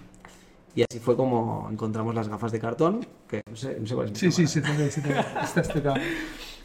Y 0.77 0.83
así 0.83 1.01
fue 1.01 1.17
como 1.17 1.69
encontramos 1.73 2.15
las 2.15 2.29
gafas 2.29 2.53
de 2.53 2.61
cartón, 2.61 3.05
que 3.29 3.41
no 3.51 3.57
sé, 3.57 3.79
no 3.81 3.87
sé 3.87 3.95
cuál 3.95 4.13
es 4.13 4.19
Sí, 4.19 4.31
sí, 4.31 4.61
ve. 4.61 4.91
Estás 5.43 5.69
tocado. 5.69 5.95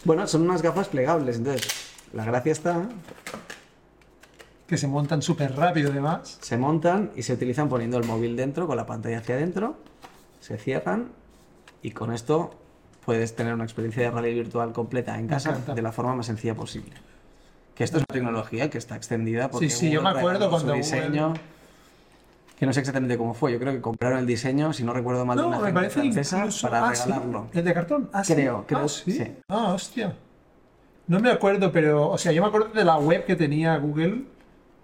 Bueno, 0.03 0.27
son 0.27 0.41
unas 0.43 0.61
gafas 0.61 0.89
plegables, 0.89 1.37
entonces 1.37 1.65
la 2.13 2.25
gracia 2.25 2.51
está, 2.51 2.89
Que 4.67 4.77
se 4.77 4.87
montan 4.87 5.21
súper 5.21 5.55
rápido, 5.55 5.91
además. 5.91 6.37
se 6.41 6.57
montan 6.57 7.11
y 7.15 7.23
se 7.23 7.33
utilizan 7.33 7.69
poniendo 7.69 7.97
el 7.97 8.03
móvil 8.05 8.35
dentro, 8.35 8.67
con 8.67 8.75
la 8.77 8.85
pantalla 8.85 9.19
hacia 9.19 9.35
adentro, 9.35 9.77
se 10.41 10.57
cierran 10.57 11.07
y 11.81 11.91
con 11.91 12.11
esto 12.13 12.51
puedes 13.05 13.33
tener 13.35 13.53
una 13.53 13.63
experiencia 13.63 14.03
de 14.03 14.11
realidad 14.11 14.35
virtual 14.35 14.73
completa 14.73 15.17
en 15.17 15.27
casa 15.27 15.57
de 15.73 15.81
la 15.81 15.91
forma 15.93 16.15
más 16.15 16.25
sencilla 16.25 16.53
posible. 16.55 16.93
Que 17.75 17.85
esto 17.85 17.97
es 17.97 18.03
una 18.09 18.13
tecnología 18.13 18.69
que 18.69 18.77
está 18.77 18.97
extendida 18.97 19.49
porque 19.49 19.69
Sí, 19.69 19.77
sí, 19.87 19.89
yo 19.91 20.01
me 20.01 20.09
acuerdo 20.09 20.45
su 20.45 20.49
cuando 20.51 20.73
diseño, 20.73 21.27
Google- 21.29 21.41
que 22.61 22.67
no 22.67 22.73
sé 22.73 22.81
exactamente 22.81 23.17
cómo 23.17 23.33
fue, 23.33 23.51
yo 23.51 23.57
creo 23.57 23.73
que 23.73 23.81
compraron 23.81 24.19
el 24.19 24.27
diseño, 24.27 24.71
si 24.71 24.83
no 24.83 24.93
recuerdo 24.93 25.25
mal, 25.25 25.35
de 25.35 25.41
No, 25.41 25.47
una 25.47 25.59
me 25.61 25.73
parece 25.73 25.99
francesa 25.99 26.47
para 26.61 26.89
ah, 26.89 26.93
¿sí? 26.93 27.05
regalarlo. 27.09 27.47
¿El 27.53 27.65
de 27.65 27.73
cartón? 27.73 28.09
Ah, 28.13 28.23
¿sí? 28.23 28.35
Creo, 28.35 28.65
creo, 28.67 28.81
Ah, 28.81 28.87
¿sí? 28.87 29.11
sí. 29.13 29.23
Ah, 29.49 29.73
hostia. 29.73 30.13
No 31.07 31.19
me 31.19 31.31
acuerdo, 31.31 31.71
pero... 31.71 32.11
O 32.11 32.19
sea, 32.19 32.31
yo 32.31 32.43
me 32.43 32.49
acuerdo 32.49 32.67
de 32.67 32.83
la 32.85 32.99
web 32.99 33.25
que 33.25 33.35
tenía 33.35 33.75
Google 33.77 34.25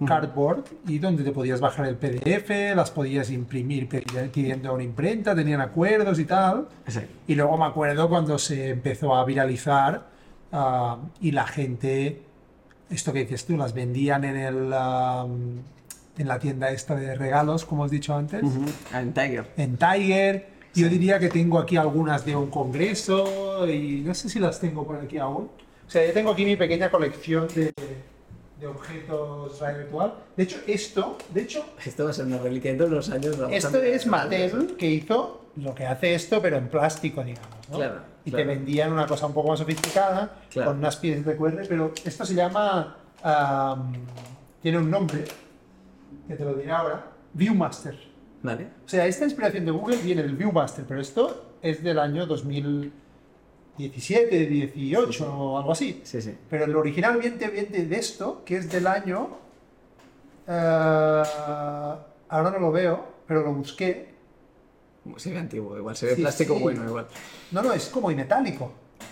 Cardboard 0.04 0.64
y 0.88 0.98
donde 0.98 1.24
te 1.24 1.32
podías 1.32 1.62
bajar 1.62 1.86
el 1.86 1.98
PDF, 1.98 2.50
las 2.76 2.90
podías 2.90 3.30
imprimir 3.30 3.88
pidiendo 3.88 4.74
una 4.74 4.82
imprenta, 4.82 5.36
tenían 5.36 5.62
acuerdos 5.62 6.18
y 6.18 6.26
tal. 6.26 6.70
Y 7.28 7.36
luego 7.36 7.60
me 7.60 7.66
acuerdo 7.66 8.10
cuando 8.10 8.40
se 8.40 8.70
empezó 8.70 9.16
a 9.16 9.24
viralizar 9.24 10.04
ah, 10.52 10.98
y 11.22 11.30
la 11.30 11.46
gente, 11.46 12.24
esto 12.90 13.14
que 13.14 13.20
dices 13.20 13.46
tú, 13.46 13.56
las 13.56 13.76
vendían 13.76 14.24
en 14.24 14.36
el 14.36 14.74
en 16.18 16.28
la 16.28 16.40
tienda 16.40 16.70
esta 16.72 16.96
de 16.96 17.16
regalos, 17.16 17.66
como 17.66 17.84
has 17.86 17.92
dicho 17.92 18.16
antes, 18.16 18.44
Ujú, 18.44 18.66
En 18.94 19.14
Tiger. 19.14 19.46
en 19.58 19.78
Tiger. 19.78 20.58
Yo 20.74 20.88
diría 20.90 21.18
que 21.20 21.30
tengo 21.30 21.58
aquí 21.60 21.76
algunas 21.78 22.24
de 22.26 22.36
un 22.36 22.50
congreso 22.52 23.68
y 23.68 24.02
no 24.06 24.14
sé 24.14 24.30
si 24.30 24.40
las 24.40 24.60
tengo 24.60 24.86
por 24.86 24.98
aquí 24.98 25.18
aún. 25.18 25.50
O 25.88 25.90
sea, 25.90 26.06
yo 26.06 26.14
tengo 26.14 26.32
aquí 26.32 26.46
mi 26.46 26.56
pequeña 26.56 26.92
colección 26.92 27.48
de, 27.56 27.74
de 28.60 28.68
objetos 28.68 29.60
radio 29.60 29.78
virtual. 29.80 30.14
De 30.36 30.44
hecho, 30.44 30.58
esto, 30.68 31.18
de 31.34 31.42
hecho, 31.42 31.66
Esto 31.84 32.04
va 32.06 32.12
a 32.12 32.14
ser 32.14 32.26
una 32.26 32.38
reliquia 32.38 32.74
de 32.76 32.84
unos 32.84 33.10
años. 33.10 33.38
vamos 33.38 33.54
a 33.54 33.58
esto 33.58 33.78
es 33.82 34.06
Mattel 34.06 34.76
que 34.78 34.88
hizo 34.88 35.46
lo 35.56 35.74
que 35.74 35.86
hace 35.88 36.14
esto, 36.14 36.42
pero 36.42 36.58
en 36.58 36.68
plástico, 36.68 37.24
digamos. 37.24 37.50
¿no? 37.72 37.78
Claro, 37.78 38.00
y 38.26 38.30
claro. 38.30 38.46
te 38.46 38.56
vendían 38.56 38.94
una 38.94 39.08
cosa 39.08 39.26
un 39.26 39.34
poco 39.34 39.50
más 39.50 39.60
sofisticada, 39.60 40.32
Claro. 40.52 40.70
con 40.72 40.80
unas 40.80 40.96
piezas 40.98 41.26
de 41.26 41.36
QR, 41.36 41.66
pero 41.68 41.92
esto 42.06 42.26
se 42.26 42.36
llama. 42.36 42.98
am, 43.24 43.94
tiene 44.62 44.78
un 44.78 44.92
nombre, 44.92 45.24
que 46.28 46.36
te 46.36 46.44
lo 46.46 46.54
diré 46.56 46.72
ahora: 46.72 47.12
Viewmaster. 47.34 47.98
Vale. 48.44 48.68
O 48.86 48.90
sea, 48.90 49.06
esta 49.08 49.26
inspiración 49.26 49.66
de 49.66 49.72
Google 49.72 49.98
viene 49.98 50.22
del 50.24 50.36
Viewmaster, 50.36 50.86
pero 50.88 51.02
esto 51.02 51.54
es 51.62 51.84
del 51.84 51.98
año 52.00 52.26
2017, 52.28 54.46
18 54.48 55.34
o 55.38 55.58
algo 55.58 55.72
así. 55.72 56.02
Sí, 56.04 56.22
sí. 56.22 56.36
Pero 56.50 56.66
el 56.66 56.76
original 56.76 57.18
viene, 57.20 57.48
viene 57.50 57.86
de 57.86 57.96
esto, 57.98 58.44
que 58.46 58.58
es 58.58 58.72
del 58.72 58.86
año. 58.88 59.30
eh, 60.48 61.24
ahora 62.30 62.52
no 62.52 62.60
lo 62.60 62.72
veo, 62.72 63.06
pero 63.28 63.42
lo 63.44 63.54
busqué. 63.54 64.16
Se 65.18 65.32
ve 65.32 65.40
antiguo, 65.40 65.78
igual. 65.78 65.96
Se 65.96 66.06
ve 66.08 66.16
Sí, 66.16 66.22
plástico 66.22 66.60
bueno, 66.60 66.84
igual. 66.86 67.08
No, 67.52 67.62
no, 67.64 67.72
es 67.74 67.88
como 67.88 68.10
metálico. 68.10 68.72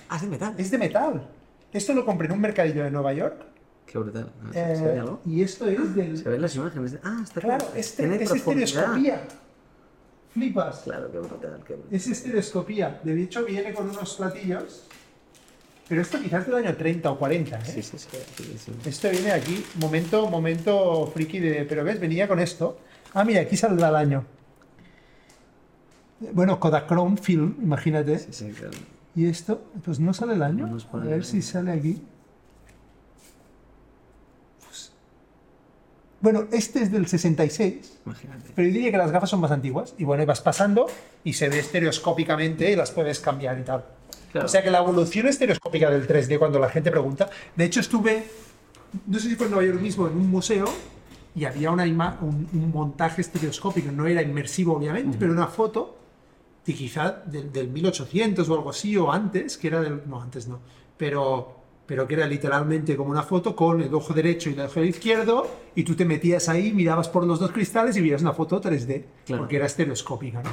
Ah, 0.10 0.18
es 0.18 0.24
de 0.24 0.28
metal. 0.28 0.54
Es 0.58 0.70
de 0.72 0.78
metal. 0.78 1.26
Esto 1.72 1.94
lo 1.94 2.06
compré 2.06 2.28
en 2.28 2.34
un 2.34 2.42
mercadillo 2.42 2.84
de 2.84 2.92
Nueva 2.92 3.14
York. 3.14 3.46
Qué 3.86 3.98
brutal. 3.98 4.32
Ah, 4.44 4.50
¿Se, 4.54 4.72
eh, 4.72 4.76
se 4.76 4.84
ve 4.84 5.00
algo? 5.00 5.22
y 5.26 5.42
esto 5.42 5.68
es 5.68 5.96
del. 5.96 6.18
Se 6.18 6.30
ven 6.30 6.42
las 6.42 6.56
imágenes. 6.56 6.98
Ah, 7.04 7.22
está 7.24 7.42
Claro, 7.42 7.66
como- 7.66 7.78
es, 7.78 7.96
tiene 7.96 8.16
es 8.16 8.32
estereoscopía. 8.32 9.22
Flipas. 10.34 10.80
Claro, 10.84 11.12
qué 11.12 11.20
brutal. 11.20 11.64
Qué 11.66 11.74
brutal. 11.76 11.96
Es 11.96 12.08
estereoscopía. 12.08 13.00
De 13.04 13.24
hecho, 13.24 13.46
viene 13.46 13.74
con 13.74 13.90
unos 13.90 14.16
platillos. 14.16 14.84
Pero 15.88 16.02
esto 16.02 16.20
quizás 16.20 16.42
es 16.42 16.48
del 16.48 16.66
año 16.66 16.76
30 16.76 17.12
o 17.12 17.20
40, 17.20 17.58
¿eh? 17.60 17.62
Sí, 17.64 17.84
sí, 17.84 17.98
sí. 18.00 18.08
sí, 18.38 18.58
sí. 18.58 18.72
Esto 18.86 19.10
viene 19.12 19.32
aquí, 19.32 19.64
momento, 19.76 20.28
momento 20.30 21.06
friki 21.14 21.40
de. 21.40 21.64
Pero 21.66 21.84
ves, 21.84 22.00
venía 22.00 22.28
con 22.28 22.40
esto. 22.40 22.80
Ah, 23.14 23.24
mira, 23.24 23.42
aquí 23.42 23.56
saldrá 23.56 23.90
el 23.90 23.96
año. 23.96 24.26
Bueno, 26.34 26.60
Kodachrome 26.60 27.18
Film, 27.18 27.56
imagínate. 27.62 28.18
Sí, 28.20 28.28
sí, 28.32 28.52
claro. 28.52 28.74
Y 29.16 29.28
esto, 29.28 29.64
pues 29.84 30.00
no 30.00 30.14
sale 30.14 30.34
el 30.34 30.42
año. 30.44 30.68
No 30.68 30.78
A 31.00 31.04
ver 31.06 31.24
si 31.24 31.42
sale 31.42 31.72
aquí. 31.72 32.02
Bueno, 36.26 36.48
este 36.52 36.82
es 36.82 36.92
del 36.92 37.06
66. 37.06 38.00
Imagínate. 38.04 38.50
Pero 38.56 38.68
yo 38.68 38.74
diría 38.74 38.90
que 38.90 38.98
las 38.98 39.12
gafas 39.12 39.30
son 39.30 39.42
más 39.42 39.52
antiguas. 39.52 39.94
Y 40.00 40.06
bueno, 40.06 40.26
vas 40.26 40.42
pasando 40.42 40.88
y 41.24 41.34
se 41.34 41.50
ve 41.50 41.60
estereoscópicamente 41.60 42.72
y 42.72 42.76
las 42.76 42.90
puedes 42.90 43.20
cambiar 43.20 43.60
y 43.60 43.62
tal. 43.62 43.86
Claro. 44.32 44.48
O 44.48 44.50
sea 44.50 44.64
que 44.64 44.72
la 44.72 44.80
evolución 44.80 45.28
estereoscópica 45.28 45.92
del 45.92 46.08
3D, 46.08 46.40
cuando 46.40 46.58
la 46.58 46.70
gente 46.70 46.90
pregunta. 46.90 47.30
De 47.56 47.66
hecho, 47.66 47.80
estuve, 47.80 48.26
no 49.06 49.20
sé 49.20 49.30
si 49.30 49.36
fue 49.36 49.46
en 49.46 49.52
Nueva 49.52 49.68
York 49.68 49.80
mismo, 49.80 50.08
en 50.08 50.14
un 50.14 50.28
museo 50.32 50.66
y 51.36 51.46
había 51.46 51.70
una 51.70 51.84
un, 51.84 52.50
un 52.52 52.72
montaje 52.72 53.22
estereoscópico. 53.22 53.92
No 53.92 54.08
era 54.08 54.24
inmersivo, 54.24 54.74
obviamente, 54.74 55.18
pero 55.20 55.32
una 55.32 55.46
foto 55.46 55.96
y 56.66 56.74
quizá 56.74 57.22
del, 57.24 57.52
del 57.52 57.68
1800 57.68 58.50
o 58.50 58.54
algo 58.56 58.72
así, 58.72 58.98
o 58.98 59.12
antes, 59.12 59.60
que 59.60 59.68
era 59.68 59.80
del. 59.80 60.02
No, 60.08 60.24
antes 60.24 60.48
no. 60.48 60.60
Pero, 60.98 61.65
pero 61.86 62.08
que 62.08 62.16
era 62.16 62.26
literalmente 62.26 62.96
como 62.96 63.12
una 63.12 63.24
foto 63.24 63.56
con 63.56 63.82
el 63.82 63.94
ojo 63.94 64.14
derecho 64.14 64.50
y 64.50 64.54
el 64.54 64.62
ojo 64.62 64.82
izquierdo, 64.84 65.48
y 65.76 65.84
tú 65.84 65.96
te 65.96 66.06
metías 66.06 66.50
ahí, 66.50 66.72
mirabas 66.74 67.10
por 67.10 67.26
los 67.26 67.40
dos 67.40 67.52
cristales 67.52 67.96
y 67.98 68.02
veías 68.02 68.22
una 68.22 68.34
foto 68.34 68.60
3D, 68.62 69.04
Claro. 69.26 69.42
porque 69.44 69.58
era 69.58 69.66
estereoscópica. 69.68 70.42
¿no? 70.42 70.50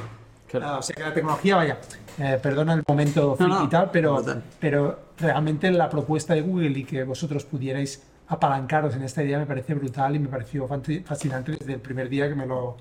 Claro. 0.49 0.67
Ah, 0.67 0.79
o 0.79 0.83
sea 0.83 0.95
que 0.95 1.03
la 1.03 1.15
tecnología, 1.15 1.57
vaya, 1.57 1.79
eh, 2.19 2.39
perdona 2.43 2.75
el 2.75 2.83
momento 2.87 3.29
No, 3.31 3.37
friki 3.37 3.51
no, 3.51 3.65
y 3.65 3.69
tal, 3.69 3.91
pero, 3.91 4.23
pero 4.61 4.99
realmente 5.19 5.71
la 5.71 5.89
propuesta 5.89 6.35
de 6.35 6.43
Google 6.43 6.79
y 6.79 6.85
que 6.85 7.05
vosotros 7.05 7.45
pudierais 7.45 8.03
apalancaros 8.29 8.95
en 8.95 9.03
esta 9.03 9.23
idea 9.23 9.39
me 9.39 9.47
parece 9.47 9.75
brutal 9.75 10.15
y 10.17 10.19
me 10.19 10.29
pareció 10.29 10.69
fascinante 11.05 11.53
desde 11.53 11.75
el 11.75 11.81
primer 11.81 12.09
día 12.11 12.29
que 12.29 12.35
me 12.35 12.47
lo, 12.47 12.77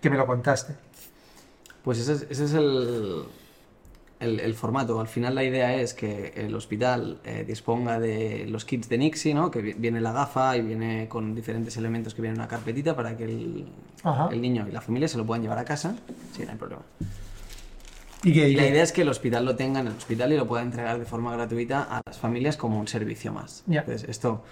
que 0.00 0.08
me 0.10 0.16
lo 0.16 0.26
contaste. 0.26 0.74
Pues 1.82 1.98
ese 1.98 2.12
es, 2.12 2.26
ese 2.30 2.44
es 2.44 2.54
el, 2.54 3.22
el, 4.20 4.40
el 4.40 4.54
formato. 4.54 4.98
Al 5.00 5.08
final 5.08 5.34
la 5.34 5.44
idea 5.44 5.74
es 5.76 5.92
que 5.94 6.32
el 6.36 6.54
hospital 6.54 7.20
eh, 7.24 7.44
disponga 7.46 7.98
de 8.00 8.46
los 8.48 8.64
kits 8.64 8.88
de 8.88 8.98
Nixie, 8.98 9.34
¿no? 9.34 9.50
Que 9.50 9.60
vi- 9.62 9.74
viene 9.74 10.00
la 10.00 10.12
gafa 10.12 10.56
y 10.56 10.62
viene 10.62 11.08
con 11.08 11.34
diferentes 11.34 11.76
elementos 11.76 12.14
que 12.14 12.22
viene 12.22 12.34
en 12.34 12.40
una 12.40 12.48
carpetita 12.48 12.96
para 12.96 13.16
que 13.16 13.24
el, 13.24 13.66
niño 14.40 14.66
y 14.68 14.72
la 14.72 14.80
familia 14.80 15.08
se 15.08 15.18
lo 15.18 15.24
puedan 15.26 15.42
llevar 15.42 15.58
a 15.58 15.64
casa. 15.64 15.94
Sí, 16.34 16.42
no 16.44 16.52
hay 16.52 16.56
problema. 16.58 16.82
Y 18.24 18.32
la 18.56 18.66
idea 18.66 18.82
es 18.82 18.92
que 18.92 19.02
el 19.02 19.08
hospital 19.08 19.44
lo 19.44 19.54
tenga 19.54 19.80
en 19.80 19.86
el 19.88 19.92
hospital 19.96 20.32
y 20.32 20.36
lo 20.36 20.46
pueda 20.48 20.62
entregar 20.62 20.98
de 20.98 21.04
forma 21.04 21.32
gratuita 21.36 21.82
a 21.82 22.00
las 22.04 22.18
familias 22.18 22.56
como 22.56 22.80
un 22.80 22.88
servicio 22.88 23.32
más. 23.32 23.62
Ya. 23.66 23.80
Entonces, 23.80 24.08
esto 24.08 24.42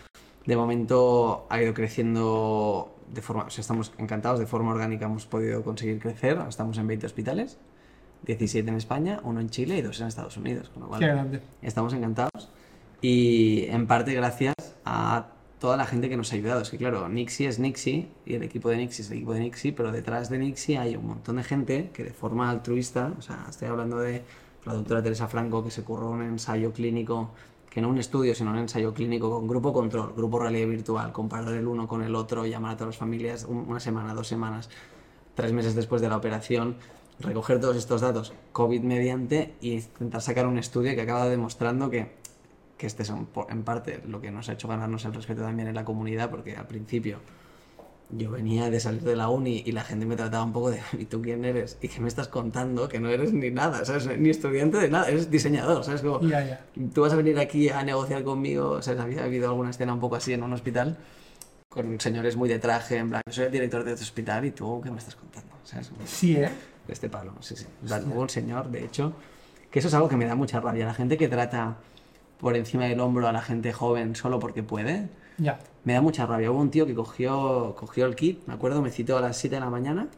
de 0.47 0.57
momento 0.57 1.47
ha 1.51 1.61
ido 1.61 1.73
creciendo 1.75 2.95
de 3.13 3.23
forma, 3.23 3.45
o 3.45 3.51
sea, 3.51 3.63
estamos 3.63 3.93
encantados, 3.99 4.39
de 4.39 4.47
forma 4.47 4.73
orgánica 4.73 5.07
hemos 5.07 5.27
podido 5.27 5.63
conseguir 5.63 5.99
crecer, 5.99 6.39
estamos 6.49 6.79
en 6.79 6.87
20 6.87 7.07
hospitales, 7.07 7.59
17 8.27 8.69
en 8.69 8.77
España, 8.77 9.21
uno 9.25 9.41
en 9.41 9.51
Chile 9.51 9.79
y 9.79 9.83
dos 9.83 10.01
en 10.01 10.07
Estados 10.09 10.37
Unidos, 10.37 10.71
con 10.71 10.83
lo 10.83 10.89
cual 10.89 11.01
Qué 11.01 11.07
grande. 11.07 11.41
estamos 11.63 11.93
encantados 11.93 12.49
y 13.01 13.65
en 13.67 13.87
parte 13.87 14.15
gracias 14.15 14.55
a 14.85 15.27
toda 15.59 15.77
la 15.77 15.87
gente 15.87 16.09
que 16.09 16.17
nos 16.17 16.33
ha 16.33 16.37
ayudado. 16.37 16.61
Es 16.61 16.71
que 16.71 16.79
claro, 16.79 17.09
Nixie 17.09 17.47
es 17.47 17.59
Nixie 17.59 18.09
y 18.27 18.35
el 18.35 18.43
equipo 18.43 18.69
de 18.69 18.77
Nixie 18.77 19.03
es 19.03 19.11
el 19.11 19.19
equipo 19.19 19.35
de 19.35 19.41
Nixie, 19.41 19.73
pero 19.73 19.93
detrás 19.93 20.29
de 20.31 20.39
Nixie 20.39 20.79
hay 20.79 20.97
un 20.97 21.07
montón 21.07 21.37
de 21.37 21.43
gente 21.43 21.91
que 21.93 22.05
de 22.05 22.11
forma 22.11 22.51
altruista, 22.51 23.13
o 23.19 23.23
sea, 23.23 23.47
estoy 23.49 23.69
hablando 23.69 23.99
de 23.99 24.23
la 24.65 24.75
doctora 24.75 25.03
Teresa 25.03 25.29
Franco 25.29 25.63
que 25.65 25.71
se 25.71 25.83
curró 25.83 26.11
un 26.11 26.23
ensayo 26.23 26.73
clínico, 26.73 27.31
que 27.69 27.81
no 27.81 27.89
un 27.89 27.99
estudio, 27.99 28.35
sino 28.35 28.51
un 28.51 28.59
ensayo 28.59 28.95
clínico 28.95 29.31
con 29.31 29.47
grupo 29.47 29.73
control, 29.73 30.13
grupo 30.15 30.39
realidad 30.39 30.69
virtual, 30.69 31.13
comparar 31.13 31.53
el 31.55 31.67
uno 31.67 31.89
con 31.89 32.03
el 32.03 32.15
otro, 32.15 32.47
llamar 32.47 32.73
a 32.73 32.77
todas 32.77 32.95
las 32.95 32.99
familias 32.99 33.47
una 33.49 33.81
semana, 33.81 34.15
dos 34.15 34.29
semanas, 34.29 34.71
tres 35.35 35.53
meses 35.53 35.75
después 35.75 36.01
de 36.01 36.09
la 36.09 36.17
operación, 36.17 36.77
recoger 37.21 37.61
todos 37.61 37.77
estos 37.77 38.01
datos 38.01 38.33
COVID 38.53 38.83
mediante 38.83 39.55
y 39.61 39.75
intentar 39.75 40.21
sacar 40.21 40.47
un 40.47 40.59
estudio 40.59 40.95
que 40.95 41.01
acaba 41.01 41.29
demostrando 41.29 41.91
que 41.91 42.25
que 42.77 42.87
este 42.87 43.03
es 43.03 43.11
en 43.11 43.63
parte 43.63 44.01
lo 44.07 44.21
que 44.21 44.31
nos 44.31 44.49
ha 44.49 44.55
hecho 44.55 44.69
ganarnos 44.69 45.05
el 45.05 45.15
respeto 45.15 45.43
también 45.43 45.69
en 45.69 45.75
la 45.75 45.85
comunidad, 45.85 46.31
porque 46.31 46.57
al 46.57 46.67
principio 46.67 47.19
yo 48.11 48.31
venía 48.31 48.71
de 48.71 48.81
salir 48.81 49.03
de 49.03 49.17
la 49.17 49.29
uni 49.29 49.63
y 49.65 49.73
la 49.73 49.83
gente 49.83 50.07
me 50.07 50.17
trataba 50.17 50.45
un 50.45 50.53
poco 50.53 50.71
de 50.71 50.81
¿y 50.99 51.05
tú 51.07 51.23
quién 51.23 51.45
eres? 51.45 51.79
¿Y 51.81 51.89
qué 51.89 52.01
me 52.01 52.09
estás 52.09 52.29
contando? 52.29 52.89
Que 52.89 53.01
no 53.01 53.09
eres 53.09 53.33
ni 53.33 53.51
nada, 53.51 53.85
¿sabes? 53.85 54.07
Ni 54.19 54.31
estudiante 54.31 54.79
de 54.79 54.89
nada, 54.89 55.09
eres 55.09 55.31
diseñador, 55.31 55.85
¿sabes? 55.85 56.03
Como, 56.03 56.21
Tú 56.93 57.03
vas 57.03 57.13
a 57.13 57.17
venir 57.17 57.39
aquí 57.39 57.69
a 57.69 57.83
negociar 57.83 58.23
conmigo, 58.25 58.83
¿sabes? 58.83 59.01
Había 59.01 59.25
habido 59.25 59.49
alguna 59.49 59.71
escena 59.71 59.95
un 59.95 60.01
poco 60.01 60.17
así 60.17 60.33
en 60.33 60.43
un 60.43 60.53
hospital 60.53 60.99
con 61.69 61.99
señores 61.99 62.37
muy 62.37 62.49
de 62.49 62.61
traje, 62.61 62.99
en 62.99 63.11
plan, 63.11 63.23
soy 63.29 63.47
el 63.47 63.51
director 63.51 63.83
de 63.83 63.93
este 63.93 64.05
hospital 64.05 64.45
y 64.45 64.53
tú, 64.53 64.81
¿qué 64.81 64.93
me 64.93 64.99
estás 64.99 65.17
contando? 65.17 65.53
¿Sabes? 65.65 65.91
Sí, 66.05 66.37
¿eh? 66.37 66.51
De 66.87 66.93
este 66.93 67.09
palo, 67.09 67.33
sí, 67.41 67.57
sí. 67.57 67.67
Hubo 67.85 68.21
un 68.21 68.29
señor, 68.29 68.71
de 68.71 68.85
hecho, 68.85 69.13
que 69.71 69.79
eso 69.79 69.89
es 69.89 69.95
algo 69.95 70.09
que 70.09 70.17
me 70.17 70.27
da 70.27 70.35
mucha 70.35 70.61
rabia. 70.61 70.85
La 70.85 70.95
gente 70.95 71.17
que 71.17 71.29
trata 71.29 71.77
por 72.39 72.57
encima 72.57 72.85
del 72.85 73.01
hombro 73.01 73.27
a 73.27 73.33
la 73.33 73.41
gente 73.41 73.73
joven 73.73 74.15
solo 74.15 74.39
porque 74.39 74.63
puede, 74.63 75.09
ya. 75.39 75.59
me 75.85 75.95
da 75.95 76.01
mucha 76.01 76.27
rabia. 76.27 76.51
Hubo 76.51 76.61
un 76.61 76.71
tío 76.71 76.87
que 76.87 76.95
cogió, 76.95 77.75
cogió 77.77 78.07
el 78.07 78.17
kit, 78.17 78.47
me 78.47 78.55
acuerdo, 78.55 78.83
me 78.83 78.91
citó 78.91 79.17
a 79.17 79.21
las 79.21 79.37
7 79.39 79.57
de 79.57 79.61
la 79.61 79.71
mañana 79.71 80.09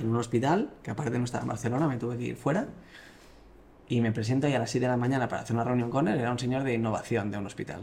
en 0.00 0.08
un 0.08 0.16
hospital, 0.16 0.70
que 0.82 0.90
aparte 0.90 1.18
no 1.18 1.24
estaba 1.24 1.42
en 1.42 1.48
Barcelona, 1.48 1.88
me 1.88 1.96
tuve 1.96 2.16
que 2.16 2.24
ir 2.24 2.36
fuera, 2.36 2.68
y 3.88 4.00
me 4.00 4.12
presento 4.12 4.46
ahí 4.46 4.54
a 4.54 4.58
las 4.58 4.70
7 4.70 4.86
de 4.86 4.90
la 4.90 4.96
mañana 4.96 5.28
para 5.28 5.42
hacer 5.42 5.54
una 5.54 5.64
reunión 5.64 5.90
con 5.90 6.08
él, 6.08 6.18
era 6.18 6.30
un 6.30 6.38
señor 6.38 6.64
de 6.64 6.74
innovación 6.74 7.30
de 7.30 7.38
un 7.38 7.46
hospital. 7.46 7.82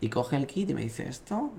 Y 0.00 0.08
coge 0.08 0.36
el 0.36 0.46
kit 0.46 0.70
y 0.70 0.74
me 0.74 0.82
dice, 0.82 1.08
esto, 1.08 1.52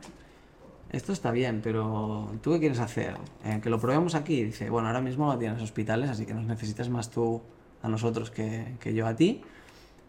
esto 0.92 1.14
está 1.14 1.32
bien, 1.32 1.62
pero 1.64 2.32
¿tú 2.42 2.52
qué 2.54 2.60
quieres 2.60 2.80
hacer? 2.80 3.16
Eh, 3.46 3.60
que 3.62 3.70
lo 3.70 3.80
probemos 3.80 4.16
aquí. 4.16 4.44
dice, 4.44 4.70
bueno, 4.70 4.88
ahora 4.88 5.02
mismo 5.02 5.38
tienes 5.38 5.62
hospitales, 5.62 6.10
así 6.10 6.26
que 6.26 6.34
nos 6.34 6.46
necesitas 6.46 6.90
más 6.90 7.10
tú 7.10 7.42
a 7.82 7.90
nosotros 7.90 8.32
que, 8.32 8.76
que 8.80 8.94
yo 8.94 9.08
a 9.08 9.16
ti 9.16 9.42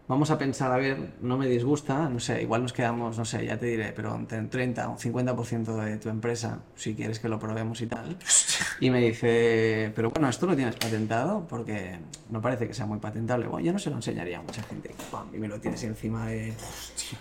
vamos 0.09 0.31
a 0.31 0.39
pensar, 0.39 0.71
a 0.71 0.77
ver, 0.77 1.13
no 1.21 1.37
me 1.37 1.47
disgusta, 1.47 2.09
no 2.09 2.19
sé, 2.19 2.41
igual 2.41 2.63
nos 2.63 2.73
quedamos, 2.73 3.15
no 3.15 3.25
sé, 3.25 3.45
ya 3.45 3.57
te 3.59 3.67
diré, 3.67 3.93
pero 3.95 4.15
entre 4.15 4.39
un 4.39 4.49
30 4.49 4.89
o 4.89 4.91
un 4.93 4.97
50% 4.97 5.75
de 5.83 5.97
tu 5.97 6.09
empresa, 6.09 6.61
si 6.75 6.95
quieres 6.95 7.19
que 7.19 7.29
lo 7.29 7.39
probemos 7.39 7.79
y 7.81 7.87
tal. 7.87 8.17
Y 8.81 8.89
me 8.89 9.01
dice, 9.01 9.91
pero 9.93 10.09
bueno, 10.09 10.29
esto 10.29 10.45
lo 10.45 10.55
tienes 10.55 10.75
patentado 10.75 11.45
porque 11.49 11.99
no 12.29 12.41
parece 12.41 12.65
que 12.65 12.73
sea 12.73 12.85
muy 12.85 12.97
patentable. 12.97 13.45
Bueno, 13.47 13.65
yo 13.65 13.73
no 13.73 13.79
se 13.79 13.89
lo 13.89 13.97
enseñaría 13.97 14.39
a 14.39 14.41
mucha 14.41 14.63
gente. 14.63 14.95
Y 15.33 15.37
me 15.37 15.49
lo 15.49 15.59
tienes 15.59 15.83
encima 15.83 16.27
de, 16.27 16.53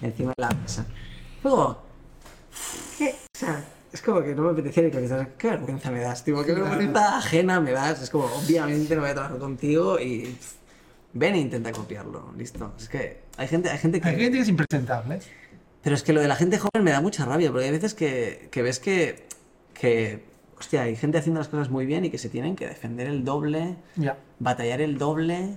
encima 0.00 0.32
de 0.36 0.42
la 0.42 0.50
mesa. 0.50 0.86
Luego, 1.42 1.82
¿qué? 2.96 3.14
O 3.34 3.38
sea, 3.38 3.64
es 3.92 4.02
como 4.02 4.22
que 4.22 4.34
no 4.34 4.42
me 4.42 4.50
apetecía 4.50 4.82
ni 4.82 4.90
que 4.90 5.26
qué 5.38 5.48
vergüenza 5.48 5.90
me 5.90 6.00
das, 6.00 6.24
tipo, 6.24 6.44
qué 6.44 6.52
vergüenza 6.52 7.18
ajena 7.18 7.60
me 7.60 7.72
das. 7.72 8.02
Es 8.02 8.10
como, 8.10 8.24
obviamente 8.26 8.94
no 8.94 9.02
voy 9.02 9.10
a 9.10 9.14
trabajar 9.14 9.38
contigo 9.38 9.98
y 9.98 10.36
ven 11.12 11.34
e 11.34 11.38
intenta 11.38 11.72
copiarlo, 11.72 12.32
listo. 12.36 12.72
Es 12.78 12.88
que 12.88 13.22
hay 13.36 13.48
gente, 13.48 13.70
hay 13.70 13.78
gente 13.78 14.00
que... 14.00 14.08
Hay 14.08 14.16
gente 14.16 14.36
que 14.36 14.42
es 14.42 14.48
impresentable. 14.48 15.20
Pero 15.82 15.94
es 15.94 16.02
que 16.02 16.12
lo 16.12 16.20
de 16.20 16.28
la 16.28 16.36
gente 16.36 16.58
joven 16.58 16.84
me 16.84 16.90
da 16.90 17.00
mucha 17.00 17.24
rabia, 17.24 17.50
porque 17.50 17.66
hay 17.66 17.70
veces 17.70 17.94
que, 17.94 18.48
que 18.50 18.62
ves 18.62 18.78
que, 18.78 19.26
que, 19.74 20.22
hostia, 20.58 20.82
hay 20.82 20.96
gente 20.96 21.18
haciendo 21.18 21.40
las 21.40 21.48
cosas 21.48 21.70
muy 21.70 21.86
bien 21.86 22.04
y 22.04 22.10
que 22.10 22.18
se 22.18 22.28
tienen 22.28 22.56
que 22.56 22.66
defender 22.66 23.06
el 23.06 23.24
doble, 23.24 23.76
batallar 24.38 24.80
el 24.80 24.98
doble, 24.98 25.56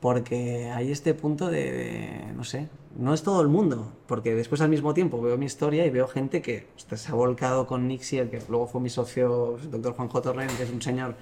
porque 0.00 0.70
hay 0.74 0.90
este 0.90 1.14
punto 1.14 1.48
de, 1.50 2.24
no 2.36 2.44
sé, 2.44 2.68
no 2.96 3.14
es 3.14 3.22
todo 3.22 3.42
el 3.42 3.48
mundo, 3.48 3.92
porque 4.06 4.34
después 4.34 4.60
al 4.60 4.70
mismo 4.70 4.94
tiempo 4.94 5.20
veo 5.20 5.36
mi 5.36 5.46
historia 5.46 5.86
y 5.86 5.90
veo 5.90 6.08
gente 6.08 6.42
que 6.42 6.66
se 6.76 7.12
ha 7.12 7.14
volcado 7.14 7.66
con 7.66 7.86
Nixie, 7.86 8.20
el 8.20 8.30
que 8.30 8.40
luego 8.48 8.66
fue 8.66 8.80
mi 8.80 8.90
socio, 8.90 9.58
el 9.62 9.70
doctor 9.70 9.94
Juan 9.94 10.08
J. 10.08 10.32
que 10.56 10.62
es 10.62 10.70
un 10.70 10.82
señor 10.82 11.14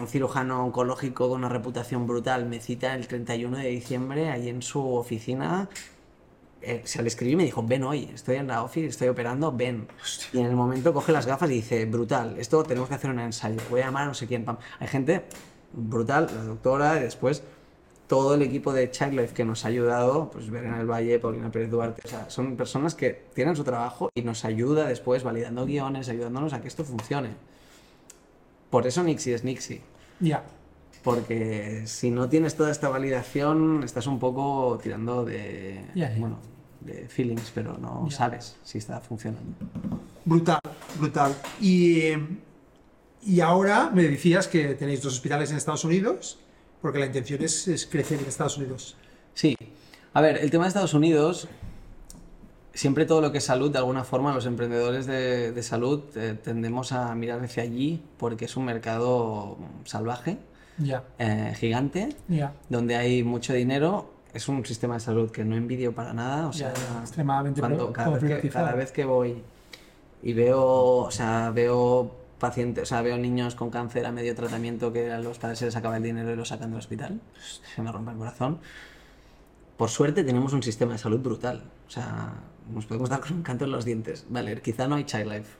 un 0.00 0.08
cirujano 0.08 0.64
oncológico 0.64 1.28
con 1.28 1.38
una 1.38 1.48
reputación 1.48 2.06
brutal 2.06 2.46
me 2.46 2.60
cita 2.60 2.94
el 2.94 3.06
31 3.06 3.58
de 3.58 3.68
diciembre 3.68 4.30
ahí 4.30 4.48
en 4.48 4.62
su 4.62 4.94
oficina. 4.94 5.68
Eh, 6.64 6.82
se 6.84 7.02
le 7.02 7.08
escribí 7.08 7.32
y 7.32 7.36
me 7.36 7.44
dijo, 7.44 7.62
ven 7.62 7.82
hoy, 7.82 8.10
estoy 8.14 8.36
en 8.36 8.46
la 8.46 8.62
office, 8.62 8.86
estoy 8.86 9.08
operando, 9.08 9.52
ven. 9.52 9.88
Y 10.32 10.38
en 10.38 10.46
el 10.46 10.54
momento 10.54 10.94
coge 10.94 11.12
las 11.12 11.26
gafas 11.26 11.50
y 11.50 11.54
dice, 11.54 11.84
brutal, 11.86 12.36
esto 12.38 12.62
tenemos 12.62 12.88
que 12.88 12.94
hacer 12.94 13.10
un 13.10 13.18
ensayo, 13.18 13.60
voy 13.68 13.80
a 13.80 13.86
llamar 13.86 14.04
a 14.04 14.06
no 14.06 14.14
sé 14.14 14.26
quién. 14.26 14.46
Hay 14.78 14.88
gente 14.88 15.24
brutal, 15.72 16.28
la 16.34 16.44
doctora, 16.44 16.98
y 16.98 17.02
después 17.02 17.42
todo 18.06 18.34
el 18.34 18.42
equipo 18.42 18.72
de 18.72 18.90
Childlife 18.90 19.32
que 19.34 19.44
nos 19.44 19.64
ha 19.64 19.68
ayudado, 19.68 20.30
pues 20.30 20.50
ver 20.50 20.64
en 20.64 20.74
el 20.74 20.86
Valle, 20.86 21.18
Paulina 21.18 21.50
Pérez 21.50 21.70
Duarte, 21.70 22.02
o 22.04 22.08
sea, 22.08 22.28
son 22.28 22.56
personas 22.56 22.94
que 22.94 23.24
tienen 23.34 23.56
su 23.56 23.64
trabajo 23.64 24.10
y 24.14 24.22
nos 24.22 24.44
ayuda 24.44 24.86
después 24.86 25.22
validando 25.22 25.64
guiones, 25.64 26.08
ayudándonos 26.08 26.52
a 26.52 26.60
que 26.60 26.68
esto 26.68 26.84
funcione. 26.84 27.30
Por 28.70 28.86
eso 28.86 29.02
Nixie 29.02 29.34
es 29.34 29.44
Nixie. 29.44 29.80
Ya. 30.20 30.44
Porque 31.02 31.82
si 31.86 32.10
no 32.10 32.28
tienes 32.28 32.56
toda 32.56 32.70
esta 32.70 32.88
validación, 32.88 33.82
estás 33.82 34.06
un 34.06 34.18
poco 34.18 34.78
tirando 34.82 35.24
de, 35.24 35.84
bueno, 36.18 36.38
de 36.80 37.08
feelings, 37.08 37.50
pero 37.54 37.76
no 37.78 38.08
sabes 38.10 38.56
si 38.62 38.78
está 38.78 39.00
funcionando. 39.00 39.56
Brutal, 40.24 40.60
brutal. 40.98 41.34
Y, 41.60 42.12
y 43.22 43.40
ahora 43.40 43.90
me 43.92 44.04
decías 44.04 44.46
que 44.46 44.74
tenéis 44.74 45.02
dos 45.02 45.14
hospitales 45.14 45.50
en 45.50 45.56
Estados 45.56 45.84
Unidos, 45.84 46.38
porque 46.80 47.00
la 47.00 47.06
intención 47.06 47.42
es, 47.42 47.66
es 47.66 47.86
crecer 47.86 48.20
en 48.20 48.26
Estados 48.26 48.56
Unidos. 48.58 48.96
Sí. 49.34 49.56
A 50.14 50.20
ver, 50.20 50.38
el 50.38 50.50
tema 50.50 50.64
de 50.64 50.68
Estados 50.68 50.94
Unidos 50.94 51.48
siempre 52.74 53.06
todo 53.06 53.20
lo 53.20 53.32
que 53.32 53.38
es 53.38 53.44
salud, 53.44 53.70
de 53.70 53.78
alguna 53.78 54.04
forma, 54.04 54.34
los 54.34 54.46
emprendedores 54.46 55.06
de, 55.06 55.62
salud 55.62 56.02
eh, 56.16 56.38
tendemos 56.42 56.92
a 56.92 57.14
mirar 57.14 57.42
hacia 57.42 57.62
allí 57.62 58.02
porque 58.16 58.46
es 58.46 58.56
un 58.56 58.64
mercado 58.64 59.58
salvaje, 59.84 60.38
eh, 61.18 61.54
gigante, 61.56 62.16
donde 62.68 62.96
hay 62.96 63.22
mucho 63.22 63.52
dinero. 63.52 64.12
Es 64.32 64.48
un 64.48 64.64
sistema 64.64 64.94
de 64.94 65.00
salud 65.00 65.30
que 65.30 65.44
no 65.44 65.56
envidio 65.56 65.94
para 65.94 66.14
nada. 66.14 66.48
O 66.48 66.52
sea, 66.52 66.72
extremadamente 67.00 67.60
cuando, 67.60 67.92
cada, 67.92 68.18
vez 68.18 68.40
que, 68.40 68.48
cada 68.48 68.74
vez 68.74 68.90
que 68.90 69.04
voy 69.04 69.42
y 70.22 70.32
veo, 70.32 70.62
o 70.62 71.10
sea, 71.10 71.50
veo 71.50 72.14
pacientes, 72.38 72.82
o 72.82 72.86
sea, 72.86 73.02
veo 73.02 73.18
niños 73.18 73.54
con 73.54 73.70
cáncer 73.70 74.06
a 74.06 74.12
medio 74.12 74.34
tratamiento 74.34 74.92
que 74.92 75.12
a 75.12 75.18
los 75.18 75.38
padres 75.38 75.58
se 75.58 75.66
les 75.66 75.76
acaba 75.76 75.96
el 75.96 76.02
dinero 76.02 76.32
y 76.32 76.36
los 76.36 76.48
sacan 76.48 76.70
del 76.70 76.78
hospital, 76.78 77.20
se 77.74 77.82
me 77.82 77.92
rompe 77.92 78.10
el 78.12 78.16
corazón. 78.16 78.58
Por 79.76 79.90
suerte 79.90 80.24
tenemos 80.24 80.52
un 80.52 80.62
sistema 80.62 80.92
de 80.92 80.98
salud 80.98 81.20
brutal. 81.20 81.64
O 81.86 81.90
sea, 81.90 82.32
nos 82.72 82.86
podemos 82.86 83.10
dar 83.10 83.20
con 83.20 83.34
un 83.34 83.42
canto 83.42 83.64
en 83.64 83.72
los 83.72 83.84
dientes. 83.84 84.26
Vale, 84.28 84.60
quizá 84.60 84.88
no 84.88 84.96
hay 84.96 85.04
Child 85.04 85.32
Life, 85.32 85.56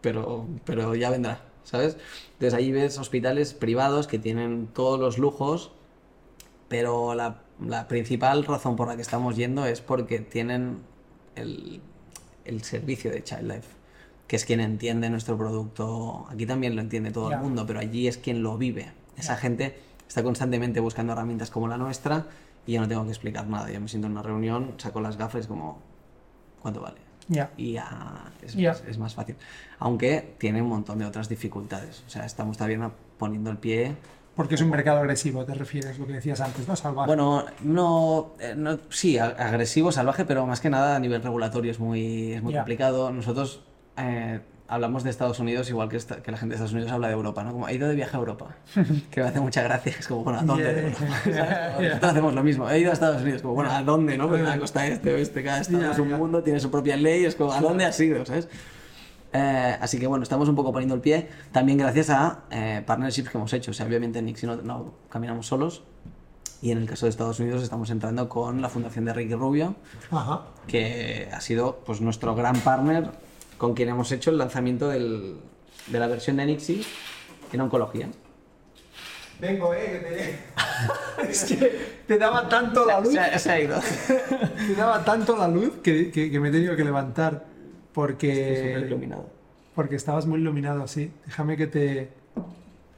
pero, 0.00 0.46
pero 0.64 0.94
ya 0.94 1.10
vendrá, 1.10 1.40
¿sabes? 1.64 1.96
Entonces 2.32 2.54
ahí 2.54 2.72
ves 2.72 2.98
hospitales 2.98 3.54
privados 3.54 4.06
que 4.06 4.18
tienen 4.18 4.68
todos 4.68 4.98
los 4.98 5.18
lujos, 5.18 5.72
pero 6.68 7.14
la, 7.14 7.42
la 7.64 7.88
principal 7.88 8.44
razón 8.44 8.76
por 8.76 8.88
la 8.88 8.96
que 8.96 9.02
estamos 9.02 9.36
yendo 9.36 9.66
es 9.66 9.80
porque 9.80 10.20
tienen 10.20 10.78
el, 11.34 11.80
el 12.44 12.62
servicio 12.62 13.10
de 13.10 13.22
Child 13.22 13.42
Life, 13.42 13.68
que 14.26 14.36
es 14.36 14.44
quien 14.44 14.60
entiende 14.60 15.10
nuestro 15.10 15.36
producto. 15.36 16.26
Aquí 16.30 16.46
también 16.46 16.76
lo 16.76 16.82
entiende 16.82 17.10
todo 17.10 17.30
el 17.32 17.38
mundo, 17.38 17.66
pero 17.66 17.80
allí 17.80 18.06
es 18.08 18.18
quien 18.18 18.42
lo 18.42 18.56
vive. 18.56 18.92
Esa 19.16 19.36
gente 19.36 19.78
está 20.08 20.22
constantemente 20.22 20.80
buscando 20.80 21.12
herramientas 21.12 21.50
como 21.50 21.68
la 21.68 21.76
nuestra 21.76 22.26
y 22.66 22.72
yo 22.72 22.80
no 22.80 22.88
tengo 22.88 23.04
que 23.04 23.10
explicar 23.10 23.46
nada. 23.46 23.70
Yo 23.70 23.80
me 23.80 23.88
siento 23.88 24.06
en 24.06 24.12
una 24.12 24.22
reunión, 24.22 24.74
saco 24.78 25.00
las 25.00 25.16
gafas 25.16 25.46
como, 25.46 25.80
¿cuánto 26.62 26.80
vale? 26.80 27.09
Y 27.56 27.72
ya 27.72 28.32
es, 28.42 28.56
es, 28.56 28.98
más 28.98 29.14
fácil. 29.14 29.36
Aunque 29.78 30.34
tiene 30.38 30.60
un 30.60 30.68
montón 30.68 30.98
de 30.98 31.06
otras 31.06 31.28
dificultades. 31.28 32.02
O 32.06 32.10
sea, 32.10 32.24
estamos 32.24 32.56
todavía 32.56 32.90
poniendo 33.18 33.50
el 33.50 33.58
pie. 33.58 33.94
Porque 34.34 34.54
es 34.54 34.60
un 34.62 34.70
mercado 34.70 34.98
agresivo, 34.98 35.44
te 35.44 35.54
refieres, 35.54 35.98
lo 35.98 36.06
que 36.06 36.14
decías 36.14 36.40
antes, 36.40 36.66
¿no? 36.66 36.74
Salvaje. 36.74 37.06
Bueno, 37.06 37.44
no, 37.62 38.32
eh, 38.40 38.54
no 38.56 38.78
sí, 38.88 39.18
agresivo, 39.18 39.92
salvaje, 39.92 40.24
pero 40.24 40.46
más 40.46 40.60
que 40.60 40.70
nada 40.70 40.96
a 40.96 40.98
nivel 40.98 41.22
regulatorio 41.22 41.70
es 41.70 41.78
muy, 41.78 42.32
es 42.32 42.42
muy 42.42 42.54
complicado. 42.54 43.12
Nosotros 43.12 43.62
eh, 43.96 44.40
hablamos 44.70 45.02
de 45.02 45.10
Estados 45.10 45.40
Unidos 45.40 45.68
igual 45.68 45.88
que, 45.88 45.98
que, 45.98 46.30
la 46.30 46.38
gente 46.38 46.50
de 46.50 46.54
Estados 46.54 46.72
Unidos 46.72 46.92
habla 46.92 47.08
de 47.08 47.14
Europa, 47.14 47.42
¿no? 47.42 47.52
Como 47.52 47.66
ha 47.66 47.72
ido 47.72 47.88
de 47.88 47.96
viaje 47.96 48.16
a 48.16 48.20
Europa, 48.20 48.56
que 49.10 49.20
me 49.20 49.28
hace 49.28 49.40
mucha 49.40 49.62
gracia, 49.62 49.92
es 49.98 50.06
como, 50.06 50.22
bueno, 50.22 50.38
¿a 50.38 50.42
dónde? 50.42 50.94
Nosotros 51.80 52.10
hacemos 52.10 52.34
lo 52.34 52.42
mismo, 52.44 52.70
he 52.70 52.78
ido 52.78 52.90
a 52.90 52.94
Estados 52.94 53.20
Unidos, 53.20 53.42
como, 53.42 53.54
bueno, 53.54 53.72
¿a 53.72 53.82
dónde? 53.82 54.16
¿no? 54.16 54.28
Porque 54.28 54.44
la 54.44 54.58
costa 54.58 54.86
este, 54.86 55.12
oeste, 55.12 55.42
cada 55.42 55.60
estado 55.60 55.90
es 55.90 55.98
un 55.98 56.12
mundo, 56.12 56.42
tiene 56.44 56.60
su 56.60 56.70
propia 56.70 56.96
ley, 56.96 57.24
es 57.24 57.34
como, 57.34 57.52
¿a 57.52 57.60
dónde 57.60 57.84
has 57.84 57.98
ido? 57.98 58.24
¿sabes? 58.24 58.48
Eh, 59.32 59.76
así 59.80 59.98
que 59.98 60.06
bueno, 60.06 60.22
estamos 60.22 60.48
un 60.48 60.54
poco 60.54 60.72
poniendo 60.72 60.94
el 60.94 61.00
pie, 61.00 61.28
también 61.50 61.76
gracias 61.76 62.10
a 62.10 62.44
eh, 62.50 62.82
partnerships 62.86 63.28
que 63.28 63.38
hemos 63.38 63.52
hecho, 63.52 63.72
o 63.72 63.74
sea, 63.74 63.86
obviamente 63.86 64.20
en 64.20 64.26
Nixie 64.26 64.46
no, 64.46 64.56
no 64.56 64.94
caminamos 65.08 65.48
solos, 65.48 65.82
Y 66.62 66.70
en 66.70 66.78
el 66.78 66.86
caso 66.88 67.06
de 67.06 67.10
Estados 67.10 67.40
Unidos 67.40 67.62
estamos 67.64 67.90
entrando 67.90 68.28
con 68.28 68.62
la 68.62 68.68
fundación 68.68 69.04
de 69.04 69.14
Ricky 69.14 69.34
Rubio, 69.34 69.74
que 70.68 71.28
ha 71.32 71.40
sido 71.40 71.80
pues, 71.84 72.00
nuestro 72.00 72.36
gran 72.36 72.54
partner 72.60 73.10
con 73.60 73.74
quien 73.74 73.90
hemos 73.90 74.10
hecho 74.10 74.30
el 74.30 74.38
lanzamiento 74.38 74.88
del, 74.88 75.36
de 75.88 75.98
la 75.98 76.06
versión 76.06 76.38
de 76.38 76.46
Nixie 76.46 76.82
en 77.52 77.60
oncología. 77.60 78.08
Vengo, 79.38 79.74
eh, 79.74 80.00
que 80.00 80.08
te... 80.08 81.28
es 81.30 81.44
que 81.44 82.00
te 82.06 82.16
daba 82.16 82.48
tanto 82.48 82.86
la 82.86 83.00
luz. 83.00 83.12
Se, 83.12 83.50
ha 83.50 83.60
ido. 83.60 83.78
te 84.66 84.74
daba 84.74 85.04
tanto 85.04 85.36
la 85.36 85.46
luz 85.46 85.74
que, 85.82 86.10
que, 86.10 86.40
me 86.40 86.48
he 86.48 86.52
tenido 86.52 86.74
que 86.74 86.84
levantar 86.84 87.44
porque... 87.92 88.70
Estoy 88.70 88.84
iluminado. 88.84 89.28
Porque 89.74 89.96
estabas 89.96 90.24
muy 90.24 90.40
iluminado, 90.40 90.88
sí. 90.88 91.12
Déjame 91.26 91.58
que 91.58 91.66
te, 91.66 92.08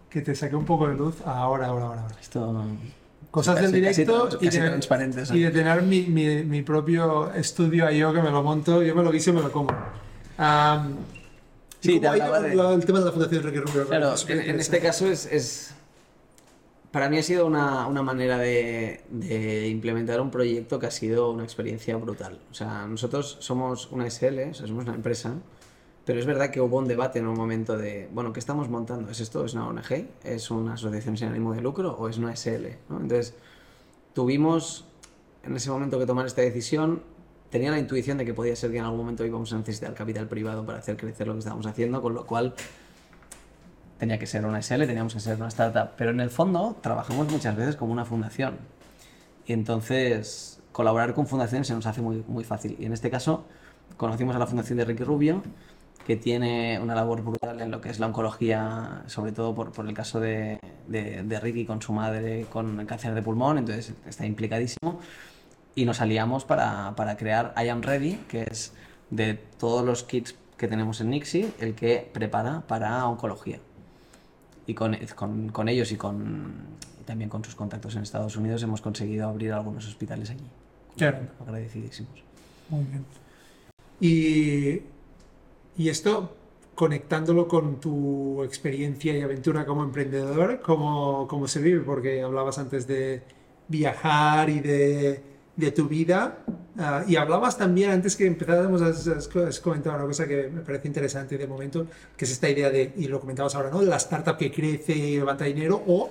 que 0.09 0.23
te 0.23 0.37
saque 0.37 0.55
un 0.55 0.65
poco 0.65 0.87
de 0.87 0.95
luz. 0.95 1.23
Ahora, 1.27 1.67
ahora, 1.67 1.87
ahora. 1.87 2.07
Esto... 2.21 2.67
Cosas 3.33 3.61
del 3.63 3.73
directo 3.73 4.29
y, 4.41 4.49
de, 4.49 4.79
y, 5.33 5.41
de, 5.41 5.51
tener 5.51 5.83
mi, 5.83 6.03
mi, 6.03 6.45
mi, 6.45 6.61
propio 6.61 7.33
estudio 7.33 7.87
ahí 7.87 7.99
yo 7.99 8.13
que 8.13 8.21
me 8.21 8.31
lo 8.31 8.43
monto, 8.43 8.83
yo 8.83 8.95
me 8.95 9.03
lo 9.03 9.11
guiso 9.11 9.31
y 9.31 9.33
me 9.33 9.41
lo 9.41 9.51
como. 9.51 9.71
Sí, 11.81 12.01
te 12.01 12.09
hablaba 12.09 12.41
de... 12.41 12.53
el 12.53 12.85
tema 12.85 13.01
de 13.01 13.05
la 13.05 13.13
Fundación 13.13 13.41
Enrique 13.41 13.61
Rubio. 13.61 13.87
Claro, 13.87 14.15
en, 14.29 14.61
este 14.61 14.81
caso 14.81 15.07
es, 15.07 15.27
es, 15.27 15.75
Para 16.91 17.09
mí 17.09 17.19
ha 17.19 17.23
sido 17.23 17.47
una, 17.47 17.87
una 17.87 18.03
manera 18.03 18.39
de, 18.39 19.03
de, 19.11 19.69
implementar 19.69 20.21
un 20.21 20.31
proyecto 20.31 20.79
que 20.79 20.87
ha 20.87 20.91
sido 20.91 21.31
una 21.31 21.45
experiencia 21.45 21.97
brutal. 21.97 22.39
O 22.51 22.55
sea, 22.55 22.87
nosotros 22.87 23.37
somos 23.41 23.91
una 23.91 24.11
SL, 24.11 24.51
o 24.51 24.55
sea, 24.55 24.67
somos 24.67 24.85
una 24.85 24.95
empresa 24.95 25.35
pero 26.05 26.19
es 26.19 26.27
verdad 26.27 26.51
que 26.51 26.61
hubo 26.61 26.79
un 26.79 26.89
debate 26.89 27.21
en 27.21 27.29
un 27.29 27.37
momento 27.37 27.77
de, 27.77 28.09
bueno, 28.13 28.33
¿qué 28.33 28.41
estamos 28.41 28.69
montando? 28.69 29.11
¿Es 29.11 29.21
esto? 29.21 29.45
¿Es 29.45 29.55
una 29.55 29.69
ONG? 29.69 30.07
¿Es 30.25 30.51
una 30.51 30.75
asociación 30.75 31.17
sin 31.17 31.29
ánimo 31.29 31.55
de 31.55 31.61
lucro? 31.61 31.97
¿O 31.97 32.09
es 32.09 32.19
una 32.19 32.35
SL? 32.35 32.67
Entonces, 32.91 33.35
tuvimos 34.13 34.85
en 35.45 35.55
ese 35.55 35.71
momento 35.71 36.01
que 36.01 36.07
tomar 36.07 36.27
esta 36.27 36.43
decisión. 36.43 37.03
Tenía 37.53 37.71
la 37.71 37.79
intuición 37.79 38.17
de 38.17 38.25
que 38.25 38.33
podía 38.33 38.57
ser 38.57 38.71
que 38.71 38.79
en 38.79 38.85
algún 38.85 39.01
momento 39.01 39.27
íbamos 39.27 39.53
a 39.53 39.59
necesitar 39.59 39.93
capital 39.93 40.27
privado 40.27 40.65
para 40.65 40.79
hacer 40.79 40.97
crecer 40.97 41.27
lo 41.27 41.35
que 41.35 41.41
estábamos 41.41 41.67
haciendo, 41.67 42.01
con 42.01 42.15
lo 42.15 42.25
cual 42.25 42.55
tenía 43.99 44.19
que 44.19 44.27
ser 44.27 44.47
una 44.47 44.63
SL, 44.63 44.87
teníamos 44.87 45.13
que 45.13 45.21
ser 45.21 45.37
una 45.37 45.49
startup. 45.49 45.91
Pero 45.99 46.13
en 46.13 46.21
el 46.21 46.31
fondo 46.31 46.79
trabajamos 46.81 47.31
muchas 47.31 47.55
veces 47.55 47.77
como 47.77 47.93
una 47.93 48.07
fundación. 48.07 48.57
Y 49.45 49.53
entonces 49.53 50.63
colaborar 50.73 51.13
con 51.13 51.27
fundaciones 51.27 51.67
se 51.67 51.75
nos 51.75 51.85
hace 51.85 52.01
muy, 52.01 52.25
muy 52.27 52.43
fácil. 52.43 52.75
Y 52.79 52.87
en 52.87 52.95
este 52.95 53.11
caso 53.11 53.45
conocimos 53.99 54.35
a 54.35 54.39
la 54.39 54.47
fundación 54.47 54.79
de 54.79 54.87
Ricky 54.87 55.05
Rubio 55.05 55.43
que 56.07 56.17
tiene 56.17 56.81
una 56.81 56.95
labor 56.95 57.23
brutal 57.23 57.61
en 57.61 57.71
lo 57.71 57.83
que 57.83 57.91
es 57.91 58.01
la 58.01 58.07
oncología, 58.07 59.03
sobre 59.09 59.33
todo 59.33 59.55
por, 59.55 59.73
por 59.73 59.87
el 59.87 59.93
caso 59.93 60.21
de, 60.21 60.59
de, 60.89 61.41
Ricky 61.41 61.67
con 61.67 61.83
su 61.83 61.93
madre 61.93 62.47
con 62.51 62.85
cáncer 62.87 63.15
de 63.15 63.23
pulmón, 63.23 63.59
entonces 63.59 63.93
está 64.07 64.25
implicadísimo. 64.25 65.01
Y 65.75 65.85
nos 65.85 66.01
aliamos 66.01 66.45
para, 66.45 66.95
para 66.97 67.17
crear 67.17 67.55
I 67.57 67.69
Am 67.69 67.83
Ready, 67.83 68.17
que 68.29 68.43
es 68.43 68.73
de 69.11 69.35
todos 69.35 69.85
los 69.85 70.03
kits 70.05 70.35
que 70.57 70.69
tenemos 70.69 71.01
en 71.01 71.11
Nixie, 71.11 71.53
el 71.61 71.75
que 71.75 72.09
prepara 72.13 72.63
para 72.67 73.07
oncología. 73.07 73.59
Y 74.67 74.75
con, 74.75 74.97
con, 75.15 75.49
con 75.49 75.69
ellos 75.69 75.91
y, 75.93 75.97
con, 75.97 76.53
también 77.05 77.31
con 77.31 77.45
sus 77.45 77.55
contactos 77.55 77.97
en 77.97 78.03
Estados 78.03 78.37
Unidos 78.37 78.63
hemos 78.63 78.81
conseguido 78.81 79.29
abrir 79.29 79.53
algunos 79.53 79.87
hospitales 79.89 80.31
allí. 80.31 80.47
Claro. 80.97 81.19
Agradecidísimos. 81.41 82.23
Muy 82.69 82.85
bien. 82.85 83.05
Y 84.01 84.83
y 85.77 85.89
esto, 85.89 86.37
conectándolo 86.75 87.49
con 87.49 87.81
tu 87.81 88.43
experiencia 88.45 89.17
y 89.17 89.23
aventura 89.23 89.65
como 89.65 89.83
emprendedor, 89.85 90.61
¿cómo, 90.61 91.27
cómo 91.29 91.49
se 91.49 91.61
vive? 91.63 91.81
Porque 91.81 92.23
hablabas 92.23 92.59
antes 92.59 92.87
de 92.87 93.23
viajar 93.69 94.51
y 94.51 94.61
de, 94.61 95.23
de 95.57 95.71
tu 95.73 95.89
vida. 95.89 96.39
Ah, 96.79 97.05
y 97.07 97.17
hablabas 97.17 97.59
también, 97.59 97.91
antes 97.91 98.17
que 98.17 98.27
empezáramos, 98.27 98.81
has, 98.81 99.29
comentado 99.59 99.97
una 99.97 100.07
cosa 100.07 100.27
que 100.27 100.49
me 100.49 100.63
parece 100.63 100.89
interesante 100.89 101.37
de 101.37 101.47
momento, 101.47 101.87
que 102.17 102.25
es 102.25 102.31
esta 102.31 102.49
idea 102.49 102.71
de, 102.71 102.93
y 102.97 103.09
lo 103.09 103.21
comentabas 103.21 103.55
ahora, 103.55 103.71
¿no? 103.71 103.81
De 103.81 103.87
la 103.87 103.97
startup 103.97 104.37
que 104.37 104.51
crece 104.51 104.95
y 104.95 105.17
levanta 105.17 105.45
dinero, 105.45 105.83
o 105.87 106.11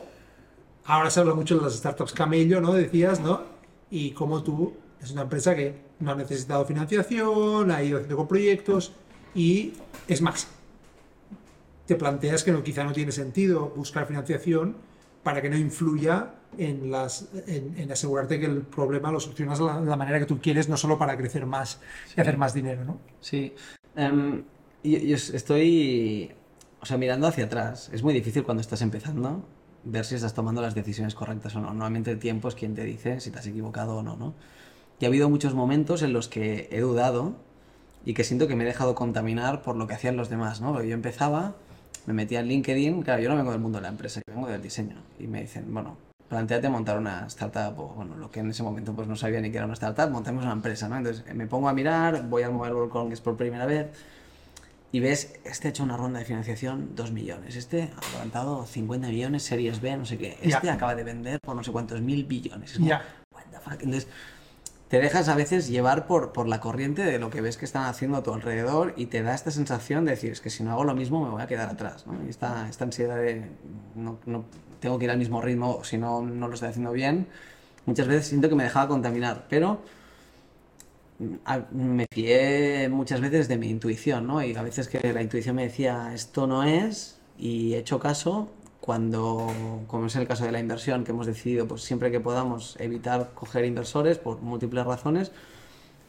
ahora 0.86 1.10
se 1.10 1.20
habla 1.20 1.34
mucho 1.34 1.58
de 1.58 1.64
las 1.64 1.74
startups 1.74 2.14
camello, 2.14 2.62
¿no? 2.62 2.74
Decías, 2.74 3.20
¿no? 3.20 3.42
Y 3.90 4.12
como 4.12 4.44
tú 4.44 4.74
es 5.02 5.12
una 5.12 5.24
empresa 5.24 5.56
que 5.56 5.74
no 6.00 6.12
ha 6.12 6.16
necesitado 6.16 6.64
financiación, 6.66 7.72
ha 7.72 7.82
ido 7.84 7.98
haciendo 7.98 8.18
con 8.18 8.28
proyectos, 8.28 8.94
y 9.34 9.74
es 10.08 10.22
más, 10.22 10.48
te 11.88 11.96
planteas 11.96 12.44
que 12.44 12.52
no, 12.52 12.62
quizá 12.62 12.84
no 12.84 12.94
tiene 12.94 13.12
sentido 13.12 13.70
buscar 13.76 14.06
financiación 14.06 14.76
para 15.24 15.42
que 15.42 15.50
no 15.50 15.58
influya 15.58 16.34
en, 16.58 16.92
las, 16.92 17.30
en, 17.48 17.92
asegurarte 17.92 18.40
que 18.40 18.46
el 18.46 18.62
problema 18.62 19.12
lo 19.12 19.20
solucionas 19.20 19.60
de 19.60 19.66
la, 19.66 19.96
manera 19.96 20.20
que 20.20 20.26
tú 20.26 20.40
quieres, 20.40 20.68
no 20.70 20.78
solo 20.78 20.98
para 20.98 21.18
crecer 21.18 21.46
más 21.46 21.80
y 22.16 22.22
hacer 22.22 22.38
más 22.38 22.54
dinero, 22.54 22.84
¿no? 22.84 22.98
Sí. 23.20 23.54
Um, 23.96 24.44
yo, 24.84 25.16
estoy, 25.16 26.32
o 26.82 26.86
sea, 26.86 26.98
mirando 26.98 27.28
hacia 27.28 27.46
atrás. 27.46 27.90
Es 27.94 28.04
muy 28.04 28.14
difícil 28.14 28.44
cuando 28.44 28.62
estás 28.62 28.82
empezando 28.82 29.44
ver 29.84 30.06
si 30.06 30.16
estás 30.16 30.34
tomando 30.34 30.62
las 30.62 30.76
decisiones 30.76 31.16
correctas 31.16 31.56
o 31.56 31.60
no. 31.60 31.68
Normalmente 31.68 32.12
el 32.12 32.20
tiempo 32.20 32.48
es 32.48 32.56
quien 32.56 32.76
te 32.76 32.84
dice 32.84 33.20
si 33.20 33.32
te 33.32 33.40
has 33.40 33.48
equivocado 33.48 33.98
o 33.98 34.04
no, 34.04 34.16
¿no? 34.16 34.34
Y 35.00 35.06
ha 35.06 35.08
habido 35.08 35.30
muchos 35.30 35.54
momentos 35.54 36.04
en 36.04 36.14
los 36.14 36.28
que 36.28 36.70
he 36.72 36.82
dudado 36.82 37.36
y 38.06 38.14
que 38.14 38.24
siento 38.24 38.48
que 38.48 38.56
me 38.56 38.64
he 38.64 38.68
dejado 38.68 38.96
contaminar 38.96 39.62
por 39.62 39.76
lo 39.76 39.88
que 39.88 39.94
hacían 39.94 40.18
los 40.18 40.30
demás, 40.30 40.62
¿no? 40.62 40.82
Yo 40.84 40.94
empezaba, 40.94 41.56
me 42.06 42.14
metía 42.14 42.40
en 42.40 42.48
LinkedIn, 42.48 43.04
claro, 43.04 43.22
yo 43.22 43.30
no 43.30 43.36
vengo 43.36 43.52
del 43.52 43.60
mundo 43.60 43.78
de 43.78 43.84
la 43.84 43.90
empresa, 43.90 44.22
yo 44.28 44.34
vengo 44.34 44.48
del 44.48 44.62
diseño, 44.62 44.96
y 45.20 45.28
me 45.28 45.42
dicen, 45.42 45.72
bueno, 45.74 45.98
planteate 46.30 46.70
montar 46.70 46.98
una 46.98 47.28
startup, 47.28 47.78
o 47.80 47.88
bueno, 47.90 48.16
lo 48.16 48.32
que 48.32 48.40
en 48.40 48.50
ese 48.50 48.64
momento 48.64 48.94
pues 48.94 49.08
no 49.08 49.16
sabía 49.16 49.42
ni 49.42 49.52
que 49.52 49.58
era 49.58 49.66
una 49.66 49.74
startup, 49.74 50.10
montemos 50.10 50.44
una 50.44 50.54
empresa, 50.54 50.88
¿no? 50.88 50.98
Entonces 50.98 51.24
me 51.36 51.48
pongo 51.48 51.70
a 51.70 51.74
mirar, 51.74 52.28
voy 52.28 52.44
al 52.44 52.54
Mobile 52.54 52.74
World 52.74 52.92
Congress 52.92 53.22
por 53.22 53.38
primera 53.38 53.66
vez, 53.66 53.88
y 54.94 55.00
ves, 55.00 55.40
este 55.46 55.68
ha 55.68 55.72
hecho 55.72 55.84
una 55.84 55.96
ronda 55.96 56.20
de 56.20 56.26
financiación 56.26 56.96
2 56.96 57.12
millones, 57.12 57.56
este 57.56 57.92
ha 57.96 58.12
levantado 58.14 58.66
50 58.66 59.08
millones, 59.08 59.44
series 59.44 59.80
B, 59.80 59.96
no 59.96 60.06
sé 60.06 60.18
qué, 60.18 60.38
este 60.42 60.70
acaba 60.70 60.96
de 60.96 61.04
vender 61.04 61.40
por 61.40 61.56
no 61.56 61.64
sé 61.64 61.72
cuántos 61.72 62.02
mil 62.02 62.26
billones. 62.26 62.78
Ya. 62.78 63.04
what 63.34 63.44
the 63.52 63.60
fuck? 63.60 63.82
Entonces, 63.82 64.08
te 64.92 65.00
dejas 65.00 65.30
a 65.30 65.36
veces 65.36 65.70
llevar 65.70 66.06
por, 66.06 66.34
por 66.34 66.50
la 66.50 66.60
corriente 66.60 67.02
de 67.06 67.18
lo 67.18 67.30
que 67.30 67.40
ves 67.40 67.56
que 67.56 67.64
están 67.64 67.86
haciendo 67.86 68.18
a 68.18 68.24
tu 68.24 68.34
alrededor 68.34 68.94
y 68.98 69.06
te 69.06 69.24
da 69.24 69.34
esta 69.34 69.50
sensación 69.50 70.04
de 70.04 70.12
decir, 70.12 70.34
es 70.34 70.42
que 70.42 70.50
si 70.50 70.64
no 70.64 70.74
hago 70.74 70.84
lo 70.84 70.94
mismo 70.94 71.24
me 71.24 71.32
voy 71.32 71.42
a 71.42 71.48
quedar 71.48 71.70
atrás. 71.70 72.06
¿no? 72.06 72.22
Esta, 72.28 72.68
esta 72.68 72.84
ansiedad 72.84 73.16
de 73.16 73.46
no, 73.96 74.20
no, 74.26 74.44
tengo 74.82 75.00
que 75.00 75.06
ir 75.06 75.12
al 75.12 75.18
mismo 75.18 75.40
ritmo 75.40 75.82
si 75.86 75.98
no, 75.98 76.22
no 76.22 76.50
lo 76.50 76.56
estoy 76.56 76.68
haciendo 76.68 76.92
bien, 76.92 77.28
muchas 77.86 78.06
veces 78.06 78.28
siento 78.28 78.50
que 78.50 78.56
me 78.56 78.64
dejaba 78.64 78.90
contaminar, 78.90 79.46
pero 79.50 79.82
me 81.72 82.06
fié 82.12 82.90
muchas 82.90 83.22
veces 83.22 83.48
de 83.48 83.58
mi 83.58 83.70
intuición, 83.70 84.28
¿no? 84.28 84.44
Y 84.44 84.54
a 84.56 84.62
veces 84.62 84.90
que 84.90 85.14
la 85.14 85.22
intuición 85.22 85.56
me 85.56 85.64
decía, 85.64 86.12
esto 86.14 86.48
no 86.48 86.64
es, 86.64 87.18
y 87.38 87.76
he 87.76 87.78
hecho 87.78 87.98
caso, 87.98 88.52
cuando, 88.82 89.48
como 89.88 90.08
es 90.08 90.16
el 90.16 90.28
caso 90.28 90.44
de 90.44 90.52
la 90.52 90.60
inversión, 90.60 91.04
que 91.04 91.12
hemos 91.12 91.28
decidido, 91.28 91.68
pues 91.68 91.84
siempre 91.84 92.12
que 92.12 92.20
podamos 92.20 92.76
evitar 92.80 93.32
coger 93.36 93.64
inversores 93.64 94.18
por 94.18 94.42
múltiples 94.42 94.86
razones, 94.86 95.32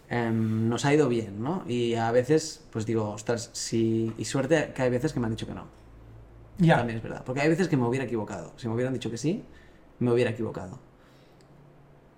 em, 0.08 0.68
nos 0.68 0.84
ha 0.86 0.94
ido 0.94 1.08
bien, 1.08 1.42
¿no? 1.42 1.62
Y 1.68 1.94
a 1.94 2.10
veces, 2.10 2.64
pues 2.72 2.86
digo, 2.86 3.10
ostras, 3.10 3.50
si, 3.52 4.12
y 4.16 4.24
suerte 4.24 4.72
que 4.74 4.82
hay 4.82 4.90
veces 4.90 5.12
que 5.12 5.20
me 5.20 5.26
han 5.26 5.32
dicho 5.32 5.46
que 5.46 5.54
no. 5.54 5.66
Ya. 6.58 6.78
También 6.78 6.96
es 6.96 7.02
verdad. 7.02 7.22
Porque 7.24 7.42
hay 7.42 7.48
veces 7.48 7.68
que 7.68 7.76
me 7.76 7.86
hubiera 7.86 8.06
equivocado. 8.06 8.52
Si 8.56 8.68
me 8.68 8.74
hubieran 8.74 8.94
dicho 8.94 9.10
que 9.10 9.18
sí, 9.18 9.44
me 9.98 10.10
hubiera 10.10 10.30
equivocado. 10.30 10.78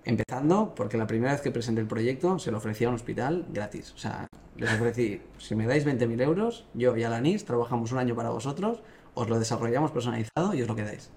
Empezando 0.04 0.74
porque 0.74 0.98
la 0.98 1.06
primera 1.06 1.32
vez 1.32 1.40
que 1.40 1.50
presenté 1.50 1.80
el 1.80 1.86
proyecto 1.86 2.38
se 2.38 2.50
lo 2.50 2.58
ofrecía 2.58 2.88
a 2.88 2.90
un 2.90 2.96
hospital 2.96 3.46
gratis. 3.50 3.92
O 3.92 3.98
sea, 3.98 4.28
les 4.56 4.72
ofrecí, 4.72 5.20
si 5.38 5.56
me 5.56 5.66
dais 5.66 5.86
20.000 5.86 6.20
euros, 6.22 6.66
yo 6.74 6.96
y 6.96 7.02
Alanis 7.02 7.44
trabajamos 7.44 7.90
un 7.90 7.98
año 7.98 8.14
para 8.14 8.30
vosotros, 8.30 8.82
os 9.14 9.28
lo 9.28 9.38
desarrollamos 9.38 9.90
personalizado 9.90 10.54
y 10.54 10.62
os 10.62 10.68
lo 10.68 10.74
quedáis. 10.74 11.10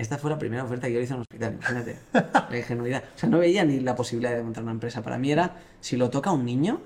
Esta 0.00 0.16
fue 0.16 0.30
la 0.30 0.38
primera 0.38 0.64
oferta 0.64 0.86
que 0.86 0.94
yo 0.94 1.00
hice 1.00 1.12
en 1.12 1.16
un 1.16 1.20
hospital, 1.22 1.52
imagínate. 1.54 1.98
la 2.14 2.56
ingenuidad. 2.56 3.04
O 3.14 3.18
sea, 3.18 3.28
no 3.28 3.38
veía 3.38 3.64
ni 3.64 3.80
la 3.80 3.94
posibilidad 3.94 4.34
de 4.34 4.42
montar 4.42 4.62
una 4.62 4.72
empresa. 4.72 5.02
Para 5.02 5.18
mí 5.18 5.30
era, 5.30 5.56
si 5.80 5.98
lo 5.98 6.08
toca 6.08 6.30
a 6.30 6.32
un 6.32 6.46
niño, 6.46 6.80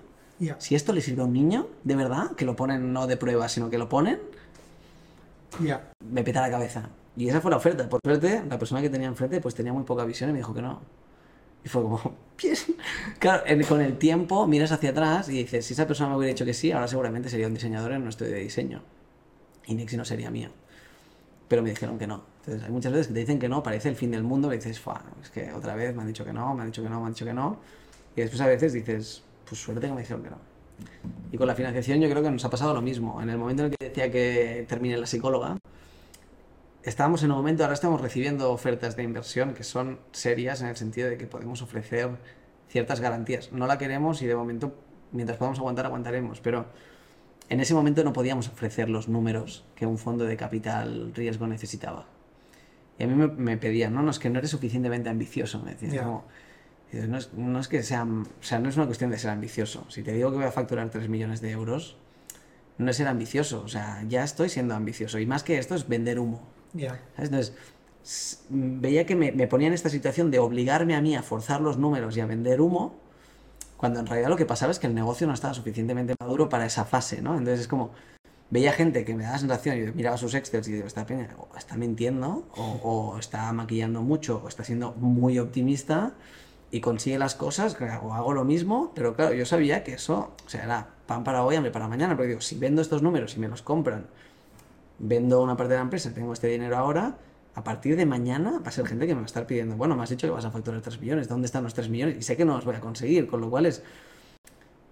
si 0.59 0.75
esto 0.75 0.93
le 0.93 1.01
sirve 1.01 1.23
a 1.23 1.25
un 1.25 1.33
niño, 1.33 1.69
de 1.85 1.95
verdad, 1.95 2.33
que 2.33 2.45
lo 2.45 2.57
ponen 2.57 2.93
no 2.93 3.07
de 3.07 3.17
prueba, 3.17 3.49
sino 3.49 3.71
que 3.71 3.79
lo 3.79 3.89
ponen, 3.89 4.19
me 6.11 6.25
peta 6.25 6.41
la 6.41 6.51
cabeza. 6.51 6.89
Y 7.17 7.29
esa 7.29 7.41
fue 7.41 7.53
la 7.53 7.59
oferta. 7.59 7.89
Por 7.89 8.01
suerte, 8.05 8.43
la 8.49 8.59
persona 8.59 8.83
que 8.83 8.91
tenía 8.91 9.07
enfrente 9.07 9.41
pues 9.41 9.55
tenía 9.55 9.73
muy 9.73 9.85
poca 9.85 10.05
visión 10.05 10.31
y 10.31 10.33
me 10.33 10.41
dijo 10.41 10.53
que 10.53 10.63
no. 10.63 10.81
Y 11.65 11.69
fue 11.69 11.83
como, 11.83 12.01
claro, 13.21 13.45
con 13.69 13.81
el 13.81 13.97
tiempo 13.97 14.45
miras 14.49 14.73
hacia 14.73 14.91
atrás 14.91 15.29
y 15.29 15.39
dices, 15.39 15.65
si 15.65 15.75
esa 15.75 15.87
persona 15.87 16.11
me 16.11 16.17
hubiera 16.17 16.35
dicho 16.35 16.45
que 16.45 16.53
sí, 16.53 16.73
ahora 16.73 16.89
seguramente 16.89 17.29
sería 17.29 17.47
un 17.47 17.55
diseñador 17.55 17.93
en 17.93 18.03
un 18.03 18.09
estudio 18.09 18.33
de 18.33 18.41
diseño 18.41 18.83
y 19.67 19.75
Nixie 19.75 19.99
no 19.99 20.05
sería 20.05 20.31
mío. 20.31 20.51
Pero 21.49 21.63
me 21.63 21.71
dijeron 21.71 21.99
que 21.99 22.07
no. 22.07 22.25
Entonces, 22.41 22.65
hay 22.65 22.71
muchas 22.71 22.93
veces 22.93 23.09
que 23.09 23.15
te 23.15 23.21
dicen 23.21 23.39
que 23.39 23.49
no, 23.49 23.63
parece 23.63 23.89
el 23.89 23.97
fin 23.97 24.11
del 24.11 24.23
mundo, 24.23 24.53
y 24.53 24.57
dices, 24.57 24.81
es 25.23 25.31
que 25.31 25.53
otra 25.53 25.75
vez 25.75 25.95
me 25.95 26.03
han 26.03 26.09
dicho 26.09 26.25
que 26.25 26.33
no, 26.33 26.55
me 26.55 26.63
han 26.63 26.69
dicho 26.69 26.83
que 26.83 26.91
no, 26.91 27.01
me 27.01 27.07
han 27.07 27.13
dicho 27.13 27.25
que 27.25 27.35
no. 27.35 27.59
Y 28.17 28.21
después 28.21 28.41
a 28.41 28.47
veces 28.47 28.73
dices, 28.73 29.23
pues 29.49 29.61
suerte 29.61 29.87
que 29.87 29.93
me 29.93 30.01
dijeron 30.01 30.23
que 30.23 30.31
no. 30.31 30.39
Y 31.33 31.39
con 31.39 31.47
la 31.47 31.55
financiación 31.55 32.01
yo 32.01 32.09
creo 32.11 32.23
que 32.23 32.31
nos 32.31 32.45
ha 32.45 32.51
pasado 32.51 32.75
lo 32.75 32.83
mismo. 32.83 33.21
En 33.23 33.31
el 33.31 33.39
momento 33.39 33.65
en 33.65 33.73
el 33.73 33.77
que 33.77 33.89
decía 33.89 34.11
que 34.11 34.65
termine 34.69 34.97
la 34.97 35.07
psicóloga, 35.07 35.59
estábamos 36.83 37.23
en 37.23 37.31
un 37.31 37.39
momento, 37.39 37.65
ahora 37.65 37.75
estamos 37.75 38.01
recibiendo 38.01 38.53
ofertas 38.53 38.97
de 38.97 39.03
inversión 39.03 39.55
que 39.55 39.65
son 39.65 39.99
serias 40.13 40.61
en 40.61 40.69
el 40.69 40.77
sentido 40.77 41.09
de 41.09 41.17
que 41.17 41.27
podemos 41.27 41.63
ofrecer 41.63 42.11
ciertas 42.69 43.01
garantías. 43.01 43.53
No 43.53 43.67
la 43.67 43.79
queremos 43.79 44.23
y 44.23 44.27
de 44.27 44.37
momento, 44.37 44.75
mientras 45.13 45.39
podamos 45.39 45.59
aguantar, 45.59 45.87
aguantaremos, 45.87 46.41
pero 46.41 46.67
en 47.49 47.61
ese 47.61 47.75
momento 47.75 48.05
no 48.05 48.13
podíamos 48.13 48.49
ofrecer 48.49 48.89
los 48.89 49.09
números 49.09 49.65
que 49.75 49.87
un 49.87 49.99
fondo 49.99 50.25
de 50.25 50.37
capital 50.37 51.13
riesgo 51.15 51.47
necesitaba. 51.47 52.07
Y 52.99 53.05
a 53.05 53.07
mí 53.07 53.15
me, 53.37 53.57
pedían, 53.57 53.93
no, 53.93 54.03
no, 54.03 54.11
es 54.11 54.19
que 54.19 54.31
no 54.31 54.39
eres 54.39 54.51
suficientemente 54.51 55.09
ambicioso, 55.09 55.61
me 55.61 55.73
decían. 55.73 56.07
no, 56.07 56.25
es, 57.19 57.33
no, 57.35 57.59
es, 57.59 57.69
que 57.69 57.83
sea, 57.83 58.05
o 58.05 58.43
sea, 58.43 58.61
no 58.61 58.69
es 58.69 58.77
una 58.77 58.87
cuestión 58.87 59.11
de 59.11 59.19
ser 59.19 59.31
ambicioso. 59.31 59.85
Si 59.89 60.03
te 60.03 60.13
digo 60.13 60.31
que 60.31 60.37
voy 60.37 60.47
a 60.47 60.53
facturar 60.53 60.91
3 60.91 61.09
millones 61.09 61.41
de 61.41 61.51
euros, 61.51 61.97
no 62.79 62.91
es 62.91 62.97
ser 62.97 63.09
ambicioso, 63.09 63.63
o 63.65 63.69
sea, 63.69 64.05
ya 64.09 64.23
estoy 64.23 64.49
siendo 64.49 64.75
ambicioso. 64.75 65.19
Y 65.19 65.27
más 65.27 65.43
que 65.43 65.59
esto 65.59 65.75
es 65.75 65.89
vender 65.89 66.21
humo. 66.21 66.43
Entonces, 67.19 67.55
veía 68.49 69.07
que 69.07 69.17
me, 69.17 69.33
me 69.33 69.49
ponía 69.49 69.69
en 69.69 69.75
esta 69.75 69.89
situación 69.89 70.31
de 70.31 70.39
obligarme 70.39 70.95
a 70.95 71.01
mí 71.01 71.17
a 71.17 71.23
forzar 71.23 71.61
los 71.61 71.79
números 71.79 72.17
y 72.17 72.21
a 72.21 72.27
vender 72.27 72.61
humo, 72.61 72.97
cuando 73.77 74.01
en 74.01 74.07
realidad 74.07 74.29
lo 74.29 74.37
que 74.37 74.47
pasaba 74.47 74.73
es 74.73 74.79
que 74.79 74.87
el 74.87 74.95
negocio 74.95 75.27
no 75.27 75.35
estaba 75.35 75.55
suficientemente 75.55 76.15
maduro 76.21 76.49
para 76.49 76.67
esa 76.67 76.85
fase, 76.85 77.21
¿no? 77.21 77.33
Entonces 77.33 77.61
es 77.61 77.69
como, 77.69 77.91
veía 78.51 78.73
gente 78.73 79.05
que 79.05 79.15
me 79.15 79.25
daba 79.25 79.39
sensación 79.39 79.77
y 79.77 79.93
miraba 79.93 80.17
sus 80.17 80.35
excels 80.35 80.69
y 80.69 80.73
digo, 80.73 80.87
esta 80.87 81.07
peña 81.07 81.29
o 81.39 81.57
está 81.57 81.77
mintiendo, 81.77 82.47
o, 82.57 83.17
está 83.19 83.53
maquillando 83.53 84.03
mucho, 84.03 84.41
o 84.45 84.49
está 84.49 84.65
siendo 84.65 84.93
muy 84.93 85.39
optimista 85.39 86.13
y 86.71 86.81
consigue 86.81 87.19
las 87.19 87.35
cosas, 87.35 87.77
o 88.03 88.15
hago 88.15 88.33
lo 88.33 88.45
mismo, 88.45 88.93
pero 88.95 89.15
claro, 89.15 89.35
yo 89.35 89.47
sabía 89.47 89.85
que 89.85 89.95
eso, 89.95 90.33
o 90.45 90.49
sea, 90.49 90.65
era 90.65 90.89
pan 91.07 91.25
para 91.25 91.45
hoy, 91.45 91.57
hambre 91.57 91.71
para 91.71 91.89
mañana, 91.89 92.17
pero 92.17 92.29
digo, 92.29 92.41
si 92.41 92.57
vendo 92.57 92.83
estos 92.83 93.03
números 93.03 93.37
y 93.37 93.41
me 93.41 93.49
los 93.49 93.63
compran 93.63 94.07
vendo 94.99 95.43
una 95.43 95.57
parte 95.57 95.73
de 95.73 95.79
la 95.79 95.85
empresa, 95.85 96.13
tengo 96.15 96.33
este 96.33 96.49
dinero 96.49 96.77
ahora, 96.77 97.17
a 97.55 97.63
partir 97.63 97.97
de 97.97 98.07
mañana 98.07 98.61
va 98.65 98.69
a 98.69 98.71
ser 98.71 98.87
gente 98.87 99.07
que 99.07 99.15
me 99.15 99.21
va 99.21 99.25
a 99.25 99.27
estar 99.27 99.47
pidiendo, 99.47 99.77
bueno, 99.77 99.97
me 99.97 100.03
has 100.03 100.11
dicho 100.11 100.27
que 100.27 100.33
vas 100.33 100.45
a 100.45 100.51
facturar 100.51 100.81
3 100.81 101.01
millones, 101.01 101.29
¿dónde 101.29 101.47
están 101.47 101.63
los 101.63 101.75
3 101.75 101.89
millones? 101.89 102.17
Y 102.19 102.23
sé 102.23 102.37
que 102.37 102.45
no 102.45 102.57
los 102.57 102.65
voy 102.65 102.75
a 102.75 102.81
conseguir, 102.81 103.27
con 103.27 103.41
lo 103.41 103.49
cual 103.49 103.67
es 103.67 103.83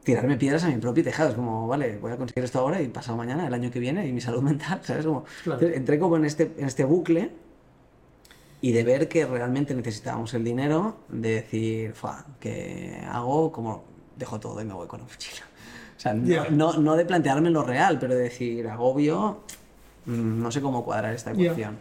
tirarme 0.04 0.36
piedras 0.36 0.64
a 0.64 0.68
mi 0.68 0.76
propio 0.76 1.02
tejado. 1.02 1.30
Es 1.30 1.34
como, 1.34 1.66
vale, 1.66 1.98
voy 1.98 2.12
a 2.12 2.16
conseguir 2.16 2.44
esto 2.44 2.60
ahora 2.60 2.80
y 2.80 2.88
pasado 2.88 3.16
mañana, 3.16 3.46
el 3.46 3.54
año 3.54 3.70
que 3.70 3.80
viene, 3.80 4.06
y 4.06 4.12
mi 4.12 4.20
salud 4.20 4.42
mental, 4.42 4.80
¿sabes? 4.82 5.04
Como, 5.04 5.24
entré 5.60 5.98
como 5.98 6.16
en 6.16 6.24
este, 6.24 6.52
en 6.56 6.66
este 6.66 6.84
bucle 6.84 7.30
y 8.60 8.70
de 8.70 8.84
ver 8.84 9.08
que 9.08 9.26
realmente 9.26 9.74
necesitábamos 9.74 10.32
el 10.34 10.44
dinero, 10.44 10.98
de 11.08 11.34
decir, 11.34 11.94
Fua, 11.94 12.24
que 12.38 13.02
hago 13.10 13.50
como 13.50 13.84
dejo 14.16 14.38
todo 14.38 14.60
y 14.60 14.64
me 14.64 14.74
voy 14.74 14.86
con 14.86 15.00
la 15.00 15.06
mochila. 15.06 15.42
O 15.96 16.00
sea, 16.02 16.14
no, 16.14 16.74
no, 16.74 16.96
de 16.96 17.04
plantearme 17.04 17.50
lo 17.50 17.64
real, 17.64 17.98
pero 17.98 18.14
de 18.14 18.22
decir, 18.22 18.66
agobio, 18.68 19.40
Mm, 20.06 20.42
no 20.42 20.50
sé 20.50 20.60
cómo 20.60 20.84
cuadrar 20.84 21.14
esta 21.14 21.32
ecuación. 21.32 21.78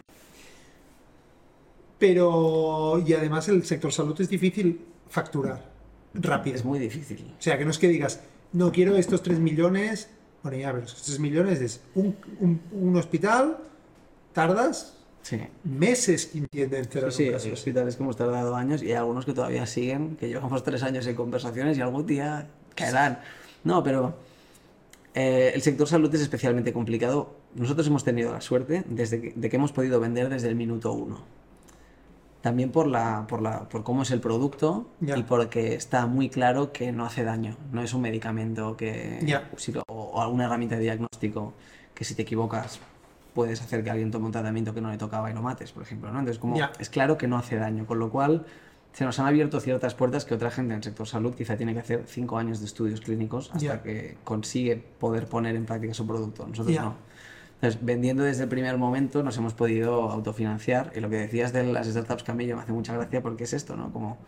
Pero, 2.02 3.00
y 3.06 3.12
además 3.12 3.48
el 3.48 3.62
sector 3.62 3.92
salud 3.92 4.20
es 4.20 4.28
difícil 4.28 4.84
facturar 5.08 5.70
rápido. 6.14 6.56
Es 6.56 6.64
muy 6.64 6.80
difícil. 6.80 7.32
O 7.38 7.40
sea, 7.40 7.56
que 7.56 7.64
no 7.64 7.70
es 7.70 7.78
que 7.78 7.86
digas, 7.86 8.18
no 8.52 8.72
quiero 8.72 8.96
estos 8.96 9.22
3 9.22 9.38
millones, 9.38 10.10
bueno, 10.42 10.58
ya, 10.58 10.72
pero 10.72 10.84
estos 10.84 11.04
3 11.04 11.20
millones 11.20 11.60
es 11.60 11.80
un, 11.94 12.16
un, 12.72 12.96
hospital, 12.96 13.56
tardas 14.32 14.98
meses 15.62 16.34
entienden 16.34 16.88
Sí, 16.90 17.10
sí 17.12 17.28
hay 17.28 17.52
hospitales 17.52 17.94
que 17.94 18.02
hemos 18.02 18.16
tardado 18.16 18.56
años 18.56 18.82
y 18.82 18.86
hay 18.86 18.94
algunos 18.94 19.24
que 19.24 19.32
todavía 19.32 19.64
siguen, 19.66 20.16
que 20.16 20.26
llevamos 20.26 20.64
3 20.64 20.82
años 20.82 21.06
en 21.06 21.14
conversaciones 21.14 21.78
y 21.78 21.82
algún 21.82 22.04
día 22.04 22.48
caerán. 22.74 23.20
No, 23.62 23.84
pero 23.84 24.16
eh, 25.14 25.52
el 25.54 25.62
sector 25.62 25.86
salud 25.86 26.12
es 26.12 26.22
especialmente 26.22 26.72
complicado 26.72 27.36
nosotros 27.54 27.86
hemos 27.86 28.02
tenido 28.02 28.32
la 28.32 28.40
suerte 28.40 28.82
desde 28.88 29.34
de 29.36 29.50
que 29.50 29.56
hemos 29.56 29.70
podido 29.70 30.00
vender 30.00 30.28
desde 30.28 30.48
el 30.48 30.56
minuto 30.56 30.92
uno. 30.92 31.41
También 32.42 32.70
por, 32.70 32.88
la, 32.88 33.26
por, 33.28 33.40
la, 33.40 33.68
por 33.68 33.84
cómo 33.84 34.02
es 34.02 34.10
el 34.10 34.20
producto 34.20 34.88
y 35.00 35.22
porque 35.22 35.74
está 35.74 36.06
muy 36.06 36.28
claro 36.28 36.72
que 36.72 36.92
no 36.92 37.06
hace 37.06 37.22
daño. 37.22 37.56
No 37.70 37.82
es 37.82 37.94
un 37.94 38.02
medicamento 38.02 38.76
que, 38.76 39.24
o, 39.86 40.20
alguna 40.20 40.46
herramienta 40.46 40.74
de 40.74 40.82
diagnóstico 40.82 41.54
que 41.94 42.04
si 42.04 42.14
te 42.14 42.22
equivocas 42.22 42.80
puedes 43.32 43.62
hacer 43.62 43.82
que 43.82 43.90
alguien 43.90 44.10
tome 44.10 44.26
un 44.26 44.32
tratamiento 44.32 44.74
que 44.74 44.80
no 44.80 44.90
le 44.90 44.98
tocaba 44.98 45.30
y 45.30 45.34
lo 45.34 45.40
mates, 45.40 45.72
por 45.72 45.84
ejemplo. 45.84 46.10
¿no? 46.10 46.18
Entonces, 46.18 46.40
como 46.40 46.56
es 46.78 46.90
claro 46.90 47.16
que 47.16 47.28
no 47.28 47.38
hace 47.38 47.56
daño, 47.56 47.86
con 47.86 47.98
lo 47.98 48.10
cual 48.10 48.44
se 48.92 49.04
nos 49.04 49.18
han 49.18 49.26
abierto 49.26 49.58
ciertas 49.60 49.94
puertas 49.94 50.24
que 50.24 50.34
otra 50.34 50.50
gente 50.50 50.74
en 50.74 50.78
el 50.78 50.84
sector 50.84 51.06
salud 51.06 51.34
quizá 51.34 51.56
tiene 51.56 51.72
que 51.72 51.80
hacer 51.80 52.04
cinco 52.06 52.38
años 52.38 52.60
de 52.60 52.66
estudios 52.66 53.00
clínicos 53.00 53.50
hasta 53.54 53.82
que 53.82 54.18
consigue 54.24 54.76
poder 54.76 55.26
poner 55.26 55.56
en 55.56 55.64
práctica 55.64 55.94
su 55.94 56.06
producto. 56.06 56.46
Nosotros 56.46 56.76
no. 56.76 56.94
Entonces, 57.62 57.84
vendiendo 57.84 58.24
desde 58.24 58.42
el 58.42 58.48
primer 58.48 58.76
momento 58.76 59.22
nos 59.22 59.36
hemos 59.36 59.54
podido 59.54 60.10
autofinanciar. 60.10 60.92
Y 60.96 61.00
lo 61.00 61.08
que 61.08 61.16
decías 61.16 61.52
de 61.52 61.62
las 61.62 61.86
startups 61.86 62.24
Camillo 62.24 62.56
me 62.56 62.62
hace 62.62 62.72
mucha 62.72 62.92
gracia 62.92 63.22
porque 63.22 63.44
es 63.44 63.52
esto, 63.52 63.76
¿no? 63.76 63.92
Como 63.92 64.18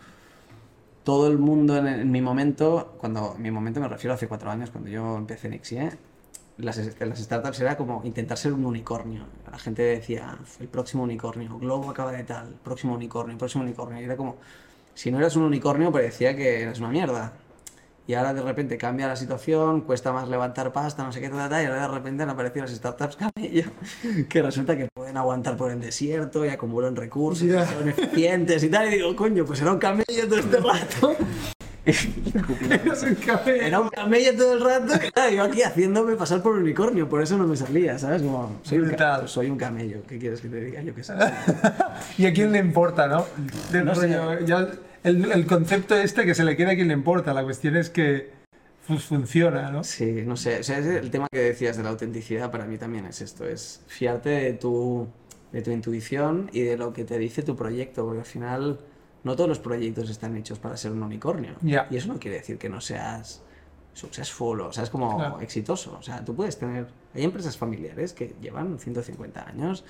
todo 1.03 1.27
el 1.27 1.39
mundo 1.39 1.77
en, 1.77 2.13
mi 2.13 2.23
momento, 2.23 2.95
cuando 2.97 3.35
mi 3.37 3.51
momento 3.51 3.81
me 3.81 3.89
refiero 3.89 4.13
a 4.13 4.15
hace 4.15 4.29
cuatro 4.29 4.53
años, 4.53 4.71
cuando 4.71 4.89
yo 4.89 5.17
empecé 5.17 5.49
en 5.49 5.59
Xie, 5.59 5.91
las, 6.59 6.79
las 7.01 7.19
startups 7.19 7.59
era 7.59 7.77
como 7.77 8.03
intentar 8.05 8.39
ser 8.39 8.53
un 8.53 8.65
unicornio. 8.65 9.25
La 9.51 9.59
gente 9.59 9.83
decía, 9.83 10.39
el 10.61 10.69
próximo 10.69 11.03
unicornio, 11.03 11.59
Globo 11.59 11.91
acaba 11.91 12.13
de 12.13 12.23
tal, 12.23 12.55
próximo 12.63 12.95
unicornio, 12.95 13.37
próximo 13.37 13.65
unicornio. 13.65 14.01
Y 14.01 14.05
era 14.05 14.17
como, 14.17 14.37
si 14.95 15.11
no 15.11 15.19
eras 15.19 15.35
un 15.35 15.43
unicornio 15.43 15.91
parecía 15.91 16.37
que 16.37 16.63
eras 16.63 16.79
una 16.79 16.91
mierda 16.91 17.33
y 18.07 18.15
ahora 18.15 18.35
de 18.35 18.43
repente 18.43 18.77
cambia 18.77 19.07
la 19.07 19.17
situación, 19.17 19.81
cuesta 19.83 20.13
más 20.13 20.29
levantar 20.29 20.73
pasta, 20.73 21.03
no 21.03 21.13
sé 21.13 21.21
qué, 21.21 21.29
tal, 21.31 21.63
y 21.63 21.67
ahora 21.67 21.83
de 21.83 21.89
repente 21.89 22.23
han 22.23 22.31
aparecido 22.31 22.67
las 22.67 22.75
startups 22.75 23.17
camello, 23.35 23.65
que 24.29 24.43
resulta 24.43 24.77
que 24.77 24.89
pueden 24.95 25.17
aguantar 25.17 25.57
por 25.57 25.71
el 25.71 25.81
desierto 25.81 26.45
y 26.45 26.49
acumulan 26.49 26.95
recursos, 26.97 27.49
son 27.69 27.89
eficientes 27.89 28.63
y 28.63 28.69
tal, 28.69 28.89
y 28.89 28.97
digo, 28.97 29.17
coño, 29.17 29.45
pues 29.45 29.61
era 29.63 29.73
un 29.73 29.79
camello 29.79 30.29
todo 30.29 30.39
este 30.39 30.57
rato. 30.59 31.17
Era 33.47 33.79
un 33.79 33.91
camello 33.91 34.35
todo 34.37 34.55
el 34.55 34.61
rato. 34.61 34.95
Y 35.31 35.37
yo 35.37 35.43
aquí 35.43 35.63
haciéndome 35.63 36.17
pasar 36.17 36.43
por 36.43 36.55
unicornio, 36.55 37.07
por 37.09 37.23
eso 37.23 37.37
no 37.37 37.47
me 37.47 37.57
salía, 37.57 37.99
¿sabes? 37.99 38.23
Como, 38.23 38.59
soy, 38.63 38.79
un 38.79 38.91
camello, 38.91 39.29
soy 39.29 39.51
un 39.51 39.59
camello, 39.59 40.03
¿qué 40.09 40.19
quieres 40.19 40.41
que 40.41 40.49
te 40.49 40.61
diga? 40.65 40.81
Yo 40.81 40.95
qué 40.95 41.05
sé. 41.05 41.13
¿Y 42.19 42.25
a 42.25 42.33
quién 42.33 42.53
le 42.53 42.59
importa, 42.59 43.07
no? 43.07 43.27
ya 44.47 44.69
el, 45.05 45.47
concepto 45.47 45.95
este 45.95 46.25
que 46.25 46.35
se 46.35 46.45
le 46.45 46.57
queda 46.57 46.73
a 46.73 46.75
quien 46.75 46.89
le 46.89 46.95
importa. 46.95 47.33
La 47.35 47.45
cuestión 47.45 47.77
es 47.77 47.91
que 47.91 48.33
funciona, 48.83 49.71
¿no? 49.71 49.85
Sí, 49.85 50.23
no 50.27 50.37
sé. 50.37 50.61
el 50.61 51.11
tema 51.11 51.29
que 51.31 51.39
decías 51.39 51.77
de 51.77 51.83
la 51.83 51.91
autenticidad 51.91 52.51
para 52.51 52.65
mí 52.65 52.79
también 52.79 53.07
es 53.07 53.21
esto. 53.21 53.47
Es 53.47 53.83
fiarte 53.87 54.31
de 54.31 54.53
tu, 54.55 55.07
de 55.53 55.63
tu 55.63 55.71
intuición 55.71 56.51
y 56.53 56.63
de 56.63 56.77
lo 56.77 56.93
que 56.93 57.05
te 57.05 57.19
dice 57.19 57.43
tu 57.43 57.55
proyecto. 57.55 58.05
Porque 58.05 58.21
al 58.21 58.27
final 58.27 58.81
no 59.23 59.37
todos 59.37 59.49
los 59.49 59.59
proyectos 59.59 60.09
están 60.09 60.37
hechos 60.37 60.59
para 60.59 60.77
ser 60.77 60.93
un 60.93 61.03
unicornio. 61.03 61.53
Y 61.63 61.97
eso 61.97 62.09
no 62.09 62.19
quiere 62.19 62.39
decir 62.39 62.59
que 62.59 62.69
no 62.69 62.81
seas 62.81 63.43
successful 63.93 64.61
o 64.63 64.73
seas 64.73 64.91
como 64.91 65.39
exitoso. 65.41 65.97
O 65.99 66.03
sea, 66.03 66.25
tú 66.25 66.35
puedes 66.35 66.59
tener... 66.59 66.89
Hay 67.15 67.25
empresas 67.25 67.57
familiares 67.57 68.13
que 68.13 68.35
llevan 68.41 68.79
150 68.79 69.49
años 69.49 69.85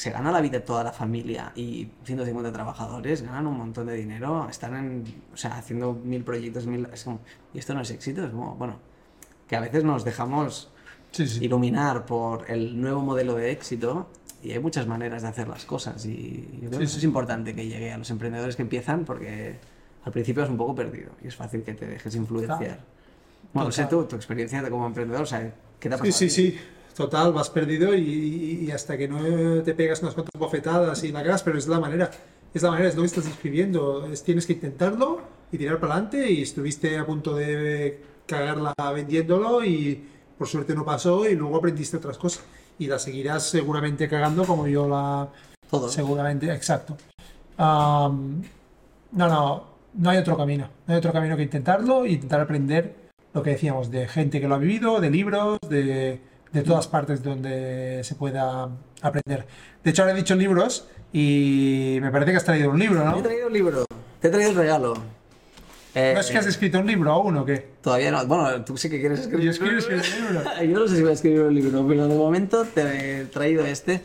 se 0.00 0.10
gana 0.10 0.32
la 0.32 0.40
vida 0.40 0.64
toda 0.64 0.82
la 0.82 0.92
familia 0.92 1.52
y 1.54 1.86
150 2.04 2.50
trabajadores 2.50 3.20
ganan 3.20 3.46
un 3.46 3.58
montón 3.58 3.86
de 3.86 3.96
dinero, 3.96 4.48
están 4.48 4.74
en, 4.74 5.04
o 5.30 5.36
sea, 5.36 5.58
haciendo 5.58 5.92
mil 5.92 6.24
proyectos, 6.24 6.66
mil, 6.66 6.88
y 7.52 7.58
esto 7.58 7.74
no 7.74 7.82
es 7.82 7.90
éxito, 7.90 8.24
es 8.24 8.30
como, 8.30 8.54
bueno, 8.54 8.78
que 9.46 9.56
a 9.56 9.60
veces 9.60 9.84
nos 9.84 10.02
dejamos 10.02 10.70
iluminar 11.42 12.06
por 12.06 12.50
el 12.50 12.80
nuevo 12.80 13.02
modelo 13.02 13.34
de 13.34 13.50
éxito 13.50 14.08
y 14.42 14.52
hay 14.52 14.58
muchas 14.58 14.86
maneras 14.86 15.20
de 15.20 15.28
hacer 15.28 15.48
las 15.48 15.66
cosas 15.66 16.02
y 16.06 16.48
yo 16.62 16.68
creo 16.68 16.78
que 16.78 16.86
eso 16.86 16.96
es 16.96 17.04
importante 17.04 17.54
que 17.54 17.68
llegue 17.68 17.92
a 17.92 17.98
los 17.98 18.08
emprendedores 18.08 18.56
que 18.56 18.62
empiezan 18.62 19.04
porque 19.04 19.58
al 20.02 20.12
principio 20.12 20.44
es 20.44 20.48
un 20.48 20.56
poco 20.56 20.74
perdido 20.74 21.10
y 21.22 21.28
es 21.28 21.36
fácil 21.36 21.62
que 21.62 21.74
te 21.74 21.84
dejes 21.84 22.14
influenciar. 22.14 22.80
Bueno, 23.52 23.68
no 23.68 23.72
sé 23.72 23.84
tú, 23.84 24.04
tu 24.04 24.16
experiencia 24.16 24.66
como 24.70 24.86
emprendedor, 24.86 25.24
o 25.24 25.26
sea, 25.26 25.52
¿qué 25.78 25.90
te 25.90 25.94
ha 25.94 25.98
pasado? 25.98 26.10
Sí, 26.10 26.30
sí, 26.30 26.52
sí. 26.52 26.58
Total, 26.94 27.32
vas 27.32 27.50
perdido 27.50 27.94
y, 27.94 28.70
hasta 28.72 28.96
que 28.98 29.08
no 29.08 29.62
te 29.62 29.74
pegas 29.74 30.02
unas 30.02 30.14
cuantas 30.14 30.38
bofetadas 30.38 31.02
y 31.04 31.12
la 31.12 31.22
gas, 31.22 31.42
pero 31.42 31.56
es 31.56 31.66
la 31.68 31.80
manera, 31.80 32.10
es 32.52 32.62
la 32.62 32.70
manera, 32.70 32.88
es 32.88 32.96
lo 32.96 33.02
que 33.02 33.06
estás 33.06 33.24
describiendo, 33.24 34.06
es, 34.06 34.22
tienes 34.22 34.46
que 34.46 34.54
intentarlo 34.54 35.20
y 35.52 35.58
tirar 35.58 35.78
para 35.78 35.94
adelante 35.94 36.30
y 36.30 36.42
estuviste 36.42 36.98
a 36.98 37.06
punto 37.06 37.34
de 37.34 38.02
cagarla 38.26 38.74
vendiéndolo 38.94 39.64
y 39.64 40.04
por 40.36 40.48
suerte 40.48 40.74
no 40.74 40.84
pasó 40.84 41.28
y 41.28 41.34
luego 41.34 41.56
aprendiste 41.56 41.96
otras 41.96 42.18
cosas 42.18 42.44
y 42.78 42.86
la 42.86 42.98
seguirás 42.98 43.44
seguramente 43.48 44.08
cagando 44.08 44.44
como 44.44 44.66
yo 44.66 44.88
la... 44.88 45.28
Todo. 45.70 45.88
Seguramente, 45.88 46.52
exacto. 46.52 46.96
no, 47.58 48.32
no, 49.12 49.64
no 49.94 50.10
hay 50.10 50.18
otro 50.18 50.36
camino, 50.36 50.68
no 50.86 50.94
hay 50.94 50.98
otro 50.98 51.12
camino 51.12 51.36
que 51.36 51.44
intentarlo 51.44 52.04
e 52.04 52.12
intentar 52.12 52.40
aprender 52.40 52.96
lo 53.32 53.42
que 53.42 53.50
decíamos 53.50 53.90
de 53.90 54.08
gente 54.08 54.40
que 54.40 54.48
lo 54.48 54.56
ha 54.56 54.58
vivido, 54.58 55.00
de 55.00 55.10
libros, 55.10 55.58
de 55.68 56.20
de 56.52 56.62
todas 56.62 56.88
partes 56.88 57.22
donde 57.22 58.00
se 58.02 58.14
pueda 58.14 58.68
aprender. 59.02 59.46
De 59.84 59.90
hecho, 59.90 60.02
ahora 60.02 60.14
he 60.14 60.16
dicho 60.16 60.34
libros 60.34 60.88
y 61.12 61.98
me 62.00 62.10
parece 62.10 62.32
que 62.32 62.36
has 62.36 62.44
traído 62.44 62.70
un 62.70 62.78
libro, 62.78 63.04
¿no? 63.04 63.18
He 63.18 63.22
traído 63.22 63.46
un 63.46 63.52
libro, 63.52 63.84
te 64.20 64.28
he 64.28 64.30
traído 64.30 64.50
un 64.50 64.56
regalo. 64.56 64.94
¿No 65.92 66.00
es 66.20 66.30
que 66.30 66.38
has 66.38 66.46
escrito 66.46 66.78
un 66.78 66.86
libro 66.86 67.10
aún 67.10 67.36
o 67.36 67.44
qué? 67.44 67.68
Todavía 67.82 68.12
no. 68.12 68.24
Bueno, 68.24 68.64
tú 68.64 68.76
sí 68.76 68.88
que 68.88 69.00
quieres 69.00 69.20
escribir 69.20 69.46
Yo 69.46 69.50
escribir 69.50 69.78
un 69.82 70.34
libro. 70.34 70.50
Yo 70.62 70.78
no 70.78 70.88
sé 70.88 70.96
si 70.96 71.02
voy 71.02 71.10
a 71.10 71.14
escribir 71.14 71.40
un 71.40 71.54
libro, 71.54 71.86
pero 71.88 72.06
de 72.06 72.14
momento 72.14 72.64
te 72.64 73.22
he 73.22 73.24
traído 73.24 73.64
este. 73.66 74.02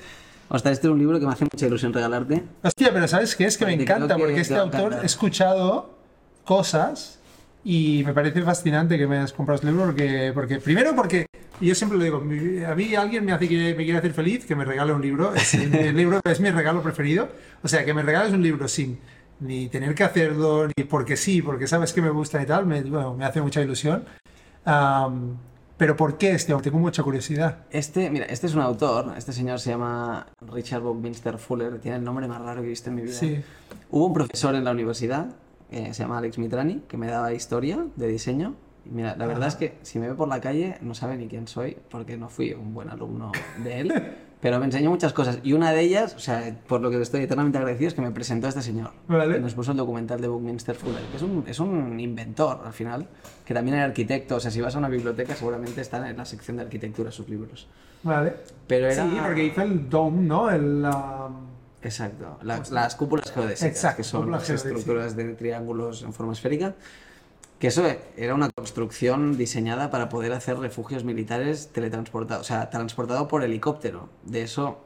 Hostia, 0.48 0.72
este 0.72 0.88
es 0.88 0.92
un 0.92 1.00
libro 1.00 1.20
que 1.20 1.26
me 1.26 1.34
hace 1.34 1.46
mucha 1.46 1.66
ilusión 1.66 1.94
regalarte. 1.94 2.44
Hostia, 2.64 2.92
pero 2.94 3.08
¿sabes 3.08 3.36
qué? 3.36 3.46
Es 3.46 3.58
que 3.58 3.66
me 3.66 3.74
encanta, 3.74 4.18
porque 4.18 4.42
este 4.42 4.56
autor 4.56 5.00
he 5.02 5.06
escuchado 5.06 5.96
cosas 6.44 7.20
y 7.64 8.04
me 8.06 8.14
parece 8.14 8.42
fascinante 8.44 8.98
que 8.98 9.08
me 9.08 9.18
hayas 9.18 9.34
comprado 9.34 9.56
este 9.56 9.68
libro 9.68 9.86
porque, 9.86 10.32
porque 10.34 10.60
primero 10.60 10.96
porque 10.96 11.26
yo 11.62 11.76
siempre 11.76 11.98
lo 11.98 12.04
digo, 12.04 12.18
a 12.18 12.76
mí 12.76 12.96
alguien 12.96 13.26
me 13.26 13.32
hace 13.32 13.46
me 13.46 13.84
quiere 13.84 13.98
hacer 13.98 14.14
feliz, 14.14 14.46
que 14.46 14.56
me 14.56 14.66
regale 14.66 14.94
un 14.94 15.02
libro. 15.02 15.34
el 15.54 15.96
libro 15.96 16.22
es 16.24 16.40
mi 16.40 16.50
regalo 16.50 16.82
preferido. 16.82 17.30
O 17.64 17.68
sea, 17.68 17.86
que 17.86 17.94
me 17.94 18.02
regales 18.02 18.34
un 18.34 18.42
libro 18.42 18.68
sin 18.68 19.00
ni 19.40 19.68
tener 19.68 19.94
que 19.96 20.04
hacerlo, 20.04 20.68
ni 20.68 20.84
porque 20.84 21.18
sí, 21.18 21.42
porque 21.42 21.68
sabes 21.68 21.94
que 21.94 22.02
me 22.02 22.10
gusta 22.10 22.42
y 22.42 22.46
tal, 22.46 22.66
me, 22.66 22.82
bueno, 22.84 23.16
me 23.16 23.26
hace 23.26 23.42
mucha 23.42 23.62
ilusión. 23.62 24.06
pero 25.78 25.96
¿por 25.98 26.18
qué 26.18 26.32
este? 26.32 26.54
Tengo 26.56 26.80
mucha 26.80 27.04
curiosidad. 27.04 27.66
Este, 27.70 28.10
mira, 28.10 28.26
este 28.26 28.48
es 28.48 28.56
un 28.56 28.62
autor, 28.62 29.14
este 29.18 29.34
señor 29.34 29.60
se 29.60 29.72
llama 29.72 30.28
Richard 30.42 30.82
Buckminster 30.82 31.38
Fuller, 31.38 31.80
tiene 31.80 31.98
el 31.98 32.04
nombre 32.04 32.28
más 32.28 32.42
raro 32.42 32.62
que 32.62 32.68
he 32.68 32.70
visto 32.70 32.90
en 32.90 32.96
mi 32.96 33.02
vida. 33.02 33.14
Sí. 33.14 33.42
Hubo 33.92 34.08
un 34.08 34.14
profesor 34.14 34.56
en 34.56 34.64
la 34.64 34.72
universidad 34.72 35.28
eh, 35.72 35.94
se 35.94 36.04
llama 36.04 36.20
Alex 36.20 36.38
Mitrani, 36.38 36.82
que 36.88 36.98
me 36.98 37.08
daba 37.08 37.34
historia 37.34 37.86
de 37.96 38.08
diseño. 38.08 38.56
Mira, 38.92 39.16
la 39.16 39.26
verdad 39.26 39.48
es 39.48 39.56
que 39.56 39.78
si 39.82 40.00
me 40.00 40.08
ve 40.08 40.16
por 40.16 40.28
la 40.28 40.40
calle 40.40 40.78
no 40.82 40.94
sabe 40.94 41.18
ni 41.18 41.28
quién 41.28 41.48
soy, 41.48 41.78
porque 41.90 42.18
no 42.18 42.30
fui 42.30 42.54
un 42.54 42.74
buen 42.74 42.90
alumno 42.90 43.32
de 43.64 43.80
él, 43.80 43.94
pero 44.42 44.60
me 44.60 44.66
enseñó 44.66 44.90
muchas 44.90 45.14
cosas. 45.14 45.40
Y 45.44 45.54
una 45.54 45.72
de 45.72 45.82
ellas, 45.82 46.16
o 46.16 46.20
sea, 46.20 46.56
por 46.68 46.82
lo 46.82 46.92
que 46.92 47.02
estoy 47.02 47.24
eternamente 47.24 47.58
agradecido, 47.58 47.88
es 47.88 47.94
que 47.94 48.02
me 48.02 48.12
presentó 48.12 48.48
a 48.48 48.50
este 48.50 48.62
señor. 48.62 48.92
Vale. 49.08 49.36
Que 49.36 49.40
nos 49.40 49.54
puso 49.54 49.72
el 49.72 49.78
documental 49.78 50.22
de 50.22 50.28
Buckminster 50.28 50.76
Fuller, 50.76 51.02
que 51.12 51.18
es 51.18 51.24
un, 51.24 51.44
es 51.48 51.60
un 51.60 52.00
inventor 52.00 52.62
al 52.64 52.74
final, 52.74 53.08
que 53.44 53.54
también 53.54 53.78
era 53.78 53.86
arquitecto. 53.86 54.36
O 54.36 54.40
sea, 54.40 54.52
si 54.52 54.62
vas 54.62 54.76
a 54.76 54.78
una 54.78 54.90
biblioteca, 54.90 55.36
seguramente 55.36 55.82
está 55.82 56.08
en 56.08 56.18
la 56.18 56.26
sección 56.26 56.58
de 56.58 56.64
arquitectura 56.64 57.12
sus 57.12 57.28
libros. 57.28 57.68
Vale. 58.04 58.34
Pero 58.68 58.88
era... 58.88 59.04
Sí, 59.04 59.18
porque 59.24 59.46
hizo 59.46 59.62
el 59.62 59.90
DOM, 59.90 60.28
¿no? 60.28 60.50
El. 60.50 60.86
Exacto, 61.82 62.40
las 62.42 62.96
cúpulas 62.96 63.32
geodésicas, 63.32 63.94
que 63.94 64.04
son 64.04 64.32
las 64.32 64.50
estructuras 64.50 65.16
de 65.16 65.36
triángulos 65.36 66.02
en 66.02 66.14
forma 66.14 66.34
esférica. 66.34 66.74
Que 67.60 67.68
eso 67.68 67.84
era 68.18 68.36
una 68.36 68.50
construcción 68.50 69.38
diseñada 69.38 69.90
para 69.90 70.10
poder 70.10 70.34
hacer 70.34 70.58
refugios 70.58 71.04
militares 71.04 71.70
teletransportados, 71.72 72.46
o 72.46 72.48
sea, 72.48 72.70
transportado 72.70 73.28
por 73.28 73.44
helicóptero. 73.44 74.10
De 74.24 74.42
eso 74.42 74.80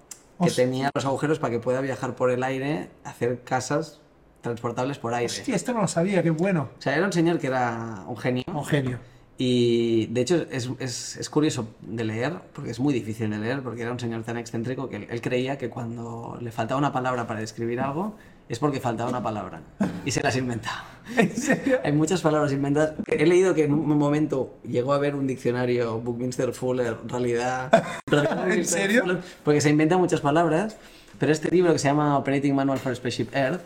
que 0.43 0.51
tenía 0.51 0.91
los 0.93 1.05
agujeros 1.05 1.39
para 1.39 1.51
que 1.51 1.59
pueda 1.59 1.81
viajar 1.81 2.15
por 2.15 2.31
el 2.31 2.43
aire, 2.43 2.89
hacer 3.03 3.41
casas 3.43 3.99
transportables 4.41 4.97
por 4.97 5.13
aire. 5.13 5.31
Hostia, 5.31 5.55
esto 5.55 5.73
no 5.73 5.81
lo 5.81 5.87
sabía, 5.87 6.23
qué 6.23 6.29
bueno. 6.29 6.69
O 6.77 6.81
sea, 6.81 6.95
era 6.95 7.05
un 7.05 7.13
señor 7.13 7.39
que 7.39 7.47
era 7.47 8.03
un 8.07 8.17
genio. 8.17 8.43
Un 8.47 8.65
genio. 8.65 8.99
Y 9.41 10.07
de 10.07 10.21
hecho 10.21 10.45
es, 10.51 10.69
es, 10.79 11.15
es, 11.15 11.29
curioso 11.29 11.69
de 11.81 12.03
leer, 12.03 12.33
porque 12.51 12.71
es 12.71 12.79
muy 12.81 12.93
difícil 12.93 13.29
de 13.29 13.37
leer, 13.37 13.61
porque 13.61 13.83
era 13.83 13.91
un 13.93 13.99
señor 13.99 14.23
tan 14.23 14.35
excéntrico 14.37 14.89
que 14.89 14.97
él, 14.97 15.21
creía 15.21 15.57
que 15.57 15.69
cuando 15.69 16.37
le 16.41 16.51
faltaba 16.51 16.77
una 16.77 16.91
palabra 16.91 17.25
para 17.25 17.39
describir 17.39 17.79
algo, 17.79 18.15
es 18.49 18.59
porque 18.59 18.80
faltaba 18.80 19.09
una 19.09 19.23
palabra. 19.23 19.61
Y 20.03 20.11
se 20.11 20.21
las 20.21 20.35
inventaba. 20.35 20.84
¿En 21.17 21.35
serio? 21.35 21.80
Hay 21.84 21.91
muchas 21.93 22.21
palabras 22.21 22.51
inventadas. 22.51 22.95
He 23.07 23.26
leído 23.26 23.53
que 23.53 23.63
en 23.63 23.73
un 23.73 23.97
momento 23.97 24.57
llegó 24.67 24.93
a 24.93 24.95
haber 24.95 25.15
un 25.15 25.27
diccionario 25.27 26.01
Buckminster 26.01 26.51
Fuller, 26.51 26.97
realidad. 27.07 27.71
¿En 28.47 28.65
serio? 28.65 29.19
porque 29.43 29.61
se 29.61 29.69
inventan 29.69 29.99
muchas 29.99 30.21
palabras. 30.21 30.77
Pero 31.19 31.31
este 31.31 31.49
libro 31.51 31.71
que 31.73 31.80
se 31.80 31.88
llama 31.88 32.17
Operating 32.17 32.55
Manual 32.55 32.80
for 32.80 32.95
Spaceship 32.95 33.30
Earth 33.34 33.61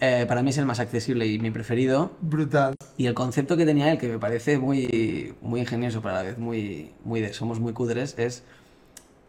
eh, 0.00 0.24
para 0.26 0.42
mí 0.42 0.48
es 0.48 0.56
el 0.56 0.64
más 0.64 0.80
accesible 0.80 1.26
y 1.26 1.38
mi 1.38 1.50
preferido. 1.50 2.12
Brutal. 2.22 2.74
Y 2.96 3.06
el 3.06 3.14
concepto 3.14 3.56
que 3.56 3.66
tenía 3.66 3.92
él, 3.92 3.98
que 3.98 4.08
me 4.08 4.18
parece 4.18 4.58
muy, 4.58 5.34
muy 5.42 5.60
ingenioso, 5.60 6.00
pero 6.00 6.14
a 6.14 6.18
la 6.18 6.22
vez 6.22 6.38
muy, 6.38 6.92
muy 7.04 7.20
de 7.20 7.34
somos 7.34 7.60
muy 7.60 7.74
cudres, 7.74 8.14
es 8.18 8.42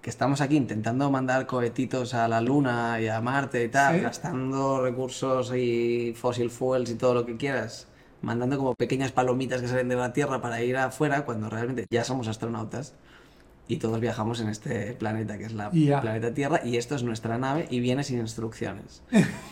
que 0.02 0.10
estamos 0.10 0.42
aquí 0.42 0.58
intentando 0.58 1.12
mandar 1.12 1.46
cohetitos 1.46 2.14
a 2.14 2.28
la 2.28 2.42
Luna 2.42 3.00
y 3.00 3.08
a 3.08 3.22
Marte 3.22 3.64
y 3.64 3.70
tal, 3.70 4.02
gastando 4.02 4.82
recursos 4.82 5.54
y 5.56 6.14
fossil 6.16 6.50
fuels 6.50 6.90
y 6.90 6.96
todo 6.96 7.14
lo 7.14 7.26
que 7.26 7.38
quieras, 7.38 7.88
mandando 8.22 8.58
como 8.58 8.74
pequeñas 8.74 9.12
palomitas 9.12 9.62
que 9.62 9.68
salen 9.68 9.90
de 9.90 9.96
la 9.96 10.12
Tierra 10.12 10.42
para 10.42 10.62
ir 10.64 10.76
afuera, 10.78 11.24
cuando 11.24 11.50
realmente 11.50 11.86
ya 11.92 12.04
somos 12.04 12.28
astronautas 12.28 12.96
y 13.68 13.78
todos 13.78 14.00
viajamos 14.00 14.42
en 14.42 14.50
este 14.50 14.94
planeta 14.94 15.38
que 15.38 15.46
es 15.46 15.54
la 15.54 15.70
planeta 15.70 16.34
Tierra 16.34 16.62
y 16.64 16.78
esto 16.78 16.96
es 16.96 17.04
nuestra 17.04 17.38
nave 17.38 17.68
y 17.70 17.80
viene 17.80 18.04
sin 18.04 18.20
instrucciones. 18.20 19.04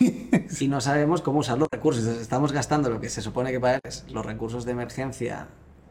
y 0.60 0.66
no 0.66 0.80
sabemos 0.80 1.22
cómo 1.22 1.38
usar 1.38 1.58
los 1.58 1.68
recursos. 1.70 2.04
estamos 2.04 2.50
gastando 2.50 2.90
lo 2.90 3.00
que 3.00 3.08
se 3.08 3.22
supone 3.22 3.52
que 3.52 3.60
para 3.60 3.78
es 3.84 4.04
los 4.10 4.26
recursos 4.26 4.64
de 4.64 4.72
emergencia 4.72 5.46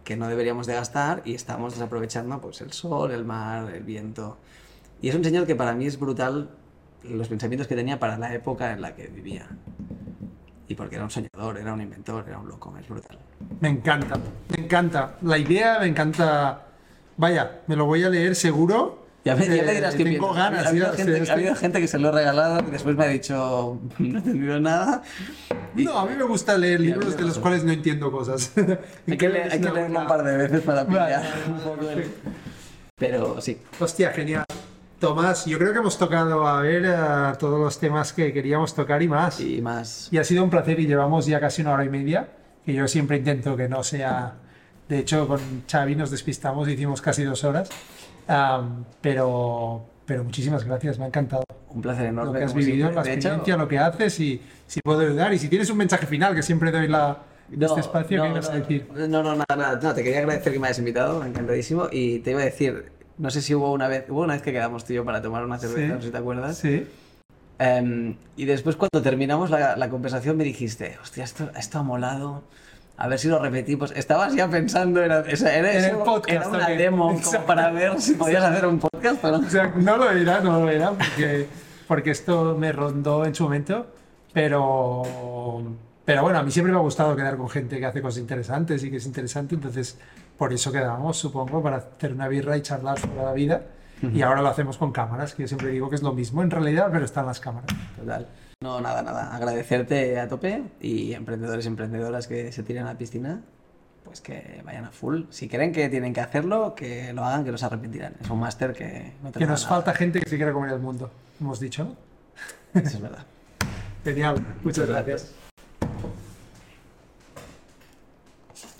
que 0.09 0.17
no 0.17 0.27
deberíamos 0.27 0.65
de 0.65 0.73
gastar 0.73 1.21
y 1.23 1.35
estamos 1.35 1.73
desaprovechando 1.73 2.41
pues 2.41 2.61
el 2.61 2.73
sol, 2.73 3.11
el 3.11 3.25
mar, 3.25 3.69
el 3.69 3.83
viento. 3.83 4.39
Y 5.03 5.09
es 5.09 5.13
un 5.13 5.23
señor 5.23 5.45
que 5.45 5.55
para 5.55 5.75
mí 5.75 5.85
es 5.85 5.99
brutal 5.99 6.49
los 7.03 7.27
pensamientos 7.27 7.67
que 7.67 7.75
tenía 7.75 7.99
para 7.99 8.17
la 8.17 8.33
época 8.33 8.73
en 8.73 8.81
la 8.81 8.95
que 8.95 9.05
vivía. 9.05 9.47
Y 10.67 10.73
porque 10.73 10.95
era 10.95 11.03
un 11.03 11.11
soñador, 11.11 11.59
era 11.59 11.75
un 11.75 11.81
inventor, 11.81 12.25
era 12.27 12.39
un 12.39 12.47
loco, 12.47 12.75
es 12.79 12.89
brutal. 12.89 13.19
Me 13.59 13.69
encanta, 13.69 14.15
me 14.47 14.63
encanta. 14.63 15.15
La 15.21 15.37
idea 15.37 15.77
me 15.79 15.85
encanta 15.85 16.65
Vaya, 17.17 17.61
me 17.67 17.75
lo 17.75 17.85
voy 17.85 18.03
a 18.03 18.09
leer 18.09 18.35
seguro. 18.35 19.05
Ya, 19.29 19.35
me, 19.35 19.47
le 19.47 19.73
dirás 19.73 19.95
que 19.95 20.03
tengo 20.03 20.33
ganas. 20.33 20.65
Ha 20.65 20.69
habido, 20.69 20.91
gente, 20.93 21.29
ha 21.29 21.33
habido, 21.33 21.55
gente, 21.55 21.79
que 21.79 21.87
se 21.87 21.99
lo 21.99 22.09
ha 22.09 22.11
regalado 22.11 22.67
y 22.67 22.71
después 22.71 22.95
me 22.95 23.05
ha 23.05 23.07
dicho, 23.07 23.79
no 23.99 24.17
he 24.17 24.17
entendido 24.17 24.59
nada. 24.59 25.03
No, 25.75 25.99
a 25.99 26.05
mí 26.05 26.15
me 26.15 26.23
gusta 26.23 26.57
leer 26.57 26.79
libros 26.79 27.15
de 27.15 27.23
los 27.23 27.37
cuales 27.37 27.63
no 27.63 27.71
entiendo 27.71 28.11
cosas. 28.11 28.51
hay 29.07 29.17
que, 29.17 29.29
leerlo 29.29 29.99
un 29.99 30.07
par 30.07 30.23
de 30.23 30.35
veces 30.35 30.61
para 30.61 30.85
pillar 30.85 31.23
un 31.47 31.59
poco 31.59 31.85
Pero 32.97 33.39
sí. 33.39 33.59
Hostia, 33.79 34.11
genial. 34.11 34.45
Tomás, 34.99 35.45
yo 35.45 35.57
creo 35.57 35.71
que 35.71 35.79
hemos 35.79 35.97
tocado 35.97 36.45
a 36.45 36.61
ver 36.61 36.83
uh, 36.83 37.37
todos 37.37 37.59
los 37.59 37.79
temas 37.79 38.11
que 38.11 38.33
queríamos 38.33 38.73
tocar 38.73 39.01
y 39.01 39.07
más. 39.07 39.39
Y 39.39 39.61
más. 39.61 40.09
Y 40.11 40.17
ha 40.17 40.23
sido 40.23 40.43
un 40.43 40.49
placer 40.49 40.79
y 40.79 40.87
llevamos 40.87 41.25
ya 41.27 41.39
casi 41.39 41.61
una 41.61 41.73
hora 41.73 41.85
y 41.85 41.89
media, 41.89 42.27
que 42.65 42.73
yo 42.73 42.87
siempre 42.87 43.17
intento 43.17 43.55
que 43.55 43.69
no 43.69 43.83
sea 43.83 44.35
de 44.89 44.97
hecho, 44.97 45.27
con 45.27 45.39
Xavi 45.71 45.95
nos 45.95 46.09
despistamos 46.09 46.67
y 46.67 46.71
hicimos 46.71 46.99
casi 46.99 47.23
dos 47.23 47.43
horas. 47.43 47.69
Pero, 49.01 49.85
pero 50.05 50.23
muchísimas 50.23 50.63
gracias, 50.63 50.97
me 50.99 51.05
ha 51.05 51.07
encantado. 51.07 51.43
Un 51.69 51.81
placer 51.81 52.07
enorme. 52.07 52.33
Lo 52.33 52.39
que 52.39 52.45
has 52.45 52.53
vivido, 52.53 52.91
la 52.91 53.01
experiencia, 53.01 53.55
lo 53.55 53.67
que 53.67 53.77
haces 53.77 54.19
y 54.19 54.41
si 54.65 54.81
puedo 54.81 55.01
ayudar. 55.01 55.33
Y 55.33 55.39
si 55.39 55.49
tienes 55.49 55.69
un 55.69 55.77
mensaje 55.77 56.07
final, 56.07 56.33
que 56.33 56.41
siempre 56.41 56.71
doy 56.71 56.87
la, 56.87 57.19
este 57.51 57.79
espacio, 57.79 58.17
no, 58.17 58.23
¿qué 58.23 58.29
ibas 58.29 58.49
a 58.49 58.53
decir? 58.53 58.87
No, 58.95 59.07
no, 59.07 59.35
nada, 59.35 59.55
nada. 59.55 59.79
No, 59.81 59.93
te 59.93 60.03
quería 60.03 60.19
agradecer 60.19 60.51
que 60.51 60.59
me 60.59 60.67
hayas 60.67 60.79
invitado, 60.79 61.23
encantadísimo. 61.23 61.87
Y 61.91 62.19
te 62.19 62.31
iba 62.31 62.41
a 62.41 62.45
decir, 62.45 62.91
no 63.19 63.29
sé 63.29 63.41
si 63.41 63.53
hubo 63.53 63.71
una 63.71 63.87
vez, 63.87 64.05
hubo 64.09 64.21
una 64.21 64.33
vez 64.33 64.41
que 64.41 64.51
quedamos 64.51 64.83
tú 64.85 64.93
y 64.93 64.95
yo 64.95 65.05
para 65.05 65.21
tomar 65.21 65.43
una 65.45 65.59
cerveza, 65.59 65.93
no 65.93 65.99
sé 65.99 66.07
si 66.07 66.11
te 66.11 66.17
acuerdas. 66.17 66.57
Sí. 66.57 66.87
Em, 67.59 68.15
y 68.37 68.45
después 68.45 68.77
cuando 68.77 69.01
terminamos 69.01 69.49
la, 69.49 69.75
la, 69.75 69.89
conversación 69.89 70.37
me 70.37 70.45
dijiste, 70.45 70.97
hostia, 71.01 71.25
esto, 71.25 71.51
esto 71.57 71.79
ha 71.79 71.83
molado 71.83 72.43
a 72.99 73.07
ver 73.07 73.17
si 73.17 73.29
lo 73.29 73.39
repetimos. 73.39 73.91
Estabas 73.95 74.35
ya 74.35 74.49
pensando, 74.49 75.01
era, 75.01 75.21
era, 75.21 75.73
en 75.73 75.85
el 75.85 75.95
podcast, 75.99 76.29
era 76.29 76.47
una 76.49 76.67
demo 76.67 77.17
para 77.47 77.71
ver 77.71 77.99
si 78.01 78.13
podías 78.13 78.43
hacer 78.43 78.65
un 78.65 78.77
podcast. 78.77 79.19
Pero... 79.21 79.37
O 79.39 79.49
sea, 79.49 79.73
no 79.77 79.95
lo 79.95 80.11
era, 80.11 80.41
no 80.41 80.59
lo 80.59 80.69
era, 80.69 80.91
porque, 80.91 81.47
porque 81.87 82.11
esto 82.11 82.57
me 82.57 82.73
rondó 82.73 83.25
en 83.25 83.33
su 83.33 83.43
momento, 83.43 83.87
pero, 84.33 85.03
pero 86.03 86.23
bueno, 86.23 86.39
a 86.39 86.43
mí 86.43 86.51
siempre 86.51 86.73
me 86.73 86.77
ha 86.77 86.81
gustado 86.81 87.15
quedar 87.15 87.37
con 87.37 87.49
gente 87.49 87.79
que 87.79 87.85
hace 87.85 88.01
cosas 88.01 88.19
interesantes 88.19 88.83
y 88.83 88.91
que 88.91 88.97
es 88.97 89.05
interesante, 89.05 89.55
entonces 89.55 89.97
por 90.37 90.51
eso 90.51 90.69
quedamos, 90.69 91.17
supongo, 91.17 91.63
para 91.63 91.77
hacer 91.77 92.11
una 92.11 92.27
birra 92.27 92.57
y 92.57 92.61
charlar 92.61 92.99
sobre 92.99 93.23
la 93.23 93.31
vida. 93.31 93.61
Y 94.01 94.21
ahora 94.21 94.41
lo 94.41 94.49
hacemos 94.49 94.77
con 94.77 94.91
cámaras, 94.91 95.33
que 95.33 95.43
yo 95.43 95.47
siempre 95.47 95.69
digo 95.69 95.89
que 95.89 95.95
es 95.95 96.01
lo 96.01 96.13
mismo 96.13 96.41
en 96.41 96.51
realidad, 96.51 96.89
pero 96.91 97.05
están 97.05 97.25
las 97.25 97.39
cámaras. 97.39 97.69
Total. 97.97 98.27
No, 98.61 98.81
nada, 98.81 99.01
nada. 99.01 99.33
Agradecerte 99.33 100.19
a 100.19 100.27
tope 100.27 100.61
y 100.81 101.13
emprendedores 101.13 101.63
y 101.63 101.69
emprendedoras 101.69 102.27
que 102.27 102.51
se 102.51 102.61
tiren 102.61 102.83
a 102.83 102.87
la 102.87 102.97
piscina, 102.97 103.39
pues 104.03 104.19
que 104.19 104.61
vayan 104.65 104.83
a 104.83 104.91
full. 104.91 105.21
Si 105.29 105.47
creen 105.47 105.71
que 105.71 105.87
tienen 105.87 106.13
que 106.13 106.19
hacerlo, 106.19 106.75
que 106.75 107.13
lo 107.13 107.23
hagan, 107.23 107.45
que 107.45 107.53
no 107.53 107.57
se 107.57 107.65
arrepentirán. 107.67 108.15
Es 108.19 108.29
un 108.29 108.37
máster 108.37 108.73
que 108.73 109.13
no 109.23 109.31
te 109.31 109.39
Que 109.39 109.45
nos 109.45 109.65
falta 109.65 109.93
gente 109.93 110.19
que 110.19 110.29
se 110.29 110.35
quiera 110.35 110.51
comer 110.51 110.73
el 110.73 110.79
mundo, 110.79 111.09
hemos 111.39 111.61
dicho. 111.61 111.95
Eso 112.73 112.97
es 112.97 113.01
verdad. 113.01 113.25
Genial. 114.03 114.45
Muchas 114.61 114.89
gracias. 114.89 115.33